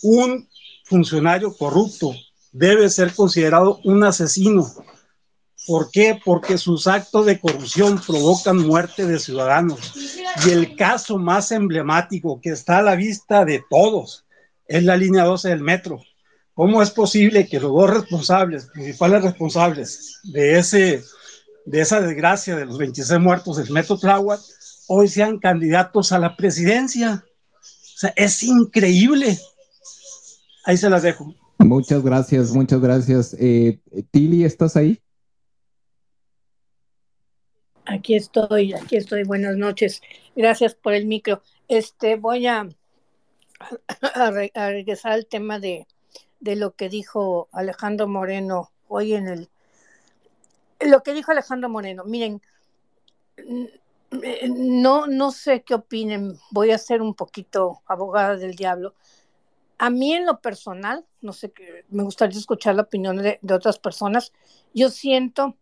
Un 0.00 0.48
funcionario 0.84 1.54
corrupto 1.54 2.14
debe 2.52 2.88
ser 2.88 3.12
considerado 3.14 3.80
un 3.84 4.02
asesino. 4.02 4.66
¿Por 5.66 5.90
qué? 5.90 6.18
Porque 6.24 6.58
sus 6.58 6.86
actos 6.86 7.26
de 7.26 7.38
corrupción 7.38 8.00
provocan 8.04 8.58
muerte 8.58 9.06
de 9.06 9.18
ciudadanos. 9.18 9.94
Y 10.46 10.50
el 10.50 10.74
caso 10.76 11.18
más 11.18 11.52
emblemático 11.52 12.40
que 12.40 12.50
está 12.50 12.78
a 12.78 12.82
la 12.82 12.96
vista 12.96 13.44
de 13.44 13.62
todos 13.68 14.24
es 14.66 14.84
la 14.84 14.96
línea 14.96 15.24
12 15.24 15.48
del 15.48 15.60
metro 15.60 16.00
¿Cómo 16.60 16.82
es 16.82 16.90
posible 16.90 17.48
que 17.48 17.58
los 17.58 17.72
dos 17.72 17.88
responsables, 17.88 18.66
principales 18.66 19.22
responsables 19.22 20.20
de, 20.24 20.58
ese, 20.58 21.02
de 21.64 21.80
esa 21.80 22.02
desgracia 22.02 22.54
de 22.54 22.66
los 22.66 22.76
26 22.76 23.18
muertos 23.18 23.56
del 23.56 23.70
Metro 23.70 23.96
Tláhuac, 23.96 24.40
hoy 24.88 25.08
sean 25.08 25.38
candidatos 25.38 26.12
a 26.12 26.18
la 26.18 26.36
presidencia? 26.36 27.24
O 27.62 27.98
sea, 27.98 28.12
es 28.14 28.42
increíble. 28.42 29.38
Ahí 30.66 30.76
se 30.76 30.90
las 30.90 31.02
dejo. 31.02 31.34
Muchas 31.60 32.02
gracias, 32.02 32.50
muchas 32.50 32.82
gracias. 32.82 33.34
Eh, 33.40 33.80
Tili, 34.10 34.44
¿estás 34.44 34.76
ahí? 34.76 35.00
Aquí 37.90 38.14
estoy, 38.14 38.72
aquí 38.72 38.96
estoy. 38.96 39.24
Buenas 39.24 39.56
noches. 39.56 40.00
Gracias 40.36 40.76
por 40.76 40.94
el 40.94 41.06
micro. 41.06 41.42
Este, 41.66 42.14
voy 42.14 42.46
a, 42.46 42.68
regresar 44.54 45.12
al 45.12 45.26
tema 45.26 45.58
de, 45.58 45.88
de 46.38 46.54
lo 46.54 46.76
que 46.76 46.88
dijo 46.88 47.48
Alejandro 47.50 48.06
Moreno 48.06 48.70
hoy 48.86 49.14
en 49.14 49.26
el... 49.26 49.48
Lo 50.78 51.02
que 51.02 51.14
dijo 51.14 51.32
Alejandro 51.32 51.68
Moreno, 51.68 52.04
miren, 52.04 52.40
no, 54.48 55.08
no 55.08 55.32
sé 55.32 55.62
qué 55.62 55.74
opinen, 55.74 56.38
voy 56.52 56.70
a 56.70 56.78
ser 56.78 57.02
un 57.02 57.14
poquito 57.14 57.82
abogada 57.86 58.36
del 58.36 58.54
diablo. 58.54 58.94
A 59.78 59.90
mí 59.90 60.14
en 60.14 60.26
lo 60.26 60.40
personal, 60.40 61.04
no 61.22 61.32
sé, 61.32 61.52
me 61.88 62.04
gustaría 62.04 62.38
escuchar 62.38 62.76
la 62.76 62.82
opinión 62.82 63.16
de, 63.16 63.40
otras 63.52 63.80
personas, 63.80 64.32
yo 64.74 64.90
siento 64.90 65.56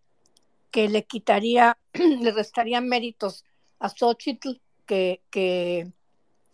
que 0.70 0.88
le 0.88 1.04
quitaría, 1.04 1.78
le 1.92 2.30
restaría 2.30 2.80
méritos 2.80 3.44
a 3.78 3.88
Xochitl 3.88 4.60
que, 4.86 5.92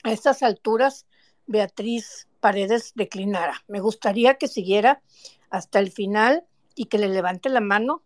a 0.02 0.12
estas 0.12 0.42
alturas 0.42 1.06
Beatriz 1.46 2.28
Paredes 2.40 2.92
declinara. 2.94 3.64
Me 3.68 3.80
gustaría 3.80 4.34
que 4.34 4.48
siguiera 4.48 5.02
hasta 5.50 5.78
el 5.78 5.90
final 5.90 6.44
y 6.74 6.86
que 6.86 6.98
le 6.98 7.08
levante 7.08 7.48
la 7.48 7.60
mano 7.60 8.02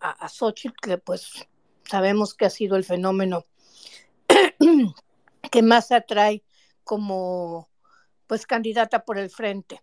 a, 0.00 0.10
a 0.10 0.28
Xochitl, 0.28 0.80
que 0.80 0.98
pues 0.98 1.46
sabemos 1.84 2.34
que 2.34 2.46
ha 2.46 2.50
sido 2.50 2.76
el 2.76 2.84
fenómeno 2.84 3.44
que 5.50 5.62
más 5.62 5.92
atrae 5.92 6.42
como 6.84 7.68
pues 8.26 8.46
candidata 8.46 9.04
por 9.04 9.18
el 9.18 9.30
frente, 9.30 9.82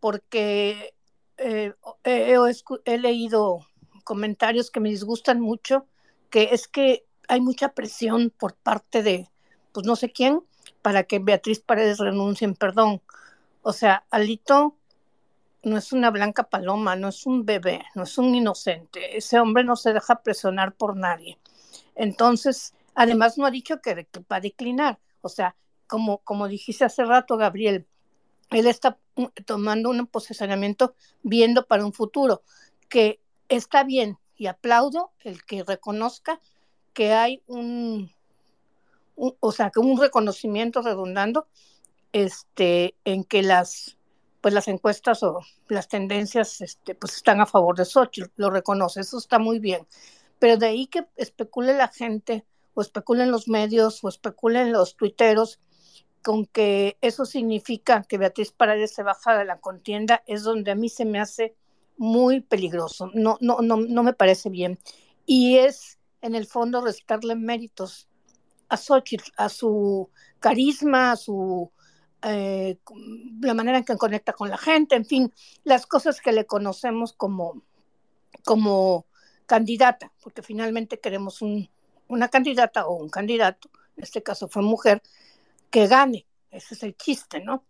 porque 0.00 0.94
eh, 1.36 1.74
he, 2.04 2.98
leído 2.98 3.66
comentarios 4.04 4.70
que 4.70 4.80
me 4.80 4.90
disgustan 4.90 5.40
mucho, 5.40 5.86
que 6.30 6.50
es 6.52 6.68
que 6.68 7.04
hay 7.28 7.40
mucha 7.40 7.70
presión 7.70 8.30
por 8.30 8.54
parte 8.54 9.02
de, 9.02 9.28
pues 9.72 9.86
no 9.86 9.96
sé 9.96 10.12
quién, 10.12 10.42
para 10.82 11.04
que 11.04 11.18
Beatriz 11.18 11.60
Paredes 11.60 11.98
renuncie 11.98 12.44
en 12.44 12.54
perdón. 12.54 13.02
O 13.62 13.72
sea, 13.72 14.04
Alito 14.10 14.76
no 15.62 15.78
es 15.78 15.92
una 15.92 16.10
blanca 16.10 16.44
paloma, 16.44 16.96
no 16.96 17.08
es 17.08 17.26
un 17.26 17.44
bebé, 17.44 17.82
no 17.94 18.02
es 18.02 18.18
un 18.18 18.34
inocente. 18.34 19.16
Ese 19.16 19.40
hombre 19.40 19.64
no 19.64 19.76
se 19.76 19.92
deja 19.92 20.22
presionar 20.22 20.74
por 20.74 20.96
nadie. 20.96 21.38
Entonces, 21.94 22.74
además 22.94 23.38
no 23.38 23.46
ha 23.46 23.50
dicho 23.50 23.80
que, 23.80 24.06
va 24.30 24.36
a 24.36 24.40
declinar. 24.40 24.98
O 25.22 25.28
sea, 25.28 25.56
como, 25.86 26.18
como 26.18 26.48
dijiste 26.48 26.84
hace 26.84 27.04
rato, 27.04 27.36
Gabriel, 27.36 27.86
él 28.50 28.66
está 28.66 28.98
tomando 29.46 29.90
un 29.90 30.06
posicionamiento 30.06 30.94
viendo 31.22 31.66
para 31.66 31.84
un 31.84 31.92
futuro, 31.92 32.42
que 32.88 33.20
está 33.48 33.84
bien 33.84 34.18
y 34.36 34.46
aplaudo 34.46 35.12
el 35.20 35.44
que 35.44 35.62
reconozca 35.62 36.40
que 36.92 37.12
hay 37.12 37.42
un, 37.46 38.10
o 39.16 39.52
sea, 39.52 39.70
que 39.70 39.80
un 39.80 40.00
reconocimiento 40.00 40.82
redundando 40.82 41.46
este, 42.12 42.94
en 43.04 43.24
que 43.24 43.42
las, 43.42 43.96
pues 44.40 44.54
las 44.54 44.68
encuestas 44.68 45.22
o 45.22 45.40
las 45.68 45.88
tendencias 45.88 46.60
este, 46.60 46.94
pues 46.94 47.16
están 47.16 47.40
a 47.40 47.46
favor 47.46 47.76
de 47.76 47.84
Xochitl, 47.84 48.30
lo 48.36 48.50
reconoce, 48.50 49.00
eso 49.00 49.18
está 49.18 49.38
muy 49.38 49.58
bien. 49.58 49.86
Pero 50.38 50.56
de 50.56 50.66
ahí 50.66 50.86
que 50.86 51.06
especule 51.16 51.74
la 51.74 51.88
gente, 51.88 52.44
o 52.74 52.82
especulen 52.82 53.30
los 53.30 53.48
medios, 53.48 54.02
o 54.02 54.08
especulen 54.08 54.72
los 54.72 54.96
tuiteros, 54.96 55.60
con 56.22 56.46
que 56.46 56.96
eso 57.00 57.24
significa 57.24 58.02
que 58.02 58.18
Beatriz 58.18 58.50
Paredes 58.50 58.94
se 58.94 59.02
baja 59.02 59.36
de 59.36 59.44
la 59.44 59.60
contienda, 59.60 60.22
es 60.26 60.42
donde 60.42 60.70
a 60.70 60.74
mí 60.74 60.88
se 60.88 61.04
me 61.04 61.20
hace 61.20 61.54
muy 61.96 62.40
peligroso. 62.40 63.10
No, 63.14 63.38
no, 63.40 63.60
no, 63.60 63.76
no 63.76 64.02
me 64.02 64.12
parece 64.12 64.50
bien. 64.50 64.78
Y 65.26 65.56
es, 65.58 65.98
en 66.20 66.34
el 66.34 66.46
fondo, 66.46 66.80
restarle 66.80 67.34
méritos 67.36 68.08
a 68.68 68.76
Xochitl, 68.76 69.30
a 69.36 69.48
su 69.48 70.10
carisma, 70.40 71.12
a 71.12 71.16
su 71.16 71.70
eh, 72.22 72.78
la 73.40 73.52
manera 73.52 73.78
en 73.78 73.84
que 73.84 73.96
conecta 73.96 74.32
con 74.32 74.48
la 74.48 74.56
gente, 74.56 74.96
en 74.96 75.04
fin, 75.04 75.32
las 75.62 75.86
cosas 75.86 76.22
que 76.22 76.32
le 76.32 76.46
conocemos 76.46 77.12
como, 77.12 77.62
como 78.44 79.06
candidata, 79.46 80.10
porque 80.22 80.42
finalmente 80.42 81.00
queremos 81.00 81.42
un, 81.42 81.68
una 82.08 82.28
candidata 82.28 82.86
o 82.86 82.94
un 82.94 83.10
candidato, 83.10 83.68
en 83.96 84.04
este 84.04 84.22
caso 84.22 84.48
fue 84.48 84.62
mujer, 84.62 85.02
que 85.70 85.86
gane. 85.86 86.26
Ese 86.50 86.74
es 86.74 86.82
el 86.84 86.96
chiste, 86.96 87.40
¿no? 87.40 87.64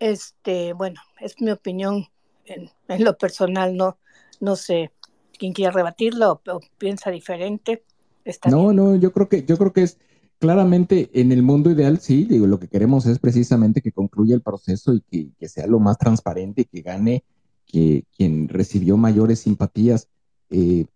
Este, 0.00 0.72
bueno, 0.72 1.00
es 1.20 1.40
mi 1.40 1.50
opinión 1.50 2.08
en, 2.46 3.04
lo 3.04 3.16
personal, 3.16 3.76
no, 3.76 3.98
no 4.40 4.56
sé 4.56 4.92
quién 5.38 5.52
quiere 5.52 5.72
rebatirlo 5.72 6.40
o, 6.46 6.60
piensa 6.78 7.10
diferente. 7.10 7.84
no, 8.48 8.72
no, 8.72 8.96
yo 8.96 9.12
creo 9.12 9.28
que, 9.28 9.44
yo 9.44 9.56
creo 9.56 9.72
que 9.72 9.82
es, 9.82 9.98
claramente 10.38 11.10
en 11.14 11.32
el 11.32 11.42
mundo 11.42 11.70
ideal, 11.70 11.98
sí, 11.98 12.24
digo, 12.24 12.46
lo 12.46 12.58
que 12.58 12.68
queremos 12.68 13.06
es 13.06 13.18
precisamente 13.18 13.80
que 13.80 13.92
concluya 13.92 14.34
el 14.34 14.42
proceso 14.42 14.94
y 15.10 15.30
que, 15.38 15.48
sea 15.48 15.66
lo 15.66 15.80
más 15.80 15.98
transparente, 15.98 16.64
que 16.64 16.82
gane 16.82 17.24
que 17.66 18.04
quien 18.16 18.48
recibió 18.48 18.96
mayores 18.96 19.40
simpatías. 19.40 20.08
Eh, 20.50 20.86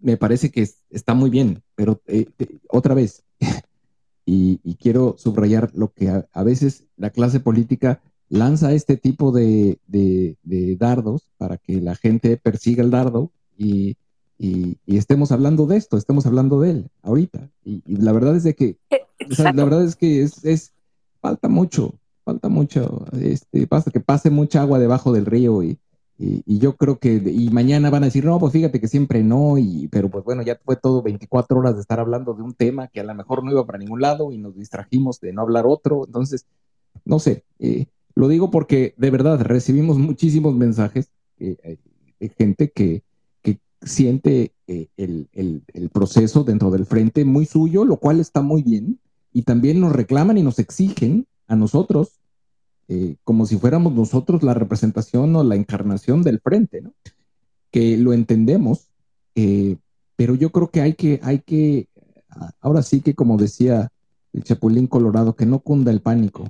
me 0.00 0.16
parece 0.16 0.50
que 0.50 0.68
está 0.90 1.14
muy 1.14 1.28
bien, 1.28 1.62
pero 1.74 2.00
eh, 2.06 2.26
otra 2.68 2.94
vez, 2.94 3.24
y, 4.24 4.58
quiero 4.76 5.16
subrayar 5.18 5.70
lo 5.74 5.92
que 5.92 6.08
a, 6.08 6.42
veces 6.44 6.84
la 6.96 7.10
clase 7.10 7.40
política 7.40 8.00
lanza 8.28 8.72
este 8.72 8.96
tipo 8.96 9.32
de, 9.32 9.78
de 9.86 10.76
dardos 10.76 11.30
para 11.38 11.56
que 11.56 11.80
la 11.80 11.94
gente 11.94 12.36
persiga 12.36 12.82
el 12.82 12.90
dardo 12.90 13.30
y 13.56 13.96
y, 14.38 14.78
estemos 14.86 15.32
hablando 15.32 15.66
de 15.66 15.76
esto, 15.76 15.96
estemos 15.96 16.24
hablando 16.26 16.60
de 16.60 16.70
él 16.70 16.90
ahorita. 17.02 17.50
Y, 17.64 17.82
la 17.86 18.12
verdad 18.12 18.36
es 18.36 18.44
de 18.44 18.54
que, 18.54 18.76
eh, 18.90 19.06
la 19.28 19.64
verdad 19.64 19.84
es 19.84 19.96
que 19.96 20.22
es, 20.22 20.44
es, 20.44 20.72
falta 21.20 21.48
mucho, 21.48 21.94
falta 22.24 22.48
mucho, 22.48 23.04
este, 23.20 23.66
pasa 23.66 23.90
que 23.90 24.00
pase 24.00 24.30
mucha 24.30 24.62
agua 24.62 24.78
debajo 24.78 25.12
del 25.12 25.26
río 25.26 25.62
y, 25.62 25.78
Y, 26.20 26.58
yo 26.58 26.76
creo 26.76 26.98
que, 26.98 27.14
y 27.14 27.48
mañana 27.50 27.90
van 27.90 28.02
a 28.02 28.06
decir, 28.06 28.24
no, 28.24 28.38
pues 28.38 28.52
fíjate 28.52 28.80
que 28.80 28.88
siempre 28.88 29.22
no, 29.22 29.58
y, 29.58 29.88
pero 29.88 30.08
pues 30.08 30.24
bueno, 30.24 30.42
ya 30.42 30.58
fue 30.64 30.76
todo 30.76 31.02
24 31.02 31.58
horas 31.58 31.74
de 31.74 31.80
estar 31.80 32.00
hablando 32.00 32.34
de 32.34 32.42
un 32.42 32.54
tema 32.54 32.88
que 32.88 33.00
a 33.00 33.04
lo 33.04 33.14
mejor 33.14 33.44
no 33.44 33.52
iba 33.52 33.66
para 33.66 33.78
ningún 33.78 34.00
lado 34.00 34.32
y 34.32 34.38
nos 34.38 34.56
distrajimos 34.56 35.20
de 35.20 35.32
no 35.32 35.42
hablar 35.42 35.64
otro. 35.66 36.04
Entonces, 36.06 36.46
no 37.04 37.18
sé, 37.18 37.44
eh, 37.60 37.86
lo 38.18 38.26
digo 38.26 38.50
porque 38.50 38.94
de 38.96 39.10
verdad 39.12 39.40
recibimos 39.42 39.96
muchísimos 39.96 40.52
mensajes 40.56 41.12
eh, 41.38 41.78
de 42.18 42.28
gente 42.30 42.72
que, 42.72 43.04
que 43.42 43.60
siente 43.80 44.54
eh, 44.66 44.88
el, 44.96 45.28
el, 45.32 45.88
proceso 45.90 46.42
dentro 46.42 46.72
del 46.72 46.84
frente 46.84 47.24
muy 47.24 47.46
suyo, 47.46 47.84
lo 47.84 47.98
cual 47.98 48.18
está 48.18 48.42
muy 48.42 48.64
bien, 48.64 48.98
y 49.32 49.42
también 49.42 49.78
nos 49.78 49.92
reclaman 49.92 50.36
y 50.36 50.42
nos 50.42 50.58
exigen 50.58 51.28
a 51.46 51.54
nosotros 51.54 52.18
eh, 52.88 53.14
como 53.22 53.46
si 53.46 53.56
fuéramos 53.56 53.92
nosotros 53.92 54.42
la 54.42 54.52
representación 54.52 55.36
o 55.36 55.44
la 55.44 55.54
encarnación 55.54 56.24
del 56.24 56.40
frente, 56.40 56.80
¿no? 56.80 56.94
Que 57.70 57.96
lo 57.96 58.12
entendemos, 58.14 58.88
eh, 59.36 59.76
pero 60.16 60.34
yo 60.34 60.50
creo 60.50 60.72
que 60.72 60.80
hay 60.80 60.94
que, 60.94 61.20
hay 61.22 61.38
que, 61.38 61.86
ahora 62.60 62.82
sí 62.82 63.00
que 63.00 63.14
como 63.14 63.36
decía 63.36 63.92
el 64.32 64.42
Chapulín 64.42 64.88
Colorado, 64.88 65.36
que 65.36 65.46
no 65.46 65.60
cunda 65.60 65.92
el 65.92 66.00
pánico, 66.00 66.48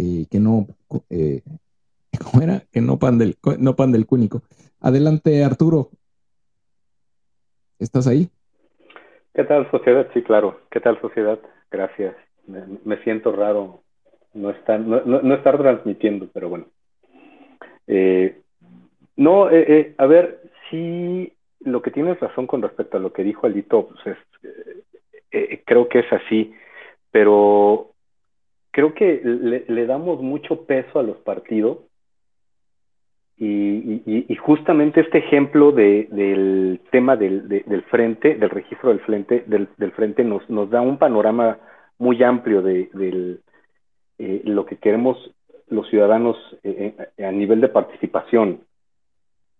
eh, 0.00 0.26
que 0.30 0.40
no, 0.40 0.66
¿cómo 0.88 2.42
era? 2.42 2.62
Que 2.72 2.80
no 2.80 2.98
pan 2.98 3.18
del, 3.18 3.36
no 3.58 3.76
pan 3.76 3.92
del 3.92 4.06
cúnico. 4.06 4.42
Adelante, 4.80 5.44
Arturo. 5.44 5.90
¿Estás 7.78 8.06
ahí? 8.06 8.28
¿Qué 9.34 9.44
tal, 9.44 9.70
sociedad? 9.70 10.08
Sí, 10.12 10.22
claro. 10.22 10.60
¿Qué 10.70 10.80
tal, 10.80 11.00
sociedad? 11.00 11.38
Gracias. 11.70 12.14
me 12.46 13.02
siento 13.04 13.32
raro 13.32 13.82
no, 14.34 14.50
estar, 14.50 14.80
no, 14.80 15.00
no, 15.04 15.34
estar 15.34 15.58
transmitiendo, 15.58 16.28
pero 16.32 16.48
bueno. 16.48 16.66
Eh, 17.86 18.40
no, 19.16 19.50
eh, 19.50 19.64
eh, 19.68 19.94
a 19.98 20.06
ver, 20.06 20.40
sí, 20.70 21.32
lo 21.60 21.82
que 21.82 21.90
tienes 21.90 22.18
razón 22.20 22.46
con 22.46 22.62
respecto 22.62 22.96
a 22.96 23.00
lo 23.00 23.12
que 23.12 23.24
dijo 23.24 23.46
Alito, 23.46 23.88
pues 23.88 24.16
es, 25.30 25.60
creo 25.64 25.88
que 25.88 26.00
es 26.00 26.12
así, 26.12 26.52
pero 27.10 27.89
creo 28.70 28.94
que 28.94 29.20
le, 29.24 29.86
damos 29.86 30.20
mucho 30.20 30.64
peso 30.64 30.98
a 30.98 31.02
los 31.02 31.18
partidos 31.18 31.78
y, 33.36 34.36
justamente 34.36 35.00
este 35.00 35.18
ejemplo 35.18 35.72
de, 35.72 36.08
del 36.10 36.80
tema 36.90 37.16
del, 37.16 37.48
del, 37.48 37.82
frente, 37.84 38.34
del 38.34 38.50
registro 38.50 38.90
del 38.90 39.00
frente, 39.00 39.44
del, 39.46 39.68
del 39.78 39.92
frente 39.92 40.24
nos, 40.24 40.48
nos 40.50 40.68
da 40.70 40.82
un 40.82 40.98
panorama 40.98 41.58
muy 41.98 42.22
amplio 42.22 42.62
de, 42.62 42.90
eh, 44.18 44.42
lo 44.44 44.66
que 44.66 44.76
queremos 44.76 45.16
los 45.68 45.88
ciudadanos 45.88 46.36
eh, 46.62 46.94
eh, 47.16 47.24
a 47.24 47.30
nivel 47.30 47.60
de 47.60 47.68
participación. 47.68 48.60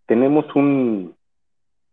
Tenemos 0.07 0.45
un, 0.55 1.15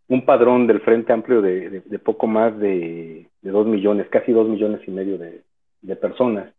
un 0.07 0.26
padrón 0.26 0.68
del 0.68 0.81
Frente 0.81 1.14
Amplio 1.14 1.41
de, 1.41 1.81
poco 2.03 2.27
más 2.27 2.57
de, 2.57 3.30
dos 3.41 3.68
millones, 3.68 4.07
casi 4.10 4.31
dos 4.31 4.49
millones 4.49 4.81
y 4.88 4.91
medio 4.91 5.18
de, 5.18 5.44
de 5.81 5.95
personas. 5.95 6.52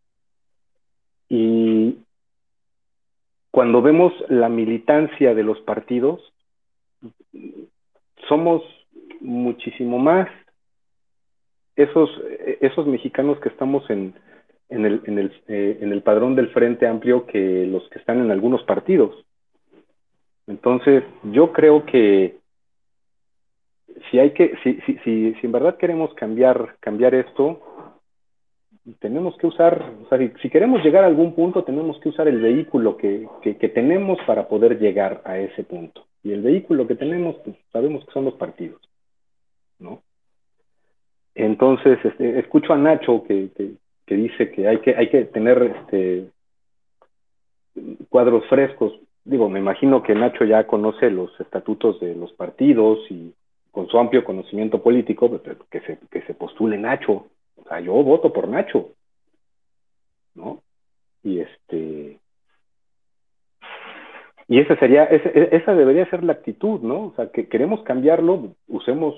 Y 1.28 1.98
cuando 3.50 3.82
vemos 3.82 4.12
la 4.28 4.48
militancia 4.48 5.34
de 5.34 5.42
los 5.42 5.60
partidos, 5.60 6.20
somos 8.28 8.62
muchísimo 9.20 9.98
más 9.98 10.28
esos, 11.76 12.86
mexicanos 12.86 13.38
que 13.40 13.48
estamos 13.48 13.88
en, 13.88 14.14
en 14.68 14.84
el, 14.84 15.00
en 15.05 15.18
el, 15.18 15.32
eh, 15.46 15.78
en 15.80 15.92
el 15.92 16.02
padrón 16.02 16.34
del 16.34 16.48
Frente 16.48 16.86
Amplio 16.86 17.26
que 17.26 17.66
los 17.66 17.88
que 17.90 17.98
están 17.98 18.20
en 18.20 18.30
algunos 18.30 18.62
partidos. 18.64 19.14
Entonces, 20.48 21.05
yo 21.24 21.52
creo 21.52 21.84
que 21.84 22.38
si 24.10 24.18
hay 24.18 24.32
que, 24.32 24.56
si, 24.62 24.80
si, 24.86 24.98
si, 25.05 25.34
si 25.34 25.46
en 25.46 25.52
verdad 25.52 25.76
queremos 25.76 26.12
cambiar, 26.14 26.76
cambiar 26.80 27.14
esto, 27.14 27.60
tenemos 29.01 29.36
que 29.36 29.47
usar, 29.47 29.93
o 30.05 30.09
sea, 30.09 30.19
si, 30.40 30.51
queremos 30.51 30.82
llegar 30.82 31.05
a 31.05 31.06
algún 31.06 31.35
punto, 31.35 31.65
tenemos 31.65 31.98
que 32.01 32.09
usar 32.09 32.28
el 32.28 32.40
vehículo 32.40 32.97
que, 32.97 33.28
que, 33.43 33.69
tenemos 33.69 34.19
para 34.27 34.48
poder 34.48 34.78
llegar 34.78 35.23
a 35.24 35.39
ese 35.39 35.65
punto. 35.65 36.06
Y 36.23 36.32
el 36.32 36.43
vehículo 36.43 36.86
que 36.86 36.94
tenemos, 36.94 37.36
pues, 37.44 37.56
sabemos 37.73 38.05
que 38.05 38.12
son 38.12 38.24
los 38.24 38.35
partidos, 38.35 38.81
¿no? 39.78 40.02
Entonces, 41.35 41.98
este, 42.05 42.39
escucho 42.39 42.73
a 42.73 42.78
Nacho 42.78 43.23
que, 43.24 43.51
que 44.06 44.15
dice 44.15 44.51
que 44.51 44.66
hay 44.66 44.78
que, 44.78 44.97
hay 44.97 45.09
que 45.09 45.24
tener 45.27 45.62
este, 45.62 46.31
cuadros 48.09 48.44
frescos. 48.47 48.93
Digo, 49.24 49.48
me 49.48 49.60
imagino 49.60 50.02
que 50.02 50.15
Nacho 50.15 50.44
ya 50.44 50.66
conoce 50.66 51.10
los 51.10 51.39
estatutos 51.40 52.01
de 52.01 52.15
los 52.15 52.32
partidos 52.32 52.98
y 53.10 53.35
con 53.70 53.86
su 53.89 53.98
amplio 53.98 54.24
conocimiento 54.24 54.82
político, 54.82 55.31
que 55.70 55.81
se, 55.81 55.98
que 56.10 56.23
se 56.23 56.35
postule 56.35 56.78
Nacho. 56.78 57.27
O 57.64 57.68
sea, 57.68 57.80
yo 57.80 57.93
voto 57.94 58.32
por 58.32 58.48
Nacho. 58.48 58.90
¿No? 60.35 60.62
Y 61.22 61.40
este. 61.40 62.20
Y 64.47 64.60
esa 64.60 64.78
sería, 64.78 65.05
esa 65.05 65.74
debería 65.74 66.09
ser 66.09 66.24
la 66.24 66.32
actitud, 66.32 66.80
¿no? 66.80 67.09
O 67.09 67.14
sea, 67.16 67.30
que 67.30 67.48
queremos 67.48 67.82
cambiarlo, 67.82 68.55
usemos, 68.66 69.14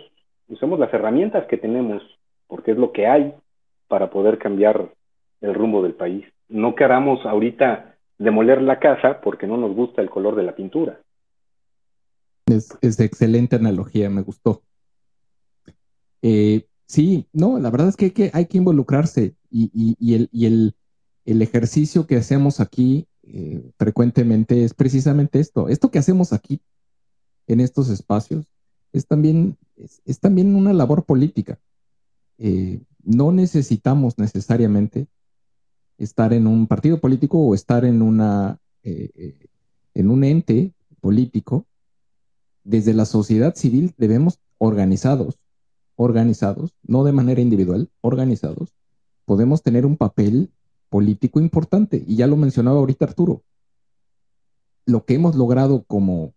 usemos 0.49 0.79
las 0.81 0.93
herramientas 0.93 1.47
que 1.47 1.57
tenemos, 1.57 2.03
porque 2.49 2.73
es 2.73 2.77
lo 2.77 2.91
que 2.91 3.07
hay, 3.07 3.33
para 3.87 4.11
poder 4.11 4.39
cambiar 4.39 4.93
el 5.41 5.55
rumbo 5.55 5.85
del 5.85 5.95
país. 5.95 6.25
No 6.49 6.75
queramos 6.75 7.25
ahorita 7.25 7.95
demoler 8.19 8.61
la 8.61 8.81
casa 8.81 9.21
porque 9.21 9.47
no 9.47 9.57
nos 9.57 9.75
gusta 9.75 10.03
el 10.03 10.11
color 10.11 10.35
de 10.35 10.43
la 10.43 10.57
pintura. 10.57 11.01
Es, 12.47 12.77
es 12.83 12.99
excelente 12.99 13.55
analogía, 13.55 14.11
me 14.11 14.23
gustó. 14.23 14.63
Eh, 16.23 16.67
sí, 16.91 17.29
no, 17.33 17.61
la 17.61 17.71
verdad 17.71 17.89
es 17.89 17.97
que 17.97 18.07
hay 18.07 18.11
que, 18.11 18.31
hay 18.35 18.47
que 18.47 18.59
involucrarse 18.59 19.37
y, 19.49 20.15
el, 20.15 20.75
el, 21.25 21.43
ejercicio 21.43 22.09
que 22.09 22.17
hacemos 22.17 22.59
aquí 22.59 23.07
eh, 23.23 23.71
frecuentemente 23.79 24.65
es 24.65 24.75
precisamente 24.75 25.39
esto. 25.39 25.69
Esto 25.69 25.93
que 25.93 26.01
hacemos 26.01 26.33
aquí 26.33 26.61
en 27.47 27.61
estos 27.61 27.91
espacios 27.91 28.53
es 28.93 29.07
también, 29.07 29.57
es, 29.77 30.19
también 30.19 30.57
una 30.57 30.73
labor 30.73 31.05
política. 31.05 31.61
Eh, 32.39 32.81
no 33.05 33.31
necesitamos 33.31 34.19
necesariamente 34.19 35.07
estar 35.97 36.33
en 36.33 36.49
un 36.49 36.67
partido 36.67 37.01
político 37.01 37.39
o 37.39 37.55
estar 37.55 37.85
en, 37.85 38.03
una, 38.03 38.59
eh, 38.83 39.49
en 39.95 40.11
un 40.11 40.25
ente 40.25 40.73
político. 41.01 41.67
Desde 42.65 42.95
la 42.95 43.05
sociedad 43.05 43.55
civil 43.55 43.95
debemos 43.97 44.41
organizados, 44.59 45.39
organizados, 46.03 46.75
no 46.83 47.05
de 47.05 47.13
manera 47.13 47.43
individual, 47.43 47.91
organizados, 48.01 48.73
podemos 49.27 49.63
tener 49.63 49.85
un 49.85 49.99
papel 49.99 50.51
político 50.89 51.41
importante. 51.41 52.03
Y 52.07 52.17
ya 52.17 52.27
lo 52.27 52.37
mencionaba 52.37 52.79
ahorita 52.79 53.05
Arturo. 53.05 53.43
Lo 54.87 55.05
que 55.05 55.15
hemos 55.15 55.37
logrado 55.37 55.85
como 55.85 56.33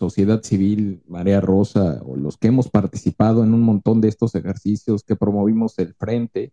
sociedad 0.00 0.42
civil, 0.42 1.00
Marea 1.06 1.40
Rosa, 1.40 2.02
o 2.04 2.16
los 2.16 2.38
que 2.38 2.48
hemos 2.48 2.68
participado 2.68 3.44
en 3.44 3.54
un 3.54 3.62
montón 3.62 4.00
de 4.00 4.08
estos 4.08 4.34
ejercicios 4.34 5.04
que 5.04 5.14
promovimos 5.14 5.78
el 5.78 5.94
frente, 5.94 6.52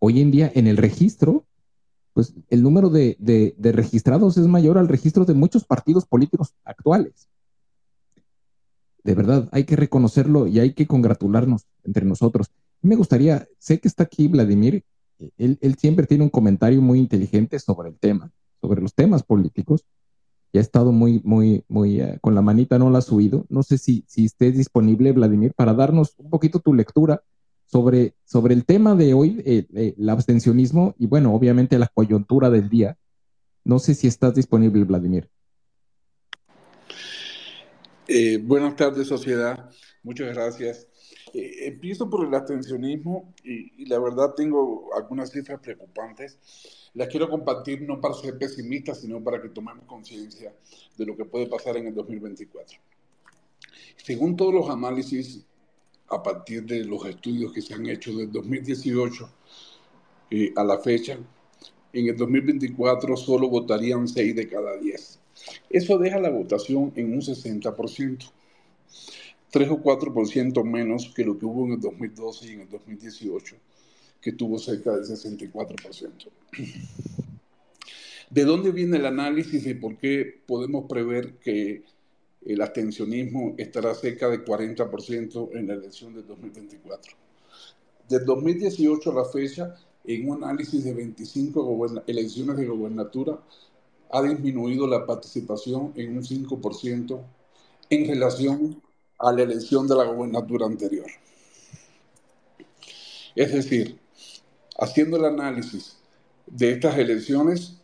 hoy 0.00 0.20
en 0.20 0.30
día 0.30 0.52
en 0.54 0.66
el 0.66 0.76
registro, 0.76 1.46
pues 2.12 2.34
el 2.50 2.62
número 2.62 2.90
de, 2.90 3.16
registrados 3.58 4.36
es 4.36 4.46
mayor 4.46 4.76
al 4.76 4.88
registro 4.88 5.24
de 5.24 5.32
muchos 5.32 5.64
partidos 5.64 6.04
políticos 6.04 6.52
actuales. 6.62 7.26
De 9.04 9.14
verdad, 9.14 9.48
hay 9.52 9.64
que 9.64 9.76
reconocerlo 9.76 10.46
y 10.46 10.58
hay 10.58 10.74
que 10.74 10.86
congratularnos 10.86 11.66
entre 11.84 12.04
nosotros. 12.04 12.50
Me 12.82 12.96
gustaría, 12.96 13.48
sé 13.58 13.80
que 13.80 13.88
está 13.88 14.04
aquí 14.04 14.28
Vladimir, 14.28 14.84
él, 15.36 15.76
siempre 15.78 16.06
tiene 16.06 16.24
un 16.24 16.30
comentario 16.30 16.80
muy 16.80 16.98
inteligente 16.98 17.58
sobre 17.58 17.88
el 17.88 17.98
tema, 17.98 18.30
sobre 18.60 18.80
los 18.80 18.94
temas 18.94 19.22
políticos 19.22 19.84
ya 20.52 20.60
ha 20.60 20.62
estado 20.62 20.92
muy, 20.92 21.20
muy, 21.24 21.64
muy, 21.68 22.00
eh, 22.00 22.18
con 22.20 22.34
la 22.34 22.42
manita 22.42 22.78
no 22.78 22.90
la 22.90 22.98
has 22.98 23.06
subido. 23.06 23.44
No 23.48 23.62
sé 23.62 23.78
si, 23.78 24.04
si 24.06 24.24
estés 24.24 24.56
disponible, 24.56 25.12
Vladimir, 25.12 25.52
para 25.54 25.74
darnos 25.74 26.14
un 26.18 26.30
poquito 26.30 26.60
tu 26.60 26.74
lectura 26.74 27.22
sobre, 27.66 28.14
sobre 28.24 28.54
el 28.54 28.64
tema 28.64 28.94
de 28.94 29.12
hoy, 29.12 29.42
eh, 29.44 29.66
eh, 29.74 29.94
el 29.98 30.08
abstencionismo 30.08 30.94
y, 30.98 31.06
bueno, 31.06 31.34
obviamente 31.34 31.78
la 31.78 31.88
coyuntura 31.88 32.48
del 32.50 32.68
día. 32.68 32.96
No 33.64 33.78
sé 33.78 33.94
si 33.94 34.06
estás 34.06 34.34
disponible, 34.34 34.84
Vladimir. 34.84 35.28
Buenas 38.42 38.76
tardes, 38.76 39.08
sociedad. 39.08 39.70
Muchas 40.02 40.34
gracias. 40.34 40.88
empiezo 41.32 42.08
por 42.08 42.26
el 42.26 42.34
abstencionismo 42.34 43.34
y, 43.44 43.82
y 43.82 43.86
la 43.86 43.98
verdad 43.98 44.34
tengo 44.34 44.90
algunas 44.94 45.30
cifras 45.30 45.60
preocupantes 45.60 46.38
las 46.94 47.08
quiero 47.08 47.28
compartir 47.28 47.82
no 47.82 48.00
para 48.00 48.14
ser 48.14 48.38
pesimista, 48.38 48.94
sino 48.94 49.22
para 49.22 49.40
que 49.40 49.50
tomemos 49.50 49.84
conciencia 49.84 50.52
de 50.96 51.06
lo 51.06 51.16
que 51.16 51.24
puede 51.24 51.46
pasar 51.46 51.76
en 51.76 51.86
el 51.86 51.94
2024. 51.94 52.78
Según 53.96 54.36
todos 54.36 54.54
los 54.54 54.68
análisis, 54.68 55.44
a 56.08 56.22
partir 56.22 56.64
de 56.64 56.84
los 56.84 57.04
estudios 57.04 57.52
que 57.52 57.60
se 57.62 57.74
han 57.74 57.86
hecho 57.86 58.16
del 58.16 58.32
2018 58.32 59.30
eh, 60.30 60.52
a 60.56 60.64
la 60.64 60.78
fecha, 60.78 61.18
en 61.92 62.08
el 62.08 62.16
2024 62.16 63.16
solo 63.16 63.48
votarían 63.48 64.08
6 64.08 64.34
de 64.34 64.48
cada 64.48 64.76
10. 64.78 65.17
Eso 65.70 65.98
deja 65.98 66.18
la 66.18 66.30
votación 66.30 66.92
en 66.96 67.12
un 67.12 67.20
60%, 67.20 68.30
3 69.50 69.70
o 69.70 69.82
4% 69.82 70.64
menos 70.64 71.12
que 71.14 71.24
lo 71.24 71.38
que 71.38 71.46
hubo 71.46 71.66
en 71.66 71.72
el 71.72 71.80
2012 71.80 72.46
y 72.46 72.50
en 72.52 72.60
el 72.62 72.68
2018, 72.68 73.56
que 74.20 74.32
tuvo 74.32 74.58
cerca 74.58 74.92
del 74.92 75.04
64%. 75.04 76.28
¿De 78.30 78.44
dónde 78.44 78.72
viene 78.72 78.98
el 78.98 79.06
análisis 79.06 79.66
y 79.66 79.74
por 79.74 79.96
qué 79.96 80.42
podemos 80.46 80.84
prever 80.86 81.34
que 81.38 81.82
el 82.44 82.60
abstencionismo 82.60 83.54
estará 83.56 83.94
cerca 83.94 84.28
del 84.28 84.44
40% 84.44 85.50
en 85.54 85.66
la 85.66 85.74
elección 85.74 86.14
del 86.14 86.26
2024? 86.26 87.16
Del 88.08 88.24
2018 88.24 89.10
a 89.10 89.14
la 89.14 89.24
fecha, 89.24 89.74
en 90.04 90.28
un 90.28 90.42
análisis 90.44 90.84
de 90.84 90.94
25 90.94 92.02
elecciones 92.06 92.56
de 92.56 92.66
gobernatura, 92.66 93.38
ha 94.10 94.22
disminuido 94.22 94.86
la 94.86 95.06
participación 95.06 95.92
en 95.96 96.16
un 96.16 96.22
5% 96.22 97.20
en 97.90 98.08
relación 98.08 98.82
a 99.18 99.32
la 99.32 99.42
elección 99.42 99.86
de 99.86 99.96
la 99.96 100.04
gobernatura 100.04 100.66
anterior. 100.66 101.06
Es 103.34 103.52
decir, 103.52 103.98
haciendo 104.78 105.16
el 105.16 105.24
análisis 105.24 105.96
de 106.46 106.72
estas 106.72 106.96
elecciones, 106.98 107.76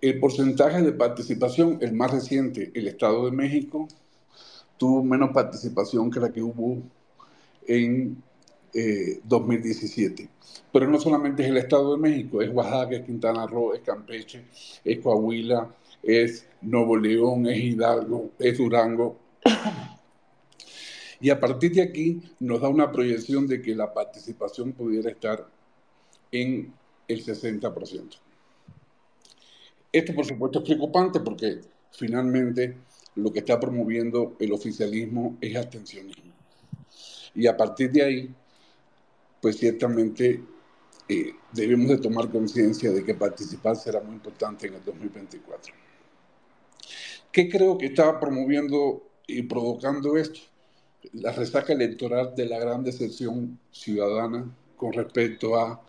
el 0.00 0.18
porcentaje 0.18 0.82
de 0.82 0.92
participación, 0.92 1.78
el 1.80 1.92
más 1.92 2.10
reciente, 2.10 2.70
el 2.74 2.88
Estado 2.88 3.24
de 3.24 3.32
México, 3.32 3.88
tuvo 4.76 5.02
menos 5.02 5.30
participación 5.30 6.10
que 6.10 6.20
la 6.20 6.32
que 6.32 6.42
hubo 6.42 6.82
en 7.66 8.22
2017. 9.24 10.22
Eh, 10.22 10.28
Pero 10.72 10.88
no 10.88 10.98
solamente 10.98 11.42
es 11.42 11.50
el 11.50 11.58
Estado 11.58 11.94
de 11.94 12.00
México, 12.00 12.40
es 12.40 12.50
Oaxaca, 12.50 12.96
es 12.96 13.02
Quintana 13.04 13.46
Roo, 13.46 13.74
es 13.74 13.80
Campeche, 13.80 14.44
es 14.84 14.98
Coahuila, 14.98 15.74
es 16.02 16.46
Nuevo 16.62 16.96
León, 16.96 17.46
es 17.46 17.58
Hidalgo, 17.58 18.30
es 18.38 18.56
Durango. 18.58 19.18
Y 21.20 21.30
a 21.30 21.38
partir 21.38 21.72
de 21.72 21.82
aquí 21.82 22.20
nos 22.40 22.60
da 22.60 22.68
una 22.68 22.90
proyección 22.90 23.46
de 23.46 23.62
que 23.62 23.76
la 23.76 23.92
participación 23.94 24.72
pudiera 24.72 25.08
estar 25.10 25.46
en 26.32 26.72
el 27.06 27.24
60%. 27.24 28.18
Esto, 29.92 30.14
por 30.14 30.24
supuesto, 30.24 30.58
es 30.58 30.64
preocupante 30.64 31.20
porque 31.20 31.60
finalmente 31.92 32.76
lo 33.14 33.32
que 33.32 33.40
está 33.40 33.60
promoviendo 33.60 34.34
el 34.40 34.52
oficialismo 34.52 35.36
es 35.40 35.54
abstencionismo. 35.54 36.32
Y 37.34 37.46
a 37.46 37.56
partir 37.56 37.92
de 37.92 38.02
ahí, 38.02 38.34
pues 39.42 39.58
ciertamente 39.58 40.40
eh, 41.08 41.34
debemos 41.52 41.88
de 41.88 41.98
tomar 41.98 42.30
conciencia 42.30 42.92
de 42.92 43.04
que 43.04 43.14
participar 43.14 43.76
será 43.76 44.00
muy 44.00 44.14
importante 44.14 44.68
en 44.68 44.74
el 44.74 44.84
2024. 44.84 45.74
¿Qué 47.32 47.50
creo 47.50 47.76
que 47.76 47.86
está 47.86 48.20
promoviendo 48.20 49.02
y 49.26 49.42
provocando 49.42 50.16
esto? 50.16 50.40
La 51.14 51.32
resaca 51.32 51.72
electoral 51.72 52.34
de 52.36 52.46
la 52.46 52.60
gran 52.60 52.84
decepción 52.84 53.58
ciudadana 53.72 54.48
con 54.76 54.92
respecto 54.92 55.58
a 55.58 55.82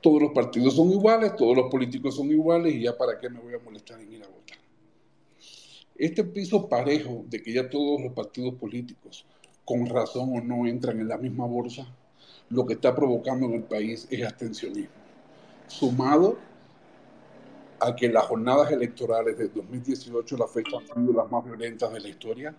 todos 0.00 0.20
los 0.20 0.32
partidos 0.32 0.74
son 0.74 0.90
iguales, 0.90 1.36
todos 1.36 1.56
los 1.56 1.70
políticos 1.70 2.16
son 2.16 2.30
iguales 2.32 2.74
y 2.74 2.82
ya 2.82 2.98
para 2.98 3.20
qué 3.20 3.30
me 3.30 3.38
voy 3.38 3.54
a 3.54 3.58
molestar 3.60 4.00
en 4.00 4.12
ir 4.12 4.24
a 4.24 4.28
votar. 4.28 4.58
Este 5.94 6.24
piso 6.24 6.68
parejo 6.68 7.24
de 7.28 7.40
que 7.42 7.52
ya 7.52 7.70
todos 7.70 8.00
los 8.00 8.12
partidos 8.12 8.54
políticos, 8.54 9.24
con 9.64 9.86
razón 9.86 10.30
o 10.34 10.40
no, 10.40 10.66
entran 10.66 10.98
en 10.98 11.06
la 11.06 11.18
misma 11.18 11.46
bolsa, 11.46 11.86
lo 12.50 12.66
que 12.66 12.74
está 12.74 12.94
provocando 12.94 13.46
en 13.46 13.54
el 13.54 13.62
país 13.62 14.06
es 14.10 14.26
abstencionismo. 14.26 14.90
Sumado 15.68 16.36
a 17.78 17.94
que 17.94 18.08
las 18.08 18.24
jornadas 18.24 18.70
electorales 18.72 19.38
de 19.38 19.48
2018, 19.48 20.36
la 20.36 20.46
fecha 20.48 20.76
han 20.76 21.06
sido 21.06 21.12
las 21.14 21.30
más 21.30 21.44
violentas 21.44 21.92
de 21.92 22.00
la 22.00 22.08
historia, 22.08 22.54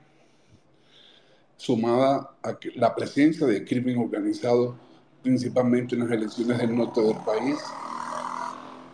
sumada 1.58 2.36
a 2.42 2.58
que 2.58 2.72
la 2.72 2.96
presencia 2.96 3.46
de 3.46 3.64
crimen 3.64 4.00
organizado, 4.00 4.76
principalmente 5.22 5.94
en 5.94 6.02
las 6.02 6.12
elecciones 6.12 6.58
del 6.58 6.76
norte 6.76 7.02
del 7.02 7.18
país, 7.18 7.60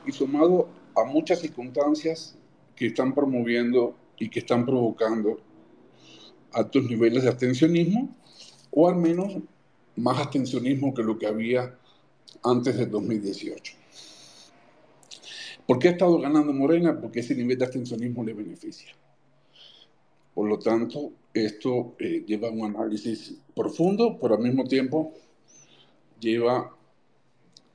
y 0.05 0.11
sumado 0.11 0.67
a 0.95 1.05
muchas 1.05 1.39
circunstancias 1.39 2.35
que 2.75 2.87
están 2.87 3.13
promoviendo 3.13 3.95
y 4.17 4.29
que 4.29 4.39
están 4.39 4.65
provocando 4.65 5.39
altos 6.51 6.83
niveles 6.85 7.23
de 7.23 7.29
abstencionismo, 7.29 8.09
o 8.71 8.89
al 8.89 8.95
menos 8.95 9.37
más 9.97 10.19
abstencionismo 10.19 10.93
que 10.93 11.03
lo 11.03 11.17
que 11.17 11.27
había 11.27 11.77
antes 12.43 12.77
de 12.77 12.85
2018. 12.85 13.73
¿Por 15.65 15.79
qué 15.79 15.89
ha 15.89 15.91
estado 15.91 16.17
ganando 16.19 16.53
Morena? 16.53 16.99
Porque 16.99 17.19
ese 17.19 17.35
nivel 17.35 17.57
de 17.57 17.65
abstencionismo 17.65 18.23
le 18.23 18.33
beneficia. 18.33 18.93
Por 20.33 20.47
lo 20.47 20.59
tanto, 20.59 21.11
esto 21.33 21.95
eh, 21.99 22.23
lleva 22.25 22.47
a 22.47 22.51
un 22.51 22.75
análisis 22.75 23.35
profundo, 23.55 24.17
pero 24.21 24.35
al 24.35 24.41
mismo 24.41 24.63
tiempo 24.63 25.13
lleva 26.19 26.73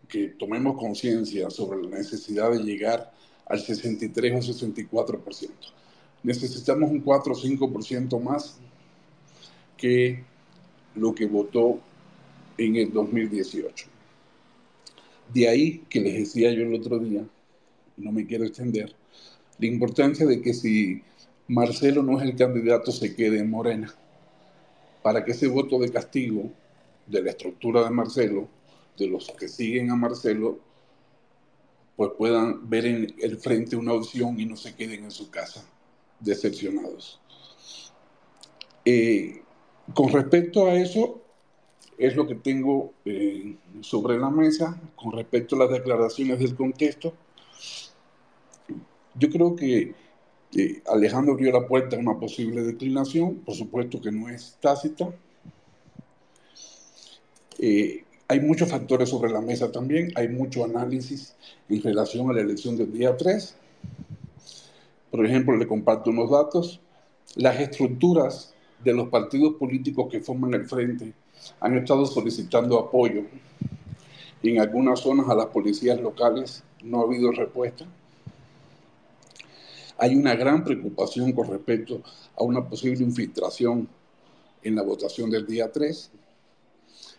que 0.09 0.29
tomemos 0.29 0.77
conciencia 0.79 1.51
sobre 1.51 1.83
la 1.83 1.99
necesidad 1.99 2.51
de 2.51 2.63
llegar 2.63 3.13
al 3.47 3.61
63 3.61 4.49
o 4.49 4.53
64%. 4.53 5.51
Necesitamos 6.23 6.91
un 6.91 7.01
4 7.01 7.33
o 7.33 7.37
5% 7.37 8.21
más 8.21 8.59
que 9.77 10.23
lo 10.95 11.15
que 11.15 11.27
votó 11.27 11.81
en 12.59 12.77
el 12.77 12.93
2018. 12.93 13.87
De 15.33 15.49
ahí 15.49 15.79
que 15.89 16.01
les 16.01 16.15
decía 16.15 16.53
yo 16.53 16.63
el 16.63 16.75
otro 16.75 16.99
día, 16.99 17.25
no 17.97 18.13
me 18.13 18.27
quiero 18.27 18.45
extender, 18.45 18.95
la 19.59 19.67
importancia 19.67 20.27
de 20.27 20.41
que 20.43 20.55
si 20.55 21.03
Marcelo 21.49 22.03
no 22.03 22.19
es 22.19 22.25
el 22.25 22.37
candidato 22.37 22.93
se 22.93 23.15
quede 23.15 23.39
en 23.39 23.51
Morena, 23.51 23.95
para 25.03 25.25
que 25.25 25.33
ese 25.33 25.49
voto 25.49 25.79
de 25.79 25.91
castigo 25.91 26.51
de 27.07 27.23
la 27.23 27.31
estructura 27.31 27.83
de 27.85 27.91
Marcelo, 27.91 28.49
de 28.99 29.09
los 29.09 29.31
que 29.33 29.49
siguen 29.49 29.91
a 29.91 29.97
Marcelo, 29.97 30.61
pues 31.97 32.11
puedan 32.17 32.69
ver 32.69 32.87
en 32.87 33.15
el 33.19 33.37
frente 33.39 33.77
una 33.77 33.93
opción 33.93 34.39
y 34.41 34.47
no 34.47 34.57
se 34.57 34.75
queden 34.75 35.05
en 35.05 35.11
su 35.11 35.31
casa 35.31 35.65
decepcionados. 36.21 37.21
Eh, 38.85 39.43
con 39.95 40.13
respecto 40.13 40.67
a 40.67 40.75
eso, 40.75 41.22
es 42.03 42.17
lo 42.17 42.27
que 42.27 42.35
tengo 42.35 42.95
eh, 43.05 43.55
sobre 43.81 44.19
la 44.19 44.29
mesa 44.29 44.77
con 44.97 45.13
respecto 45.13 45.55
a 45.55 45.61
las 45.61 45.71
declaraciones 45.71 46.41
del 46.41 46.57
contexto. 46.57 47.15
Yo 49.15 49.31
creo 49.31 49.55
que 49.55 49.95
Alejandro 50.87 51.35
abrió 51.35 51.53
la 51.53 51.69
puerta 51.69 51.95
a 51.95 52.01
una 52.01 52.19
posible 52.19 52.63
declinación, 52.63 53.37
por 53.37 53.55
supuesto 53.55 54.01
que 54.01 54.11
no 54.11 54.29
es 54.29 54.59
tácita. 54.61 55.15
Eh, 57.61 58.05
hay 58.27 58.41
muchos 58.41 58.69
factores 58.69 59.09
sobre 59.09 59.31
la 59.31 59.41
mesa 59.41 59.71
también, 59.71 60.11
hay 60.17 60.27
mucho 60.29 60.65
análisis 60.65 61.37
en 61.69 61.83
relación 61.83 62.29
a 62.29 62.33
la 62.33 62.41
elección 62.41 62.77
del 62.77 62.93
día 62.93 63.17
3. 63.17 63.57
Por 65.13 65.25
ejemplo, 65.25 65.57
le 65.57 65.69
comparto 65.69 66.11
unos 66.11 66.31
datos. 66.33 66.81
Las 67.37 67.61
estructuras 67.61 68.55
de 68.83 68.93
los 68.93 69.09
partidos 69.09 69.55
políticos 69.55 70.09
que 70.11 70.21
forman 70.21 70.55
el 70.55 70.67
frente 70.67 71.15
han 71.61 71.77
estado 71.77 72.07
solicitando 72.07 72.79
apoyo 72.79 73.25
en 74.43 74.61
algunas 74.61 75.01
zonas 75.01 75.29
a 75.29 75.35
las 75.35 75.47
policías 75.47 76.01
locales 76.01 76.65
no 76.83 77.01
ha 77.01 77.05
habido 77.05 77.31
respuesta. 77.31 77.87
Hay 79.99 80.17
una 80.17 80.35
gran 80.35 80.65
preocupación 80.65 81.33
con 81.33 81.49
respecto 81.49 82.03
a 82.37 82.43
una 82.43 82.69
posible 82.69 83.05
infiltración 83.05 83.89
en 84.63 84.75
la 84.75 84.83
votación 84.83 85.31
del 85.31 85.47
día 85.47 85.71
3. 85.71 86.11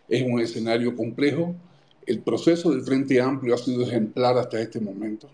Es 0.10 0.24
un 0.24 0.42
escenario 0.42 0.96
complejo. 0.96 1.56
El 2.06 2.20
proceso 2.20 2.72
del 2.72 2.82
Frente 2.82 3.22
Amplio 3.22 3.56
ha 3.56 3.58
sido 3.58 3.84
ejemplar 3.84 4.38
hasta 4.38 4.60
este 4.60 4.82
momento. 4.82 5.30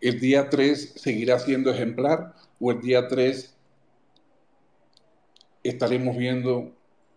¿El 0.00 0.18
día 0.18 0.48
3 0.48 0.94
seguirá 0.96 1.38
siendo 1.38 1.70
ejemplar 1.70 2.34
o 2.58 2.72
el 2.72 2.80
día 2.80 3.06
3 3.06 3.54
estaremos 5.62 6.16
viendo 6.16 6.72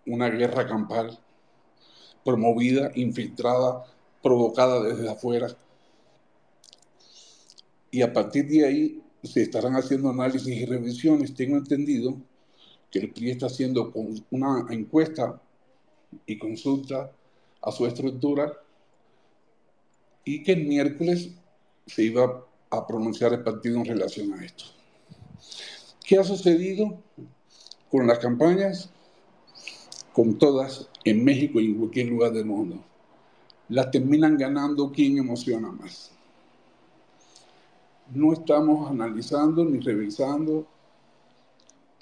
una 0.05 0.29
guerra 0.29 0.67
campal 0.67 1.19
promovida, 2.23 2.91
infiltrada, 2.95 3.85
provocada 4.21 4.81
desde 4.81 5.09
afuera. 5.09 5.55
Y 7.91 8.01
a 8.01 8.11
partir 8.11 8.47
de 8.47 8.65
ahí 8.65 9.03
se 9.23 9.43
estarán 9.43 9.75
haciendo 9.75 10.09
análisis 10.09 10.47
y 10.47 10.65
revisiones. 10.65 11.33
Tengo 11.33 11.57
entendido 11.57 12.17
que 12.89 12.99
el 12.99 13.11
PRI 13.11 13.31
está 13.31 13.47
haciendo 13.47 13.91
una 14.31 14.65
encuesta 14.69 15.41
y 16.25 16.37
consulta 16.37 17.11
a 17.61 17.71
su 17.71 17.85
estructura 17.85 18.53
y 20.25 20.43
que 20.43 20.53
el 20.53 20.65
miércoles 20.65 21.31
se 21.85 22.03
iba 22.03 22.45
a 22.69 22.87
pronunciar 22.87 23.33
el 23.33 23.43
partido 23.43 23.77
en 23.77 23.85
relación 23.85 24.33
a 24.33 24.43
esto. 24.43 24.65
¿Qué 26.03 26.17
ha 26.17 26.23
sucedido? 26.23 27.01
Con 27.93 28.07
las 28.07 28.17
campañas, 28.17 28.89
con 30.13 30.39
todas, 30.39 30.89
en 31.03 31.23
México 31.23 31.59
y 31.59 31.67
en 31.67 31.75
cualquier 31.75 32.07
lugar 32.07 32.33
del 32.33 32.45
mundo. 32.45 32.83
Las 33.69 33.91
terminan 33.91 34.35
ganando 34.35 34.91
quien 34.91 35.19
emociona 35.19 35.71
más. 35.71 36.11
no 38.11 38.33
estamos 38.33 38.89
analizando 38.89 39.63
ni 39.63 39.79
revisando 39.79 40.65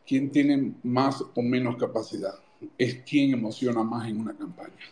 quién 0.07 0.31
tiene 0.31 0.75
más 0.81 1.21
o 1.35 1.41
menos 1.41 1.75
capacidad. 1.75 2.35
Es 2.77 3.01
quién 3.05 3.33
emociona 3.33 3.83
más 3.83 4.07
en 4.07 4.21
una 4.21 4.33
campaña. 4.33 4.85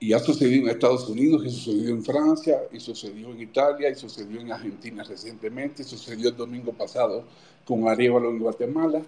Y 0.00 0.12
ha 0.12 0.18
sucedido 0.18 0.64
en 0.64 0.70
Estados 0.70 1.08
Unidos, 1.08 1.44
y 1.46 1.50
sucedió 1.50 1.90
en 1.90 2.02
Francia, 2.02 2.62
y 2.72 2.80
sucedió 2.80 3.30
en 3.30 3.42
Italia, 3.42 3.90
y 3.90 3.94
sucedió 3.94 4.40
en 4.40 4.50
Argentina 4.50 5.04
recientemente, 5.04 5.82
y 5.82 5.84
sucedió 5.84 6.30
el 6.30 6.36
domingo 6.36 6.72
pasado 6.72 7.26
con 7.64 7.88
Arevalo 7.88 8.30
en 8.30 8.38
Guatemala. 8.38 9.02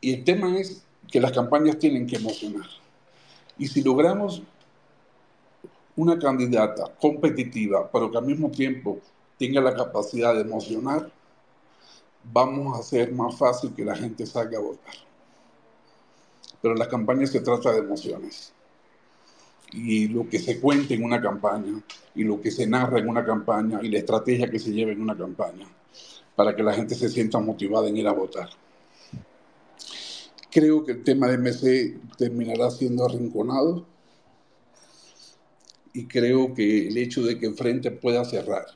Y 0.00 0.14
el 0.14 0.24
tema 0.24 0.58
es 0.58 0.82
que 1.10 1.20
las 1.20 1.32
campañas 1.32 1.78
tienen 1.78 2.06
que 2.06 2.16
emocionar. 2.16 2.66
Y 3.58 3.66
si 3.66 3.82
logramos 3.82 4.42
una 5.96 6.18
candidata 6.18 6.94
competitiva, 6.98 7.90
pero 7.92 8.10
que 8.10 8.18
al 8.18 8.24
mismo 8.24 8.50
tiempo 8.50 8.98
tenga 9.38 9.60
la 9.60 9.74
capacidad 9.74 10.34
de 10.34 10.40
emocionar, 10.42 11.10
vamos 12.32 12.76
a 12.76 12.80
hacer 12.80 13.12
más 13.12 13.36
fácil 13.36 13.74
que 13.74 13.84
la 13.84 13.96
gente 13.96 14.24
salga 14.24 14.58
a 14.58 14.62
votar. 14.62 14.94
Pero 16.62 16.74
la 16.74 16.88
campaña 16.88 17.26
se 17.26 17.40
trata 17.40 17.72
de 17.72 17.78
emociones. 17.78 18.52
Y 19.72 20.08
lo 20.08 20.28
que 20.28 20.38
se 20.38 20.60
cuenta 20.60 20.94
en 20.94 21.04
una 21.04 21.20
campaña, 21.20 21.80
y 22.14 22.24
lo 22.24 22.40
que 22.40 22.50
se 22.50 22.66
narra 22.66 22.98
en 22.98 23.08
una 23.08 23.24
campaña, 23.24 23.80
y 23.82 23.88
la 23.88 23.98
estrategia 23.98 24.50
que 24.50 24.58
se 24.58 24.72
lleva 24.72 24.92
en 24.92 25.00
una 25.00 25.16
campaña, 25.16 25.66
para 26.36 26.54
que 26.54 26.62
la 26.62 26.74
gente 26.74 26.94
se 26.94 27.08
sienta 27.08 27.38
motivada 27.38 27.88
en 27.88 27.96
ir 27.96 28.08
a 28.08 28.12
votar. 28.12 28.50
Creo 30.50 30.84
que 30.84 30.92
el 30.92 31.04
tema 31.04 31.28
de 31.28 31.38
MC 31.38 32.00
terminará 32.16 32.70
siendo 32.70 33.04
arrinconado 33.04 33.86
y 35.92 36.06
creo 36.06 36.54
que 36.54 36.88
el 36.88 36.96
hecho 36.96 37.22
de 37.22 37.38
que 37.38 37.46
el 37.46 37.54
frente 37.54 37.90
pueda 37.90 38.24
cerrar 38.24 38.66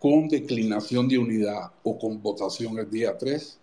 con 0.00 0.28
declinación 0.28 1.08
de 1.08 1.18
unidad 1.18 1.72
o 1.82 1.98
con 1.98 2.22
votación 2.22 2.78
el 2.78 2.90
día 2.90 3.18
3 3.18 3.58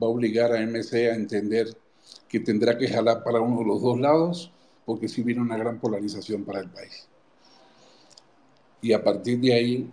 va 0.00 0.06
a 0.06 0.10
obligar 0.10 0.52
a 0.52 0.60
MC 0.60 1.10
a 1.10 1.14
entender 1.14 1.76
que 2.28 2.38
tendrá 2.38 2.78
que 2.78 2.88
jalar 2.88 3.24
para 3.24 3.40
uno 3.40 3.58
de 3.58 3.66
los 3.66 3.82
dos 3.82 3.98
lados 3.98 4.52
porque 4.86 5.08
si 5.08 5.22
viene 5.22 5.40
una 5.40 5.58
gran 5.58 5.80
polarización 5.80 6.44
para 6.44 6.60
el 6.60 6.70
país. 6.70 7.08
Y 8.80 8.92
a 8.92 9.02
partir 9.02 9.40
de 9.40 9.52
ahí 9.52 9.90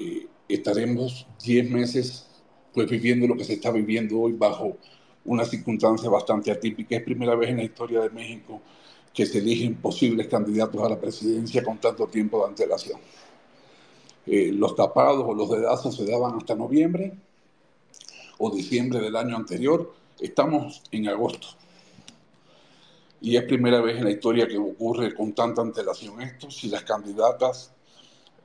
eh, 0.00 0.26
estaremos 0.48 1.26
10 1.44 1.70
meses 1.70 2.26
pues 2.72 2.88
viviendo 2.88 3.26
lo 3.26 3.36
que 3.36 3.44
se 3.44 3.54
está 3.54 3.70
viviendo 3.70 4.18
hoy 4.18 4.32
bajo 4.32 4.76
una 5.24 5.44
circunstancia 5.44 6.08
bastante 6.08 6.50
atípica. 6.50 6.96
Es 6.96 7.02
primera 7.02 7.34
vez 7.34 7.50
en 7.50 7.58
la 7.58 7.64
historia 7.64 8.00
de 8.00 8.10
México 8.10 8.60
que 9.12 9.26
se 9.26 9.38
eligen 9.38 9.74
posibles 9.74 10.28
candidatos 10.28 10.82
a 10.82 10.88
la 10.88 10.98
presidencia 10.98 11.62
con 11.62 11.78
tanto 11.78 12.06
tiempo 12.06 12.38
de 12.38 12.48
antelación. 12.48 13.00
Eh, 14.26 14.52
los 14.52 14.74
tapados 14.74 15.24
o 15.26 15.34
los 15.34 15.50
dedazos 15.50 15.96
se 15.96 16.06
daban 16.06 16.36
hasta 16.36 16.54
noviembre 16.54 17.12
o 18.38 18.50
diciembre 18.50 19.00
del 19.00 19.16
año 19.16 19.36
anterior. 19.36 19.92
Estamos 20.18 20.82
en 20.92 21.08
agosto. 21.08 21.48
Y 23.20 23.36
es 23.36 23.42
primera 23.44 23.82
vez 23.82 23.98
en 23.98 24.04
la 24.04 24.10
historia 24.12 24.48
que 24.48 24.56
ocurre 24.56 25.14
con 25.14 25.34
tanta 25.34 25.60
antelación 25.60 26.22
esto. 26.22 26.50
Si 26.50 26.68
las 26.68 26.84
candidatas 26.84 27.72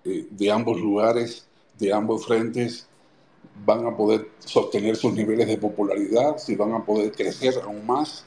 de 0.06 0.52
ambos 0.52 0.80
lugares, 0.80 1.48
de 1.80 1.92
ambos 1.92 2.26
frentes, 2.26 2.88
van 3.66 3.86
a 3.86 3.96
poder 3.96 4.30
sostener 4.40 4.96
sus 4.96 5.14
niveles 5.14 5.48
de 5.48 5.58
popularidad, 5.58 6.38
si 6.38 6.56
van 6.56 6.74
a 6.74 6.86
poder 6.86 7.12
crecer 7.12 7.56
aún 7.64 7.86
más. 7.86 8.26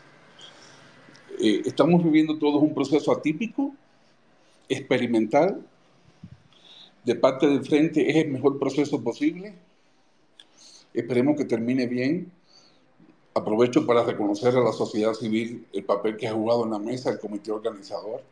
Eh, 1.40 1.62
estamos 1.64 2.02
viviendo 2.02 2.38
todos 2.38 2.62
un 2.62 2.74
proceso 2.74 3.12
atípico, 3.12 3.72
experimental. 4.68 5.64
De 7.04 7.14
parte 7.14 7.46
del 7.46 7.64
frente 7.64 8.10
es 8.10 8.16
el 8.16 8.32
mejor 8.32 8.58
proceso 8.58 9.02
posible. 9.02 9.54
Esperemos 10.92 11.36
que 11.36 11.44
termine 11.44 11.86
bien. 11.86 12.32
Aprovecho 13.34 13.86
para 13.86 14.02
reconocer 14.02 14.56
a 14.56 14.60
la 14.60 14.72
sociedad 14.72 15.14
civil 15.14 15.64
el 15.72 15.84
papel 15.84 16.16
que 16.16 16.26
ha 16.26 16.32
jugado 16.32 16.64
en 16.64 16.72
la 16.72 16.78
mesa 16.78 17.10
el 17.10 17.20
comité 17.20 17.52
organizador 17.52 18.22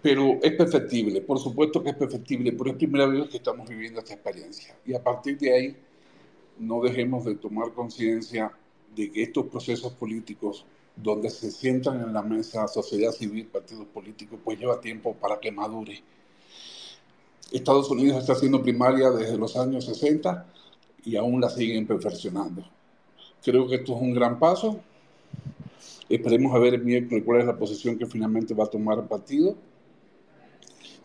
pero 0.00 0.38
es 0.42 0.52
perfectible, 0.52 1.20
por 1.20 1.38
supuesto 1.38 1.82
que 1.82 1.90
es 1.90 1.96
perfectible, 1.96 2.52
pero 2.52 2.70
es 2.70 2.76
primera 2.76 3.06
vez 3.06 3.28
que 3.28 3.38
estamos 3.38 3.68
viviendo 3.68 3.98
esta 3.98 4.14
experiencia. 4.14 4.76
Y 4.86 4.94
a 4.94 5.02
partir 5.02 5.38
de 5.38 5.52
ahí, 5.52 5.76
no 6.58 6.80
dejemos 6.80 7.24
de 7.24 7.34
tomar 7.34 7.72
conciencia 7.72 8.52
de 8.94 9.10
que 9.10 9.22
estos 9.22 9.46
procesos 9.46 9.92
políticos, 9.92 10.64
donde 10.96 11.30
se 11.30 11.50
sientan 11.50 12.00
en 12.00 12.12
la 12.12 12.22
mesa 12.22 12.66
sociedad 12.68 13.12
civil, 13.12 13.46
partidos 13.46 13.86
políticos, 13.86 14.38
pues 14.44 14.58
lleva 14.58 14.80
tiempo 14.80 15.14
para 15.14 15.38
que 15.38 15.50
madure. 15.50 16.02
Estados 17.50 17.90
Unidos 17.90 18.18
está 18.18 18.34
haciendo 18.34 18.62
primaria 18.62 19.10
desde 19.10 19.36
los 19.36 19.56
años 19.56 19.84
60 19.86 20.46
y 21.04 21.16
aún 21.16 21.40
la 21.40 21.48
siguen 21.48 21.86
perfeccionando. 21.86 22.62
Creo 23.42 23.66
que 23.66 23.76
esto 23.76 23.96
es 23.96 24.02
un 24.02 24.14
gran 24.14 24.38
paso. 24.38 24.80
Esperemos 26.08 26.54
a 26.54 26.58
ver 26.58 26.74
el 26.74 26.84
miércoles 26.84 27.22
cuál 27.24 27.40
es 27.40 27.46
la 27.46 27.56
posición 27.56 27.98
que 27.98 28.06
finalmente 28.06 28.54
va 28.54 28.64
a 28.64 28.68
tomar 28.68 28.98
el 28.98 29.04
partido 29.04 29.56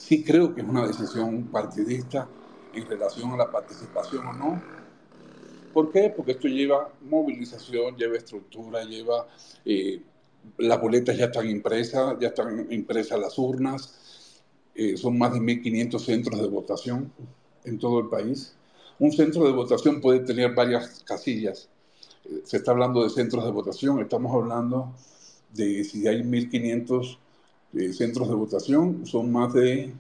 Sí 0.06 0.22
creo 0.22 0.54
que 0.54 0.60
es 0.60 0.68
una 0.68 0.86
decisión 0.86 1.44
partidista 1.46 2.28
en 2.74 2.86
relación 2.86 3.32
a 3.32 3.38
la 3.38 3.50
participación 3.50 4.28
o 4.28 4.34
no. 4.34 4.62
¿Por 5.74 5.94
qué? 5.94 6.14
Porque 6.14 6.34
esto 6.34 6.50
lleva 6.50 6.92
movilización, 7.04 7.96
lleva 7.96 8.18
estructura, 8.18 8.84
lleva... 8.84 9.30
Eh, 9.64 10.02
las 10.58 10.82
boletas 10.82 11.18
ya 11.18 11.28
están 11.28 11.50
impresas, 11.50 12.18
ya 12.20 12.28
están 12.28 12.68
impresas 12.70 13.18
las 13.18 13.40
urnas, 13.40 14.42
eh, 14.76 14.98
son 14.98 15.18
más 15.18 15.32
de 15.32 15.40
1.500 15.40 16.00
centros 16.00 16.42
de 16.42 16.48
votación 16.50 17.14
en 17.64 17.80
todo 17.80 18.02
el 18.02 18.10
país. 18.10 18.58
Un 19.00 19.14
centro 19.14 19.46
de 19.46 19.54
votación 19.54 20.02
puede 20.02 20.20
tener 20.20 20.54
varias 20.54 21.02
casillas. 21.06 21.70
Eh, 22.26 22.42
se 22.44 22.58
está 22.58 22.72
hablando 22.72 23.04
de 23.04 23.10
centros 23.10 23.46
de 23.46 23.52
votación, 23.52 24.02
estamos 24.02 24.36
hablando 24.36 24.94
de 25.54 25.86
si 25.86 26.06
hay 26.10 26.24
1.500 26.24 27.20
centros 27.94 28.28
de 28.28 28.36
votación, 28.36 29.06
son 29.06 29.32
más 29.32 29.54
de 29.54 29.94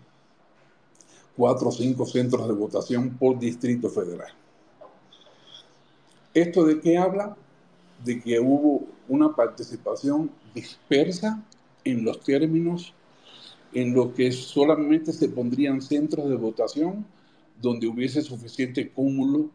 cuatro 1.35 1.69
o 1.69 1.71
cinco 1.71 2.05
centros 2.05 2.47
de 2.47 2.53
votación 2.53 3.17
por 3.17 3.39
distrito 3.39 3.89
federal. 3.89 4.31
¿Esto 6.33 6.65
de 6.65 6.79
qué 6.79 6.97
habla? 6.97 7.35
De 8.03 8.21
que 8.21 8.39
hubo 8.39 8.87
una 9.07 9.35
participación 9.35 10.31
dispersa 10.53 11.43
en 11.83 12.03
los 12.03 12.21
términos 12.21 12.93
en 13.73 13.93
los 13.93 14.13
que 14.13 14.31
solamente 14.31 15.11
se 15.11 15.29
pondrían 15.29 15.81
centros 15.81 16.29
de 16.29 16.35
votación 16.35 17.05
donde 17.61 17.87
hubiese 17.87 18.21
suficiente 18.21 18.91
cúmulo 18.91 19.49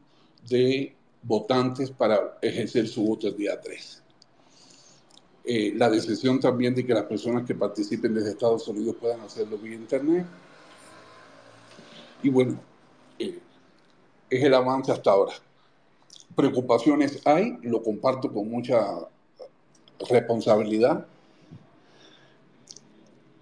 de 0.49 0.95
votantes 1.23 1.91
para 1.91 2.39
ejercer 2.43 2.89
su 2.89 3.05
voto 3.05 3.29
el 3.29 3.37
día 3.37 3.61
3. 3.61 4.03
Eh, 5.51 5.73
la 5.75 5.89
decisión 5.89 6.39
también 6.39 6.75
de 6.75 6.85
que 6.85 6.93
las 6.93 7.05
personas 7.05 7.47
que 7.47 7.55
participen 7.55 8.13
desde 8.13 8.33
Estados 8.33 8.69
Unidos 8.69 8.97
puedan 9.01 9.23
hacerlo 9.23 9.57
vía 9.57 9.77
Internet. 9.77 10.27
Y 12.23 12.29
bueno, 12.29 12.61
eh, 13.19 13.39
es 14.29 14.45
el 14.45 14.53
avance 14.53 14.93
hasta 14.93 15.11
ahora. 15.11 15.33
Preocupaciones 16.37 17.27
hay, 17.27 17.57
lo 17.63 17.83
comparto 17.83 18.31
con 18.31 18.51
mucha 18.51 18.79
responsabilidad. 20.11 21.07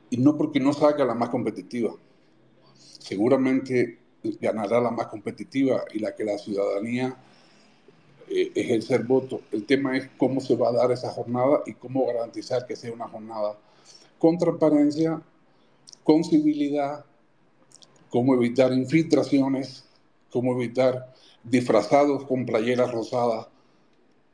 Y 0.09 0.19
no 0.19 0.37
porque 0.37 0.61
no 0.61 0.73
salga 0.73 1.05
la 1.05 1.15
más 1.17 1.31
competitiva. 1.31 1.93
Seguramente 2.77 3.99
ganará 4.41 4.81
la 4.81 4.93
más 4.93 5.09
competitiva 5.09 5.83
y 5.93 5.99
la 5.99 6.15
que 6.15 6.23
la 6.23 6.39
ciudadanía 6.39 7.17
eh, 8.29 8.53
ejercer 8.55 9.05
voto. 9.05 9.41
El 9.53 9.65
tema 9.65 9.97
es 9.97 10.09
cómo 10.17 10.41
se 10.41 10.57
va 10.57 10.71
a 10.71 10.73
dar 10.73 10.91
esa 10.91 11.11
jornada 11.11 11.63
y 11.67 11.75
cómo 11.75 12.07
garantizar 12.07 12.67
que 12.67 12.77
sea 12.77 12.93
una 12.93 13.09
jornada 13.09 13.57
con 14.19 14.39
transparencia, 14.39 15.23
con 16.03 16.25
civilidad, 16.25 17.05
cómo 18.11 18.35
evitar 18.35 18.73
infiltraciones, 18.73 19.85
cómo 20.31 20.55
evitar 20.55 21.13
disfrazados 21.45 22.25
con 22.25 22.45
playeras 22.47 22.91
rosadas 22.91 23.47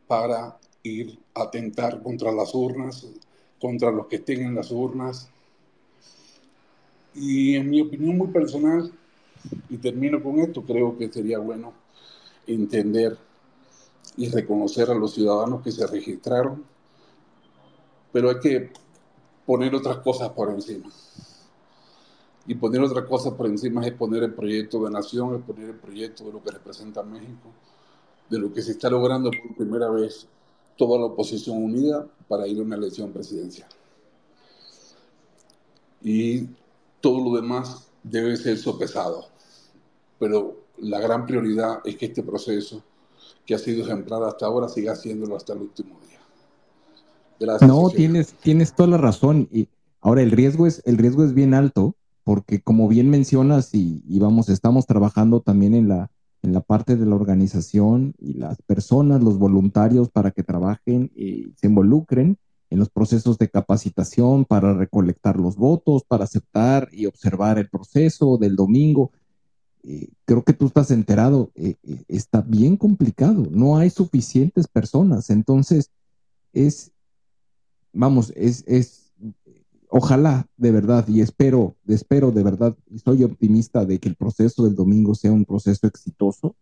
para 0.07 0.59
ir 0.83 1.19
a 1.35 1.43
atentar 1.43 2.03
contra 2.03 2.33
las 2.33 2.55
urnas, 2.55 3.07
contra 3.61 3.91
los 3.91 4.07
que 4.07 4.17
estén 4.17 4.43
en 4.43 4.55
las 4.55 4.71
urnas. 4.71 5.29
Y 7.15 7.57
en 7.57 7.69
mi 7.69 7.81
opinión 7.83 8.17
muy 8.17 8.29
personal, 8.29 8.91
y 9.69 9.77
termino 9.77 10.23
con 10.23 10.39
esto, 10.41 10.63
creo 10.63 10.97
que 10.97 11.13
sería 11.13 11.39
bueno 11.39 11.73
entender 12.47 13.19
y 14.17 14.29
reconocer 14.29 14.91
a 14.91 14.95
los 14.95 15.15
ciudadanos 15.15 15.63
que 15.63 15.73
se 15.73 15.87
registraron, 15.87 16.65
pero 18.13 18.31
hay 18.31 18.41
que 18.41 18.73
poner 19.47 19.75
otras 19.75 19.99
cosas 19.99 20.31
por 20.31 20.51
encima. 20.51 20.91
Y 22.47 22.55
poner 22.57 22.83
otras 22.83 23.07
cosas 23.07 23.35
por 23.35 23.47
encima 23.47 23.87
es 23.87 23.93
poner 23.93 24.23
el 24.25 24.35
proyecto 24.35 24.83
de 24.85 24.91
nación, 24.91 25.37
es 25.37 25.43
poner 25.43 25.71
el 25.71 25.77
proyecto 25.77 26.25
de 26.25 26.33
lo 26.33 26.43
que 26.43 26.51
representa 26.51 27.03
México, 27.03 27.51
de 28.29 28.39
lo 28.39 28.53
que 28.53 28.63
se 28.63 28.73
está 28.73 28.91
logrando 28.91 29.31
por 29.31 29.57
primera 29.57 29.89
vez 29.91 30.27
toda 30.77 30.99
la 30.99 31.07
oposición 31.07 31.63
unida 31.63 32.07
para 32.29 32.47
ir 32.47 32.59
a 32.59 32.63
una 32.63 32.77
elección 32.77 33.13
presidencial. 33.13 33.69
Y 36.03 36.49
todo 37.01 37.23
lo 37.23 37.37
demás 37.41 37.89
debe 38.03 38.37
ser 38.37 38.59
sopesado. 38.59 39.27
Pero 40.19 40.57
la 40.79 40.99
gran 40.99 41.27
prioridad 41.27 41.81
es 41.85 41.97
que 41.97 42.07
este 42.07 42.23
proceso, 42.23 42.83
que 43.47 43.55
ha 43.55 43.59
sido 43.59 43.85
ejemplar 43.85 44.23
hasta 44.23 44.47
ahora, 44.47 44.69
siga 44.69 44.93
haciéndolo 44.93 45.37
hasta 45.37 45.53
el 45.53 45.63
último 45.63 45.99
día. 46.01 46.19
Gracias. 47.41 47.69
No, 47.69 47.91
tienes, 47.91 48.35
tienes 48.35 48.75
toda 48.75 48.89
la 48.89 48.99
razón. 48.99 49.49
Y 49.51 49.69
ahora 50.01 50.23
el 50.23 50.31
riesgo 50.31 50.67
es, 50.67 50.83
el 50.85 50.99
riesgo 50.99 51.25
es 51.25 51.35
bien 51.35 51.55
alto, 51.55 51.97
porque 52.25 52.61
como 52.61 52.89
bien 52.89 53.11
mencionas, 53.11 53.75
y, 53.75 54.05
y 54.07 54.19
vamos, 54.21 54.49
estamos 54.49 54.87
trabajando 54.87 55.41
también 55.41 55.75
en 55.75 55.89
la, 55.89 56.11
en 56.43 56.53
la 56.53 56.61
parte 56.61 56.97
de 56.97 57.07
la 57.07 57.15
organización 57.15 58.15
y 58.19 58.35
las 58.35 58.61
personas, 58.63 59.23
los 59.23 59.39
voluntarios 59.39 60.11
para 60.11 60.31
que 60.33 60.43
trabajen 60.43 61.11
y 61.15 61.53
se 61.57 61.69
involucren 61.69 62.37
en 62.71 62.79
los 62.79 62.91
procesos 62.91 63.39
de 63.39 63.49
capacitación 63.49 64.45
para 64.45 64.73
recolectar 64.73 65.39
los 65.39 65.57
votos, 65.57 66.05
para 66.05 66.25
aceptar 66.25 66.89
y 66.91 67.07
observar 67.07 67.59
el 67.59 67.69
proceso 67.69 68.39
del 68.39 68.57
domingo. 68.57 69.13
Eh, 69.85 70.09
creo 70.25 70.45
que 70.45 70.53
tú 70.53 70.67
estás 70.67 70.91
enterado, 70.91 71.51
eh, 71.55 71.75
eh, 71.83 72.05
está 72.09 72.41
bien 72.41 72.77
complicado, 72.77 73.49
no 73.51 73.79
hay 73.79 73.91
suficientes 73.91 74.69
personas, 74.69 75.29
entonces 75.29 75.91
es, 76.53 76.93
vamos, 77.93 78.33
es, 78.37 78.63
es 78.69 79.13
ojalá 79.89 80.47
de 80.57 80.71
verdad 80.71 81.07
y 81.09 81.21
espero, 81.21 81.77
espero 81.89 82.31
de 82.31 82.45
verdad, 82.45 82.77
soy 83.05 83.25
optimista 83.25 83.85
de 83.85 83.99
que 83.99 84.09
el 84.09 84.15
proceso 84.15 84.65
del 84.65 84.77
domingo 84.77 85.17
sea 85.17 85.33
un 85.33 85.45
proceso 85.45 85.87
exitoso, 85.89 86.55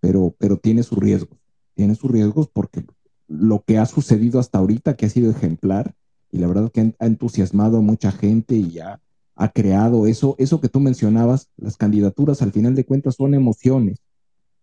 pero, 0.00 0.34
pero 0.38 0.56
tiene 0.56 0.82
sus 0.84 0.98
riesgos, 0.98 1.38
tiene 1.74 1.96
sus 1.96 2.10
riesgos 2.10 2.48
porque 2.48 2.84
lo 3.26 3.64
que 3.64 3.78
ha 3.78 3.86
sucedido 3.86 4.38
hasta 4.38 4.58
ahorita, 4.58 4.96
que 4.96 5.06
ha 5.06 5.10
sido 5.10 5.30
ejemplar, 5.30 5.94
y 6.30 6.38
la 6.38 6.46
verdad 6.46 6.70
que 6.72 6.94
ha 6.98 7.06
entusiasmado 7.06 7.78
a 7.78 7.80
mucha 7.80 8.12
gente 8.12 8.56
y 8.56 8.78
ha, 8.78 9.00
ha 9.36 9.48
creado 9.48 10.06
eso, 10.06 10.36
eso 10.38 10.60
que 10.60 10.68
tú 10.68 10.80
mencionabas, 10.80 11.48
las 11.56 11.76
candidaturas 11.76 12.42
al 12.42 12.52
final 12.52 12.74
de 12.74 12.84
cuentas 12.84 13.16
son 13.16 13.34
emociones, 13.34 13.98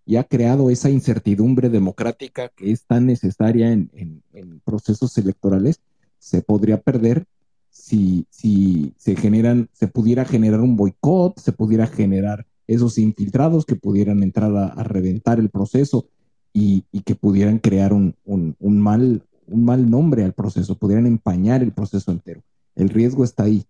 y 0.05 0.15
ha 0.15 0.23
creado 0.23 0.69
esa 0.69 0.89
incertidumbre 0.89 1.69
democrática 1.69 2.49
que 2.49 2.71
es 2.71 2.85
tan 2.85 3.05
necesaria 3.05 3.71
en, 3.71 4.23
procesos 4.65 5.17
electorales, 5.17 5.79
se 6.19 6.41
podría 6.41 6.81
perder 6.81 7.25
si, 7.69 8.25
se 8.29 9.87
pudiera 9.87 10.25
generar 10.25 10.61
un 10.61 10.75
boicot, 10.75 11.39
se 11.39 11.51
pudiera 11.51 11.87
generar 11.87 12.45
esos 12.67 12.97
infiltrados 12.97 13.65
que 13.65 13.75
pudieran 13.75 14.23
entrar 14.23 14.55
a, 14.55 14.83
reventar 14.83 15.39
el 15.39 15.49
proceso 15.49 16.07
y, 16.53 16.83
que 17.05 17.15
pudieran 17.15 17.59
crear 17.59 17.93
un, 17.93 18.15
mal, 18.59 19.23
un 19.47 19.65
mal 19.65 19.89
nombre 19.89 20.23
al 20.23 20.33
proceso, 20.33 20.75
pudieran 20.75 21.05
empañar 21.05 21.63
el 21.63 21.71
proceso 21.71 22.11
entero. 22.11 22.41
El 22.75 22.89
riesgo 22.89 23.23
está 23.23 23.43
ahí. 23.43 23.65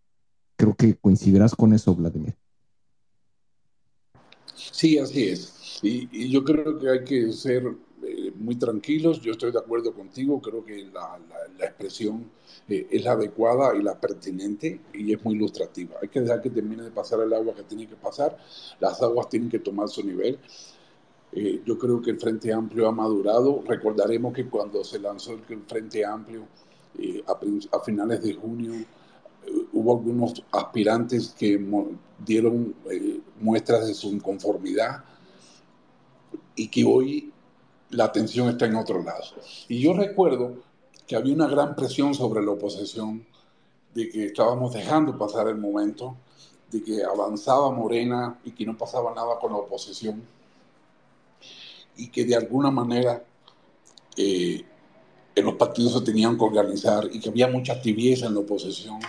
Creo 0.55 0.75
que 0.75 0.95
coincidirás 0.95 1.55
con 1.55 1.73
eso, 1.73 1.95
Vladimir. 1.95 2.35
Sí, 4.55 4.97
así 4.97 5.29
es. 5.29 5.79
y 5.81 6.29
yo 6.29 6.43
creo 6.43 6.77
que 6.77 6.89
hay 6.89 7.03
que 7.03 7.31
ser 7.31 7.75
eh, 8.03 8.31
muy 8.35 8.55
tranquilos. 8.55 9.21
Yo 9.21 9.31
estoy 9.31 9.51
de 9.51 9.59
acuerdo 9.59 9.93
contigo, 9.93 10.41
creo 10.41 10.65
que 10.65 10.85
la, 10.85 11.19
expresión 11.59 12.25
eh, 12.67 12.87
es 12.89 13.03
la 13.03 13.11
adecuada 13.11 13.75
y 13.75 13.83
la 13.83 13.99
pertinente 13.99 14.81
y 14.93 15.13
es 15.13 15.23
muy 15.23 15.35
ilustrativa. 15.35 15.97
Hay 16.01 16.09
que 16.09 16.21
dejar 16.21 16.41
que 16.41 16.49
termine 16.49 16.83
de 16.83 16.91
pasar 16.91 17.19
el 17.21 17.33
agua 17.33 17.53
que 17.53 17.63
tiene 17.63 17.87
que 17.87 17.95
pasar. 17.95 18.37
Las 18.79 19.01
aguas 19.01 19.29
tienen 19.29 19.49
que 19.49 19.59
tomar 19.59 19.87
su 19.87 20.03
nivel. 20.03 20.39
Eh, 21.33 21.61
yo 21.65 21.77
creo 21.77 22.01
que 22.01 22.11
el 22.11 22.19
Frente 22.19 22.51
Amplio 22.51 22.87
ha 22.87 22.91
madurado. 22.91 23.63
Recordaremos 23.65 24.33
que 24.33 24.49
cuando 24.49 24.83
se 24.83 24.99
lanzó 24.99 25.33
el 25.33 25.61
Frente 25.67 26.03
Amplio 26.03 26.47
a, 27.71 27.79
finales 27.79 28.23
de 28.23 28.33
junio, 28.33 28.73
hubo 29.73 29.97
algunos 29.97 30.43
aspirantes 30.51 31.33
que 31.37 31.59
dieron 32.19 32.75
muestras 33.39 33.87
de 33.87 33.93
su 33.93 34.09
inconformidad 34.09 35.03
y 36.55 36.67
que 36.67 36.83
hoy 36.83 37.31
la 37.89 38.05
atención 38.05 38.49
está 38.49 38.65
en 38.65 38.75
otro 38.75 39.01
lado. 39.03 39.23
Y 39.67 39.81
yo 39.81 39.93
recuerdo 39.93 40.55
que 41.07 41.15
había 41.15 41.33
una 41.33 41.47
gran 41.47 41.75
presión 41.75 42.13
sobre 42.13 42.43
la 42.43 42.51
oposición 42.51 43.25
de 43.93 44.09
que 44.09 44.27
estábamos 44.27 44.73
dejando 44.73 45.17
pasar 45.17 45.47
el 45.47 45.57
momento, 45.57 46.15
de 46.71 46.81
que 46.83 47.03
avanzaba 47.03 47.71
Morena 47.71 48.39
y 48.45 48.51
que 48.51 48.65
no 48.65 48.77
pasaba 48.77 49.13
nada 49.13 49.37
con 49.39 49.51
la 49.51 49.57
oposición, 49.57 50.23
y 51.97 52.07
que 52.07 52.23
de 52.23 52.35
alguna 52.35 52.71
manera 52.71 53.25
eh, 54.15 54.63
los 55.35 55.55
partidos 55.55 55.93
se 55.93 56.01
tenían 56.01 56.37
que 56.37 56.45
organizar 56.45 57.09
y 57.11 57.19
que 57.19 57.29
había 57.29 57.47
mucha 57.47 57.81
tibieza 57.81 58.27
en 58.27 58.35
la 58.35 58.39
oposición 58.39 58.99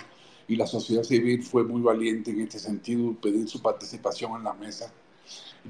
y 0.53 0.55
la 0.55 0.67
sociedad 0.67 1.03
civil 1.03 1.43
fue 1.43 1.63
muy 1.63 1.81
valiente 1.81 2.31
en 2.31 2.41
este 2.41 2.59
sentido, 2.59 3.13
pedir 3.19 3.49
su 3.49 3.61
participación 3.61 4.37
en 4.37 4.43
la 4.43 4.53
mesa. 4.53 4.93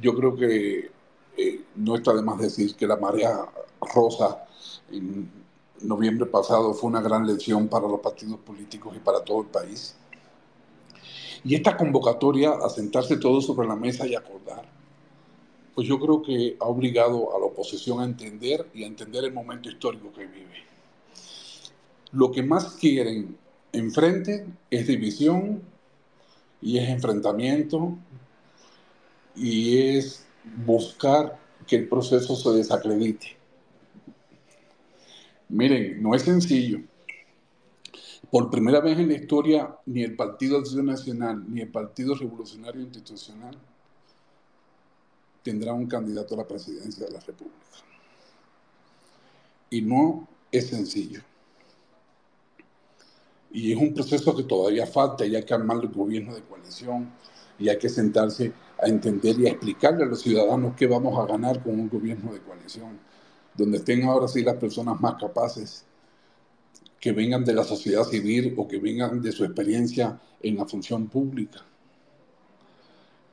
Yo 0.02 0.14
creo 0.14 0.36
que 0.36 0.92
eh, 1.38 1.62
no 1.76 1.96
está 1.96 2.14
de 2.14 2.22
más 2.22 2.38
decir 2.40 2.76
que 2.76 2.86
la 2.86 2.98
marea 2.98 3.46
rosa 3.94 4.46
en 4.92 5.32
noviembre 5.82 6.26
pasado 6.26 6.74
fue 6.74 6.90
una 6.90 7.02
gran 7.02 7.26
lección 7.26 7.68
para 7.68 7.88
los 7.88 8.02
partidos 8.02 8.40
políticos 8.40 8.94
y 8.96 9.00
para 9.00 9.24
todo 9.24 9.42
el 9.42 9.48
país. 9.48 9.96
Y 11.46 11.56
esta 11.56 11.78
convocatoria 11.78 12.52
a 12.52 12.70
sentarse 12.70 13.18
todos 13.18 13.46
sobre 13.46 13.68
la 13.68 13.76
mesa 13.76 14.06
y 14.06 14.16
acordar, 14.16 14.66
pues 15.76 15.88
yo 15.88 16.00
creo 16.00 16.22
que 16.22 16.58
ha 16.60 16.66
obligado 16.66 17.36
a 17.36 17.40
la 17.40 17.46
oposición 17.46 18.02
a 18.02 18.06
entender 18.06 18.70
y 18.74 18.84
a 18.84 18.88
entender 18.88 19.24
el 19.24 19.34
momento 19.34 19.70
histórico 19.70 20.12
que 20.14 20.26
vive. 20.26 20.64
Lo 22.12 22.32
que 22.32 22.44
más 22.44 22.76
quieren 22.76 23.38
enfrente 23.74 24.46
es 24.70 24.88
división 24.88 25.62
y 26.62 26.78
es 26.78 26.90
enfrentamiento 26.90 27.98
y 29.36 29.98
es 29.98 30.26
buscar 30.66 31.40
que 31.68 31.76
el 31.78 31.90
proceso 31.90 32.36
se 32.36 32.52
desacredite. 32.52 33.38
Miren, 35.50 36.02
no 36.02 36.16
es 36.16 36.22
sencillo. 36.22 36.82
Por 38.32 38.50
primera 38.50 38.80
vez 38.80 38.98
en 38.98 39.10
la 39.10 39.16
historia, 39.16 39.78
ni 39.86 40.04
el 40.04 40.16
Partido 40.16 40.58
Acción 40.58 40.86
Nacional 40.86 41.44
ni 41.48 41.62
el 41.62 41.70
Partido 41.70 42.16
Revolucionario 42.16 42.82
Institucional 42.82 43.58
tendrá 45.44 45.74
un 45.74 45.88
candidato 45.88 46.34
a 46.34 46.38
la 46.38 46.48
presidencia 46.48 47.06
de 47.06 47.12
la 47.12 47.20
República. 47.20 47.58
Y 49.70 49.82
no 49.82 50.28
es 50.52 50.68
sencillo. 50.68 51.22
Y 53.54 53.72
es 53.72 53.78
un 53.78 53.94
proceso 53.94 54.36
que 54.36 54.44
todavía 54.44 54.88
falta 54.88 55.26
y 55.26 55.36
hay 55.36 55.44
que 55.44 55.54
armar 55.54 55.78
el 55.82 55.90
gobierno 55.90 56.34
de 56.34 56.42
coalición 56.42 57.12
y 57.60 57.70
hay 57.70 57.78
que 57.78 57.88
sentarse 57.88 58.52
a 58.82 58.88
entender 58.88 59.40
y 59.40 59.46
a 59.46 59.52
explicarle 59.52 60.04
a 60.04 60.08
los 60.08 60.22
ciudadanos 60.22 60.74
qué 60.76 60.88
vamos 60.88 61.18
a 61.20 61.32
ganar 61.32 61.62
con 61.62 61.80
un 61.80 61.88
gobierno 61.88 62.34
de 62.34 62.40
coalición, 62.40 63.00
donde 63.56 63.78
estén 63.78 64.04
ahora 64.06 64.28
sí 64.28 64.42
las 64.42 64.56
personas 64.56 65.00
más 65.00 65.16
capaces 65.20 65.86
que 67.00 67.12
vengan 67.12 67.46
de 67.46 67.54
la 67.54 67.64
sociedad 67.64 68.04
civil 68.04 68.56
o 68.58 68.68
que 68.68 68.80
vengan 68.80 69.22
de 69.22 69.32
su 69.32 69.44
experiencia 69.44 70.20
en 70.42 70.58
la 70.58 70.66
función 70.66 71.08
pública. 71.08 71.60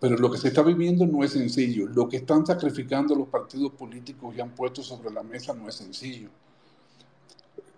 Pero 0.01 0.17
lo 0.17 0.31
que 0.31 0.39
se 0.39 0.49
está 0.49 0.63
viviendo 0.63 1.07
no 1.07 1.25
es 1.25 1.33
sencillo. 1.33 1.87
Lo 1.87 2.09
que 2.09 2.19
están 2.19 2.45
sacrificando 2.45 3.15
los 3.15 3.29
partidos 3.29 3.73
políticos 3.73 4.35
y 4.37 4.41
han 4.41 4.55
puesto 4.55 4.83
sobre 4.83 5.11
la 5.11 5.23
mesa 5.23 5.55
no 5.55 5.69
es 5.69 5.77
sencillo. 5.77 6.29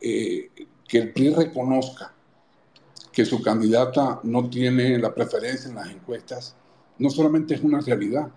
Eh, 0.00 0.50
que 0.88 0.98
el 0.98 1.12
PRI 1.12 1.30
reconozca 1.30 2.14
que 3.12 3.26
su 3.26 3.42
candidata 3.42 4.20
no 4.22 4.48
tiene 4.48 4.98
la 4.98 5.14
preferencia 5.14 5.68
en 5.68 5.76
las 5.76 5.90
encuestas, 5.90 6.56
no 6.98 7.10
solamente 7.10 7.54
es 7.54 7.62
una 7.62 7.80
realidad, 7.80 8.28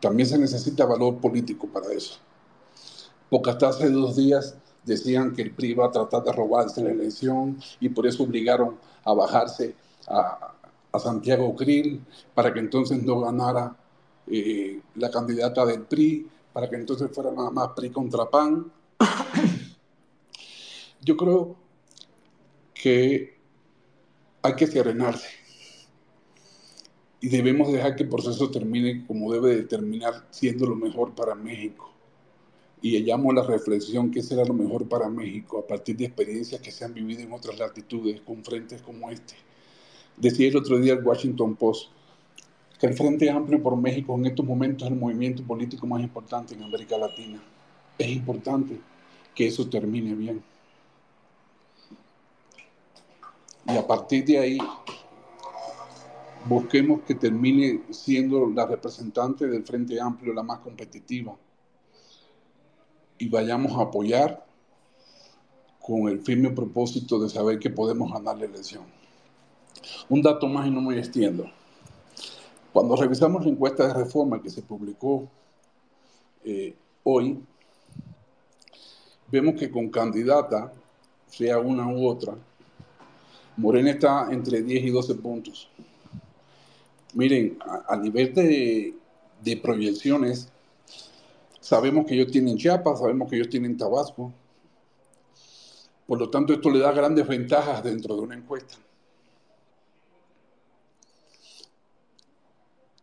también 0.00 0.28
se 0.28 0.38
necesita 0.38 0.86
valor 0.86 1.18
político 1.18 1.66
para 1.66 1.92
eso. 1.92 2.18
Porque 3.28 3.50
hasta 3.50 3.68
hace 3.68 3.90
dos 3.90 4.16
días 4.16 4.56
decían 4.84 5.34
que 5.34 5.42
el 5.42 5.50
PRI 5.50 5.70
iba 5.70 5.86
a 5.86 5.90
tratar 5.90 6.22
de 6.22 6.32
robarse 6.32 6.82
la 6.82 6.90
elección 6.90 7.58
y 7.80 7.88
por 7.88 8.06
eso 8.06 8.22
obligaron 8.22 8.78
a 9.04 9.12
bajarse 9.12 9.74
a, 10.06 10.54
Santiago 10.98 11.54
Krill 11.54 12.04
para 12.34 12.52
que 12.52 12.58
entonces 12.58 13.00
no 13.04 13.20
ganara 13.20 13.76
eh, 14.26 14.80
la 14.96 15.12
candidata 15.12 15.64
del 15.64 15.82
PRI, 15.82 16.28
para 16.52 16.68
que 16.68 16.74
entonces 16.74 17.08
fuera 17.12 17.30
nada 17.30 17.52
más 17.52 17.68
PRI 17.76 17.90
contra 17.90 18.28
PAN. 18.28 18.72
Yo 21.02 21.16
creo 21.16 21.54
que 22.74 23.37
hay 24.42 24.54
que 24.54 24.66
serenarse 24.66 25.28
y 27.20 27.28
debemos 27.28 27.72
dejar 27.72 27.96
que 27.96 28.04
el 28.04 28.08
proceso 28.08 28.50
termine 28.50 29.04
como 29.06 29.32
debe 29.32 29.56
de 29.56 29.62
terminar, 29.64 30.26
siendo 30.30 30.66
lo 30.66 30.76
mejor 30.76 31.14
para 31.14 31.34
México. 31.34 31.92
Y 32.80 32.96
llamo 33.00 33.32
la 33.32 33.42
reflexión 33.42 34.10
que 34.12 34.22
será 34.22 34.44
lo 34.44 34.54
mejor 34.54 34.88
para 34.88 35.08
México 35.08 35.58
a 35.58 35.66
partir 35.66 35.96
de 35.96 36.04
experiencias 36.04 36.60
que 36.60 36.70
se 36.70 36.84
han 36.84 36.94
vivido 36.94 37.22
en 37.22 37.32
otras 37.32 37.58
latitudes 37.58 38.20
con 38.20 38.44
frentes 38.44 38.82
como 38.82 39.10
este. 39.10 39.34
Decía 40.16 40.48
el 40.48 40.56
otro 40.56 40.78
día 40.78 40.92
el 40.92 41.04
Washington 41.04 41.56
Post 41.56 41.90
que 42.78 42.86
el 42.86 42.94
Frente 42.94 43.28
Amplio 43.28 43.60
por 43.60 43.76
México 43.76 44.14
en 44.14 44.26
estos 44.26 44.46
momentos 44.46 44.86
es 44.86 44.92
el 44.92 44.98
movimiento 44.98 45.42
político 45.42 45.84
más 45.88 46.00
importante 46.00 46.54
en 46.54 46.62
América 46.62 46.96
Latina. 46.96 47.42
Es 47.98 48.08
importante 48.08 48.78
que 49.34 49.48
eso 49.48 49.68
termine 49.68 50.14
bien. 50.14 50.40
Y 53.68 53.76
a 53.76 53.86
partir 53.86 54.24
de 54.24 54.38
ahí 54.38 54.58
busquemos 56.46 57.02
que 57.02 57.14
termine 57.14 57.82
siendo 57.90 58.46
la 58.46 58.66
representante 58.66 59.46
del 59.46 59.64
Frente 59.64 60.00
Amplio 60.00 60.32
la 60.32 60.42
más 60.42 60.60
competitiva 60.60 61.36
y 63.18 63.28
vayamos 63.28 63.78
a 63.78 63.82
apoyar 63.82 64.46
con 65.80 66.08
el 66.08 66.20
firme 66.20 66.50
propósito 66.50 67.18
de 67.18 67.28
saber 67.28 67.58
que 67.58 67.68
podemos 67.68 68.10
ganar 68.10 68.38
la 68.38 68.46
elección. 68.46 68.84
Un 70.08 70.22
dato 70.22 70.46
más 70.46 70.66
y 70.66 70.70
no 70.70 70.80
me 70.80 70.98
extiendo. 70.98 71.50
Cuando 72.72 72.96
revisamos 72.96 73.44
la 73.44 73.50
encuesta 73.50 73.86
de 73.86 73.94
reforma 73.94 74.40
que 74.40 74.50
se 74.50 74.62
publicó 74.62 75.28
eh, 76.44 76.74
hoy, 77.02 77.42
vemos 79.30 79.56
que 79.56 79.70
con 79.70 79.90
candidata, 79.90 80.72
sea 81.26 81.58
una 81.58 81.86
u 81.88 82.06
otra, 82.06 82.34
Morena 83.58 83.90
está 83.90 84.28
entre 84.30 84.62
10 84.62 84.84
y 84.84 84.90
12 84.90 85.14
puntos. 85.16 85.68
Miren, 87.14 87.58
a, 87.88 87.96
nivel 87.96 88.32
de, 88.32 88.94
de, 89.42 89.56
proyecciones, 89.56 90.48
sabemos 91.60 92.06
que 92.06 92.14
ellos 92.14 92.30
tienen 92.30 92.56
Chiapas, 92.56 93.00
sabemos 93.00 93.28
que 93.28 93.34
ellos 93.34 93.48
tienen 93.48 93.76
Tabasco. 93.76 94.32
Por 96.06 96.20
lo 96.20 96.30
tanto, 96.30 96.52
esto 96.52 96.70
le 96.70 96.78
da 96.78 96.92
grandes 96.92 97.26
ventajas 97.26 97.82
dentro 97.82 98.14
de 98.14 98.22
una 98.22 98.36
encuesta. 98.36 98.76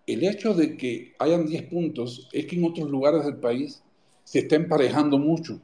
El 0.08 0.24
hecho 0.24 0.54
de 0.54 0.78
que 0.78 1.16
hayan 1.20 1.46
10 1.48 1.64
puntos 1.64 2.30
es 2.32 2.46
que 2.46 2.56
en 2.56 2.64
otros 2.64 2.90
lugares 2.90 3.26
del 3.26 3.38
país 3.38 3.84
se 4.24 4.40
está 4.40 4.56
emparejando 4.56 5.18
mucho 5.18 5.60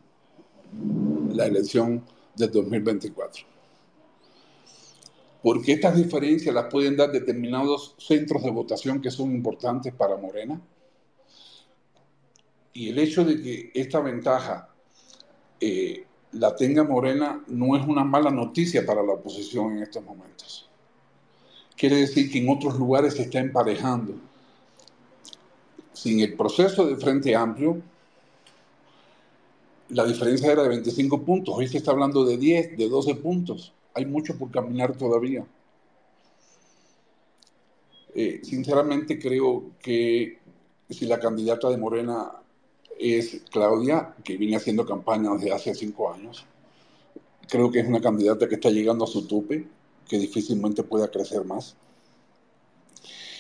la 1.34 1.46
elección 1.46 2.04
del 2.36 2.52
2024 2.52 3.51
porque 5.42 5.74
estas 5.74 5.96
diferencias 5.96 6.54
las 6.54 6.66
pueden 6.66 6.96
dar 6.96 7.12
determinados 7.12 7.96
centros 7.98 8.44
de 8.44 8.52
votación 8.52 9.02
que 9.02 9.10
son 9.10 9.32
importantes 9.32 9.94
para 9.94 10.18
Morena. 10.18 10.62
Y 12.74 12.90
el 12.90 13.00
hecho 13.00 13.26
de 13.26 13.42
que 13.42 13.72
esta 13.74 14.00
ventaja 14.00 14.70
eh, 15.60 16.06
la 16.34 16.56
tenga 16.56 16.84
Morena 16.84 17.44
no 17.48 17.76
es 17.76 17.86
una 17.86 18.04
mala 18.04 18.30
noticia 18.30 18.86
para 18.86 19.02
la 19.02 19.14
oposición 19.14 19.78
en 19.78 19.84
estos 19.84 20.04
momentos. 20.04 20.70
Quiere 21.76 21.98
decir 21.98 22.32
que 22.32 22.38
en 22.38 22.50
otros 22.50 22.78
lugares 22.78 23.16
se 23.16 23.24
está 23.24 23.40
emparejando. 23.40 24.14
Sin 25.92 26.20
el 26.20 26.36
proceso 26.36 26.86
de 26.86 26.96
Frente 26.98 27.36
Amplio, 27.36 27.82
la 29.90 30.06
diferencia 30.06 30.52
era 30.52 30.64
de 30.64 30.70
25 30.70 31.24
puntos. 31.24 31.56
Hoy 31.58 31.68
se 31.68 31.78
está 31.78 31.92
hablando 31.92 32.24
de 32.24 32.38
10, 32.38 32.78
de 32.78 32.88
12 32.88 33.16
puntos 33.16 33.74
hay 33.94 34.06
mucho 34.06 34.38
por 34.38 34.52
caminar 34.52 34.96
todavía. 34.96 35.46
Eh, 38.14 38.42
sinceramente 38.44 39.18
creo 39.20 39.72
que 39.82 40.40
si 40.90 41.06
la 41.06 41.20
candidata 41.20 41.70
de 41.70 41.78
Morena 41.78 42.32
es 43.00 43.42
Claudia, 43.50 44.16
que 44.24 44.38
viene 44.38 44.58
haciendo 44.58 44.86
campaña 44.86 45.32
desde 45.34 45.54
hace 45.54 45.74
cinco 45.74 46.12
años, 46.12 46.46
creo 47.48 47.72
que 47.72 47.80
es 47.80 47.88
una 47.88 48.02
candidata 48.02 48.48
que 48.48 48.56
está 48.56 48.70
llegando 48.70 49.06
a 49.06 49.08
su 49.08 49.28
tope, 49.28 49.68
que 50.08 50.18
difícilmente 50.18 50.84
pueda 50.84 51.10
crecer 51.10 51.46
más 51.46 51.76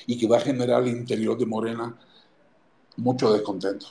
y 0.07 0.17
que 0.17 0.27
va 0.27 0.37
a 0.37 0.41
generar 0.41 0.81
al 0.81 0.87
interior 0.87 1.37
de 1.37 1.45
Morena 1.45 1.97
mucho 2.97 3.31
descontento. 3.31 3.87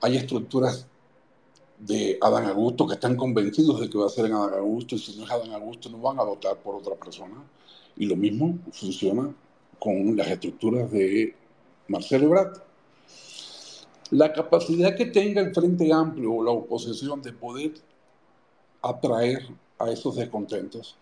Hay 0.00 0.16
estructuras 0.16 0.86
de 1.86 2.16
Adán 2.20 2.46
Augusto 2.46 2.86
que 2.86 2.94
están 2.94 3.16
convencidos 3.16 3.80
de 3.80 3.90
que 3.90 3.98
va 3.98 4.06
a 4.06 4.08
ser 4.08 4.26
en 4.26 4.34
Adán 4.34 4.54
Augusto 4.54 4.94
y 4.94 4.98
si 4.98 5.16
no 5.16 5.24
es 5.24 5.30
Adán 5.30 5.52
Augusto 5.52 5.90
no 5.90 5.98
van 5.98 6.18
a 6.20 6.22
votar 6.22 6.56
por 6.58 6.76
otra 6.76 6.94
persona. 6.94 7.42
Y 7.96 8.06
lo 8.06 8.14
mismo 8.14 8.58
funciona 8.72 9.34
con 9.80 10.16
las 10.16 10.28
estructuras 10.28 10.90
de 10.92 11.34
Marcelo 11.88 12.26
Ebrard. 12.26 12.62
La 14.10 14.32
capacidad 14.32 14.94
que 14.94 15.06
tenga 15.06 15.40
el 15.40 15.52
Frente 15.52 15.92
Amplio 15.92 16.34
o 16.34 16.44
la 16.44 16.52
oposición 16.52 17.20
de 17.20 17.32
poder 17.32 17.72
atraer 18.80 19.48
a 19.78 19.90
esos 19.90 20.14
descontentos 20.14 20.96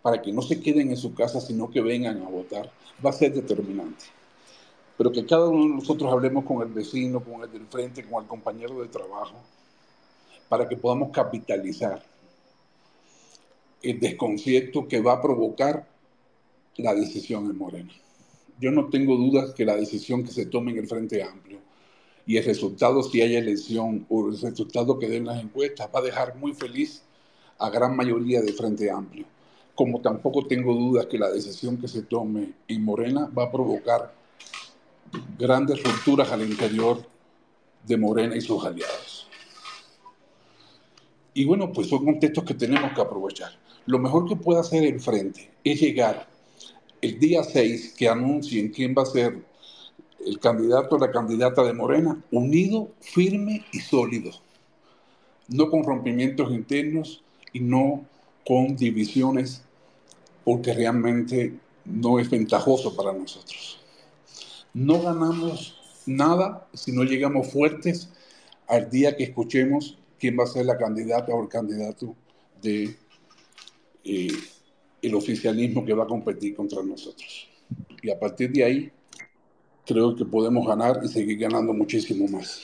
para 0.00 0.22
que 0.22 0.32
no 0.32 0.40
se 0.40 0.60
queden 0.60 0.90
en 0.90 0.96
su 0.96 1.14
casa, 1.14 1.40
sino 1.40 1.70
que 1.70 1.82
vengan 1.82 2.22
a 2.22 2.28
votar, 2.28 2.70
va 3.04 3.10
a 3.10 3.12
ser 3.12 3.34
determinante. 3.34 4.06
Pero 4.96 5.12
que 5.12 5.26
cada 5.26 5.48
uno 5.48 5.64
de 5.64 5.80
nosotros 5.80 6.10
hablemos 6.10 6.44
con 6.44 6.62
el 6.62 6.72
vecino, 6.72 7.22
con 7.22 7.42
el 7.42 7.52
del 7.52 7.66
frente, 7.66 8.04
con 8.04 8.22
el 8.22 8.28
compañero 8.28 8.80
de 8.80 8.88
trabajo, 8.88 9.36
para 10.52 10.68
que 10.68 10.76
podamos 10.76 11.08
capitalizar 11.12 12.02
el 13.82 13.98
desconcierto 13.98 14.86
que 14.86 15.00
va 15.00 15.14
a 15.14 15.22
provocar 15.22 15.88
la 16.76 16.94
decisión 16.94 17.46
en 17.46 17.56
Morena. 17.56 17.92
Yo 18.60 18.70
no 18.70 18.90
tengo 18.90 19.16
dudas 19.16 19.54
que 19.54 19.64
la 19.64 19.76
decisión 19.76 20.22
que 20.22 20.30
se 20.30 20.44
tome 20.44 20.72
en 20.72 20.76
el 20.76 20.86
Frente 20.86 21.22
Amplio 21.22 21.58
y 22.26 22.36
el 22.36 22.44
resultado, 22.44 23.02
si 23.02 23.22
hay 23.22 23.36
elección 23.36 24.04
o 24.10 24.28
el 24.28 24.38
resultado 24.38 24.98
que 24.98 25.08
den 25.08 25.24
las 25.24 25.42
encuestas, 25.42 25.88
va 25.88 26.00
a 26.00 26.02
dejar 26.02 26.36
muy 26.36 26.52
feliz 26.52 27.02
a 27.56 27.70
gran 27.70 27.96
mayoría 27.96 28.42
del 28.42 28.52
Frente 28.52 28.90
Amplio. 28.90 29.24
Como 29.74 30.02
tampoco 30.02 30.46
tengo 30.46 30.74
dudas 30.74 31.06
que 31.06 31.18
la 31.18 31.30
decisión 31.30 31.78
que 31.78 31.88
se 31.88 32.02
tome 32.02 32.52
en 32.68 32.84
Morena 32.84 33.26
va 33.26 33.44
a 33.44 33.50
provocar 33.50 34.14
grandes 35.38 35.82
rupturas 35.82 36.30
al 36.30 36.42
interior 36.42 37.02
de 37.86 37.96
Morena 37.96 38.36
y 38.36 38.42
sus 38.42 38.62
aliados. 38.62 39.11
Y 41.34 41.44
bueno, 41.44 41.72
pues 41.72 41.88
son 41.88 42.04
contextos 42.04 42.44
que 42.44 42.54
tenemos 42.54 42.92
que 42.92 43.00
aprovechar. 43.00 43.52
Lo 43.86 43.98
mejor 43.98 44.28
que 44.28 44.36
puede 44.36 44.60
hacer 44.60 44.84
el 44.84 45.00
frente 45.00 45.50
es 45.64 45.80
llegar 45.80 46.28
el 47.00 47.18
día 47.18 47.42
6 47.42 47.94
que 47.96 48.08
anuncien 48.08 48.68
quién 48.68 48.94
va 48.96 49.02
a 49.02 49.06
ser 49.06 49.44
el 50.24 50.38
candidato 50.38 50.96
o 50.96 50.98
la 50.98 51.10
candidata 51.10 51.64
de 51.64 51.72
Morena, 51.72 52.22
unido, 52.30 52.90
firme 53.00 53.64
y 53.72 53.80
sólido. 53.80 54.30
No 55.48 55.68
con 55.68 55.82
rompimientos 55.82 56.52
internos 56.52 57.24
y 57.52 57.60
no 57.60 58.04
con 58.46 58.76
divisiones, 58.76 59.62
porque 60.44 60.72
realmente 60.72 61.54
no 61.84 62.18
es 62.18 62.30
ventajoso 62.30 62.94
para 62.94 63.12
nosotros. 63.12 63.80
No 64.74 65.02
ganamos 65.02 65.76
nada 66.06 66.68
si 66.72 66.92
no 66.92 67.04
llegamos 67.04 67.50
fuertes 67.50 68.10
al 68.68 68.90
día 68.90 69.16
que 69.16 69.24
escuchemos 69.24 69.98
quién 70.22 70.38
va 70.38 70.44
a 70.44 70.46
ser 70.46 70.64
la 70.64 70.78
candidata 70.78 71.34
o 71.34 71.42
el 71.42 71.48
candidato 71.48 72.14
de 72.62 72.96
eh, 74.04 74.28
el 75.02 75.14
oficialismo 75.16 75.84
que 75.84 75.94
va 75.94 76.04
a 76.04 76.06
competir 76.06 76.54
contra 76.54 76.80
nosotros. 76.80 77.48
Y 78.00 78.08
a 78.08 78.20
partir 78.20 78.52
de 78.52 78.62
ahí, 78.62 78.92
creo 79.84 80.14
que 80.14 80.24
podemos 80.24 80.64
ganar 80.64 81.00
y 81.02 81.08
seguir 81.08 81.38
ganando 81.38 81.72
muchísimo 81.72 82.28
más. 82.28 82.60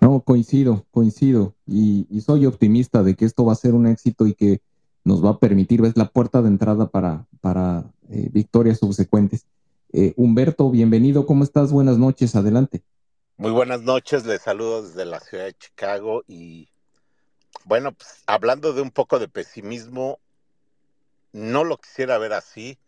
No, 0.00 0.20
coincido, 0.20 0.86
coincido. 0.92 1.54
Y, 1.66 2.06
soy 2.20 2.46
optimista 2.46 3.02
de 3.02 3.16
que 3.16 3.24
esto 3.24 3.44
va 3.44 3.52
a 3.52 3.56
ser 3.56 3.74
un 3.74 3.88
éxito 3.88 4.28
y 4.28 4.34
que 4.34 4.60
nos 5.02 5.24
va 5.24 5.30
a 5.30 5.38
permitir, 5.40 5.84
es 5.84 5.96
la 5.96 6.08
puerta 6.08 6.40
de 6.40 6.48
entrada 6.48 6.86
para, 6.88 7.26
para 7.40 7.92
eh, 8.10 8.28
victorias 8.32 8.78
subsecuentes. 8.78 9.44
Eh, 9.92 10.14
Humberto, 10.16 10.70
bienvenido, 10.70 11.26
¿cómo 11.26 11.42
estás? 11.42 11.72
Buenas 11.72 11.98
noches, 11.98 12.36
adelante. 12.36 12.84
Muy 13.38 13.50
buenas 13.50 13.82
noches, 13.82 14.24
les 14.24 14.40
saludo 14.40 14.82
desde 14.82 15.04
la 15.04 15.20
ciudad 15.20 15.44
de 15.44 15.52
Chicago 15.52 16.24
y 16.26 16.70
bueno, 17.66 17.92
pues, 17.92 18.22
hablando 18.26 18.72
de 18.72 18.80
un 18.80 18.90
poco 18.90 19.18
de 19.18 19.28
pesimismo, 19.28 20.20
no 21.32 21.62
lo 21.62 21.76
quisiera 21.76 22.16
ver 22.16 22.32
así, 22.32 22.78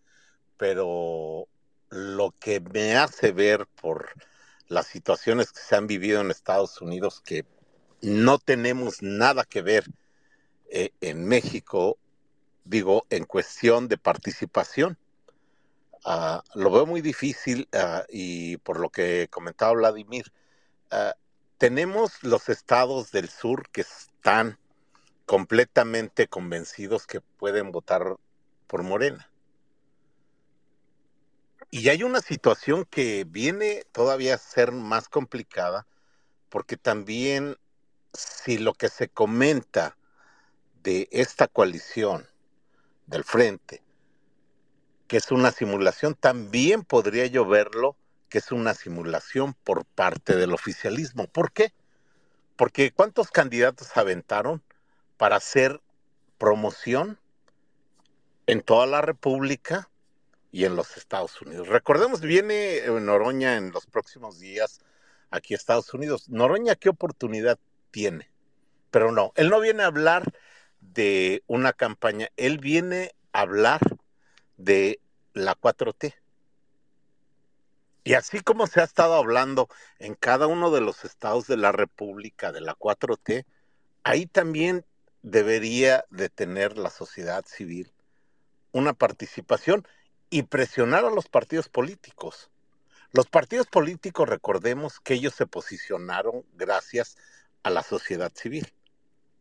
pero 0.56 1.48
lo 1.90 2.34
que 2.40 2.60
me 2.60 2.96
hace 2.96 3.32
ver 3.32 3.66
por 3.78 4.08
las 4.68 4.86
situaciones 4.86 5.52
que 5.52 5.60
se 5.60 5.76
han 5.76 5.86
vivido 5.86 6.22
en 6.22 6.30
Estados 6.30 6.80
Unidos, 6.80 7.20
que 7.22 7.44
no 8.00 8.38
tenemos 8.38 9.02
nada 9.02 9.44
que 9.44 9.60
ver 9.60 9.84
eh, 10.70 10.92
en 11.02 11.26
México, 11.26 11.98
digo, 12.64 13.04
en 13.10 13.26
cuestión 13.26 13.86
de 13.86 13.98
participación. 13.98 14.96
Ah, 16.04 16.42
lo 16.54 16.70
veo 16.70 16.86
muy 16.86 17.00
difícil 17.00 17.68
ah, 17.72 18.04
y 18.08 18.56
por 18.58 18.80
lo 18.80 18.90
que 18.90 19.28
comentaba 19.30 19.72
Vladimir, 19.72 20.32
ah, 20.90 21.14
tenemos 21.58 22.22
los 22.22 22.48
estados 22.48 23.10
del 23.10 23.28
sur 23.28 23.68
que 23.70 23.82
están 23.82 24.58
completamente 25.26 26.28
convencidos 26.28 27.06
que 27.06 27.20
pueden 27.20 27.72
votar 27.72 28.16
por 28.66 28.82
Morena. 28.82 29.30
Y 31.70 31.88
hay 31.90 32.02
una 32.02 32.20
situación 32.20 32.86
que 32.86 33.24
viene 33.28 33.84
todavía 33.92 34.34
a 34.34 34.38
ser 34.38 34.72
más 34.72 35.08
complicada, 35.08 35.86
porque 36.48 36.78
también 36.78 37.56
si 38.14 38.56
lo 38.56 38.72
que 38.72 38.88
se 38.88 39.08
comenta 39.08 39.98
de 40.82 41.08
esta 41.10 41.46
coalición 41.46 42.26
del 43.06 43.24
frente 43.24 43.82
que 45.08 45.16
es 45.16 45.32
una 45.32 45.50
simulación, 45.50 46.14
también 46.14 46.84
podría 46.84 47.26
yo 47.26 47.44
verlo 47.46 47.96
que 48.28 48.38
es 48.38 48.52
una 48.52 48.74
simulación 48.74 49.54
por 49.64 49.84
parte 49.84 50.36
del 50.36 50.52
oficialismo. 50.52 51.26
¿Por 51.26 51.50
qué? 51.50 51.72
Porque 52.56 52.92
¿cuántos 52.92 53.30
candidatos 53.30 53.96
aventaron 53.96 54.62
para 55.16 55.36
hacer 55.36 55.80
promoción 56.38 57.18
en 58.46 58.62
toda 58.62 58.86
la 58.86 59.00
República 59.00 59.90
y 60.50 60.64
en 60.64 60.76
los 60.76 60.96
Estados 60.96 61.40
Unidos. 61.42 61.68
Recordemos, 61.68 62.20
viene 62.20 62.80
Noroña 62.86 63.56
en 63.56 63.70
los 63.70 63.86
próximos 63.86 64.38
días 64.38 64.80
aquí 65.30 65.54
a 65.54 65.56
Estados 65.56 65.92
Unidos. 65.92 66.28
Noroña, 66.30 66.74
¿qué 66.74 66.88
oportunidad 66.88 67.58
tiene? 67.90 68.30
Pero 68.90 69.12
no, 69.12 69.32
él 69.36 69.50
no 69.50 69.60
viene 69.60 69.82
a 69.82 69.86
hablar 69.86 70.32
de 70.80 71.42
una 71.46 71.74
campaña, 71.74 72.28
él 72.36 72.58
viene 72.58 73.12
a 73.32 73.40
hablar 73.40 73.80
de 74.58 75.00
la 75.32 75.54
4T. 75.54 76.14
Y 78.04 78.14
así 78.14 78.40
como 78.40 78.66
se 78.66 78.80
ha 78.80 78.84
estado 78.84 79.14
hablando 79.14 79.68
en 79.98 80.14
cada 80.14 80.46
uno 80.46 80.70
de 80.70 80.82
los 80.82 81.04
estados 81.04 81.46
de 81.46 81.56
la 81.56 81.72
República 81.72 82.52
de 82.52 82.60
la 82.60 82.74
4T, 82.74 83.46
ahí 84.04 84.26
también 84.26 84.84
debería 85.22 86.04
de 86.10 86.28
tener 86.28 86.76
la 86.76 86.90
sociedad 86.90 87.44
civil 87.46 87.92
una 88.72 88.92
participación 88.92 89.86
y 90.30 90.42
presionar 90.44 91.04
a 91.04 91.10
los 91.10 91.28
partidos 91.28 91.68
políticos. 91.68 92.50
Los 93.12 93.26
partidos 93.26 93.66
políticos, 93.66 94.28
recordemos 94.28 95.00
que 95.00 95.14
ellos 95.14 95.34
se 95.34 95.46
posicionaron 95.46 96.44
gracias 96.54 97.16
a 97.62 97.70
la 97.70 97.82
sociedad 97.82 98.32
civil, 98.34 98.70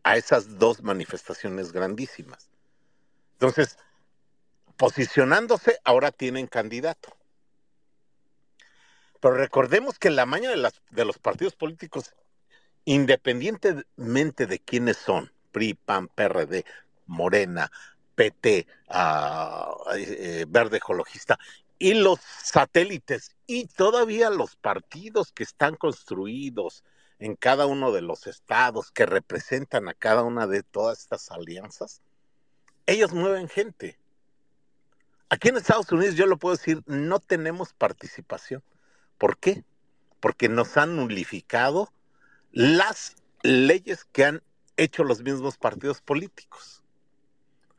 a 0.03 0.15
esas 0.15 0.57
dos 0.57 0.81
manifestaciones 0.81 1.73
grandísimas. 1.73 2.49
Entonces, 3.33 3.77
posicionándose, 4.77 5.79
ahora 5.83 6.11
tienen 6.11 6.47
candidato. 6.47 7.15
Pero 9.19 9.35
recordemos 9.35 9.97
que 9.97 10.09
la 10.09 10.25
maña 10.25 10.51
de, 10.51 11.05
los 11.05 11.17
partidos 11.17 11.55
políticos, 11.55 12.13
independientemente 12.85 14.45
de 14.45 14.59
quiénes 14.59 14.97
son, 14.97 15.31
PRI, 15.51 15.73
PAN, 15.73 16.07
PRD, 16.07 16.65
Morena, 17.07 17.71
PT, 18.15 18.67
eh, 19.95 20.45
Verde 20.47 20.77
Ecologista, 20.77 21.39
y 21.79 21.93
los 21.93 22.19
satélites, 22.43 23.35
y 23.45 23.67
todavía 23.67 24.29
los 24.29 24.55
partidos 24.55 25.31
que 25.31 25.43
están 25.43 25.75
construidos 25.75 26.83
en 27.19 27.35
cada 27.35 27.65
uno 27.65 27.91
de 27.91 28.01
los 28.01 28.27
estados 28.27 28.91
que 28.91 29.05
representan 29.05 29.87
a 29.87 29.93
cada 29.93 30.23
una 30.23 30.47
de 30.47 30.63
todas 30.63 30.99
estas 30.99 31.31
alianzas, 31.31 32.01
ellos 32.85 33.13
mueven 33.13 33.49
gente. 33.49 33.97
Aquí 35.29 35.49
en 35.49 35.57
Estados 35.57 35.91
Unidos 35.91 36.15
yo 36.15 36.25
lo 36.25 36.37
puedo 36.37 36.55
decir, 36.55 36.81
no 36.85 37.19
tenemos 37.19 37.73
participación. 37.73 38.63
¿Por 39.17 39.37
qué? 39.37 39.63
Porque 40.19 40.49
nos 40.49 40.77
han 40.77 40.95
nulificado 40.95 41.91
las 42.51 43.15
leyes 43.43 44.05
que 44.05 44.25
han 44.25 44.43
hecho 44.77 45.03
los 45.03 45.21
mismos 45.21 45.57
partidos 45.57 46.01
políticos 46.01 46.83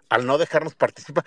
al 0.09 0.27
no 0.27 0.39
dejarnos 0.39 0.75
participar. 0.75 1.25